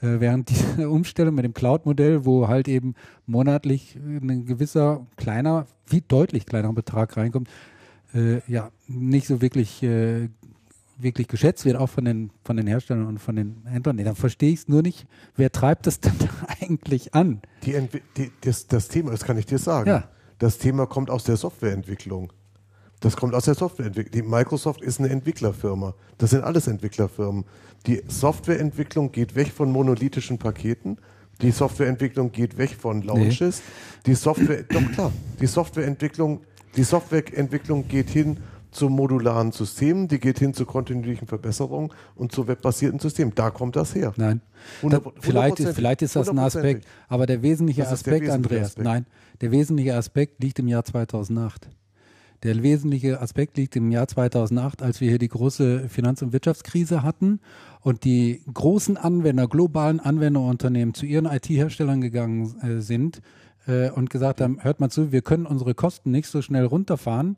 [0.00, 2.94] Äh, während diese Umstellung mit dem Cloud-Modell, wo halt eben
[3.26, 7.48] monatlich ein gewisser kleiner, viel deutlich kleinerer Betrag reinkommt,
[8.14, 10.28] äh, ja, nicht so wirklich, äh,
[10.98, 13.96] wirklich geschätzt wird, auch von den, von den Herstellern und von den Händlern.
[13.96, 15.06] Nee, dann verstehe ich es nur nicht,
[15.36, 16.12] wer treibt das denn
[16.60, 17.40] eigentlich an?
[17.64, 19.88] Die Entwi die, das, das Thema, das kann ich dir sagen.
[19.88, 20.08] Ja.
[20.38, 22.32] Das Thema kommt aus der Softwareentwicklung.
[23.00, 24.12] Das kommt aus der Softwareentwicklung.
[24.12, 25.94] Die Microsoft ist eine Entwicklerfirma.
[26.18, 27.44] Das sind alles Entwicklerfirmen.
[27.86, 30.98] Die Softwareentwicklung geht weg von monolithischen Paketen.
[31.40, 33.62] Die Softwareentwicklung geht weg von Launches.
[34.04, 36.42] Die Software, doch klar, die Softwareentwicklung,
[36.76, 38.38] die Softwareentwicklung geht hin
[38.70, 43.34] zu modularen Systemen, die geht hin zu kontinuierlichen Verbesserungen und zu webbasierten Systemen.
[43.34, 44.12] Da kommt das her.
[44.16, 44.40] Nein.
[44.82, 48.34] Da, vielleicht, ist, vielleicht ist das ein Aspekt, aber der wesentliche ist der Aspekt, wesentliche
[48.34, 48.84] Andreas, Aspekt.
[48.84, 49.06] nein,
[49.40, 51.68] der wesentliche Aspekt liegt im Jahr 2008.
[52.42, 57.02] Der wesentliche Aspekt liegt im Jahr 2008, als wir hier die große Finanz- und Wirtschaftskrise
[57.02, 57.40] hatten
[57.80, 63.20] und die großen Anwender, globalen Anwenderunternehmen zu ihren IT-Herstellern gegangen äh, sind
[63.70, 67.36] äh, und gesagt haben, hört mal zu, wir können unsere Kosten nicht so schnell runterfahren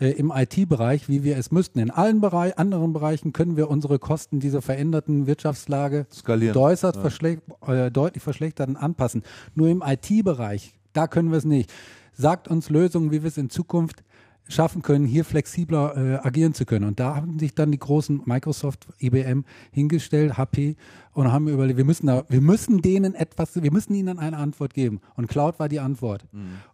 [0.00, 1.78] äh, im IT-Bereich, wie wir es müssten.
[1.78, 6.56] In allen Bereich, anderen Bereichen können wir unsere Kosten dieser veränderten Wirtschaftslage Skalieren.
[6.56, 9.22] äußerst verschlecht, äh, deutlich verschlechtert anpassen.
[9.54, 11.72] Nur im IT-Bereich, da können wir es nicht.
[12.12, 14.02] Sagt uns Lösungen, wie wir es in Zukunft
[14.48, 16.86] schaffen können, hier flexibler äh, agieren zu können.
[16.86, 20.76] Und da haben sich dann die großen Microsoft, IBM hingestellt, HP
[21.12, 24.74] und haben überlegt, wir müssen da, wir müssen denen etwas, wir müssen ihnen eine Antwort
[24.74, 25.00] geben.
[25.16, 26.26] Und Cloud war die Antwort.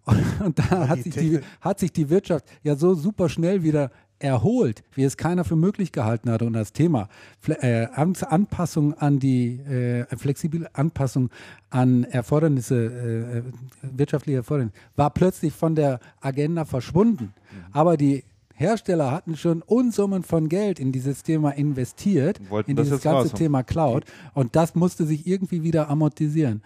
[0.04, 3.90] Und, und da hat sich, die, hat sich die Wirtschaft ja so super schnell wieder
[4.20, 6.44] erholt, wie es keiner für möglich gehalten hatte.
[6.44, 7.08] Und das Thema
[7.48, 11.30] äh, An- Anpassung an die äh, flexible Anpassung
[11.70, 13.42] an Erfordernisse, äh,
[13.82, 17.32] wirtschaftliche Erfordernisse, war plötzlich von der Agenda verschwunden.
[17.72, 18.24] Aber die
[18.54, 23.28] Hersteller hatten schon Unsummen von Geld in dieses Thema investiert, Wollten in dieses ganze raus
[23.30, 23.38] haben.
[23.38, 24.04] Thema Cloud.
[24.34, 26.62] Und das musste sich irgendwie wieder amortisieren.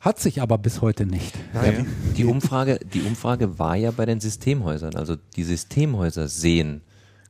[0.00, 1.34] Hat sich aber bis heute nicht.
[1.52, 1.84] Ja, die,
[2.14, 4.94] die, Umfrage, die Umfrage war ja bei den Systemhäusern.
[4.94, 6.80] Also die Systemhäuser sehen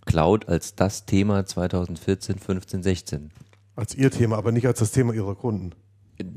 [0.06, 3.30] Cloud als das Thema 2014, 15, 16.
[3.74, 5.72] Als ihr Thema, aber nicht als das Thema ihrer Kunden.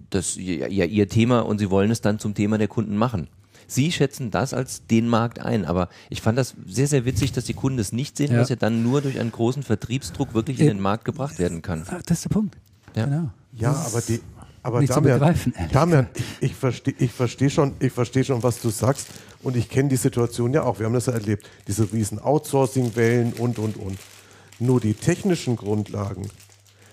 [0.09, 3.29] Das ja, ja ihr Thema und sie wollen es dann zum Thema der Kunden machen.
[3.67, 7.45] Sie schätzen das als den Markt ein, aber ich fand das sehr, sehr witzig, dass
[7.45, 8.39] die Kunden es nicht sehen, Ja.
[8.39, 11.61] dass er dann nur durch einen großen Vertriebsdruck wirklich in Äh, den Markt gebracht werden
[11.61, 11.83] kann.
[11.87, 12.57] Ah, Das ist der Punkt.
[12.95, 13.05] Ja.
[13.05, 13.29] Genau.
[13.53, 14.19] Ja, aber die,
[14.63, 18.23] aber nicht zu Damian, begreifen, ehrlich Damian, ich, ich verstehe ich versteh schon, ich versteh
[18.23, 19.07] schon, was du sagst
[19.41, 20.79] und ich kenne die Situation ja auch.
[20.79, 21.49] Wir haben das ja erlebt.
[21.67, 23.97] Diese riesen Outsourcing-Wellen und, und, und.
[24.59, 26.29] Nur die technischen Grundlagen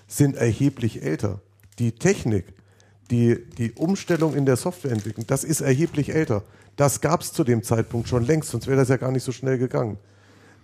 [0.07, 1.41] sind erheblich älter.
[1.79, 2.45] Die Technik,
[3.11, 6.43] die, die Umstellung in der Softwareentwicklung, das ist erheblich älter.
[6.77, 9.31] Das gab es zu dem Zeitpunkt schon längst, sonst wäre das ja gar nicht so
[9.31, 9.97] schnell gegangen.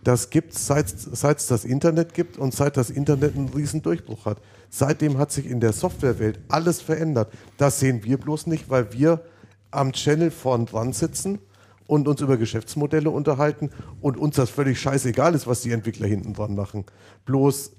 [0.03, 4.25] Das gibt es, seit es das Internet gibt und seit das Internet einen riesen Durchbruch
[4.25, 4.37] hat.
[4.75, 7.31] Seitdem hat sich in der Softwarewelt alles verändert.
[7.57, 9.21] Das sehen wir bloß nicht, weil wir
[9.69, 11.37] am Channel vorn dran sitzen
[11.85, 13.69] und uns über Geschäftsmodelle unterhalten
[14.01, 16.85] und uns das völlig scheißegal ist, was die Entwickler hinten dran machen.
[17.25, 17.73] Bloß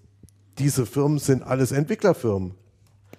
[0.58, 2.54] diese Firmen sind alles Entwicklerfirmen.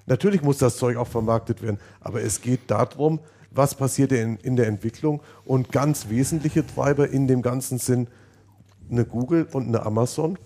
[0.05, 3.19] Natürlich muss das Zeug auch vermarktet werden, aber es geht darum,
[3.51, 8.07] was passiert in, in der Entwicklung und ganz wesentliche Treiber in dem Ganzen sind
[8.89, 10.37] eine Google und eine Amazon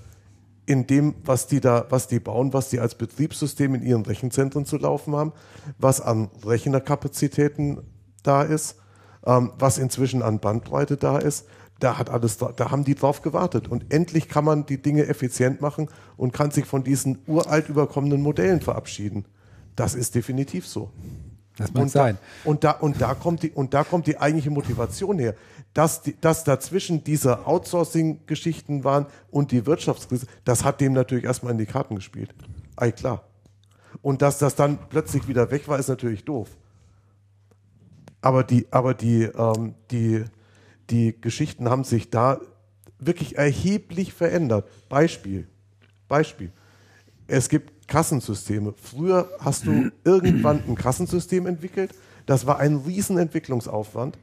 [0.70, 4.66] in dem, was die da, was die bauen, was die als Betriebssystem in ihren Rechenzentren
[4.66, 5.34] zu laufen haben,
[5.80, 7.82] was an Rechnerkapazitäten
[8.22, 8.76] da ist,
[9.26, 11.48] ähm, was inzwischen an Bandbreite da ist.
[11.80, 13.68] Da hat alles, da haben die drauf gewartet.
[13.68, 18.22] Und endlich kann man die Dinge effizient machen und kann sich von diesen uralt überkommenen
[18.22, 19.26] Modellen verabschieden.
[19.76, 20.92] Das ist definitiv so.
[21.58, 22.20] Das und sein.
[22.44, 25.34] Da, und, da, und, da kommt die, und da kommt die eigentliche Motivation her.
[25.74, 31.52] Dass, die, dass dazwischen diese Outsourcing-Geschichten waren und die Wirtschaftskrise, das hat dem natürlich erstmal
[31.52, 32.34] in die Karten gespielt.
[32.76, 33.24] Ei, klar.
[34.02, 36.50] Und dass das dann plötzlich wieder weg war, ist natürlich doof.
[38.22, 40.26] Aber die, aber die, ähm, die,
[40.90, 42.40] die Geschichten haben sich da
[43.00, 44.68] wirklich erheblich verändert.
[44.90, 45.48] Beispiel.
[46.08, 46.52] Beispiel.
[47.28, 48.74] Es gibt Kassensysteme.
[48.74, 51.94] Früher hast du irgendwann ein Kassensystem entwickelt.
[52.26, 54.18] Das war ein Riesenentwicklungsaufwand.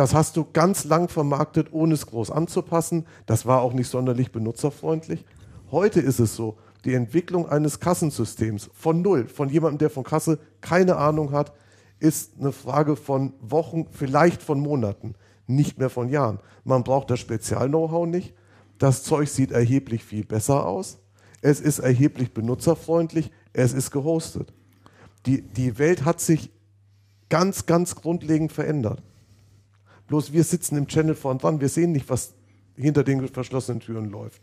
[0.00, 3.04] Das hast du ganz lang vermarktet, ohne es groß anzupassen.
[3.26, 5.26] Das war auch nicht sonderlich benutzerfreundlich.
[5.70, 6.56] Heute ist es so,
[6.86, 11.52] die Entwicklung eines Kassensystems von Null, von jemandem, der von Kasse keine Ahnung hat,
[11.98, 16.38] ist eine Frage von Wochen, vielleicht von Monaten, nicht mehr von Jahren.
[16.64, 18.32] Man braucht das Spezial-Know-how nicht.
[18.78, 20.96] Das Zeug sieht erheblich viel besser aus.
[21.42, 23.30] Es ist erheblich benutzerfreundlich.
[23.52, 24.50] Es ist gehostet.
[25.26, 26.50] Die, die Welt hat sich
[27.28, 29.02] ganz, ganz grundlegend verändert.
[30.10, 31.60] Bloß wir sitzen im Channel vorn dran.
[31.60, 32.34] Wir sehen nicht, was
[32.74, 34.42] hinter den verschlossenen Türen läuft.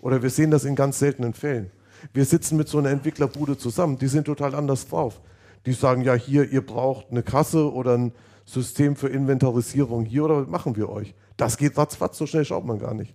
[0.00, 1.72] Oder wir sehen das in ganz seltenen Fällen.
[2.12, 3.98] Wir sitzen mit so einer Entwicklerbude zusammen.
[3.98, 5.20] Die sind total anders drauf.
[5.66, 8.12] Die sagen, ja, hier, ihr braucht eine Kasse oder ein
[8.44, 11.16] System für Inventarisierung hier oder was machen wir euch?
[11.36, 13.12] Das geht ratzfatz, so schnell schaut man gar nicht.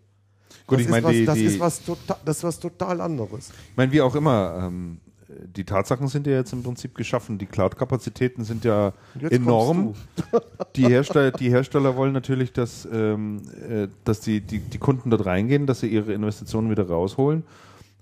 [0.67, 2.59] Gut, das ich meine, ist, was, die, das, die, ist was total, das ist was
[2.59, 3.49] total anderes.
[3.69, 4.99] ich meine, wie auch immer, ähm,
[5.55, 7.37] die Tatsachen sind ja jetzt im Prinzip geschaffen.
[7.37, 9.93] Die Cloud-Kapazitäten sind ja Jetzt enorm.
[10.75, 15.25] Die Hersteller, die Hersteller wollen natürlich, dass, ähm, äh, dass die, die, die Kunden dort
[15.25, 17.43] reingehen, dass sie ihre Investitionen wieder rausholen.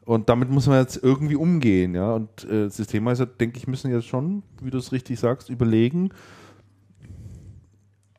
[0.06, 2.14] Und damit muss man jetzt irgendwie umgehen, ja.
[2.14, 6.10] Und äh, Systemmeister, denke ich, müssen jetzt schon, wie du es richtig sagst, überlegen.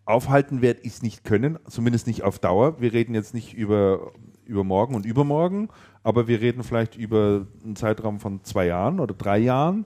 [0.04, 2.80] Aufhalten werde ich es nicht können, zumindest nicht auf Dauer.
[2.80, 4.12] Wir reden jetzt nicht über,
[4.44, 5.68] über morgen und übermorgen,
[6.02, 9.84] aber wir reden vielleicht über einen Zeitraum von zwei Jahren oder drei Jahren,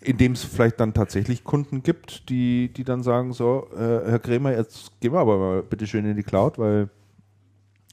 [0.00, 4.18] in dem es vielleicht dann tatsächlich Kunden gibt, die, die dann sagen: So, äh, Herr
[4.18, 6.88] Krämer, jetzt gehen wir aber mal bitte schön in die Cloud, weil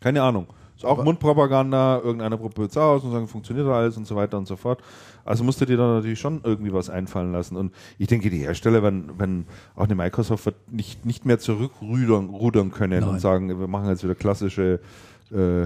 [0.01, 0.47] keine Ahnung.
[0.75, 4.37] Ist auch Aber- Mundpropaganda, irgendeiner probiert es aus und sagt, funktioniert alles und so weiter
[4.37, 4.79] und so fort.
[5.25, 7.57] Also musst du dir dann natürlich schon irgendwie was einfallen lassen.
[7.57, 12.29] Und ich denke, die Hersteller, wenn, wenn auch eine Microsoft wird nicht, nicht mehr zurückrudern
[12.29, 13.09] rudern können Nein.
[13.09, 14.79] und sagen, wir machen jetzt wieder klassische
[15.31, 15.65] äh,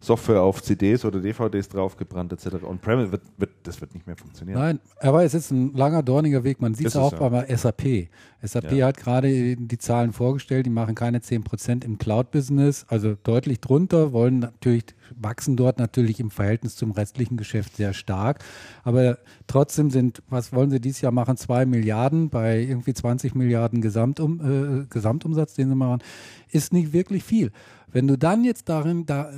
[0.00, 2.62] Software auf CDs oder DVDs draufgebrannt etc.
[2.62, 4.58] On-Premise wird, wird, das wird nicht mehr funktionieren.
[4.58, 6.60] Nein, aber es ist ein langer, dorniger Weg.
[6.60, 7.28] Man sieht es auch ja.
[7.28, 8.08] bei SAP.
[8.40, 8.86] SAP Ja.
[8.86, 14.38] hat gerade die Zahlen vorgestellt, die machen keine 10% im Cloud-Business, also deutlich drunter, wollen
[14.38, 14.84] natürlich,
[15.16, 18.44] wachsen dort natürlich im Verhältnis zum restlichen Geschäft sehr stark.
[18.84, 19.18] Aber
[19.48, 21.36] trotzdem sind, was wollen sie dieses Jahr machen?
[21.36, 26.02] Zwei Milliarden bei irgendwie 20 Milliarden Gesamtum, äh, Gesamtumsatz, den sie machen,
[26.52, 27.50] ist nicht wirklich viel.
[27.92, 29.30] Wenn du dann jetzt darin da,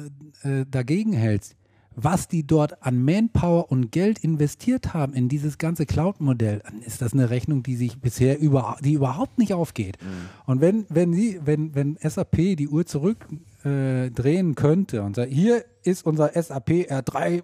[0.42, 1.56] äh, dagegen hältst,
[1.94, 7.02] was die dort an Manpower und Geld investiert haben in dieses ganze Cloud-Modell, dann ist
[7.02, 9.98] das eine Rechnung, die sich bisher über, die überhaupt nicht aufgeht.
[10.46, 15.64] Und wenn, wenn sie, wenn, wenn SAP die Uhr zurückdrehen äh, könnte und sagt, hier
[15.82, 17.42] ist unser SAP R3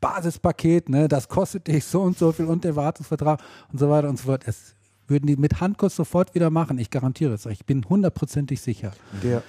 [0.00, 3.40] Basispaket, ne, das kostet dich so und so viel und der Wartungsvertrag
[3.72, 4.46] und so weiter und so fort.
[4.46, 4.74] Das
[5.06, 6.78] würden die mit Handkuss sofort wieder machen.
[6.78, 7.60] Ich garantiere es euch.
[7.60, 8.92] Ich bin hundertprozentig sicher.
[9.22, 9.44] Der,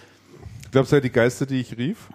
[0.74, 2.10] glaube, es sei die Geister, die ich rief,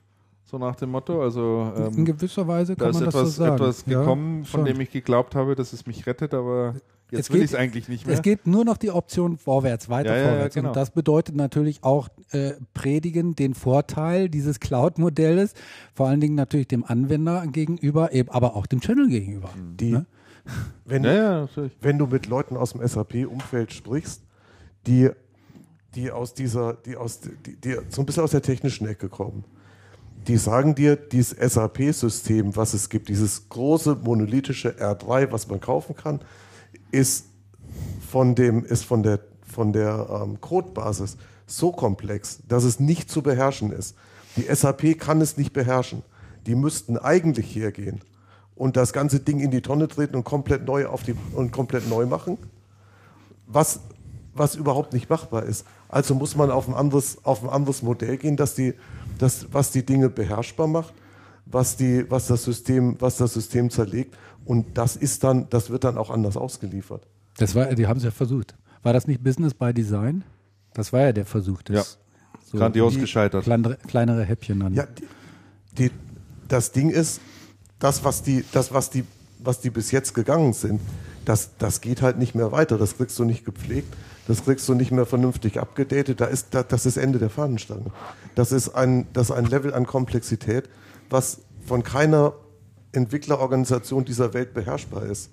[0.45, 1.23] so nach dem Motto.
[1.23, 3.55] Also In ähm, gewisser Weise da kann ist man das etwas, so sagen.
[3.57, 4.65] etwas Ja, gekommen, von schon.
[4.67, 6.75] dem ich geglaubt habe, dass es mich rettet, aber
[7.11, 8.15] jetzt Es will geht- ich es eigentlich nicht mehr.
[8.15, 10.55] Es geht nur noch die Option vorwärts, weiter Ja, ja, ja, vorwärts.
[10.55, 10.69] genau.
[10.69, 15.55] Und das bedeutet natürlich auch äh, predigen den Vorteil dieses Cloud-Modells,
[15.95, 19.51] vor allen Dingen natürlich dem Anwender gegenüber, eben, aber auch dem Channel gegenüber.
[19.79, 20.07] die, Ne?
[20.87, 21.77] wenn, ja, ja, natürlich.
[21.83, 24.23] wenn du mit Leuten aus dem SAP-Umfeld sprichst,
[24.87, 25.11] die,
[25.99, 29.45] die aus dieser, die aus, die, die so ein bisschen aus der technischen Ecke kommen,
[30.29, 35.97] die sagen dir, dieses SAP-System, was es gibt, dieses große monolithische R3, was man kaufen
[35.97, 36.21] kann,
[36.93, 37.27] ist
[38.09, 43.23] von dem, ist von der, von der ähm, Codebasis so komplex, dass es nicht zu
[43.23, 43.97] beherrschen ist.
[44.37, 46.03] Die SAP kann es nicht beherrschen.
[46.47, 48.03] Die müssten eigentlich hergehen
[48.55, 51.89] und das ganze Ding in die Tonne treten und komplett neu auf die und komplett
[51.89, 52.39] neu machen.
[53.47, 53.81] Was,
[54.39, 55.67] was überhaupt nicht machbar ist.
[55.89, 58.75] Also muss man auf ein anderes, auf ein anderes Modell gehen, dass die,
[59.19, 60.93] das, was die Dinge beherrschbar macht,
[61.47, 64.17] was, die, was, das System, was das System zerlegt.
[64.45, 67.07] Und das ist dann, das wird dann auch anders ausgeliefert.
[67.37, 68.55] Das war, die haben es ja versucht.
[68.83, 70.25] War das nicht Business by Design?
[70.75, 71.63] Das war ja der Versuch.
[71.63, 71.83] Das Ja.
[72.51, 73.45] so Grandios die gescheitert.
[73.45, 74.75] Kleinere, kleinere Häppchen dann.
[74.75, 75.05] Ja, die,
[75.77, 75.91] die,
[76.49, 77.21] das Ding ist,
[77.79, 79.05] das, was die, das, was die,
[79.39, 80.81] was die bis jetzt gegangen sind,
[81.25, 82.79] das, das geht halt nicht mehr weiter.
[82.79, 83.95] Das kriegst du nicht gepflegt,
[84.29, 86.21] das kriegst du nicht mehr vernünftig abgedatet.
[86.21, 87.87] Da ist, da, das ist Ende der Fahnenstange.
[88.35, 90.69] Das ist ein, das ist ein Level an Komplexität,
[91.09, 92.35] was von keiner
[92.93, 95.31] Entwicklerorganisation dieser Welt beherrschbar ist.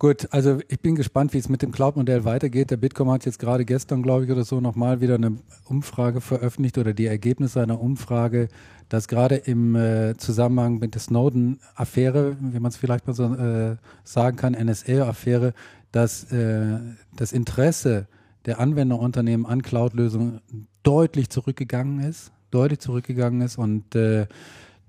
[0.00, 2.70] Gut, also ich bin gespannt, wie es mit dem Cloud-Modell weitergeht.
[2.70, 6.78] Der Bitkom hat jetzt gerade gestern, glaube ich, oder so nochmal wieder eine Umfrage veröffentlicht
[6.78, 8.48] oder die Ergebnisse einer Umfrage,
[8.88, 13.76] dass gerade im äh, Zusammenhang mit der Snowden-Affäre, wie man es vielleicht mal so äh,
[14.04, 15.52] sagen kann, NSA-Affäre,
[15.92, 16.78] dass äh,
[17.16, 18.06] das Interesse
[18.46, 20.40] der Anwenderunternehmen an Cloud-Lösungen
[20.82, 24.26] deutlich zurückgegangen ist, deutlich zurückgegangen ist und äh,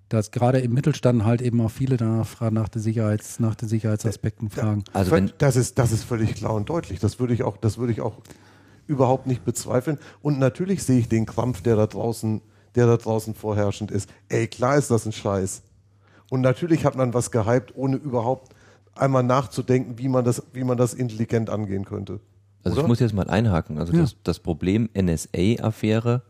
[0.08, 4.50] dass gerade im Mittelstand halt eben auch viele danach nach, der Sicherheits, nach den Sicherheitsaspekten
[4.50, 4.84] fragen.
[4.92, 7.00] Also wenn, das ist, das ist völlig klar und deutlich.
[7.00, 8.18] Das würde ich auch, das würde ich auch
[8.88, 10.00] überhaupt nicht bezweifeln.
[10.22, 12.42] Und natürlich sehe ich den Krampf, der da draußen,
[12.74, 14.10] der da draußen vorherrschend ist.
[14.30, 15.62] Ey, klar ist das ein Scheiß.
[16.32, 18.56] Und natürlich hat man was gehypt, ohne überhaupt
[19.00, 22.20] einmal nachzudenken, wie man das, wie man das intelligent angehen könnte.
[22.64, 22.84] Also Oder?
[22.84, 23.78] ich muss jetzt mal einhaken.
[23.78, 24.02] Also Ja.
[24.02, 26.22] das, das Problem NSA-Affäre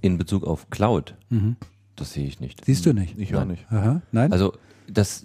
[0.00, 1.14] in Bezug auf Cloud,
[1.96, 2.64] das sehe ich nicht.
[2.64, 3.18] Siehst du nicht?
[3.18, 3.64] Ich auch nicht.
[3.70, 4.02] Aha.
[4.12, 4.32] Nein?
[4.32, 4.52] Also
[4.88, 5.24] das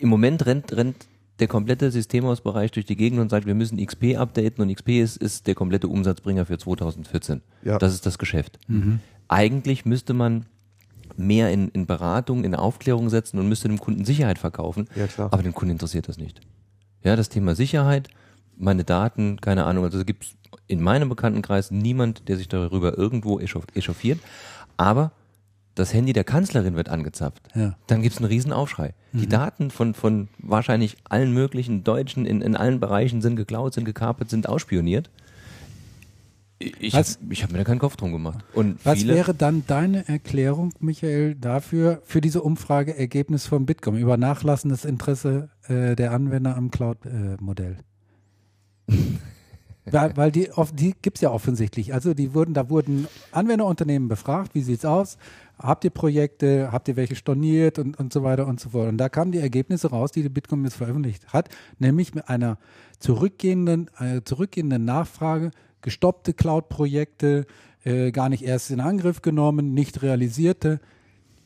[0.00, 1.06] im Moment rennt, rennt
[1.40, 5.16] der komplette Systemhausbereich durch die Gegend und sagt, wir müssen XP updaten und XP ist,
[5.16, 7.40] ist der komplette Umsatzbringer für 2014.
[7.64, 7.78] Ja.
[7.78, 8.58] Das ist das Geschäft.
[8.68, 9.00] Mhm.
[9.28, 10.46] Eigentlich müsste man
[11.20, 14.88] mehr in, in Beratung, in Aufklärung setzen und müsste dem Kunden Sicherheit verkaufen.
[14.94, 15.28] Ja, klar.
[15.32, 16.40] Aber den Kunden interessiert das nicht.
[17.02, 18.08] Ja, das Thema Sicherheit,
[18.56, 20.26] meine Daten, keine Ahnung, also es gibt
[20.66, 24.18] in meinem Bekanntenkreis niemand, der sich darüber irgendwo echauf- echauffiert.
[24.76, 25.12] Aber
[25.74, 27.42] das Handy der Kanzlerin wird angezapft.
[27.54, 27.76] Ja.
[27.86, 28.92] Dann gibt es einen riesen Aufschrei.
[29.12, 33.84] Die Daten von, von wahrscheinlich allen möglichen Deutschen in, in allen Bereichen sind geklaut, sind
[33.84, 35.10] gekapert, sind ausspioniert.
[36.62, 38.44] Ich habe Was- hab mir da keinen Kopf drum gemacht.
[38.52, 44.84] Und Was wäre dann deine Erklärung, Michael, dafür, für diese Umfrageergebnis von Bitkom über nachlassendes
[44.84, 47.78] Interesse äh, der Anwender am Cloud-Modell?
[49.86, 51.94] weil, weil die, die gibt es ja offensichtlich.
[51.94, 55.16] Also die wurden, da wurden Anwenderunternehmen befragt, wie sieht's aus?
[55.58, 58.88] Habt ihr Projekte, habt ihr welche storniert und, und so weiter und so fort.
[58.90, 61.48] Und da kamen die Ergebnisse raus, die die Bitkom jetzt veröffentlicht hat,
[61.78, 62.58] nämlich mit einer
[62.98, 65.52] zurückgehenden, äh, zurückgehenden Nachfrage,
[65.82, 67.46] gestoppte Cloud-Projekte,
[67.84, 70.80] äh, gar nicht erst in Angriff genommen, nicht realisierte.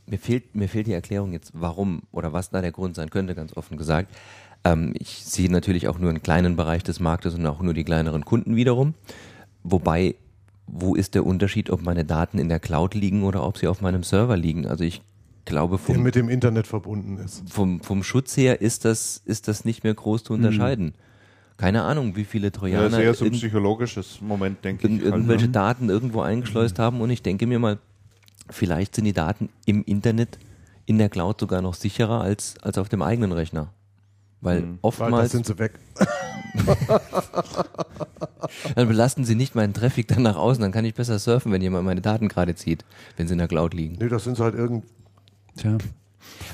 [0.06, 3.34] mir fehlt, mir fehlt die Erklärung jetzt, warum oder was da der Grund sein könnte,
[3.34, 4.14] ganz offen gesagt.
[4.64, 7.84] Ähm, ich sehe natürlich auch nur einen kleinen Bereich des Marktes und auch nur die
[7.84, 8.94] kleineren Kunden wiederum.
[9.62, 10.14] Wobei,
[10.66, 13.80] wo ist der Unterschied, ob meine Daten in der Cloud liegen oder ob sie auf
[13.80, 14.66] meinem Server liegen?
[14.66, 15.02] Also ich
[15.44, 17.48] glaube, Der vom, mit dem Internet verbunden ist.
[17.50, 20.94] vom, vom Schutz her ist das, ist das nicht mehr groß zu unterscheiden.
[21.57, 25.02] Keine Ahnung, wie viele Ja, Trojaner sehr so ein in- psychologisches Moment, denke in, ich.
[25.02, 25.52] halt, irgendwelche ne?
[25.52, 27.78] Daten irgendwo eingeschleust haben und ich denke mir mal,
[28.50, 30.39] vielleicht sind die Daten im Internet
[30.86, 33.73] in der Cloud sogar noch sicherer als, als auf dem eigenen Rechner.
[34.41, 35.78] Weil Weil das oftmals sind sie weg.
[38.74, 41.62] dann belasten sie nicht meinen Traffic dann nach außen, dann kann ich besser surfen, wenn
[41.62, 42.84] jemand meine Daten gerade zieht,
[43.16, 43.97] wenn sie in der Cloud liegen.
[44.00, 44.84] Nee, das sind sie halt irgend.
[45.57, 45.78] Tja,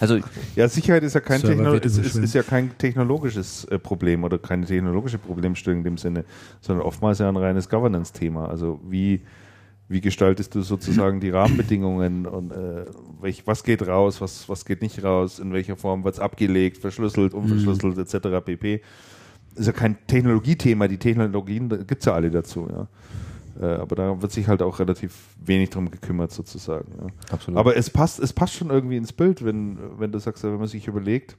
[0.01, 0.19] Also
[0.57, 4.39] Ja, Sicherheit ist ja kein, Techno ist, ist, ist ja kein technologisches äh, Problem oder
[4.39, 6.25] keine technologische Problemstellung in dem Sinne,
[6.61, 8.49] sondern oftmals ja ein reines Governance-Thema.
[8.49, 9.21] Also wie,
[9.89, 12.87] wie gestaltest du sozusagen die Rahmenbedingungen und äh,
[13.21, 16.79] welch, was geht raus, was, was geht nicht raus, in welcher Form wird es abgelegt,
[16.79, 18.45] verschlüsselt, unverschlüsselt etc.
[18.45, 18.81] pp.
[19.57, 22.87] Ist ja kein Technologiethema, die Technologien gibt es ja alle dazu, ja.
[23.61, 26.91] Äh, aber da wird sich halt auch relativ wenig drum gekümmert, sozusagen.
[26.99, 27.07] Ja.
[27.35, 27.59] Absolut.
[27.59, 30.67] Aber es passt, es passt schon irgendwie ins Bild, wenn, wenn du sagst, wenn man
[30.67, 31.37] sich überlegt,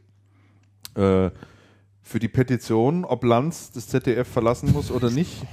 [0.95, 1.31] äh,
[2.03, 5.43] für die Petition, ob Lanz das ZDF verlassen muss oder nicht,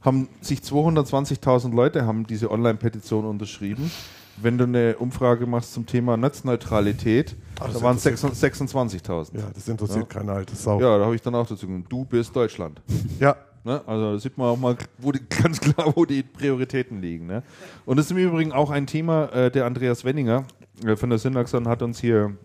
[0.00, 3.90] haben sich 220.000 Leute haben diese Online-Petition unterschrieben.
[4.38, 9.38] Wenn du eine Umfrage machst zum Thema Netzneutralität, Ach, da waren es interessiert- 26.000.
[9.38, 10.80] Ja, das interessiert keine alte Sau.
[10.80, 12.80] Ja, da habe ich dann auch dazu gesagt, du bist Deutschland.
[13.20, 13.36] ja.
[13.64, 13.80] Ne?
[13.86, 17.26] Also sieht man auch mal wo die, ganz klar, wo die Prioritäten liegen.
[17.26, 17.42] Ne?
[17.84, 20.44] Und das ist im Übrigen auch ein Thema, äh, der Andreas Wenninger
[20.84, 22.36] äh, von der Synaxon hat uns hier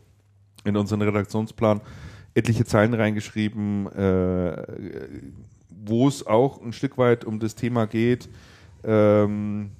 [0.63, 1.81] in unseren Redaktionsplan
[2.33, 4.63] etliche Zeilen reingeschrieben, äh,
[5.69, 8.29] wo es auch ein Stück weit um das Thema geht,
[8.83, 9.71] ähm,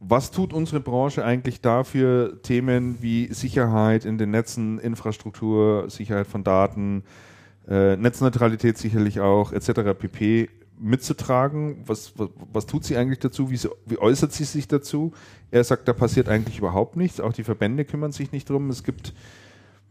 [0.00, 6.44] was tut unsere Branche eigentlich dafür, Themen wie Sicherheit in den Netzen, Infrastruktur, Sicherheit von
[6.44, 7.02] Daten,
[7.68, 9.98] äh, Netzneutralität sicherlich auch, etc.
[9.98, 10.48] pp.
[10.78, 11.82] mitzutragen.
[11.86, 13.50] Was, was, was tut sie eigentlich dazu?
[13.50, 15.12] Wie, wie äußert sie sich dazu?
[15.50, 17.20] Er sagt, da passiert eigentlich überhaupt nichts.
[17.20, 18.70] Auch die Verbände kümmern sich nicht drum.
[18.70, 19.12] Es gibt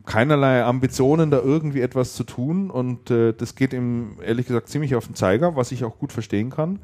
[0.06, 2.72] keinerlei Ambitionen, da irgendwie etwas zu tun.
[2.72, 6.12] Und äh, das geht ihm ehrlich gesagt ziemlich auf den Zeiger, was ich auch gut
[6.12, 6.80] verstehen kann.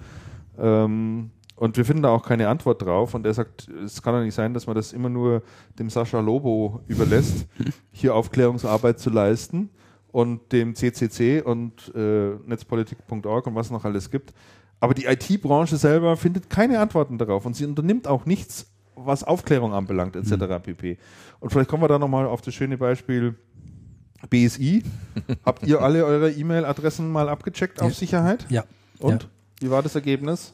[0.60, 3.16] Ähm, und wir finden da auch keine Antwort drauf.
[3.16, 5.42] Und er sagt, es kann doch nicht sein, dass man das immer nur
[5.80, 7.48] dem Sascha Lobo überlässt,
[7.92, 9.72] hier Aufklärungsarbeit zu leisten
[10.14, 14.32] und dem CCC und äh, netzpolitik.org und was noch alles gibt.
[14.80, 19.74] Aber die IT-Branche selber findet keine Antworten darauf und sie unternimmt auch nichts, was Aufklärung
[19.74, 20.32] anbelangt, etc.
[20.32, 20.62] Mhm.
[20.62, 20.98] pp.
[21.40, 23.36] Und vielleicht kommen wir da nochmal auf das schöne Beispiel
[24.30, 24.84] BSI.
[25.46, 27.96] Habt ihr alle eure E-Mail-Adressen mal abgecheckt auf Ja.
[27.96, 28.46] Sicherheit?
[28.50, 28.66] Ja.
[29.00, 29.24] Und?
[29.24, 29.30] Ja.
[29.62, 30.54] Wie war das Ergebnis?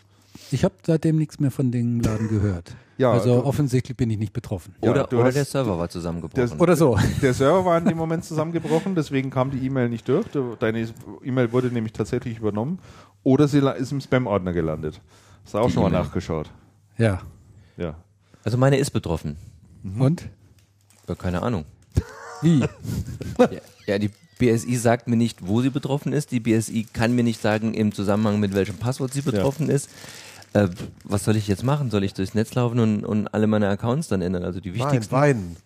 [0.52, 2.76] Ich habe seitdem nichts mehr von dem Laden gehört.
[2.98, 4.76] Ja, also du- offensichtlich bin ich nicht betroffen.
[4.84, 6.50] Ja, Oder, du oder hast- der Server war zusammengebrochen.
[6.50, 6.98] Das- Oder so.
[7.22, 10.28] Der Server war in dem Moment zusammengebrochen, deswegen kam die E-Mail nicht durch.
[10.28, 10.88] Du- Deine
[11.24, 12.80] E-Mail wurde nämlich tatsächlich übernommen.
[13.24, 15.00] Oder sie ist im Spam-Ordner gelandet.
[15.46, 16.02] Hast du auch Die schon mal E-Mail.
[16.04, 16.50] nachgeschaut.
[16.98, 17.22] Ja.
[17.78, 17.96] Ja.
[18.44, 19.38] also meine ist betroffen.
[19.98, 20.28] Und?
[21.08, 21.64] Ja, keine Ahnung.
[22.42, 22.60] Wie?
[22.60, 23.48] Ja,
[23.88, 24.10] ja, die
[24.40, 26.32] BSI sagt mir nicht, wo sie betroffen ist.
[26.32, 29.90] Die BSI kann mir nicht sagen, im Zusammenhang mit welchem Passwort sie betroffen ist.
[30.54, 30.70] Äh,
[31.04, 31.92] was soll ich jetzt machen?
[31.92, 34.44] Soll ich durchs Netz laufen und, und alle meine Accounts dann ändern?
[34.44, 35.12] Also die Nein, wichtigsten.
[35.14, 35.58] weinen,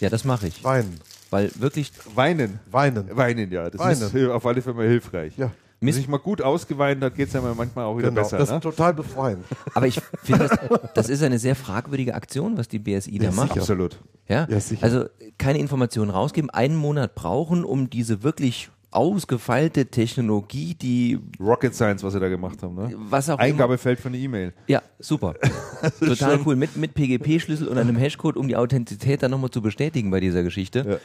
[0.00, 0.64] Ja, das mache ich.
[0.64, 0.98] weinen,
[1.30, 2.58] Weil wirklich, Weinen.
[2.70, 3.14] weinen.
[3.16, 3.70] Weinen, ja.
[3.70, 4.02] Das Weinen.
[4.02, 5.34] ist auf alle Fälle mal hilfreich.
[5.36, 5.52] Ja,
[5.82, 5.98] Wenn Mist.
[5.98, 8.22] sich mal gut ausgeweint hat, geht es ja manchmal auch wieder genau.
[8.22, 8.38] besser.
[8.38, 8.56] das Ne?
[8.56, 9.44] ist total befreiend.
[9.74, 10.58] aber ich finde, das,
[10.94, 13.48] das ist eine sehr fragwürdige Aktion, was die BSI da Ja, macht.
[13.48, 13.60] sicher.
[13.60, 13.98] Absolut.
[14.28, 14.46] Ja?
[14.48, 14.84] Ja, sicher.
[14.84, 15.06] Also
[15.38, 22.12] keine Informationen rausgeben, einen Monat brauchen, um diese wirklich ausgefeilte Technologie, die Rocket Science, was
[22.12, 22.74] sie da gemacht haben.
[22.76, 22.94] Ne?
[23.08, 24.52] was auch immer, Eingabefeld für eine E-Mail.
[24.68, 25.34] Ja, super.
[25.98, 26.56] Total cool.
[26.56, 30.42] Mit, mit PGP-Schlüssel und einem Hashcode, um die Authentizität dann nochmal zu bestätigen bei dieser
[30.42, 31.00] Geschichte.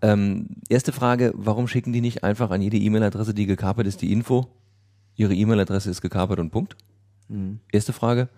[0.00, 4.12] Ähm, erste Frage, warum schicken die nicht einfach an jede E-Mail-Adresse, die gekapert ist, die
[4.12, 4.46] Info?
[5.16, 6.76] Ihre E-Mail-Adresse ist gekapert und Punkt.
[7.72, 8.28] Erste Frage.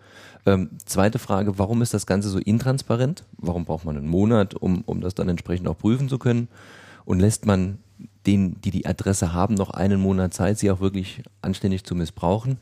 [0.47, 3.25] Ähm, zweite Frage, warum ist das Ganze so intransparent?
[3.37, 6.49] Warum braucht man einen Monat, um, um das dann entsprechend auch prüfen zu können?
[7.05, 7.79] Und lässt man
[8.27, 12.59] denen, die die Adresse haben, noch einen Monat Zeit, sie auch wirklich anständig zu missbrauchen?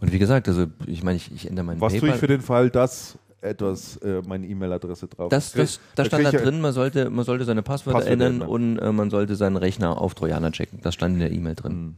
[0.00, 2.16] Und wie gesagt, also ich meine, ich, ich ändere meinen Was tue PayPal.
[2.16, 6.30] ich für den Fall, dass etwas äh, meine E-Mail-Adresse drauf Das, das, da stand da
[6.32, 8.48] drin, man sollte, man sollte seine Passwörter Passwörter ändern ändern.
[8.48, 10.80] und äh, man sollte seinen Rechner auf Trojaner checken.
[10.82, 11.72] Das stand in der E-Mail drin.
[11.72, 11.94] Hm.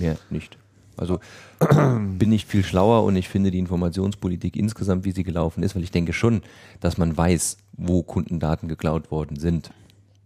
[0.00, 0.58] Mehr nicht.
[0.96, 1.20] Also
[2.18, 5.82] bin ich viel schlauer und ich finde die Informationspolitik insgesamt, wie sie gelaufen ist, weil
[5.82, 6.42] ich denke schon,
[6.80, 9.70] dass man weiß, wo Kundendaten geklaut worden sind.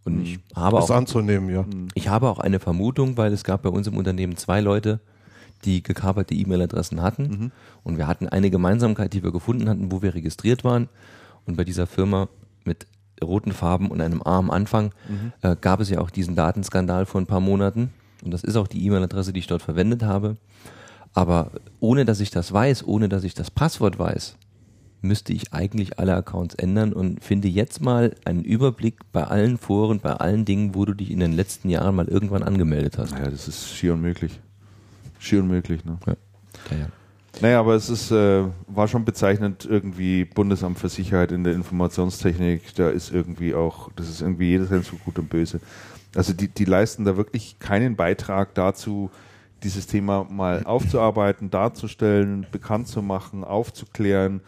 [0.04, 1.66] Und ich habe Das auch anzunehmen, ja.
[1.94, 5.00] ich habe auch eine Vermutung, weil es gab bei uns im Unternehmen zwei Leute,
[5.64, 7.52] die gekaperte E-Mail-Adressen hatten.
[7.82, 10.88] Und wir hatten eine Gemeinsamkeit, die wir gefunden hatten, wo wir registriert waren.
[11.46, 12.28] Und bei dieser Firma
[12.64, 12.86] mit
[13.22, 14.92] roten Farben und einem A am Anfang
[15.42, 17.90] äh, gab es ja auch diesen Datenskandal vor ein paar Monaten.
[18.24, 20.36] Und das ist auch die E-Mail-Adresse, die ich dort verwendet habe.
[21.12, 24.36] Aber ohne dass ich das weiß, ohne dass ich das Passwort weiß,
[25.02, 30.00] müsste ich eigentlich alle Accounts ändern und finde jetzt mal einen Überblick bei allen Foren,
[30.00, 33.12] bei allen Dingen, wo du dich in den letzten Jahren mal irgendwann angemeldet hast.
[33.12, 34.40] Ja, das ist schier unmöglich.
[35.20, 35.98] Schier unmöglich, ne?
[36.06, 36.16] Ja.
[36.70, 36.86] Ja, ja.
[37.40, 42.74] Naja, aber es ist, äh, war schon bezeichnend, irgendwie Bundesamt für Sicherheit in der Informationstechnik,
[42.74, 45.60] da ist irgendwie auch, das ist irgendwie jedes Jahr so gut und böse.
[46.14, 49.10] Also die, die leisten da wirklich keinen Beitrag dazu,
[49.62, 54.40] dieses Thema mal aufzuarbeiten, darzustellen, bekannt zu machen, aufzuklären,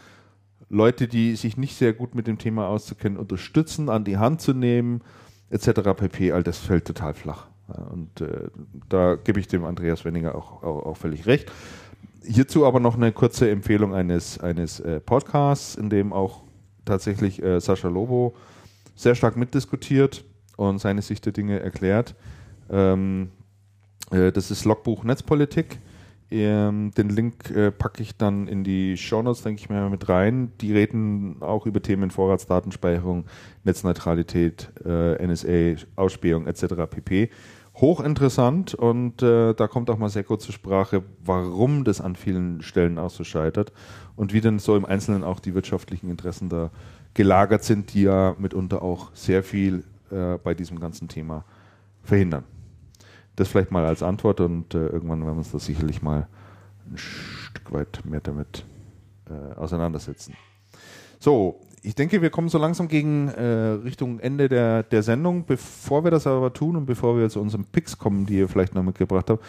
[0.68, 4.54] Leute, die sich nicht sehr gut mit dem Thema auszukennen, unterstützen, an die Hand zu
[4.54, 5.02] nehmen,
[5.50, 5.94] etc.
[5.96, 6.32] pp.
[6.32, 7.51] All das fällt total flach.
[7.68, 8.48] Und äh,
[8.88, 11.50] da gebe ich dem Andreas Wenninger auch, auch, auch völlig recht.
[12.24, 16.42] Hierzu aber noch eine kurze Empfehlung eines, eines äh, Podcasts, in dem auch
[16.84, 18.34] tatsächlich äh, Sascha Lobo
[18.94, 20.24] sehr stark mitdiskutiert
[20.56, 22.14] und seine Sicht der Dinge erklärt.
[22.70, 23.30] Ähm,
[24.10, 25.78] äh, das ist Logbuch Netzpolitik.
[26.32, 30.50] Ähm, den Link äh, packe ich dann in die Shownotes, denke ich mir, mit rein.
[30.62, 33.26] Die reden auch über Themen Vorratsdatenspeicherung,
[33.64, 36.64] Netzneutralität, äh, NSA, Ausspähung etc.
[36.88, 37.28] pp.
[37.74, 42.62] Hochinteressant und äh, da kommt auch mal sehr kurz zur Sprache, warum das an vielen
[42.62, 43.72] Stellen auch so scheitert
[44.16, 46.70] und wie denn so im Einzelnen auch die wirtschaftlichen Interessen da
[47.14, 51.44] gelagert sind, die ja mitunter auch sehr viel äh, bei diesem ganzen Thema
[52.02, 52.44] verhindern.
[53.36, 56.26] Das vielleicht mal als Antwort und äh, irgendwann werden wir uns da sicherlich mal
[56.90, 58.64] ein Stück weit mehr damit
[59.28, 60.34] äh, auseinandersetzen.
[61.18, 63.44] So, ich denke, wir kommen so langsam gegen äh,
[63.84, 65.44] Richtung Ende der, der Sendung.
[65.46, 68.74] Bevor wir das aber tun und bevor wir zu unseren Picks kommen, die ihr vielleicht
[68.74, 69.44] noch mitgebracht habt,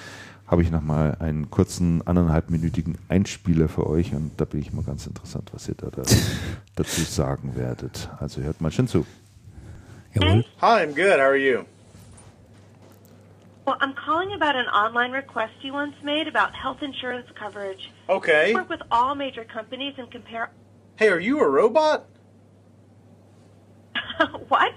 [0.47, 4.83] habe ich noch mal einen kurzen anderthalbminütigen Einspieler für euch und da bin ich mal
[4.83, 6.03] ganz interessant, was ihr da, da
[6.75, 8.09] dazu sagen werdet.
[8.19, 9.05] Also hört mal schön zu.
[10.13, 10.45] Jawohl.
[10.61, 11.19] Hi, I'm good.
[11.19, 11.63] How are you?
[13.65, 17.91] Well, I'm calling about an online request you once made about health insurance coverage.
[18.09, 18.51] Okay.
[18.51, 20.51] I work with all major companies and compare.
[20.97, 22.05] Hey, are you a robot?
[24.49, 24.73] what?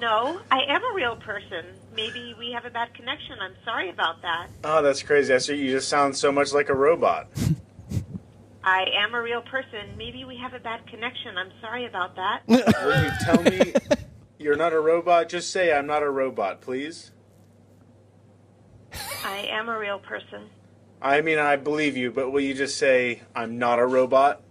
[0.00, 1.64] No, I am a real person.
[1.94, 3.36] Maybe we have a bad connection.
[3.40, 4.48] I'm sorry about that.
[4.64, 5.32] Oh, that's crazy.
[5.32, 7.28] I see you just sound so much like a robot.
[8.64, 9.96] I am a real person.
[9.96, 11.38] Maybe we have a bad connection.
[11.38, 12.42] I'm sorry about that.
[12.48, 13.74] Will you tell me
[14.38, 15.28] you're not a robot?
[15.28, 17.12] Just say I'm not a robot, please.
[19.24, 20.48] I am a real person.
[21.02, 24.42] I mean, I believe you, but will you just say I'm not a robot?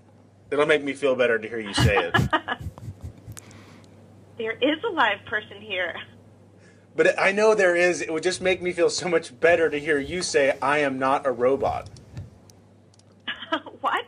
[0.52, 2.16] It'll make me feel better to hear you say it.
[4.38, 5.96] There is a live person here.
[6.96, 8.02] but I know there is.
[8.02, 10.98] It would just make me feel so much better to hear you say I am
[10.98, 11.90] not a robot.
[13.82, 14.06] what?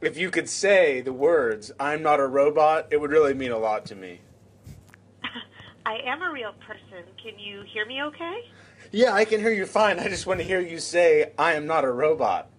[0.00, 3.58] If you could say the words I'm not a robot, it would really mean a
[3.58, 4.20] lot to me.
[5.86, 7.04] I am a real person.
[7.22, 8.44] Can you hear me okay?
[8.92, 9.98] Yeah, I can hear you fine.
[9.98, 12.50] I just want to hear you say I am not a robot.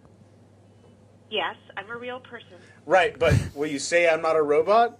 [1.30, 2.58] Yes, I'm a real person.
[2.88, 4.98] Right, but will you say I'm not a robot?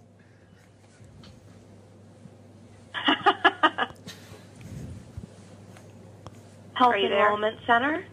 [6.74, 8.04] Health Enrollment Center?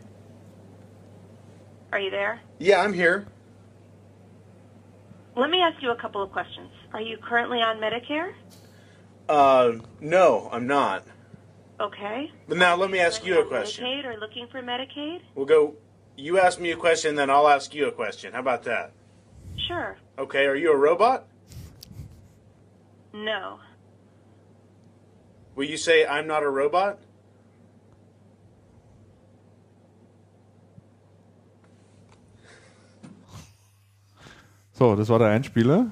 [1.92, 2.42] Are you there?
[2.58, 3.28] Yeah, I'm here.
[5.36, 6.72] Let me ask you a couple of questions.
[6.94, 8.34] Are you currently on Medicare?
[9.30, 11.06] Uh, no, I'm not.
[11.82, 12.32] Okay.
[12.48, 13.84] But now let me ask you a question.
[13.84, 15.22] Medicaid or looking for Medicaid?
[15.34, 15.76] We'll go.
[16.16, 18.34] You ask me a question, then I'll ask you a question.
[18.34, 18.92] How about that?
[19.68, 19.98] Sure.
[20.20, 21.26] Okay, are you a robot?
[23.14, 23.60] No.
[25.56, 27.00] Will you say I'm not a robot?
[34.74, 35.92] So, das war der Einspieler.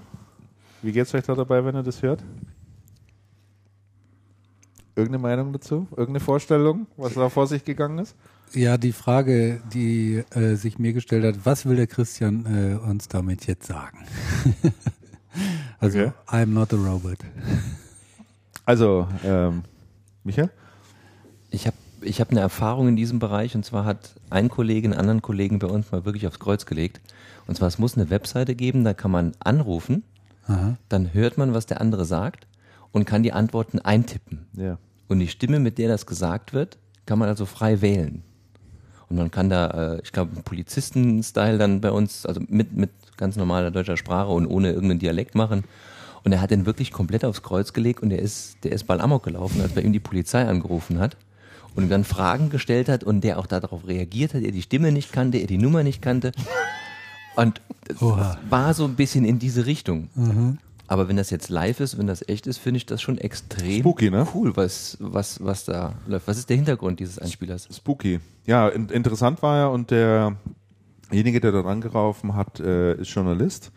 [0.81, 2.23] Wie geht's euch da dabei, wenn ihr das hört?
[4.99, 5.87] Irgendeine Meinung dazu?
[5.91, 8.17] Irgendeine Vorstellung, was da vor sich gegangen ist?
[8.53, 13.07] Ja, die Frage, die äh, sich mir gestellt hat, was will der Christian äh, uns
[13.07, 13.99] damit jetzt sagen?
[15.79, 16.11] also, Okay.
[16.27, 17.19] I'm not a robot.
[18.65, 19.63] Also, ähm,
[20.25, 20.49] Michael?
[21.49, 24.99] Ich habe ich hab eine Erfahrung in diesem Bereich und zwar hat ein Kollege einen
[24.99, 26.99] anderen Kollegen bei uns mal wirklich aufs Kreuz gelegt.
[27.47, 30.03] Und zwar, es muss eine Webseite geben, da kann man anrufen,
[30.47, 30.77] Aha.
[30.89, 32.47] dann hört man, was der andere sagt
[32.91, 34.47] und kann die Antworten eintippen.
[34.53, 34.77] Ja.
[35.09, 38.23] Und die Stimme, mit der das gesagt wird, kann man also frei wählen.
[39.09, 42.91] Und man kann da, äh, ich glaube, einen Polizisten-Style dann bei uns, also mit, mit
[43.17, 45.63] ganz normaler deutscher Sprache und ohne irgendeinen Dialekt machen.
[46.23, 49.01] Und er hat den wirklich komplett aufs Kreuz gelegt und der ist, der ist bald
[49.01, 51.17] amok gelaufen, als bei ihm die Polizei angerufen hat
[51.75, 54.91] und ihm dann Fragen gestellt hat und der auch darauf reagiert hat, er die Stimme
[54.91, 56.31] nicht kannte, er die Nummer nicht kannte.
[57.35, 58.37] Und es Oha.
[58.49, 60.09] war so ein bisschen in diese Richtung.
[60.89, 63.81] Aber wenn das jetzt live ist, wenn das echt ist, finde ich das schon extrem
[63.81, 64.27] Spooky, ne?
[64.33, 66.27] cool, was, was, was da läuft.
[66.27, 67.69] Was ist der Hintergrund dieses Einspielers?
[67.71, 68.19] Spooky.
[68.47, 73.71] Ja, in, interessant war ja und derjenige, der da dran geraufen hat, äh, ist Journalist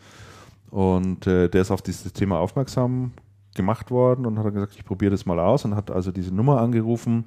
[0.71, 3.11] und äh, der ist auf dieses Thema aufmerksam
[3.53, 6.33] gemacht worden und hat dann gesagt, ich probiere das mal aus und hat also diese
[6.33, 7.25] Nummer angerufen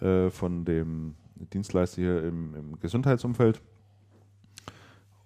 [0.00, 1.14] äh, von dem
[1.52, 3.62] Dienstleister hier im, im Gesundheitsumfeld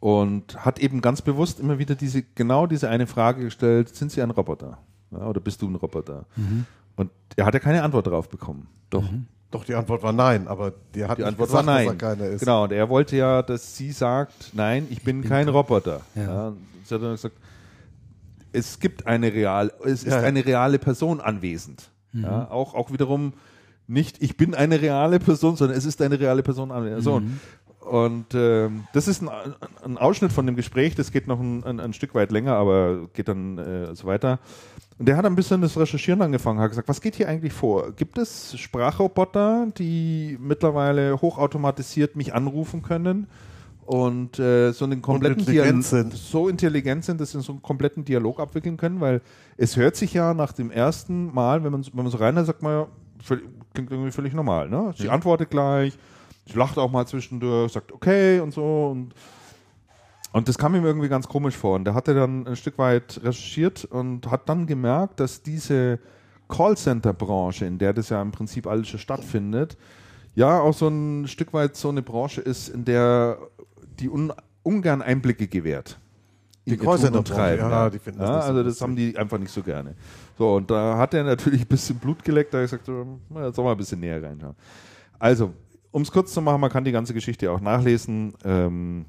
[0.05, 4.21] und hat eben ganz bewusst immer wieder diese genau diese eine Frage gestellt: Sind Sie
[4.21, 4.77] ein Roboter?
[5.11, 6.27] Ja, oder bist du ein Roboter?
[6.97, 8.69] Und er hat ja keine Antwort darauf bekommen.
[8.91, 9.05] Doch.
[9.51, 11.87] Doch, die Antwort war nein, aber die hat Die Antwort gesagt, war nein.
[11.87, 12.41] dass er keiner ist.
[12.41, 16.03] Genau, und er wollte ja, dass sie sagt, nein, ich bin kein Roboter.
[16.15, 16.23] Ja.
[16.23, 16.47] Ja.
[16.49, 17.37] und sie hat dann gesagt,
[18.53, 20.27] es gibt eine real, es ist Ja, ja.
[20.27, 21.91] eine reale Person anwesend.
[22.13, 23.33] Ja, auch, auch wiederum
[23.87, 27.03] nicht, ich bin eine reale Person, sondern es ist eine reale Person anwesend.
[27.05, 27.23] So,
[27.85, 29.29] und ähm, das ist ein,
[29.85, 33.09] ein Ausschnitt von dem Gespräch, das geht noch ein, ein, ein Stück weit länger, aber
[33.13, 34.39] geht dann äh, so weiter.
[34.99, 37.93] Und der hat ein bisschen das Recherchieren angefangen, hat gesagt, was geht hier eigentlich vor?
[37.93, 43.27] Gibt es Sprachroboter, die mittlerweile hochautomatisiert mich anrufen können
[43.87, 46.15] und äh, so einen kompletten intelligent Dial- sind.
[46.15, 49.01] so intelligent sind, dass sie so einen kompletten Dialog abwickeln können?
[49.01, 49.21] Weil
[49.57, 52.63] es hört sich ja nach dem ersten Mal, wenn man, wenn man so reinhört, sagt
[52.63, 52.87] man ja,
[53.75, 54.69] klingt irgendwie völlig normal.
[54.69, 54.95] Ne?
[54.97, 55.99] Sie antwortet gleich,
[56.47, 59.15] sie lacht auch mal zwischendurch, sagt okay und so und
[60.35, 61.77] und das kam ihm irgendwie ganz komisch vor.
[61.77, 66.01] Und der hatte dann ein Stück weit recherchiert und hat dann gemerkt, dass diese
[66.49, 69.77] Callcenter-Branche, in der das ja im Prinzip alles schon stattfindet,
[70.35, 73.39] ja auch so ein Stück weit so eine Branche ist, in der
[74.01, 74.33] die un
[74.65, 76.01] ungern Einblicke gewährt.
[76.67, 79.63] Die Callcenter-Branche, Treiben, ja, die finden das ja, Also das haben die einfach nicht so
[79.63, 79.95] gerne.
[80.37, 83.21] So, und da hat er natürlich ein bisschen Blut geleckt, da habe ich gesagt, so,
[83.37, 84.57] jetzt soll mal ein bisschen näher reinschauen.
[85.19, 85.53] Also,
[85.95, 88.35] um es kurz zu machen, man kann die ganze Geschichte auch nachlesen.
[88.45, 89.07] Ähm,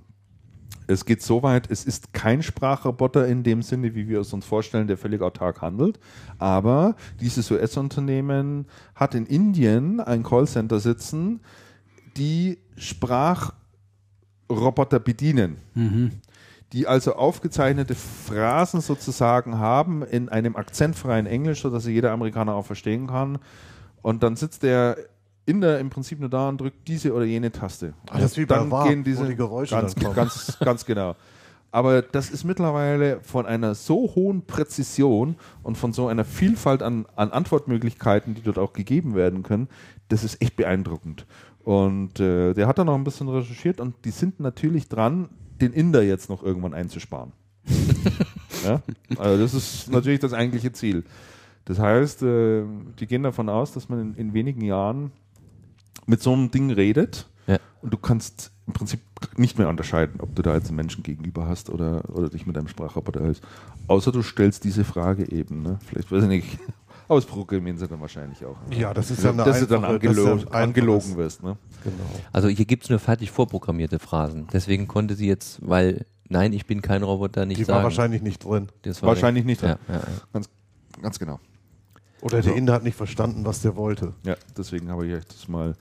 [0.88, 4.45] Es geht so weit, es ist kein Sprachroboter in dem Sinne, wie wir es uns
[4.45, 5.99] vorstellen, der völlig autark handelt.
[6.38, 11.39] Aber dieses US-Unternehmen hat in Indien ein Callcenter sitzen,
[12.17, 15.57] die Sprachroboter bedienen.
[16.72, 22.67] Die also aufgezeichnete Phrasen sozusagen haben in einem akzentfreien Englisch, sodass sie jeder Amerikaner auch
[22.67, 23.39] verstehen kann.
[24.03, 24.97] Und dann sitzt der
[25.45, 27.93] Inder im Prinzip nur da und drückt diese oder jene Taste.
[28.09, 31.15] Ah, das ist wie bei dann Warp, gehen diese die Geräusche ganz, ganz, ganz genau.
[31.72, 37.06] Aber das ist mittlerweile von einer so hohen Präzision und von so einer Vielfalt an,
[37.17, 39.67] an Antwortmöglichkeiten, die dort auch gegeben werden können,
[40.07, 41.25] das ist echt beeindruckend.
[41.65, 45.74] Und äh, der hat dann noch ein bisschen recherchiert und die sind natürlich dran, den
[45.74, 47.33] Inder jetzt noch irgendwann einzusparen.
[48.64, 48.82] ja?
[49.17, 51.03] Also das ist natürlich das eigentliche Ziel.
[51.65, 52.64] Das heißt, äh,
[52.99, 55.11] die gehen davon aus, dass man in, in wenigen Jahren
[56.06, 57.58] mit so einem Ding redet Ja.
[57.82, 59.00] und du kannst im Prinzip
[59.38, 62.58] nicht mehr unterscheiden, ob du da jetzt einen Menschen gegenüber hast oder, oder dich mit
[62.58, 63.43] einem Sprachroboter hältst.
[63.88, 65.61] Außer du stellst diese Frage eben.
[65.61, 65.77] Ne?
[65.85, 66.58] Vielleicht weiß ich nicht.
[67.08, 68.58] Aber das programmieren sie dann wahrscheinlich auch.
[68.72, 71.17] Ja, das ist ja eine dass du dann einfache- das ist ja angelo ein angelogen
[71.17, 71.43] wirst.
[71.43, 71.56] Ne?
[71.84, 71.95] Genau.
[72.34, 74.48] Also hier gibt es nur fertig vorprogrammierte Phrasen.
[74.51, 77.77] Deswegen konnte sie jetzt, weil nein, ich bin kein Roboter, nicht Die sagen.
[77.77, 78.69] war wahrscheinlich nicht drin.
[78.82, 79.61] Das war Wahrscheinlich nicht.
[79.61, 80.01] Ja, ja, ja.
[80.34, 80.50] Ganz,
[81.00, 81.40] ganz genau.
[82.22, 82.58] Oder der So.
[82.58, 84.14] Inder hat nicht verstanden, was der wollte.
[84.24, 85.75] Ja, deswegen habe ich euch das mal,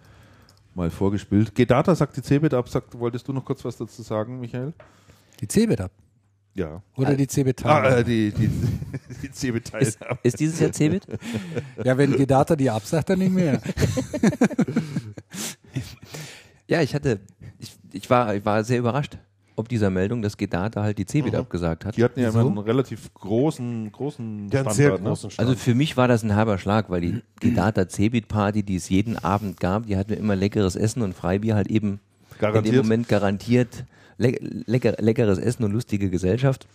[0.74, 1.54] mal vorgespielt.
[1.54, 2.68] Gedata sagt die Cebit ab.
[2.68, 4.72] Sagt, wolltest du noch kurz was dazu sagen, Michael?
[5.40, 5.92] Die Cebit ab.
[6.54, 6.82] Ja.
[6.96, 8.48] Oder die Cebit Ah, äh, die, die,
[9.22, 11.04] die Cebit Ist, ist dieses Jahr Cebit?
[11.82, 13.60] Ja, wenn Gedata die absagt, dann nicht mehr.
[16.66, 17.20] Ja, ich hatte,
[17.58, 19.18] ich, ich, war, ich war sehr überrascht,
[19.56, 21.96] ob dieser Meldung, dass Gedata halt die Cebit abgesagt hat.
[21.96, 22.48] Die hatten ja immer Wieso?
[22.48, 25.08] einen relativ großen, großen einen sehr Standard, ne?
[25.08, 25.48] großen Stand.
[25.48, 28.88] Also für mich war das ein herber Schlag, weil die Gedata Cebit Party, die es
[28.88, 32.00] jeden Abend gab, die hatten immer leckeres Essen und Freibier halt eben
[32.32, 32.74] in Garantiert.
[32.74, 33.84] dem Moment garantiert
[34.18, 36.66] le lecker, leckeres Essen und lustige Gesellschaft.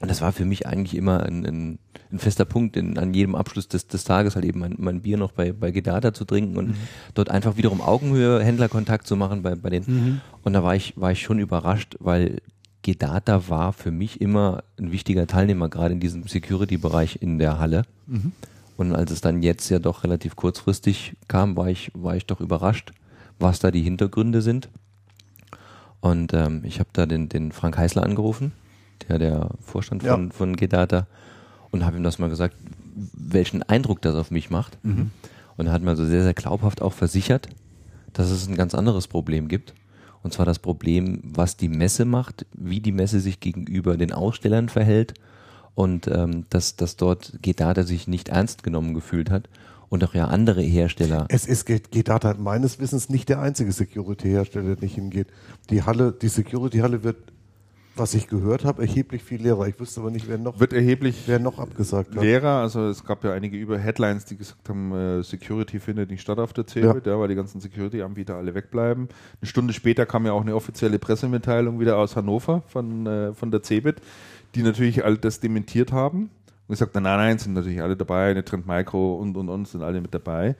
[0.00, 1.78] Und das war für mich eigentlich immer ein, ein,
[2.12, 5.16] ein fester Punkt, in, an jedem Abschluss des, des Tages halt eben mein, mein Bier
[5.16, 6.76] noch bei, bei Gedata zu trinken und
[7.14, 10.20] dort einfach wiederum Augenhöhe, Händlerkontakt zu machen bei, bei den.
[10.44, 12.40] Und da war ich, war ich schon überrascht, weil
[12.82, 17.82] Gedata war für mich immer ein wichtiger Teilnehmer, gerade in diesem Security-Bereich in der Halle.
[18.76, 22.40] Und als es dann jetzt ja doch relativ kurzfristig kam, war ich, war ich doch
[22.40, 22.92] überrascht,
[23.40, 24.68] was da die Hintergründe sind.
[26.00, 28.52] Und ähm, ich habe da den, den Frank Heißler angerufen,
[29.08, 30.14] der der Vorstand Ja.
[30.14, 31.06] von, von Gedata,
[31.70, 32.56] und habe ihm das mal gesagt,
[33.12, 34.78] welchen Eindruck das auf mich macht.
[34.82, 37.48] Und er hat mir so sehr, sehr glaubhaft auch versichert,
[38.14, 39.74] dass es ein ganz anderes Problem gibt.
[40.22, 44.68] Und zwar das Problem, was die Messe macht, wie die Messe sich gegenüber den Ausstellern
[44.68, 45.14] verhält
[45.74, 49.48] und ähm, dass, dass dort Gedata sich nicht ernst genommen gefühlt hat
[49.90, 51.26] und auch ja andere Hersteller.
[51.28, 55.28] Es ist Gedata meines Wissens nicht der einzige Security-Hersteller, der nicht hingeht.
[55.70, 57.16] Die Halle, die Security-Halle wird,
[57.98, 59.66] was ich gehört habe, erheblich viel leerer.
[59.66, 62.22] Ich wüsste aber nicht, wer noch, Wird erheblich wer noch abgesagt hat.
[62.22, 62.60] leerer.
[62.60, 66.38] Also es gab ja einige über Headlines, die gesagt haben, äh, Security findet nicht statt
[66.38, 67.18] auf der CeBIT, ja.
[67.18, 69.08] weil die ganzen Security-Anbieter alle wegbleiben.
[69.40, 73.50] Eine Stunde später kam ja auch eine offizielle Pressemitteilung wieder aus Hannover von, äh, von
[73.50, 73.96] der CeBIT,
[74.54, 76.30] die natürlich all das dementiert haben.
[76.66, 79.82] Und gesagt, nein, nein, sind natürlich alle dabei, eine Trend Micro und und und sind
[79.82, 80.54] alle mit dabei.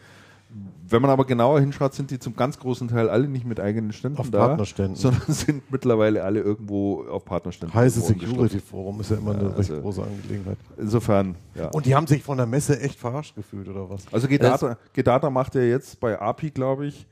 [0.89, 3.93] Wenn man aber genauer hinschaut, sind die zum ganz großen Teil alle nicht mit eigenen
[3.93, 4.97] Ständen Auf da, Partnerständen.
[4.97, 7.79] sondern sind mittlerweile alle irgendwo auf Partnerständen.
[7.79, 8.19] Umgestoßen.
[8.19, 10.57] Security Forum ist ja immer Ja, eine recht also- große Angelegenheit.
[10.79, 11.67] Insofern, ja.
[11.69, 14.05] Und die haben sich von der Messe echt verarscht gefühlt, oder was?
[14.11, 17.07] Also Gedata, Gedata macht ja jetzt bei API, glaube ich,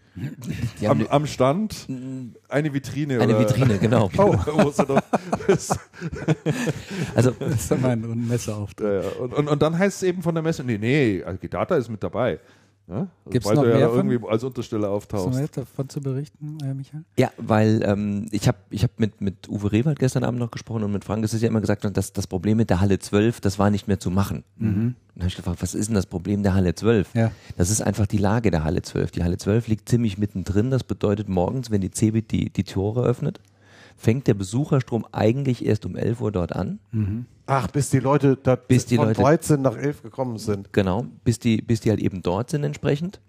[0.88, 1.86] am, am Stand
[2.48, 3.20] eine Vitrine.
[3.20, 4.08] eine oder, Vitrine, genau.
[5.46, 5.78] das,
[7.14, 8.86] Also Das ist mein Messeauftritt.
[8.86, 9.16] ja, ja.
[9.20, 11.90] und, und, und dann heißt es eben von der Messe, nee, nee, also Gedata ist
[11.90, 12.38] mit dabei.
[12.88, 12.94] Ja?
[12.98, 15.38] Also Gibt's weil noch du ja mehr von- irgendwie als Untersteller Hast du auftauchst.
[15.38, 17.04] noch etwas davon zu berichten, äh, Michael?
[17.18, 20.84] Ja, weil ähm, ich habe ich hab mit, mit Uwe Rewald gestern Abend noch gesprochen
[20.84, 22.98] und mit Frank, es ist ja immer gesagt, worden, dass das Problem mit der Halle
[22.98, 24.44] 12, das war nicht mehr zu machen.
[24.60, 27.14] Und dann habe ich gefragt, was ist denn das Problem der Halle 12?
[27.14, 27.32] Ja.
[27.56, 29.10] Das ist einfach die Lage der Halle 12.
[29.10, 30.70] Die Halle 12 liegt ziemlich mittendrin.
[30.70, 33.40] Das bedeutet, morgens, wenn die CeBIT die, die Tore öffnet,
[33.96, 36.78] fängt der Besucherstrom eigentlich erst um 11 Uhr dort an.
[37.46, 40.72] Ach, bis die Leute da Bis die von Leute- 13 nach 11 gekommen sind.
[40.72, 43.20] Genau, bis die, bis die halt eben dort sind entsprechend.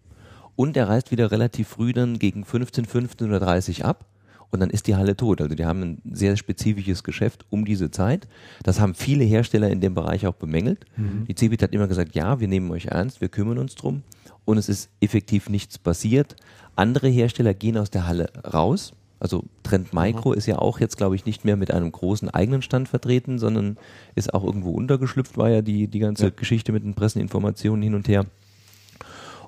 [0.56, 4.06] Und er reist wieder relativ früh dann gegen 15, 15.30 Uhr ab.
[4.50, 5.42] Und dann ist die Halle tot.
[5.42, 8.28] Also die haben ein sehr spezifisches Geschäft um diese Zeit.
[8.64, 10.86] Das haben viele Hersteller in dem Bereich auch bemängelt.
[11.28, 14.04] Die Cebit hat immer gesagt, ja, wir nehmen euch ernst, wir kümmern uns drum.
[14.46, 16.38] Und es ist effektiv nichts passiert.
[16.78, 18.94] Andere Hersteller gehen aus der Halle raus.
[19.20, 22.62] Also Trend Micro ist ja auch jetzt, glaube ich, nicht mehr mit einem großen eigenen
[22.62, 23.78] Stand vertreten, sondern
[24.16, 28.08] ist auch irgendwo untergeschlüpft, war ja die, die ganze Geschichte mit den Presseninformationen hin und
[28.08, 28.26] her.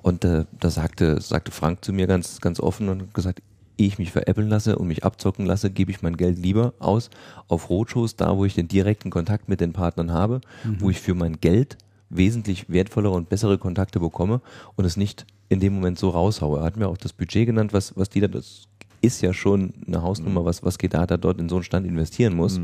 [0.02, 3.42] Und äh, da sagte, sagte Frank zu mir ganz, ganz offen und gesagt,
[3.78, 7.10] ehe ich mich veräppeln lasse und mich abzocken lasse, gebe ich mein Geld lieber aus
[7.48, 10.40] auf Roadshows, da wo ich den direkten Kontakt mit den Partnern habe,
[10.78, 11.78] wo ich für mein Geld
[12.10, 14.40] wesentlich wertvollere und bessere Kontakte bekomme
[14.76, 16.58] und es nicht in dem Moment so raushaue.
[16.58, 18.68] Er hat mir auch das Budget genannt, was, was die da, das
[19.00, 22.60] ist ja schon eine Hausnummer, was, was Gedata dort in so einen Stand investieren muss.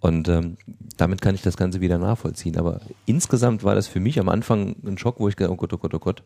[0.00, 0.56] Und ähm,
[0.96, 2.58] damit kann ich das Ganze wieder nachvollziehen.
[2.58, 5.72] Aber insgesamt war das für mich am Anfang ein Schock, wo ich gedacht, oh Gott,
[5.72, 6.22] oh Gott, oh Gott.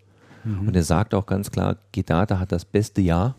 [0.66, 3.36] Und er sagt auch ganz klar, Gedata hat das beste Jahr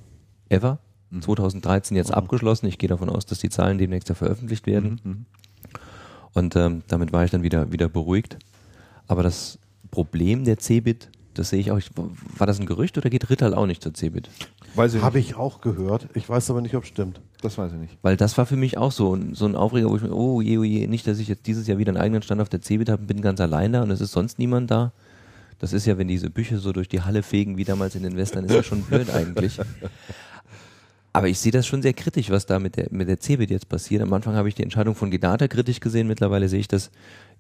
[0.50, 0.80] ever.
[1.19, 2.68] 2013 jetzt abgeschlossen.
[2.68, 5.26] Ich gehe davon aus, dass die Zahlen demnächst ja veröffentlicht werden.
[6.34, 8.38] Und ähm, damit war ich dann wieder, wieder beruhigt.
[9.08, 11.82] Aber das Problem der Cebit, das sehe ich auch.
[12.38, 14.30] War das ein Gerücht oder geht Rittal auch nicht zur Cebit?
[14.75, 16.08] Weiß ich Habe ich auch gehört.
[16.14, 17.19] Ich weiß aber nicht, ob es stimmt.
[17.41, 17.98] Das weiß ich nicht.
[18.01, 20.41] Weil das war für mich auch so, ein- so ein Aufreger, wo ich mir, oh
[20.41, 22.61] je, oh je, nicht, dass ich jetzt dieses Jahr wieder einen eigenen Stand auf der
[22.61, 24.93] Cebit habe, bin ganz allein da und es ist sonst niemand da.
[25.59, 28.16] Das ist ja, wenn diese Bücher so durch die Halle fegen, wie damals in den
[28.17, 29.59] Western, ist ja schon blöd eigentlich.
[31.14, 33.67] Aber ich sehe das schon sehr kritisch, was da mit der, mit der Cebit jetzt
[33.67, 34.01] passiert.
[34.01, 36.08] Am Anfang habe ich die Entscheidung von Gedata kritisch gesehen.
[36.08, 36.90] Mittlerweile sehe ich das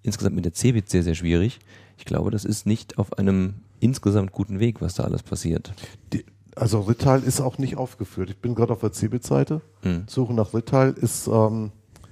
[0.03, 1.59] insgesamt mit der Cebit sehr, sehr schwierig.
[1.97, 5.73] Ich glaube, das ist nicht auf einem insgesamt guten Weg, was da alles passiert.
[6.11, 8.29] Die, also Rittal ist auch nicht aufgeführt.
[8.29, 9.61] Ich bin gerade auf der Cebit-Seite.
[9.83, 10.03] Hm.
[10.07, 11.71] Suche nach Rittal ist, ähm,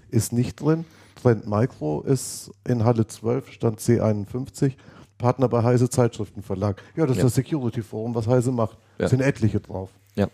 [0.09, 0.85] ist nicht drin.
[1.21, 4.73] Trend Micro ist in Halle 12, Stand C51.
[5.17, 6.81] Partner bei Heise Zeitschriftenverlag.
[6.95, 7.23] Ja, das Ja.
[7.25, 8.77] ist das Security Forum, was Heise macht.
[8.97, 9.09] Ja.
[9.09, 9.89] Sind etliche drauf.
[10.15, 10.27] Ja.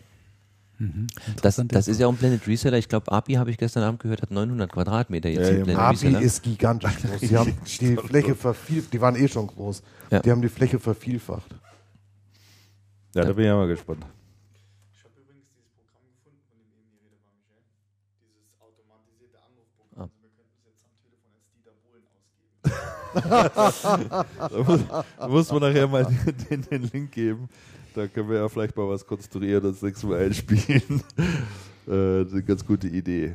[1.42, 2.78] Das, das ist ja auch ein Blended Reseller.
[2.78, 5.78] Ich glaube, API habe ich gestern Abend gehört, hat 900 Quadratmeter jetzt Ja, im ja,
[5.78, 6.22] API Reseller.
[6.22, 7.20] ist gigantisch groß.
[7.30, 8.94] Die haben die Fläche vervielfacht.
[8.94, 9.82] Die waren eh schon groß.
[10.12, 10.20] Ja.
[10.20, 11.56] Die haben die Fläche vervielfacht.
[13.16, 14.06] Ja, da bin ich ja mal gespannt.
[14.92, 17.64] Ich habe übrigens dieses Programm gefunden, von dem eben die Rede war, Michel.
[18.20, 19.96] Dieses automatisierte Anrufprogramm.
[19.96, 20.12] Ah.
[20.12, 22.60] Also wir könnten es jetzt am Telefon als Dieter Bohlen ausgeben.
[24.52, 24.82] Da muss,
[25.18, 26.04] da muss man nachher mal
[26.50, 27.48] den, den Link geben.
[27.94, 31.00] Da können wir ja vielleicht mal was konstruieren und das nächste Mal einspielen.
[31.88, 33.34] äh, das ist eine ganz gute Idee.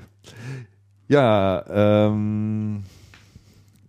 [1.08, 2.84] Ja, ähm,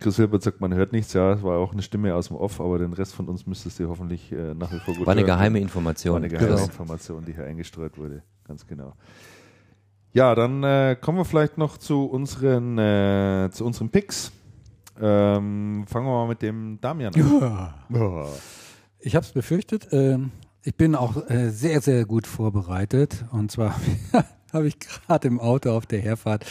[0.02, 1.14] Chris Hilbert sagt, man hört nichts.
[1.14, 3.80] Ja, es war auch eine Stimme aus dem Off, aber den Rest von uns müsstest
[3.80, 5.60] du hoffentlich äh, nach wie vor gut War eine hören geheime.
[5.60, 6.14] Information.
[6.14, 8.24] War eine geheime Das- Information, die hier eingestreut wurde.
[8.48, 8.94] Ganz genau.
[10.14, 14.32] Ja, dann äh, kommen wir vielleicht noch zu unseren, äh, zu unseren Picks.
[15.00, 17.74] Ähm, fangen wir mal mit dem Damian an.
[17.94, 18.28] Ja.
[19.00, 19.88] Ich habe es befürchtet.
[19.92, 20.32] Ähm,
[20.64, 23.24] ich bin auch äh, sehr, sehr gut vorbereitet.
[23.32, 23.76] Und zwar
[24.54, 26.46] habe ich gerade im Auto auf der Herfahrt,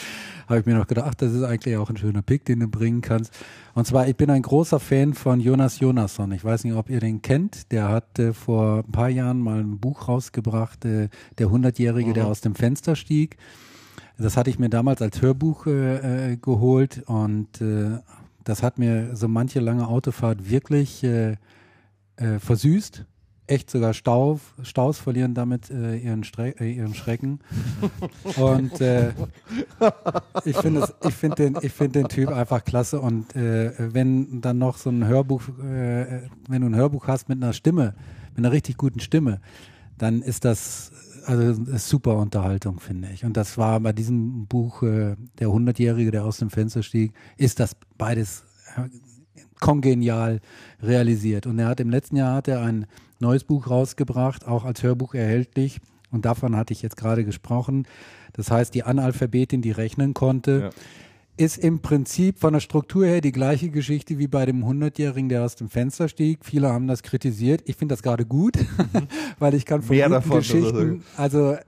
[0.50, 2.68] habe ich mir noch gedacht, ach, das ist eigentlich auch ein schöner Pick, den du
[2.68, 3.32] bringen kannst.
[3.74, 6.32] Und zwar, ich bin ein großer Fan von Jonas Jonasson.
[6.32, 7.72] Ich weiß nicht, ob ihr den kennt.
[7.72, 12.26] Der hat äh, vor ein paar Jahren mal ein Buch rausgebracht, äh, Der Hundertjährige, der
[12.26, 13.36] aus dem Fenster stieg.
[14.18, 17.98] Das hatte ich mir damals als Hörbuch äh, äh, geholt und äh,
[18.44, 21.36] das hat mir so manche lange Autofahrt wirklich äh,
[22.16, 23.06] äh, versüßt.
[23.50, 27.40] Echt sogar Stau, Staus verlieren damit äh, ihren, Stre äh, ihren Schrecken.
[28.36, 29.12] Und äh,
[30.44, 33.00] ich finde finde den, ich finde den Typ einfach klasse.
[33.00, 37.42] Und äh, wenn dann noch so ein Hörbuch, äh, wenn du ein Hörbuch hast mit
[37.42, 37.94] einer Stimme,
[38.36, 39.40] mit einer richtig guten Stimme,
[39.98, 40.92] dann ist das
[41.26, 43.24] also ist super Unterhaltung, finde ich.
[43.24, 47.58] Und das war bei diesem Buch äh, Der Hundertjährige, der aus dem Fenster stieg, ist
[47.58, 48.44] das beides
[49.60, 50.40] kongenial
[50.80, 51.46] realisiert.
[51.46, 52.86] Und er hat im letzten Jahr hat er ein
[53.20, 55.80] neues Buch rausgebracht, auch als Hörbuch erhältlich.
[56.10, 57.86] Und davon hatte ich jetzt gerade gesprochen.
[58.32, 60.70] Das heißt, die Analphabetin, die rechnen konnte, Ja.
[61.36, 65.44] ist im Prinzip von der Struktur her die gleiche Geschichte wie bei dem 100-Jährigen, der
[65.44, 66.40] aus dem Fenster stieg.
[66.44, 67.62] Viele haben das kritisiert.
[67.66, 68.54] Ich finde das gerade gut,
[69.38, 71.58] weil ich kann von Mehr guten davon, Geschichten, also äh,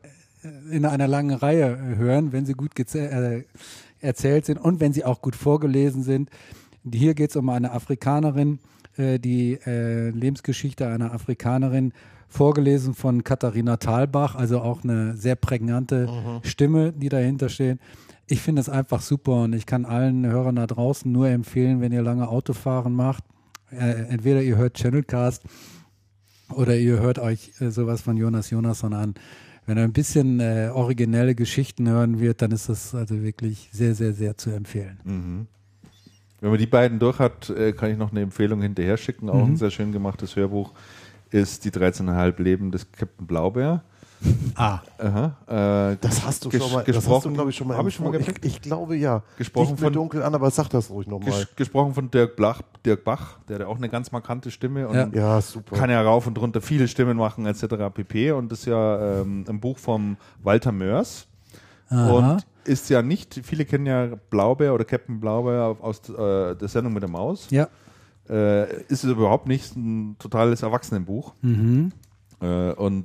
[0.71, 3.45] in einer langen Reihe äh, hören, wenn sie gut äh,
[4.01, 6.31] erzählt sind und wenn sie auch gut vorgelesen sind.
[6.93, 8.59] Hier geht es um eine Afrikanerin,
[8.97, 11.93] äh, die äh, Lebensgeschichte einer Afrikanerin,
[12.29, 16.09] vorgelesen von Katharina Thalbach, also auch eine sehr prägnante
[16.43, 17.79] Stimme, die dahinter steht.
[18.27, 21.93] Ich finde es einfach super und ich kann allen Hörern da draußen nur empfehlen, wenn
[21.93, 23.25] ihr lange Autofahren macht,
[23.71, 25.43] äh, entweder ihr hört Channelcast
[26.55, 29.15] oder ihr hört euch äh, sowas von Jonas Jonasson an.
[29.67, 33.95] Wenn er ein bisschen äh, originelle Geschichten hören wird, dann ist das also wirklich sehr,
[33.95, 34.99] sehr, sehr zu empfehlen.
[36.43, 39.31] Wenn man die beiden durch hat, äh, kann ich noch eine Empfehlung hinterher schicken.
[39.31, 39.53] Auch Mhm.
[39.53, 40.73] ein sehr schön gemachtes Hörbuch
[41.31, 43.83] ist die 13,5 Leben des Captain Blaubeer.
[44.55, 47.67] Ah, Aha, äh, Das hast du schon mal, das hast du, gesprochen, glaube ich, schon
[47.67, 49.23] mal Hab ich schon mal ich, ich glaube ja.
[49.37, 51.31] Gesprochen von- dunkel an, aber sag das ruhig nochmal.
[51.31, 54.95] Ges gesprochen von Dirk, Blach, Dirk Bach, der hat auch eine ganz markante Stimme und
[54.95, 55.09] Ja.
[55.13, 55.75] Ja, super.
[55.77, 57.65] kann ja rauf und runter viele Stimmen machen etc.
[57.93, 58.31] pp.
[58.33, 61.27] Und das ist ja ähm, ein Buch vom Walter Mörs.
[61.89, 62.11] Aha.
[62.13, 66.93] Und ist ja nicht, viele kennen ja Blaubeer oder Captain Blaubeer aus äh, der Sendung
[66.93, 67.49] mit der Maus.
[67.51, 67.69] ja.
[68.29, 71.35] Äh, ist es überhaupt nicht ein totales Erwachsenenbuch.
[71.43, 71.91] Mhm.
[72.41, 73.05] Äh, und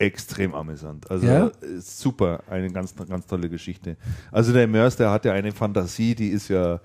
[0.00, 1.08] extrem amüsant.
[1.10, 1.46] Also Ja?
[1.46, 3.96] äh, super, eine ganz, ganz tolle Geschichte.
[4.32, 6.80] Also der Mörs, der hat ja eine Fantasie, die ist ja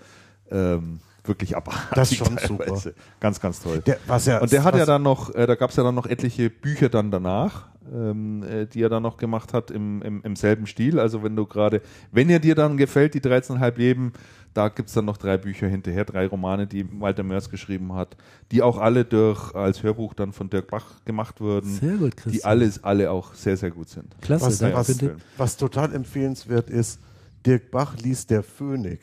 [0.51, 1.89] ähm, wirklich abartig.
[1.95, 2.89] Das ist schon teilweise.
[2.89, 2.91] super.
[3.19, 3.79] Ganz, ganz toll.
[3.79, 5.95] Der, was ja, Und der hat ja dann noch, äh, da gab es ja dann
[5.95, 10.21] noch etliche Bücher dann danach, ähm, äh, die er dann noch gemacht hat im, im,
[10.23, 10.99] im selben Stil.
[10.99, 11.81] Also wenn du gerade,
[12.11, 14.13] wenn er dir dann gefällt, die 13,5 Leben,
[14.53, 18.15] da gibt es dann noch drei Bücher hinterher, drei Romane, die Walter Mörs geschrieben hat,
[18.51, 22.33] die auch alle durch als Hörbuch dann von Dirk Bach gemacht wurden, Sehr gut, Christian.
[22.33, 24.15] die alles, alle auch sehr, sehr gut sind.
[24.21, 24.45] Klasse.
[24.73, 26.99] was, was, was total empfehlenswert ist,
[27.45, 29.01] Dirk Bach liest Der Phönik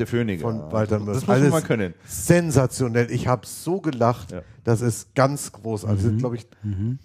[0.00, 0.42] Der Phöniger.
[0.42, 1.18] von Walter Mörs.
[1.18, 1.94] Das muss man Alles mal können.
[2.06, 3.10] Sensationell.
[3.10, 4.32] Ich habe so gelacht.
[4.32, 4.42] Ja.
[4.64, 6.04] Das ist ganz großartig.
[6.04, 6.46] Ist, glaube ich,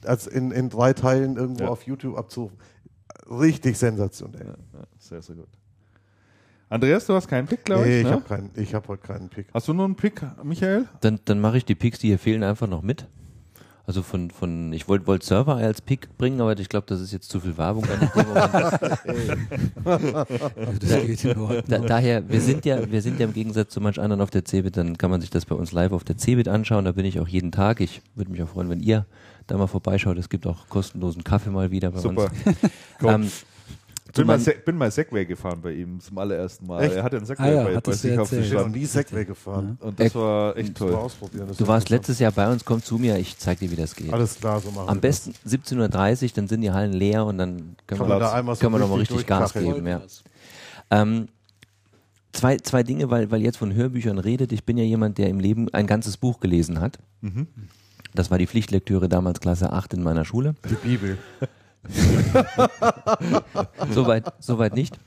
[0.04, 1.70] als in, in drei Teilen irgendwo Ja.
[1.70, 2.58] auf YouTube abzurufen.
[3.30, 4.56] Richtig sensationell.
[4.74, 5.48] Ja, sehr, sehr gut.
[6.70, 8.02] Andreas, du hast keinen Pick, glaube nee, ich.
[8.02, 8.12] ich ne?
[8.12, 9.48] habe keinen, ich hab heute keinen Pick.
[9.54, 10.86] Hast du nur einen Pick, Michael?
[11.02, 13.08] Dann, dann mache ich die Picks, die hier fehlen, einfach noch mit.
[13.88, 17.12] Also von, von ich wollte wollt Server als Pick bringen, aber ich glaube, das ist
[17.12, 17.86] jetzt zu viel Werbung.
[21.68, 24.44] Da, daher, wir sind ja, wir sind ja im Gegensatz zu manch anderen auf der
[24.44, 26.86] CeBIT, dann kann man sich das bei uns live auf der CeBIT anschauen.
[26.86, 27.80] Da bin ich auch jeden Tag.
[27.80, 29.06] Ich würde mich auch freuen, wenn ihr
[29.48, 30.18] da mal vorbeischaut.
[30.18, 32.32] Es gibt auch kostenlosen Kaffee mal wieder bei Super.
[33.02, 33.04] uns.
[33.04, 33.32] Ähm,
[34.16, 36.84] Bin mal, bin mal Segway gefahren bei ihm zum allerersten Mal.
[36.84, 36.96] Echt?
[36.96, 38.32] Er hatte einen Segway Ah ja, bei, bei sich auf.
[38.32, 39.78] Ich bin noch nie Segway gefahren.
[39.82, 41.10] Und das war echt toll.
[41.58, 44.14] du warst letztes Jahr bei uns, komm zu mir, ich zeig dir, wie das geht.
[44.14, 47.38] Alles klar, so machen Am wir besten 17.30 Uhr, dann sind die Hallen leer und
[47.38, 49.86] dann können Kann wir, man da einmal so können wir nochmal richtig Gas geben.
[49.86, 50.02] Ja.
[50.92, 51.28] Ähm,
[52.32, 54.52] zwei, zwei Dinge, weil, weil jetzt von Hörbüchern redet.
[54.52, 57.00] Ich bin ja jemand, der im Leben ein ganzes Buch gelesen hat.
[58.14, 60.56] Das war die Pflichtlektüre damals Klasse 8 in meiner Schule.
[60.70, 61.18] Die Bibel.
[63.92, 65.00] Soweit soweit nicht.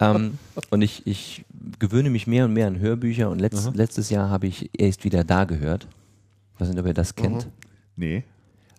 [0.00, 0.38] Ähm,
[0.70, 1.44] und ich, ich
[1.78, 5.24] gewöhne mich mehr und mehr an Hörbücher und letzt, letztes Jahr habe ich erst wieder
[5.24, 5.88] da gehört.
[6.54, 7.48] Ich weiß nicht, ob ihr das kennt.
[7.96, 8.24] Nee.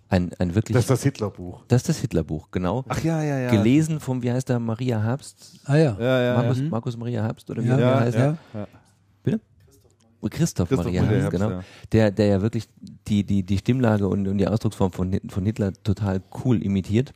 [0.09, 0.73] Ein, ein wirklich.
[0.73, 1.63] Das ist das Hitlerbuch.
[1.67, 2.83] das ist das Hitlerbuch, genau.
[2.87, 3.51] Ach ja, ja, ja.
[3.51, 5.59] Gelesen vom, wie heißt der, Maria Herbst?
[5.65, 5.95] Ah ja.
[5.99, 6.63] Ja, ja, Markus, ja.
[6.69, 8.17] Markus Maria Herbst oder wie Ja, er ja, heißt?
[8.17, 8.37] ja.
[9.23, 9.39] Bitte?
[10.31, 11.59] Christoph, Christoph Maria Maria Herbst, Herbst, genau.
[11.59, 11.63] ja.
[11.91, 12.67] Der, der ja wirklich
[13.07, 17.13] die, die, die Stimmlage und, und die Ausdrucksform von, von Hitler total cool imitiert.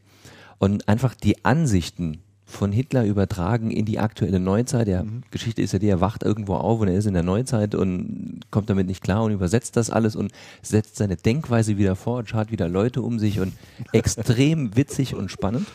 [0.64, 4.88] Und einfach die Ansichten von Hitler übertragen in die aktuelle Neuzeit.
[4.88, 5.24] Der Mhm.
[5.32, 8.42] Geschichte ist ja die, er wacht irgendwo auf und er ist in der Neuzeit und
[8.52, 12.30] kommt damit nicht klar und übersetzt das alles und setzt seine Denkweise wieder vor und
[12.30, 13.54] schaut wieder Leute um sich und
[13.92, 15.68] extrem witzig und spannend.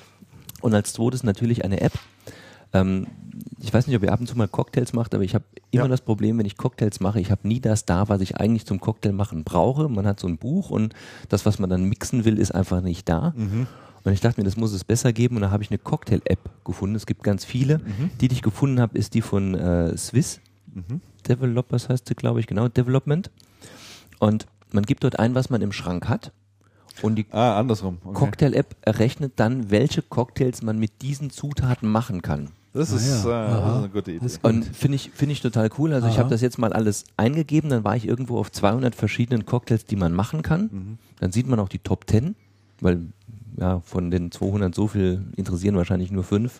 [0.60, 1.92] Und als zweites natürlich eine App.
[2.72, 3.06] Ähm,
[3.60, 5.84] ich weiß nicht, ob ihr ab und zu mal Cocktails macht, aber ich habe immer
[5.84, 5.88] Ja.
[5.88, 8.78] das Problem, wenn ich Cocktails mache, ich habe nie das da, was ich eigentlich zum
[8.80, 9.88] Cocktail machen brauche.
[9.88, 10.94] Man hat so ein Buch und
[11.28, 13.34] das, was man dann mixen will, ist einfach nicht da.
[14.04, 16.64] Und ich dachte mir, das muss es besser geben und da habe ich eine Cocktail-App
[16.64, 16.94] gefunden.
[16.94, 17.80] Es gibt ganz viele.
[18.20, 20.40] Die, die ich gefunden habe, ist die von äh, Swiss.
[21.28, 23.30] Developers heißt sie, glaube ich, genau, Development.
[24.18, 26.32] Und man gibt dort ein, was man im Schrank hat.
[27.02, 27.60] Und die Ah.
[27.60, 27.96] Okay.
[28.12, 32.50] Cocktail-App errechnet dann, welche Cocktails man mit diesen Zutaten machen kann.
[32.72, 33.46] Das Ah, ist, ja.
[33.46, 34.26] äh, das ist eine gute Idee.
[34.42, 35.92] Und finde ich, finde ich total cool.
[35.92, 36.20] Also ich Aha.
[36.20, 39.96] habe das jetzt mal alles eingegeben, dann war ich irgendwo auf 200 verschiedenen Cocktails, die
[39.96, 40.98] man machen kann.
[41.20, 42.34] Dann sieht man auch die Top 10,
[42.80, 43.00] weil
[43.58, 46.58] ja, von den 200 so viel interessieren wahrscheinlich nur fünf.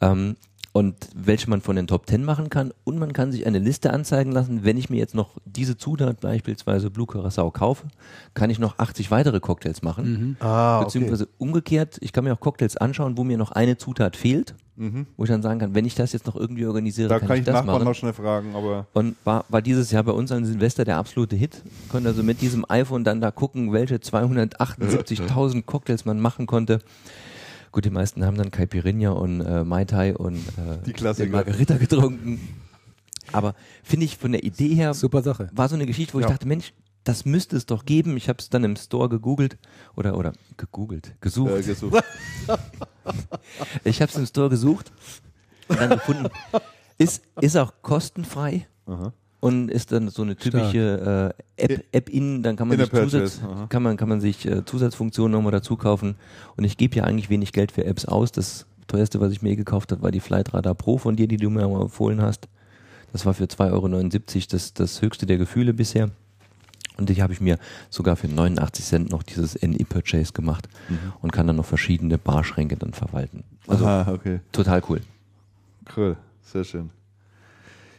[0.00, 0.36] Ähm,
[0.72, 2.72] und welche man von den Top 10 machen kann.
[2.84, 6.20] Und man kann sich eine Liste anzeigen lassen, wenn ich mir jetzt noch diese Zutat,
[6.20, 7.88] beispielsweise Blue Curacao, kaufe,
[8.34, 10.36] kann ich noch 80 weitere Cocktails machen.
[10.40, 10.84] Ah, okay.
[10.84, 14.54] Beziehungsweise umgekehrt, ich kann mir auch Cocktails anschauen, wo mir noch eine Zutat fehlt,
[15.16, 17.36] wo ich dann sagen kann, wenn ich das jetzt noch irgendwie organisiere, da kann, kann
[17.36, 17.84] ich ich das Nachbarn machen.
[17.84, 21.36] noch schnell fragen, aber Und war, war dieses Jahr bei uns an Silvester der absolute
[21.36, 21.62] Hit.
[21.90, 26.78] Konnte also mit diesem iPhone dann da gucken, welche 278.000 Cocktails man machen konnte.
[27.72, 31.26] Gut, die meisten haben dann Caipirinha und äh, Mai Tai und äh, Die Klassiker.
[31.26, 32.40] den Margarita getrunken.
[33.32, 35.50] Aber finde ich von der Idee her Super Sache.
[35.52, 36.30] war so eine Geschichte, wo ich Ja.
[36.30, 36.72] dachte, Mensch,
[37.04, 38.16] das müsste es doch geben.
[38.16, 39.56] Ich habe es dann im Store gegoogelt
[39.96, 41.52] oder oder gegoogelt, gesucht.
[41.52, 42.02] äh, gesucht.
[43.84, 44.92] Ich habe es im Store gesucht
[45.68, 46.28] und dann gefunden.
[46.98, 48.66] Ist, ist auch kostenfrei
[49.40, 53.40] und ist dann so eine typische äh, App, App in, dann kann man sich Zusatz,
[53.42, 53.66] aha.
[53.68, 56.16] kann man, kann man sich äh, Zusatzfunktionen nochmal dazu kaufen.
[56.56, 58.32] Und ich gebe ja eigentlich wenig Geld für Apps aus.
[58.32, 61.48] Das teuerste, was ich mir gekauft habe, war die Flightradar Pro von dir, die du
[61.48, 62.48] mir mal empfohlen hast.
[63.12, 66.10] Das war für 2,79 Euro das, das höchste der Gefühle bisher.
[66.98, 70.98] Und die habe ich mir sogar für 89 Cent noch dieses NE-Purchase gemacht Mhm.
[71.22, 73.42] und kann dann noch verschiedene Barschränke dann verwalten.
[73.66, 74.40] Also Aha, okay.
[74.52, 75.00] total cool.
[75.96, 76.90] Cool, sehr schön.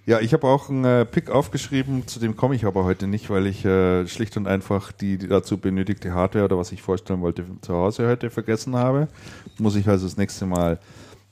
[0.06, 3.30] Ja, ich habe auch einen äh, Pick aufgeschrieben, zu dem komme ich aber heute nicht,
[3.30, 7.22] weil ich äh, schlicht und einfach die, die dazu benötigte Hardware oder was ich vorstellen
[7.22, 9.08] wollte zu Hause heute vergessen habe.
[9.60, 10.80] Muss ich also das nächste Mal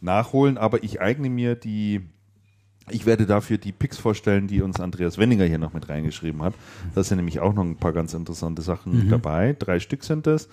[0.02, 2.02] nachholen, aber ich eigne mir die
[2.92, 6.54] Ich werde dafür die Picks vorstellen, die uns Andreas Wenninger hier noch mit reingeschrieben hat.
[6.96, 9.10] Da sind nämlich auch noch ein paar ganz interessante Sachen Mhm.
[9.10, 9.56] dabei.
[9.60, 10.50] Drei Stück sind es.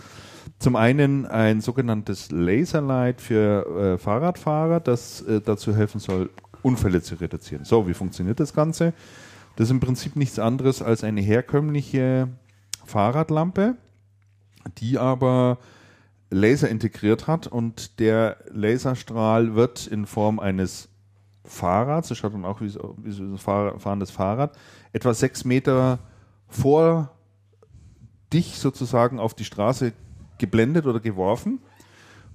[0.58, 6.28] Zum einen ein sogenanntes Laserlight für äh, Fahrradfahrer, das äh, dazu helfen soll,
[6.66, 7.64] Unfälle zu reduzieren.
[7.64, 8.92] So, wie funktioniert das Ganze?
[9.54, 12.28] Das ist im Prinzip nichts anderes als eine herkömmliche
[12.84, 13.76] Fahrradlampe,
[14.78, 15.58] die aber
[16.30, 20.88] Laser integriert hat und der Laserstrahl wird in Form eines
[21.44, 24.58] Fahrrads, das schaut dann auch wie so, ein Fahr- fahrendes Fahrrad,
[24.92, 26.00] etwa sechs Meter
[26.48, 27.12] vor
[28.32, 29.92] dich sozusagen auf die Straße
[30.38, 31.60] geblendet oder geworfen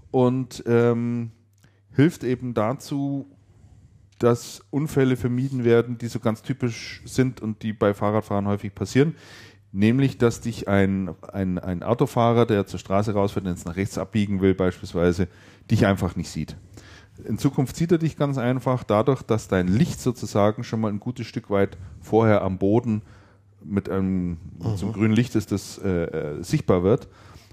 [0.09, 1.31] und ähm,
[1.93, 3.27] hilft eben dazu,
[4.23, 9.15] dass Unfälle vermieden werden, die so ganz typisch sind und die bei Fahrradfahren häufig passieren.
[9.71, 13.97] Nämlich, dass dich ein, ein, ein Autofahrer, der zur Straße rausfährt und jetzt nach rechts
[13.97, 15.27] abbiegen will, beispielsweise,
[15.71, 16.55] dich einfach nicht sieht.
[17.25, 20.99] In Zukunft sieht er dich ganz einfach dadurch, dass dein Licht sozusagen schon mal ein
[20.99, 23.01] gutes Stück weit vorher am Boden
[23.63, 27.07] mit einem mit so einem grünen Licht ist, das äh, äh, sichtbar wird.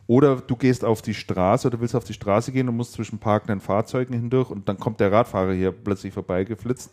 [0.08, 3.18] Oder du gehst auf die Straße oder willst auf die Straße gehen und musst zwischen
[3.18, 6.90] parkenden Fahrzeugen hindurch und dann kommt der Radfahrer hier plötzlich vorbeigeflitzt.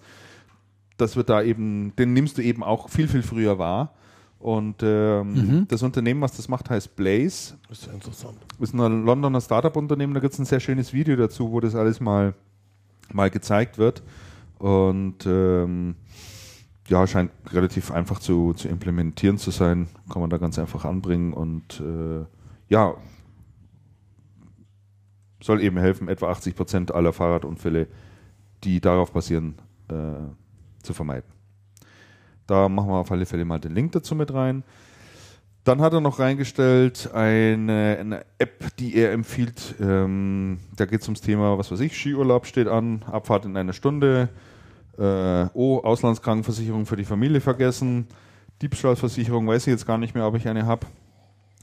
[0.98, 3.94] Das wird da eben, den nimmst du eben auch viel, viel früher wahr.
[4.38, 7.56] Und ähm, das Unternehmen, was das macht, heißt Blaze.
[7.69, 8.38] Das ist ja interessant.
[8.60, 12.02] ist ein Londoner Startup-Unternehmen, da gibt es ein sehr schönes Video dazu, wo das alles
[12.02, 12.34] mal,
[13.14, 14.03] mal gezeigt wird.
[14.60, 15.95] Und ähm,
[16.90, 19.88] ja, scheint relativ einfach zu, zu implementieren zu sein.
[20.11, 22.26] Kann man da ganz einfach anbringen und äh,
[22.69, 22.95] ja,
[25.42, 27.88] soll eben helfen, etwa 80 Prozent aller Fahrradunfälle,
[28.64, 29.56] die darauf basieren,
[29.90, 31.30] äh, zu vermeiden.
[32.48, 34.64] Da machen wir auf alle Fälle mal den Link dazu mit rein.
[35.64, 39.76] Dann hat er noch reingestellt eine, eine App, die er empfiehlt.
[39.80, 43.74] Ähm, da geht es ums Thema, was weiß ich, Skiurlaub steht an, Abfahrt in einer
[43.74, 44.30] Stunde.
[44.98, 48.08] Äh, oh, Auslandskrankenversicherung für die Familie vergessen.
[48.61, 50.85] Diebstahlversicherung, weiß ich jetzt gar nicht mehr, ob ich eine habe.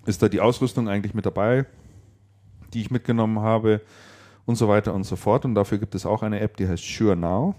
[0.07, 1.67] Ist da die Ausrüstung eigentlich mit dabei,
[2.75, 3.81] die ich mitgenommen habe
[4.47, 5.45] und so weiter und so fort.
[5.45, 7.55] Und dafür gibt es auch eine App, die heißt Sure Now.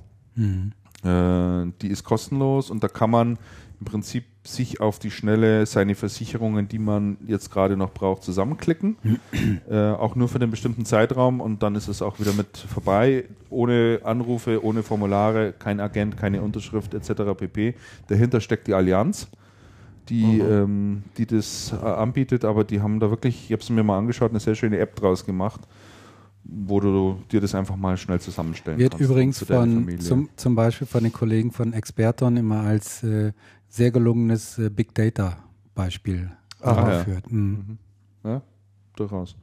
[1.04, 3.38] Äh, die ist kostenlos und da kann man
[3.80, 8.98] im Prinzip sich auf die Schnelle seine Versicherungen, die man jetzt gerade noch braucht, zusammenklicken.
[9.70, 13.26] äh, auch nur für den bestimmten Zeitraum und dann ist es auch wieder mit vorbei.
[13.50, 17.38] Ohne Anrufe, ohne Formulare, kein Agent, keine Unterschrift etc.
[17.38, 17.76] pp.
[18.08, 19.28] Dahinter steckt die Allianz,
[20.10, 23.84] die, ähm, die das äh, anbietet, aber die haben da wirklich, ich habe es mir
[23.84, 25.62] mal angeschaut, eine sehr schöne App draus gemacht,
[26.44, 29.10] wo du dir das einfach mal schnell zusammenstellen Wird kannst.
[29.10, 33.32] übrigens zu von, zum, zum Beispiel von den Kollegen von Experton immer als äh,
[33.68, 35.38] sehr gelungenes äh, Big Data
[35.74, 37.32] Beispiel angeführt.
[37.32, 37.78] Mhm.
[38.24, 38.42] Ja,
[38.96, 39.36] durchaus.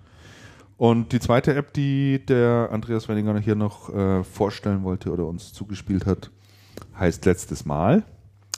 [0.76, 5.52] Und die zweite App, die der Andreas Wenninger hier noch äh, vorstellen wollte oder uns
[5.52, 6.30] zugespielt hat,
[6.98, 8.04] heißt Letztes Mal.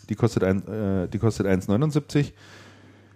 [0.08, 2.32] Die kostet, ein, äh, die kostet 1,79.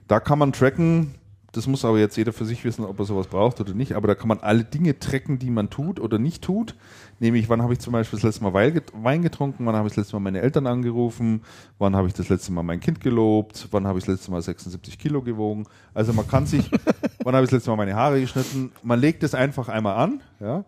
[0.08, 1.14] Da kann man tracken,
[1.52, 4.06] das muss aber jetzt jeder für sich wissen, ob er sowas braucht oder nicht, aber
[4.08, 6.74] da kann man alle Dinge tracken, die man tut oder nicht tut.
[7.18, 9.88] Nämlich, wann habe ich zum Beispiel das letzte Mal Wein get- Wein getrunken, wann habe
[9.88, 11.40] ich das letzte Mal meine Eltern angerufen,
[11.78, 14.42] wann habe ich das letzte Mal mein Kind gelobt, wann habe ich das letzte Mal
[14.42, 15.64] 76 Kilo gewogen.
[15.94, 16.70] Also man kann sich,
[17.24, 20.20] wann habe ich das letzte Mal meine Haare geschnitten, man legt es einfach einmal an,
[20.40, 20.64] ja,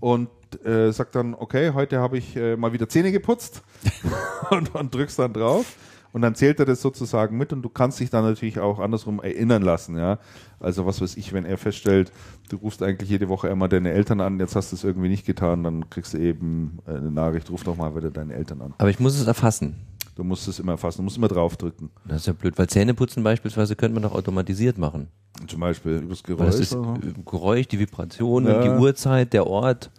[0.00, 0.28] und
[0.64, 3.62] äh, sagt dann, okay, heute habe ich äh, mal wieder Zähne geputzt
[4.50, 5.76] und, und drückst dann drauf.
[6.12, 9.22] Und dann zählt er das sozusagen mit und du kannst dich dann natürlich auch andersrum
[9.22, 10.18] erinnern lassen, ja.
[10.60, 12.12] Also was weiß ich, wenn er feststellt,
[12.50, 15.24] du rufst eigentlich jede Woche einmal deine Eltern an, jetzt hast du es irgendwie nicht
[15.24, 18.74] getan, dann kriegst du eben äh, eine Nachricht, ruf doch mal wieder deine Eltern an.
[18.76, 19.76] Aber ich muss es erfassen.
[20.14, 21.88] Du musst es immer erfassen, du musst immer draufdrücken.
[22.04, 25.08] Das ist ja blöd, weil Zähneputzen beispielsweise könnte man doch automatisiert machen.
[25.48, 26.50] Zum Beispiel übers Weil Geräusch.
[26.50, 26.76] das ist
[27.24, 28.60] Geräusch, die Vibrationen, Ja.
[28.62, 29.90] die Uhrzeit, der Ort.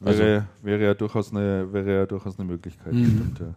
[0.00, 2.94] Wäre, wäre, ja durchaus eine, wäre ja durchaus eine Möglichkeit.
[2.94, 3.54] Stimmt, ja,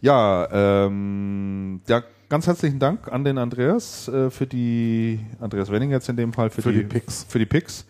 [0.00, 0.48] ja,
[0.86, 6.16] ähm, ja, ganz herzlichen Dank an den Andreas äh, für die, Andreas Wenning jetzt in
[6.16, 7.24] dem Fall, für, Für die, die Picks.
[7.28, 7.86] Für die Picks.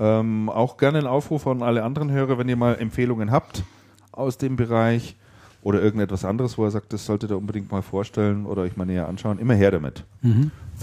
[0.00, 3.64] Ähm, auch gerne ein Aufruf an alle anderen Hörer, wenn ihr mal Empfehlungen habt
[4.12, 5.16] aus dem Bereich
[5.62, 8.84] oder irgendetwas anderes, wo er sagt, das solltet ihr unbedingt mal vorstellen oder euch mal
[8.84, 10.04] näher anschauen, immer her damit.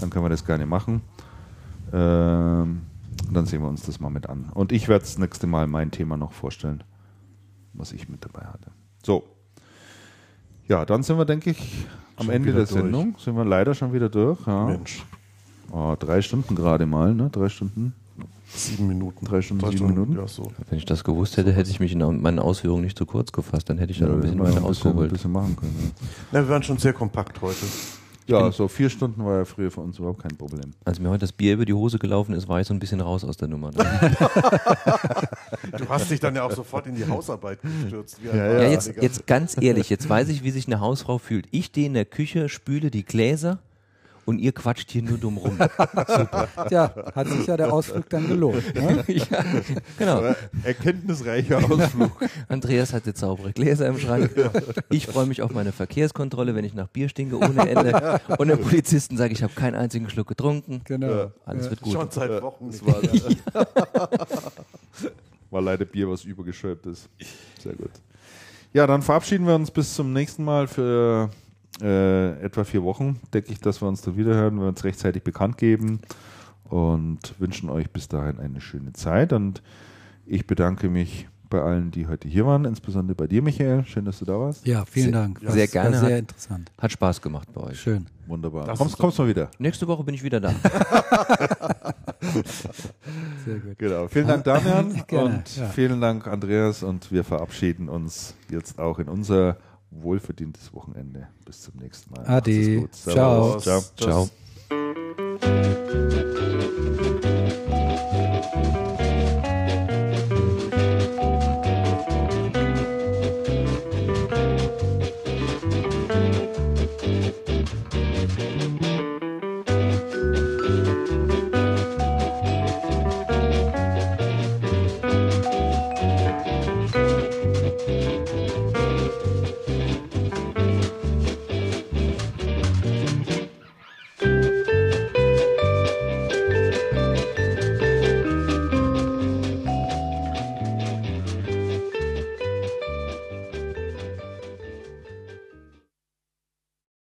[0.00, 1.02] Dann können wir das gerne machen.
[1.92, 2.82] Ähm,
[3.26, 4.50] und dann sehen wir uns das mal mit an.
[4.54, 6.82] Und ich werde das nächste Mal mein Thema noch vorstellen,
[7.72, 8.70] was ich mit dabei hatte.
[9.04, 9.24] So.
[10.68, 12.70] Ja, dann sind wir, denke ich, am Schon Ende der durch.
[12.70, 13.16] Sendung.
[13.18, 14.46] Sind wir leider schon wieder durch.
[14.46, 14.66] Ja.
[14.66, 15.04] Mensch,
[15.72, 17.30] Oh, drei Stunden gerade mal, ne?
[17.30, 17.94] Drei Stunden.
[18.48, 19.24] sieben Minuten.
[19.24, 20.16] Drei Stunden, sieben Minuten.
[20.16, 20.50] Ja, so.
[20.68, 23.70] Wenn ich das gewusst hätte, hätte ich mich in meinen Ausführungen nicht zu kurz gefasst.
[23.70, 25.28] Dann hätte ich da noch ein bisschen haben weiter ein bisschen, ausgeholt.
[25.28, 25.92] machen können.
[26.32, 27.66] Na, wir waren schon sehr kompakt heute.
[28.30, 30.72] Ja, so vier Stunden war ja früher für uns überhaupt kein Problem.
[30.84, 33.00] Als mir heute das Bier über die Hose gelaufen ist, war ich so ein bisschen
[33.00, 33.70] raus aus der Nummer.
[33.72, 33.84] Ne?
[35.76, 38.18] Du hast dich dann ja auch sofort in die Hausarbeit gestürzt.
[38.24, 38.70] Ja, Ja, Wahnsinniger.
[38.70, 41.46] jetzt, jetzt ganz ehrlich, jetzt weiß ich, wie sich eine Hausfrau fühlt.
[41.50, 43.58] Ich stehe in der Küche, spüle die Gläser
[44.24, 45.58] und ihr quatscht hier nur dumm rum.
[46.70, 48.74] Ja, hat sich ja der Ausflug dann gelohnt.
[48.74, 49.04] Ne?
[49.08, 49.44] ja,
[49.98, 50.22] genau.
[50.62, 52.12] Erkenntnisreicher Ausflug.
[52.48, 54.30] Andreas hat jetzt saubere Gläser im Schrank.
[54.90, 58.20] Ich freue mich auf meine Verkehrskontrolle, wenn ich nach Bier stinke ohne Ende.
[58.38, 60.82] Und der Polizisten sage, ich habe keinen einzigen Schluck getrunken.
[60.84, 61.32] Genau.
[61.44, 61.92] Alles wird gut.
[61.92, 62.82] Schon seit Wochen Das
[63.12, 63.54] nicht.
[63.54, 63.68] war,
[65.50, 67.08] war leider Bier, was übergeschäumt ist.
[67.62, 67.90] Sehr gut.
[68.72, 71.30] Ja, dann verabschieden wir uns bis zum nächsten Mal für
[71.82, 73.20] äh, etwa vier Wochen.
[73.32, 76.00] Denke ich, dass wir uns da wieder hören, wenn wir uns rechtzeitig bekannt geben
[76.64, 79.32] und wünschen euch bis dahin eine schöne Zeit.
[79.32, 79.62] Und
[80.26, 83.84] ich bedanke mich bei allen, die heute hier waren, insbesondere bei dir, Michael.
[83.84, 84.64] Schön, dass du da warst.
[84.66, 85.40] Ja, vielen Sehr- Dank.
[85.40, 85.98] sehr Das gerne.
[85.98, 86.70] Sehr Hat- interessant.
[86.78, 87.80] Hat Spaß gemacht bei euch.
[87.80, 88.06] Schön.
[88.28, 88.66] Wunderbar.
[88.66, 89.50] Das Kommst, kommst mal wieder.
[89.58, 90.52] Nächste Woche bin ich wieder da.
[93.44, 93.78] Sehr gut.
[93.78, 94.06] Genau.
[94.08, 95.02] Vielen Dank, Damian.
[95.08, 95.66] Gerne, und ja.
[95.68, 96.82] vielen Dank, Andreas.
[96.82, 99.56] Und wir verabschieden uns jetzt auch in unser
[99.90, 101.28] wohlverdientes Wochenende.
[101.44, 102.26] Bis zum nächsten Mal.
[102.26, 102.88] Ade.
[102.92, 103.58] Ciao.
[103.60, 103.82] Ciao.
[103.96, 104.30] Ciao.